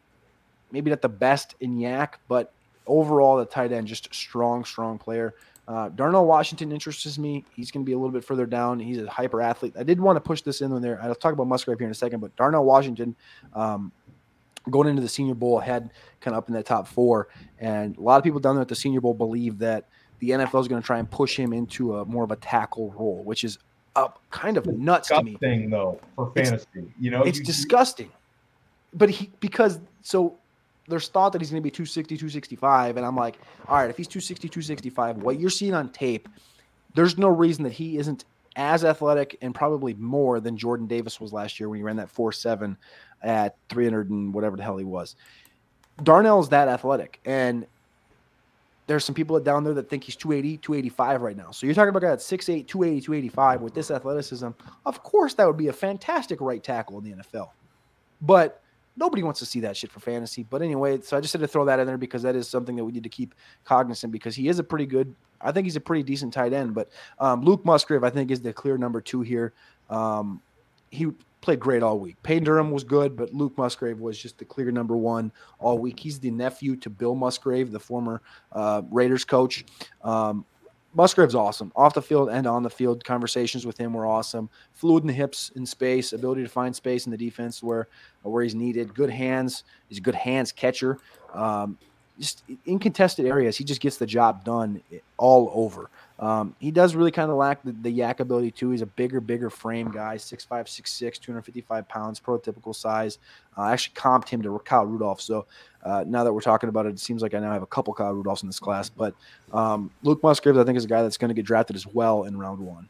maybe 0.72 0.90
not 0.90 1.02
the 1.02 1.10
best 1.10 1.56
in 1.60 1.78
YAC, 1.78 2.14
but 2.28 2.54
overall, 2.88 3.38
the 3.38 3.46
tight 3.46 3.72
end, 3.72 3.88
just 3.88 4.14
strong, 4.14 4.66
strong 4.66 4.98
player. 4.98 5.36
Uh, 5.68 5.90
Darnell 5.90 6.26
Washington 6.26 6.72
interests 6.72 7.18
me. 7.18 7.44
He's 7.54 7.72
going 7.72 7.84
to 7.84 7.86
be 7.86 7.92
a 7.92 7.98
little 7.98 8.12
bit 8.12 8.24
further 8.24 8.46
down. 8.46 8.80
He's 8.80 9.00
a 9.00 9.10
hyper 9.10 9.42
athlete. 9.42 9.74
I 9.78 9.84
did 9.84 10.00
want 10.00 10.16
to 10.16 10.22
push 10.22 10.42
this 10.42 10.62
in 10.62 10.72
when 10.72 10.82
there. 10.82 11.00
I'll 11.02 11.14
talk 11.14 11.34
about 11.34 11.48
Musgrave 11.48 11.78
here 11.78 11.88
in 11.88 11.92
a 11.92 11.96
second, 11.96 12.22
but 12.22 12.34
Darnell 12.38 12.64
Washington, 12.64 13.16
um, 13.54 13.92
going 14.70 14.88
into 14.88 15.02
the 15.02 15.10
Senior 15.10 15.36
Bowl, 15.36 15.60
had 15.60 15.92
kind 16.22 16.36
of 16.36 16.44
up 16.44 16.48
in 16.48 16.54
that 16.54 16.66
top 16.66 16.88
four, 16.88 17.28
and 17.60 17.98
a 17.98 18.02
lot 18.02 18.18
of 18.18 18.24
people 18.24 18.40
down 18.40 18.56
there 18.56 18.62
at 18.62 18.70
the 18.70 18.76
Senior 18.76 19.02
Bowl 19.02 19.14
believe 19.14 19.60
that 19.60 19.90
the 20.20 20.32
NFL 20.32 20.62
is 20.62 20.68
going 20.68 20.82
to 20.82 20.86
try 20.86 21.00
and 21.00 21.10
push 21.10 21.38
him 21.38 21.52
into 21.52 21.98
a 21.98 22.06
more 22.06 22.24
of 22.24 22.32
a 22.32 22.38
tackle 22.38 22.92
role, 22.92 23.22
which 23.24 23.44
is 23.44 23.60
up 23.98 24.22
kind 24.32 24.58
of 24.58 24.66
nuts 24.68 25.10
to 25.10 25.22
me. 25.22 25.36
Thing 25.36 25.70
though 25.70 26.00
for 26.16 26.32
fantasy, 26.32 26.66
it's, 26.76 26.88
you 27.00 27.12
know, 27.12 27.24
it's 27.24 27.40
you, 27.40 27.44
disgusting. 27.44 28.12
But 28.94 29.10
he 29.10 29.32
because 29.40 29.80
so 30.02 30.38
there's 30.88 31.10
thought 31.10 31.34
that 31.34 31.42
he's 31.42 31.52
going 31.52 31.62
to 31.62 31.64
be 31.64 31.72
260, 31.72 32.16
265. 32.16 32.98
And 32.98 33.06
I'm 33.06 33.16
like, 33.16 33.38
all 33.68 33.78
right, 33.78 33.90
if 33.90 33.98
he's 33.98 34.08
260, 34.08 34.48
265, 34.48 35.18
what 35.18 35.40
you're 35.40 35.50
seeing 35.50 35.74
on 35.74 35.90
tape, 35.90 36.30
there's 36.96 37.18
no 37.18 37.28
reason 37.28 37.64
that 37.64 37.74
he 37.74 37.98
isn't 37.98 38.26
as 38.56 38.84
athletic 38.84 39.38
and 39.42 39.54
probably 39.54 39.94
more 39.96 40.40
than 40.40 40.58
Jordan 40.58 40.88
Davis 40.88 41.22
was 41.22 41.32
last 41.32 41.60
year 41.60 41.70
when 41.70 41.78
he 41.78 41.84
ran 41.84 41.98
that 41.98 42.10
4 42.10 42.32
7 42.32 42.76
at 43.22 43.56
300 43.70 44.10
and 44.10 44.34
whatever 44.34 44.58
the 44.58 44.64
hell 44.64 44.78
he 44.78 44.84
was. 44.84 45.16
Darnell's 46.04 46.50
that 46.50 46.68
athletic. 46.68 47.20
And 47.26 47.68
there's 48.88 49.04
some 49.04 49.16
people 49.16 49.40
down 49.40 49.64
there 49.64 49.74
that 49.74 49.90
think 49.90 50.06
he's 50.06 50.16
280, 50.16 50.58
285 50.58 51.22
right 51.22 51.38
now. 51.38 51.52
So 51.52 51.66
you're 51.66 51.76
talking 51.76 51.90
about 51.90 52.04
a 52.04 52.08
guy 52.08 52.10
that's 52.12 52.30
6'8, 52.30 52.68
280, 52.68 53.02
285 53.02 53.62
with 53.62 53.74
this 53.74 53.92
athleticism. 53.92 54.50
Of 54.86 55.04
course, 55.04 55.34
that 55.36 55.46
would 55.46 55.58
be 55.58 55.68
a 55.68 55.74
fantastic 55.74 56.40
right 56.40 56.64
tackle 56.64 56.98
in 57.00 57.04
the 57.04 57.12
NFL. 57.12 57.50
But 58.22 58.62
nobody 58.98 59.24
wants 59.24 59.40
to 59.40 59.46
see 59.46 59.60
that 59.62 59.78
shit 59.78 59.92
for 59.92 60.00
fantasy. 60.00 60.44
But 60.44 60.62
anyway, 60.62 61.00
so 61.02 61.16
I 61.16 61.22
just 61.22 61.34
had 61.34 61.42
to 61.42 61.48
throw 61.48 61.66
that 61.66 61.80
in 61.80 61.88
there 61.88 61.98
because 61.98 62.24
that 62.24 62.36
is 62.36 62.50
something 62.50 62.76
that 62.76 62.84
we 62.84 62.92
need 62.92 63.04
to 63.04 63.10
keep 63.10 63.36
cognizant 63.64 64.12
because 64.12 64.36
he 64.36 64.48
is 64.48 64.60
a 64.60 64.64
pretty 64.64 64.86
good. 64.86 65.14
I 65.40 65.52
think 65.52 65.66
he's 65.66 65.76
a 65.76 65.82
pretty 65.82 66.04
decent 66.04 66.34
tight 66.34 66.52
end. 66.52 66.74
But 66.74 66.90
um, 67.20 67.44
Luke 67.44 67.64
Musgrave, 67.64 68.04
I 68.04 68.10
think, 68.10 68.32
is 68.32 68.42
the 68.42 68.52
clear 68.52 68.78
number 68.78 69.00
two 69.00 69.22
here. 69.22 69.54
Um, 69.90 70.42
he 70.90 71.08
played 71.42 71.60
great 71.60 71.84
all 71.84 72.00
week. 72.00 72.22
Payne 72.24 72.44
Durham 72.44 72.72
was 72.72 72.84
good, 72.84 73.16
but 73.16 73.34
Luke 73.34 73.58
Musgrave 73.58 74.00
was 74.00 74.18
just 74.18 74.38
the 74.38 74.46
clear 74.46 74.72
number 74.72 74.98
one 74.98 75.32
all 75.60 75.78
week. 75.78 76.00
He's 76.00 76.20
the 76.20 76.32
nephew 76.32 76.76
to 76.78 76.90
Bill 76.90 77.16
Musgrave, 77.16 77.72
the 77.72 77.80
former 77.80 78.22
uh, 78.52 78.82
Raiders 78.90 79.24
coach. 79.24 79.64
Um, 80.04 80.44
Musgrave's 80.94 81.36
awesome. 81.36 81.72
Off 81.76 81.94
the 81.94 82.02
field 82.02 82.30
and 82.30 82.48
on 82.48 82.64
the 82.64 82.70
field, 82.70 83.04
conversations 83.04 83.66
with 83.66 83.78
him 83.78 83.94
were 83.94 84.08
awesome. 84.08 84.50
Fluid 84.74 85.04
in 85.04 85.08
the 85.08 85.14
hips 85.14 85.52
in 85.56 85.66
space, 85.66 86.14
ability 86.14 86.44
to 86.44 86.50
find 86.50 86.76
space 86.76 87.06
in 87.06 87.12
the 87.12 87.18
defense 87.18 87.62
where 87.62 87.88
where 88.24 88.44
he's 88.44 88.56
needed. 88.56 88.94
Good 88.94 89.10
hands. 89.10 89.64
He's 89.90 90.00
a 90.00 90.02
good 90.02 90.16
hands 90.16 90.52
catcher. 90.52 90.98
Um, 91.34 91.78
just 92.20 92.44
in 92.66 92.80
contested 92.80 93.26
areas, 93.26 93.58
he 93.58 93.64
just 93.64 93.82
gets 93.82 93.98
the 93.98 94.06
job 94.06 94.44
done 94.44 94.82
all 95.18 95.52
over. 95.54 95.90
Um, 96.20 96.56
he 96.60 96.72
does 96.72 96.96
really 96.96 97.12
kind 97.12 97.30
of 97.30 97.38
lack 97.38 97.62
the, 97.64 97.72
the 97.74 98.00
YAC 98.00 98.20
ability 98.22 98.52
too. 98.52 98.72
He's 98.72 98.82
a 98.82 98.88
bigger, 98.88 99.22
bigger 99.22 99.50
frame 99.52 99.92
guy, 99.92 100.16
6'5", 100.16 100.48
6'6", 100.48 101.20
255 101.20 101.88
pounds, 101.88 102.20
prototypical 102.20 102.76
size. 102.76 103.20
Uh, 103.56 103.62
I 103.62 103.74
actually 103.74 103.94
comped 103.94 104.30
him 104.30 104.42
to 104.42 104.60
Kyle 104.66 104.86
Rudolph. 104.86 105.22
So 105.22 105.46
uh, 105.84 106.04
now 106.08 106.24
that 106.24 106.34
we're 106.34 106.42
talking 106.42 106.70
about 106.70 106.88
it, 106.88 106.90
it 106.90 107.00
seems 107.00 107.22
like 107.22 107.36
I 107.36 107.40
now 107.40 107.52
have 107.52 107.62
a 107.62 107.68
couple 107.68 107.94
Kyle 107.94 108.14
Rudolphs 108.14 108.42
in 108.42 108.50
this 108.50 108.60
class. 108.60 108.90
But 108.90 109.14
um, 109.54 109.92
Luke 110.02 110.24
Musgrave, 110.24 110.58
I 110.58 110.64
think, 110.64 110.78
is 110.78 110.86
a 110.86 110.88
guy 110.88 111.04
that's 111.04 111.18
going 111.18 111.30
to 111.30 111.36
get 111.36 111.46
drafted 111.46 111.76
as 111.76 111.86
well 111.86 112.24
in 112.24 112.38
round 112.38 112.60
one. 112.60 112.90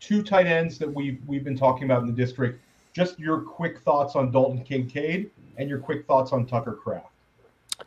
Two 0.00 0.22
tight 0.22 0.46
ends 0.46 0.78
that 0.78 0.92
we've 0.92 1.20
we've 1.26 1.44
been 1.44 1.56
talking 1.58 1.84
about 1.84 2.00
in 2.00 2.06
the 2.06 2.12
district. 2.12 2.60
Just 2.92 3.20
your 3.20 3.40
quick 3.40 3.80
thoughts 3.80 4.16
on 4.16 4.32
Dalton 4.32 4.64
Kincaid 4.64 5.30
and 5.58 5.68
your 5.68 5.78
quick 5.78 6.06
thoughts 6.06 6.32
on 6.32 6.46
Tucker 6.46 6.72
Kraft. 6.72 7.09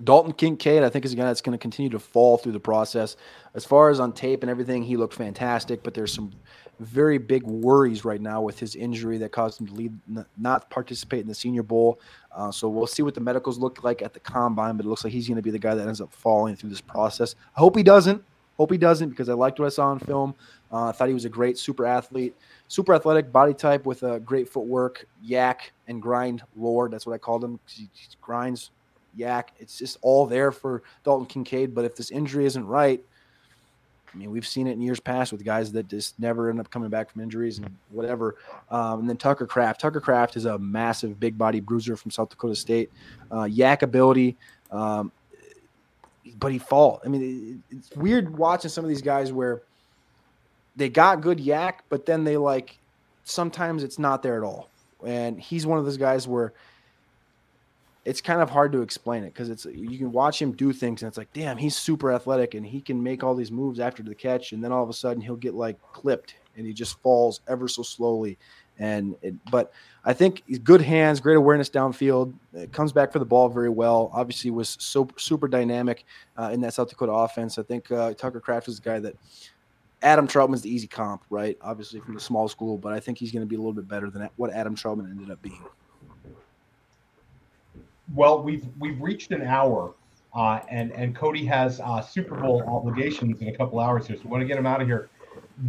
Dalton 0.03 0.33
Kincaid, 0.33 0.83
I 0.83 0.89
think, 0.89 1.05
is 1.05 1.13
a 1.13 1.15
guy 1.15 1.25
that's 1.25 1.41
going 1.41 1.57
to 1.57 1.61
continue 1.61 1.89
to 1.91 1.99
fall 1.99 2.37
through 2.37 2.53
the 2.53 2.59
process. 2.59 3.15
As 3.53 3.65
far 3.65 3.89
as 3.89 3.99
on 3.99 4.13
tape 4.13 4.43
and 4.43 4.49
everything, 4.49 4.83
he 4.83 4.97
looked 4.97 5.13
fantastic, 5.13 5.83
but 5.83 5.93
there's 5.93 6.13
some 6.13 6.31
very 6.79 7.17
big 7.17 7.43
worries 7.43 8.03
right 8.03 8.21
now 8.21 8.41
with 8.41 8.59
his 8.59 8.75
injury 8.75 9.17
that 9.19 9.31
caused 9.31 9.61
him 9.61 9.67
to 9.67 9.73
leave, 9.73 9.93
not 10.37 10.69
participate 10.69 11.21
in 11.21 11.27
the 11.27 11.35
Senior 11.35 11.63
Bowl. 11.63 11.99
Uh, 12.31 12.51
so 12.51 12.67
we'll 12.67 12.87
see 12.87 13.03
what 13.03 13.13
the 13.13 13.21
medicals 13.21 13.59
look 13.59 13.83
like 13.83 14.01
at 14.01 14.13
the 14.13 14.19
combine, 14.19 14.75
but 14.75 14.85
it 14.85 14.89
looks 14.89 15.03
like 15.03 15.13
he's 15.13 15.27
going 15.27 15.35
to 15.35 15.41
be 15.41 15.51
the 15.51 15.59
guy 15.59 15.75
that 15.75 15.87
ends 15.87 16.01
up 16.01 16.11
falling 16.11 16.55
through 16.55 16.69
this 16.69 16.81
process. 16.81 17.35
I 17.55 17.59
hope 17.59 17.75
he 17.75 17.83
doesn't. 17.83 18.23
Hope 18.57 18.71
he 18.71 18.77
doesn't 18.77 19.09
because 19.09 19.29
I 19.29 19.33
liked 19.33 19.59
what 19.59 19.65
I 19.65 19.69
saw 19.69 19.87
on 19.87 19.99
film. 19.99 20.35
Uh, 20.71 20.89
I 20.89 20.91
thought 20.91 21.07
he 21.07 21.13
was 21.13 21.25
a 21.25 21.29
great 21.29 21.57
super 21.57 21.85
athlete, 21.85 22.35
super 22.67 22.93
athletic 22.93 23.31
body 23.31 23.53
type 23.53 23.85
with 23.85 24.03
a 24.03 24.19
great 24.19 24.47
footwork, 24.47 25.07
YAC 25.25 25.55
and 25.87 26.01
grind 26.01 26.43
lord. 26.55 26.91
That's 26.91 27.07
what 27.07 27.13
I 27.13 27.17
called 27.17 27.43
him. 27.43 27.59
He 27.67 27.89
grinds, 28.21 28.71
YAC. 29.17 29.45
It's 29.59 29.77
just 29.77 29.97
all 30.01 30.25
there 30.25 30.51
for 30.51 30.83
Dalton 31.03 31.25
Kincaid. 31.25 31.73
But 31.73 31.85
if 31.85 31.95
this 31.95 32.11
injury 32.11 32.45
isn't 32.45 32.65
right, 32.65 33.03
I 34.13 34.17
mean, 34.17 34.31
we've 34.31 34.47
seen 34.47 34.67
it 34.67 34.73
in 34.73 34.81
years 34.81 34.99
past 34.99 35.31
with 35.31 35.43
guys 35.43 35.71
that 35.71 35.87
just 35.87 36.19
never 36.19 36.49
end 36.49 36.59
up 36.59 36.69
coming 36.69 36.89
back 36.89 37.11
from 37.11 37.21
injuries 37.21 37.57
and 37.57 37.75
whatever. 37.89 38.35
Um, 38.69 39.01
and 39.01 39.09
then 39.09 39.17
Tucker 39.17 39.47
Kraft. 39.47 39.81
Tucker 39.81 39.99
Kraft 39.99 40.35
is 40.37 40.45
a 40.45 40.57
massive, 40.59 41.19
big 41.19 41.37
body 41.37 41.59
bruiser 41.59 41.95
from 41.95 42.11
South 42.11 42.29
Dakota 42.29 42.55
State. 42.55 42.91
Uh, 43.31 43.43
YAC 43.43 43.81
ability, 43.81 44.37
um, 44.71 45.11
but 46.37 46.51
he 46.51 46.59
fall. 46.59 47.01
I 47.03 47.07
mean, 47.07 47.63
it, 47.71 47.75
it's 47.77 47.95
weird 47.95 48.37
watching 48.37 48.69
some 48.69 48.85
of 48.85 48.89
these 48.89 49.01
guys 49.01 49.31
where 49.31 49.63
they 50.75 50.89
got 50.89 51.21
good 51.21 51.39
YAC, 51.39 51.79
but 51.89 52.05
then 52.05 52.23
they 52.23 52.37
like 52.37 52.77
sometimes 53.23 53.83
it's 53.83 53.97
not 53.97 54.21
there 54.21 54.37
at 54.37 54.43
all. 54.43 54.69
And 55.03 55.39
he's 55.39 55.65
one 55.65 55.79
of 55.79 55.85
those 55.85 55.97
guys 55.97 56.27
where– 56.27 56.53
it's 58.05 58.21
kind 58.21 58.41
of 58.41 58.49
hard 58.49 58.71
to 58.71 58.81
explain 58.81 59.23
it 59.23 59.33
because 59.33 59.49
it's 59.49 59.65
you 59.65 59.97
can 59.97 60.11
watch 60.11 60.41
him 60.41 60.51
do 60.51 60.73
things 60.73 61.01
and 61.01 61.07
it's 61.07 61.17
like 61.17 61.31
damn 61.33 61.57
he's 61.57 61.75
super 61.75 62.11
athletic 62.11 62.53
and 62.53 62.65
he 62.65 62.81
can 62.81 63.01
make 63.01 63.23
all 63.23 63.35
these 63.35 63.51
moves 63.51 63.79
after 63.79 64.03
the 64.03 64.15
catch 64.15 64.51
and 64.51 64.63
then 64.63 64.71
all 64.71 64.83
of 64.83 64.89
a 64.89 64.93
sudden 64.93 65.21
he'll 65.21 65.35
get 65.35 65.53
like 65.53 65.77
clipped 65.93 66.35
and 66.57 66.65
he 66.65 66.73
just 66.73 66.99
falls 67.01 67.41
ever 67.47 67.67
so 67.67 67.81
slowly 67.81 68.37
and 68.79 69.15
it, 69.21 69.35
but 69.51 69.71
I 70.03 70.13
think 70.13 70.43
he's 70.47 70.59
good 70.59 70.81
hands, 70.81 71.19
great 71.19 71.37
awareness 71.37 71.69
downfield. 71.69 72.33
Comes 72.71 72.91
back 72.91 73.11
for 73.11 73.19
the 73.19 73.25
ball 73.25 73.47
very 73.49 73.69
well. 73.69 74.09
Obviously, 74.13 74.51
was 74.51 74.77
so 74.79 75.07
super 75.17 75.47
dynamic 75.47 76.05
uh, 76.37 76.49
in 76.51 76.61
that 76.61 76.73
South 76.73 76.89
Dakota 76.89 77.11
offense. 77.11 77.57
I 77.57 77.63
think 77.63 77.91
uh, 77.91 78.13
Tucker 78.13 78.39
Kraft 78.39 78.67
is 78.67 78.79
the 78.79 78.89
guy 78.89 78.99
that 78.99 79.15
Adam 80.01 80.27
Trautman's 80.27 80.63
the 80.63 80.69
easy 80.69 80.87
comp, 80.87 81.23
right? 81.29 81.57
Obviously 81.61 81.99
from 81.99 82.13
the 82.15 82.19
small 82.19 82.47
school, 82.47 82.77
but 82.77 82.93
I 82.93 82.99
think 82.99 83.17
he's 83.17 83.31
going 83.31 83.43
to 83.43 83.47
be 83.47 83.55
a 83.55 83.59
little 83.59 83.73
bit 83.73 83.87
better 83.87 84.09
than 84.09 84.27
what 84.35 84.51
Adam 84.51 84.75
Trautman 84.75 85.09
ended 85.09 85.31
up 85.31 85.41
being. 85.41 85.63
Well, 88.13 88.43
we've 88.43 88.65
we've 88.79 89.01
reached 89.01 89.31
an 89.31 89.43
hour, 89.43 89.93
uh, 90.35 90.59
and 90.69 90.91
and 90.91 91.15
Cody 91.15 91.45
has 91.45 91.79
uh, 91.79 92.01
Super 92.01 92.35
Bowl 92.35 92.63
obligations 92.67 93.41
in 93.41 93.47
a 93.47 93.55
couple 93.55 93.79
hours 93.79 94.07
here, 94.07 94.17
so 94.17 94.23
we 94.25 94.29
want 94.29 94.41
to 94.41 94.47
get 94.47 94.57
him 94.57 94.65
out 94.65 94.81
of 94.81 94.87
here. 94.87 95.09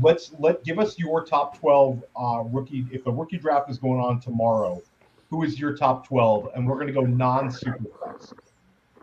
Let's 0.03 0.33
let 0.39 0.65
give 0.65 0.79
us 0.79 0.99
your 0.99 1.25
top 1.25 1.59
twelve 1.59 2.03
uh, 2.17 2.43
rookie. 2.47 2.87
If 2.91 3.05
the 3.05 3.13
rookie 3.13 3.39
draft 3.39 3.71
is 3.71 3.79
going 3.79 4.01
on 4.01 4.21
tomorrow, 4.21 4.83
who 5.31 5.45
is 5.45 5.59
your 5.59 5.77
top 5.77 6.07
twelve? 6.07 6.51
And 6.55 6.67
we're 6.67 6.75
going 6.75 6.89
to 6.89 6.93
go 6.93 7.03
non 7.03 7.49
superflex. 7.51 8.33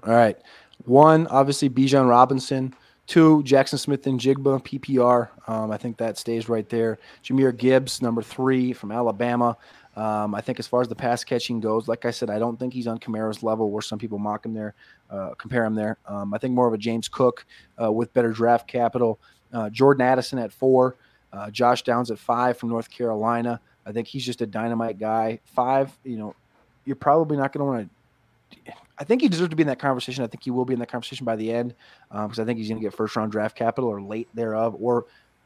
All 0.03 0.13
right, 0.13 0.38
one 0.86 1.27
obviously 1.27 1.69
Bijan 1.69 2.09
Robinson. 2.09 2.75
Two, 3.07 3.43
Jaxon 3.43 3.77
Smith-Njigba, 3.77 4.63
PPR. 4.63 5.29
Um, 5.49 5.69
I 5.69 5.75
think 5.75 5.97
that 5.97 6.17
stays 6.17 6.47
right 6.47 6.69
there. 6.69 6.97
Jahmyr 7.25 7.57
Gibbs, 7.57 8.01
number 8.01 8.21
three 8.21 8.71
from 8.71 8.89
Alabama. 8.89 9.57
Um, 9.95 10.33
I 10.33 10.41
think 10.41 10.59
as 10.59 10.67
far 10.67 10.81
as 10.81 10.87
the 10.87 10.95
pass 10.95 11.23
catching 11.23 11.59
goes, 11.59 11.87
like 11.87 12.05
I 12.05 12.11
said, 12.11 12.29
I 12.29 12.39
don't 12.39 12.57
think 12.57 12.73
he's 12.73 12.87
on 12.87 12.97
Kamara's 12.97 13.43
level 13.43 13.71
where 13.71 13.81
some 13.81 13.99
people 13.99 14.19
mock 14.19 14.45
him 14.45 14.53
there, 14.53 14.73
uh, 15.09 15.31
compare 15.37 15.65
him 15.65 15.75
there. 15.75 15.97
Um, 16.05 16.33
I 16.33 16.37
think 16.37 16.53
more 16.53 16.67
of 16.67 16.73
a 16.73 16.77
James 16.77 17.09
Cook 17.09 17.45
uh, 17.81 17.91
with 17.91 18.13
better 18.13 18.31
draft 18.31 18.67
capital. 18.67 19.19
Uh, 19.51 19.69
Jordan 19.69 20.01
Addison 20.01 20.39
at 20.39 20.53
four, 20.53 20.95
uh, 21.33 21.49
Josh 21.51 21.83
Downs 21.83 22.09
at 22.09 22.19
five 22.19 22.57
from 22.57 22.69
North 22.69 22.89
Carolina. 22.89 23.59
I 23.85 23.91
think 23.91 24.07
he's 24.07 24.25
just 24.25 24.41
a 24.41 24.45
dynamite 24.45 24.97
guy. 24.97 25.39
Five, 25.43 25.97
you 26.05 26.17
know, 26.17 26.35
you're 26.85 26.95
probably 26.95 27.35
not 27.35 27.51
going 27.51 27.59
to 27.59 27.65
want 27.65 27.89
to. 28.65 28.73
I 28.97 29.03
think 29.03 29.21
he 29.21 29.29
deserves 29.29 29.49
to 29.49 29.55
be 29.55 29.63
in 29.63 29.67
that 29.67 29.79
conversation. 29.79 30.23
I 30.23 30.27
think 30.27 30.43
he 30.43 30.51
will 30.51 30.65
be 30.65 30.73
in 30.73 30.79
that 30.79 30.91
conversation 30.91 31.25
by 31.25 31.35
the 31.35 31.51
end 31.51 31.73
because 32.11 32.39
um, 32.39 32.43
I 32.43 32.45
think 32.45 32.59
he's 32.59 32.69
going 32.69 32.79
to 32.79 32.85
get 32.85 32.93
first 32.93 33.15
round 33.15 33.31
draft 33.31 33.57
capital 33.57 33.89
or 33.89 34.01
late 34.01 34.29
thereof, 34.33 34.75
or 34.79 35.05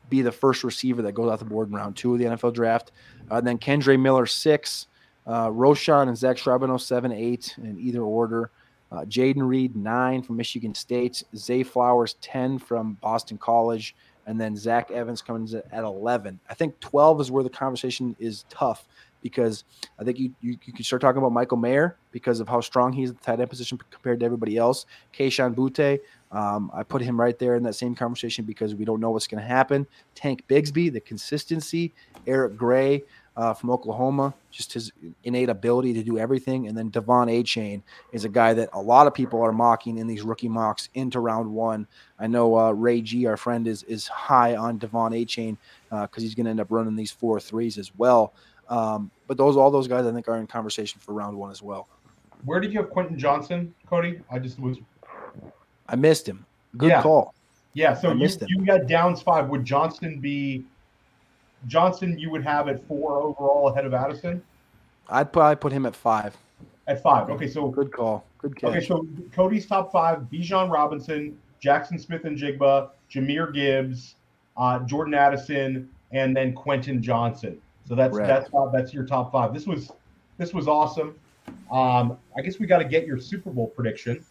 be 0.09 0.21
the 0.21 0.31
first 0.31 0.63
receiver 0.63 1.01
that 1.01 1.13
goes 1.13 1.31
off 1.31 1.39
the 1.39 1.45
board 1.45 1.69
in 1.69 1.75
round 1.75 1.95
two 1.95 2.13
of 2.13 2.19
the 2.19 2.25
NFL 2.25 2.53
draft. 2.53 2.91
Uh, 3.29 3.41
then 3.41 3.57
Kendre 3.57 3.99
Miller, 3.99 4.25
six. 4.25 4.87
Uh, 5.25 5.49
Roschon 5.49 6.07
and 6.07 6.15
Zach 6.15 6.37
Charbonnet, 6.37 6.79
seven, 6.81 7.11
eight 7.11 7.55
in 7.57 7.79
either 7.79 8.01
order. 8.01 8.51
Uh, 8.91 9.03
Jayden 9.05 9.47
Reed, 9.47 9.75
nine 9.75 10.21
from 10.21 10.37
Michigan 10.37 10.75
State. 10.75 11.23
Zay 11.35 11.63
Flowers, 11.63 12.15
10 12.21 12.59
from 12.59 12.93
Boston 13.01 13.37
College. 13.37 13.95
And 14.27 14.39
then 14.39 14.55
Zach 14.55 14.91
Evans 14.91 15.21
comes 15.21 15.53
at 15.53 15.65
11. 15.71 16.39
I 16.49 16.53
think 16.53 16.79
12 16.79 17.21
is 17.21 17.31
where 17.31 17.43
the 17.43 17.49
conversation 17.49 18.15
is 18.19 18.45
tough 18.49 18.87
because 19.25 19.63
I 19.99 20.03
think 20.03 20.19
you, 20.19 20.35
you, 20.39 20.55
you 20.65 20.71
can 20.71 20.83
start 20.83 21.01
talking 21.01 21.17
about 21.17 21.31
Michael 21.31 21.57
Mayer 21.57 21.97
because 22.11 22.39
of 22.39 22.47
how 22.47 22.61
strong 22.61 22.93
he's 22.93 23.09
at 23.09 23.17
the 23.17 23.23
tight 23.23 23.39
end 23.39 23.49
position 23.49 23.79
compared 23.89 24.19
to 24.19 24.25
everybody 24.25 24.55
else. 24.55 24.85
Kayshon 25.17 25.55
Boutte, 25.55 25.99
um, 26.31 26.69
I 26.75 26.83
put 26.83 27.01
him 27.01 27.19
right 27.19 27.39
there 27.39 27.55
in 27.55 27.63
that 27.63 27.73
same 27.73 27.95
conversation 27.95 28.45
because 28.45 28.75
we 28.75 28.85
don't 28.85 28.99
know 28.99 29.09
what's 29.09 29.25
going 29.25 29.41
to 29.41 29.47
happen. 29.47 29.87
Tank 30.13 30.43
Bigsby, 30.47 30.93
the 30.93 30.99
consistency. 30.99 31.91
Eric 32.27 32.55
Gray 32.55 33.03
uh, 33.37 33.53
from 33.53 33.69
Oklahoma, 33.69 34.33
just 34.49 34.73
his 34.73 34.91
innate 35.23 35.49
ability 35.49 35.93
to 35.93 36.03
do 36.03 36.17
everything. 36.17 36.67
And 36.67 36.77
then 36.77 36.89
De'Von 36.89 37.27
Achane 37.29 37.81
is 38.11 38.25
a 38.25 38.29
guy 38.29 38.53
that 38.53 38.69
a 38.73 38.81
lot 38.81 39.07
of 39.07 39.13
people 39.13 39.41
are 39.41 39.51
mocking 39.51 39.97
in 39.97 40.07
these 40.07 40.21
rookie 40.21 40.47
mocks 40.47 40.89
into 40.93 41.19
round 41.19 41.51
one. 41.51 41.87
I 42.19 42.27
know 42.27 42.57
uh, 42.57 42.71
Ray 42.71 43.01
G, 43.01 43.25
our 43.25 43.37
friend, 43.37 43.67
is 43.67 43.83
is 43.83 44.07
high 44.07 44.55
on 44.55 44.79
De'Von 44.79 45.11
Achane 45.11 45.57
because 45.89 46.23
uh, 46.23 46.25
he's 46.25 46.35
going 46.35 46.45
to 46.45 46.51
end 46.51 46.59
up 46.61 46.67
running 46.69 46.95
these 46.95 47.11
four 47.11 47.39
threes 47.39 47.77
as 47.77 47.91
well. 47.97 48.33
Um, 48.69 49.11
but 49.27 49.37
those 49.37 49.57
all 49.57 49.71
those 49.71 49.87
guys 49.87 50.05
I 50.05 50.11
think 50.11 50.27
are 50.27 50.37
in 50.37 50.47
conversation 50.47 50.99
for 50.99 51.13
round 51.13 51.37
one 51.37 51.51
as 51.51 51.61
well. 51.61 51.87
Where 52.45 52.59
did 52.59 52.73
you 52.73 52.79
have 52.79 52.89
Quentin 52.89 53.17
Johnston, 53.17 53.73
Cody? 53.87 54.21
I 54.31 54.39
just 54.39 54.59
was. 54.59 54.77
I 55.87 55.95
missed 55.95 56.27
him. 56.27 56.45
Good 56.77 56.89
yeah. 56.89 57.01
call. 57.01 57.33
Yeah, 57.73 57.93
so 57.93 58.13
you, 58.13 58.29
you 58.47 58.65
got 58.65 58.87
Downs 58.87 59.21
five. 59.21 59.49
Would 59.49 59.65
Johnston 59.65 60.19
be 60.19 60.63
Johnston? 61.67 62.17
You 62.17 62.29
would 62.31 62.43
have 62.43 62.67
at 62.67 62.85
four 62.87 63.21
overall 63.21 63.69
ahead 63.69 63.85
of 63.85 63.93
Addison. 63.93 64.41
I'd 65.09 65.31
probably 65.33 65.57
put 65.57 65.71
him 65.71 65.85
at 65.85 65.95
five. 65.95 66.37
At 66.87 67.03
five. 67.03 67.29
Okay, 67.29 67.47
so 67.47 67.67
good 67.67 67.91
call. 67.91 68.23
Good 68.37 68.55
catch. 68.55 68.69
Okay, 68.69 68.85
so 68.85 69.05
Cody's 69.33 69.65
top 69.65 69.91
five: 69.91 70.19
Bijan 70.31 70.71
Robinson, 70.71 71.37
Jaxon 71.61 71.99
Smith-Njigba, 71.99 72.89
Jahmyr 73.11 73.53
Gibbs, 73.53 74.15
uh, 74.55 74.79
Jordan 74.79 75.13
Addison, 75.13 75.89
and 76.11 76.35
then 76.35 76.53
Quentin 76.53 77.01
Johnston. 77.01 77.59
So 77.87 77.95
that's 77.95 78.17
that's 78.17 78.49
that's 78.73 78.93
your 78.93 79.05
top 79.05 79.31
five. 79.31 79.53
This 79.53 79.67
was 79.67 79.91
this 80.37 80.53
was 80.53 80.67
awesome. 80.67 81.15
Um, 81.71 82.17
I 82.37 82.41
guess 82.41 82.59
we 82.59 82.65
got 82.65 82.79
to 82.79 82.85
get 82.85 83.05
your 83.05 83.19
Super 83.19 83.51
Bowl 83.51 83.67
prediction. 83.67 84.25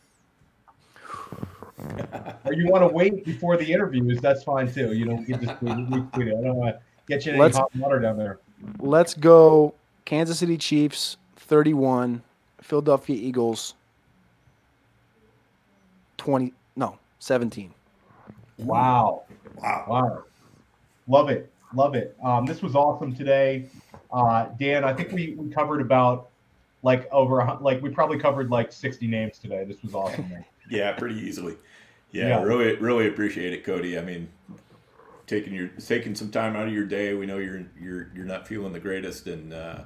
or 2.45 2.53
you 2.53 2.69
want 2.69 2.83
to 2.83 2.89
wait 2.89 3.25
before 3.25 3.57
the 3.57 3.73
interviews? 3.73 4.21
That's 4.21 4.43
fine 4.43 4.73
too. 4.73 4.93
You 4.93 5.07
know, 5.07 5.15
we 5.15 5.35
just 5.35 5.61
retweet 5.61 6.29
it. 6.29 6.39
I 6.39 6.43
don't 6.43 6.57
want 6.57 6.77
to 6.77 6.81
get 7.07 7.25
you 7.25 7.33
any 7.33 7.41
let's, 7.41 7.57
hot 7.57 7.75
water 7.77 8.01
down 8.01 8.19
there. 8.19 8.39
Let's 8.79 9.15
go. 9.15 9.75
Kansas 10.05 10.39
City 10.39 10.59
Chiefs, 10.59 11.17
thirty-one. 11.37 12.23
Philadelphia 12.61 13.17
Eagles, 13.17 13.75
twenty. 16.17 16.53
No, 16.77 16.99
seventeen. 17.19 17.73
Wow! 18.59 19.25
Wow! 19.57 19.85
Wow! 19.89 20.25
Love 21.07 21.29
it. 21.29 21.53
Love 21.75 21.95
it. 21.95 22.17
Um, 22.23 22.47
this 22.47 22.63
was 22.63 22.75
awesome 22.75 23.15
today. 23.15 23.67
Uh, 24.13 24.47
Dan, 24.59 24.85
I 24.85 24.93
think 24.93 25.13
we, 25.13 25.35
we 25.37 25.51
covered 25.51 25.81
about 25.81 26.31
like 26.83 27.11
over 27.13 27.59
like 27.61 27.83
we 27.83 27.91
probably 27.91 28.19
covered 28.19 28.51
like 28.51 28.71
60 28.71 29.07
names 29.07 29.39
today. 29.39 29.65
This 29.65 29.83
was 29.83 29.95
awesome. 29.95 30.33
yeah, 30.71 30.93
pretty 30.93 31.17
easily. 31.17 31.57
Yeah, 32.13 32.29
yeah, 32.29 32.43
really 32.43 32.77
really 32.77 33.09
appreciate 33.09 33.53
it, 33.53 33.65
Cody. 33.65 33.99
I 33.99 34.03
mean, 34.03 34.29
taking 35.27 35.53
your 35.53 35.69
taking 35.69 36.15
some 36.15 36.31
time 36.31 36.55
out 36.55 36.69
of 36.69 36.73
your 36.73 36.85
day. 36.85 37.15
We 37.15 37.27
know 37.27 37.39
you're 37.39 37.65
you're 37.81 38.11
you're 38.15 38.25
not 38.25 38.47
feeling 38.47 38.73
the 38.73 38.79
greatest, 38.79 39.27
and 39.27 39.53
uh, 39.53 39.81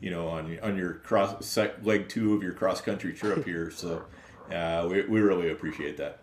you 0.00 0.10
know 0.10 0.28
on 0.28 0.58
on 0.62 0.78
your 0.78 0.94
cross 0.94 1.44
sec, 1.44 1.84
leg 1.84 2.08
two 2.08 2.34
of 2.34 2.42
your 2.42 2.52
cross 2.52 2.80
country 2.80 3.12
trip 3.12 3.44
here. 3.46 3.70
So 3.70 4.04
uh, 4.50 4.86
we 4.90 5.02
we 5.02 5.20
really 5.20 5.50
appreciate 5.50 5.98
that. 5.98 6.20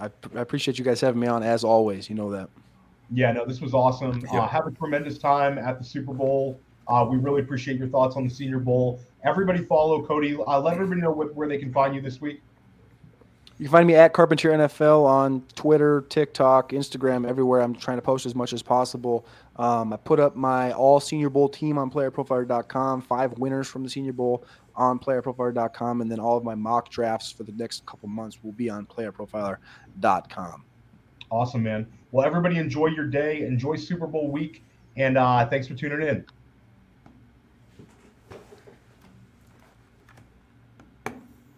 I, 0.00 0.10
I 0.36 0.40
appreciate 0.40 0.78
you 0.78 0.84
guys 0.84 1.00
having 1.00 1.20
me 1.20 1.26
on 1.26 1.42
as 1.42 1.64
always. 1.64 2.08
You 2.08 2.14
know 2.14 2.30
that. 2.30 2.48
Yeah, 3.12 3.32
no, 3.32 3.44
this 3.44 3.60
was 3.60 3.74
awesome. 3.74 4.20
Yep. 4.20 4.32
Uh, 4.32 4.46
have 4.46 4.66
a 4.66 4.70
tremendous 4.70 5.18
time 5.18 5.58
at 5.58 5.78
the 5.78 5.84
Super 5.84 6.12
Bowl. 6.12 6.60
Uh, 6.88 7.06
we 7.08 7.16
really 7.16 7.40
appreciate 7.40 7.78
your 7.78 7.88
thoughts 7.88 8.16
on 8.16 8.24
the 8.24 8.30
Senior 8.30 8.58
Bowl. 8.58 9.00
Everybody 9.24 9.64
follow 9.64 10.04
Cody. 10.04 10.36
Uh, 10.36 10.60
let 10.60 10.74
everybody 10.74 11.00
know 11.00 11.10
what, 11.10 11.34
where 11.34 11.48
they 11.48 11.58
can 11.58 11.72
find 11.72 11.94
you 11.94 12.00
this 12.00 12.20
week. 12.20 12.42
You 13.58 13.66
can 13.66 13.72
find 13.72 13.86
me 13.86 13.94
at 13.94 14.12
Carpentier 14.12 14.50
NFL 14.50 15.04
on 15.04 15.42
Twitter, 15.54 16.04
TikTok, 16.08 16.72
Instagram, 16.72 17.26
everywhere. 17.26 17.60
I'm 17.60 17.74
trying 17.74 17.98
to 17.98 18.02
post 18.02 18.26
as 18.26 18.34
much 18.34 18.52
as 18.52 18.62
possible. 18.62 19.26
Um, 19.56 19.92
I 19.92 19.96
put 19.96 20.18
up 20.18 20.34
my 20.34 20.72
all 20.72 20.98
Senior 20.98 21.30
Bowl 21.30 21.48
team 21.48 21.78
on 21.78 21.88
PlayerProfiler.com. 21.88 23.02
Five 23.02 23.38
winners 23.38 23.68
from 23.68 23.84
the 23.84 23.90
Senior 23.90 24.12
Bowl 24.12 24.44
on 24.74 24.98
PlayerProfiler.com, 24.98 26.00
and 26.00 26.10
then 26.10 26.18
all 26.18 26.36
of 26.36 26.42
my 26.42 26.56
mock 26.56 26.90
drafts 26.90 27.30
for 27.30 27.44
the 27.44 27.52
next 27.52 27.86
couple 27.86 28.08
months 28.08 28.42
will 28.42 28.52
be 28.52 28.68
on 28.68 28.86
PlayerProfiler.com. 28.86 30.64
Awesome, 31.30 31.62
man. 31.62 31.86
Well, 32.12 32.26
everybody 32.26 32.58
enjoy 32.58 32.86
your 32.88 33.06
day. 33.06 33.42
Enjoy 33.42 33.76
Super 33.76 34.06
Bowl 34.06 34.30
week. 34.30 34.62
And 34.96 35.18
uh, 35.18 35.46
thanks 35.48 35.66
for 35.66 35.74
tuning 35.74 36.06
in. 36.06 36.24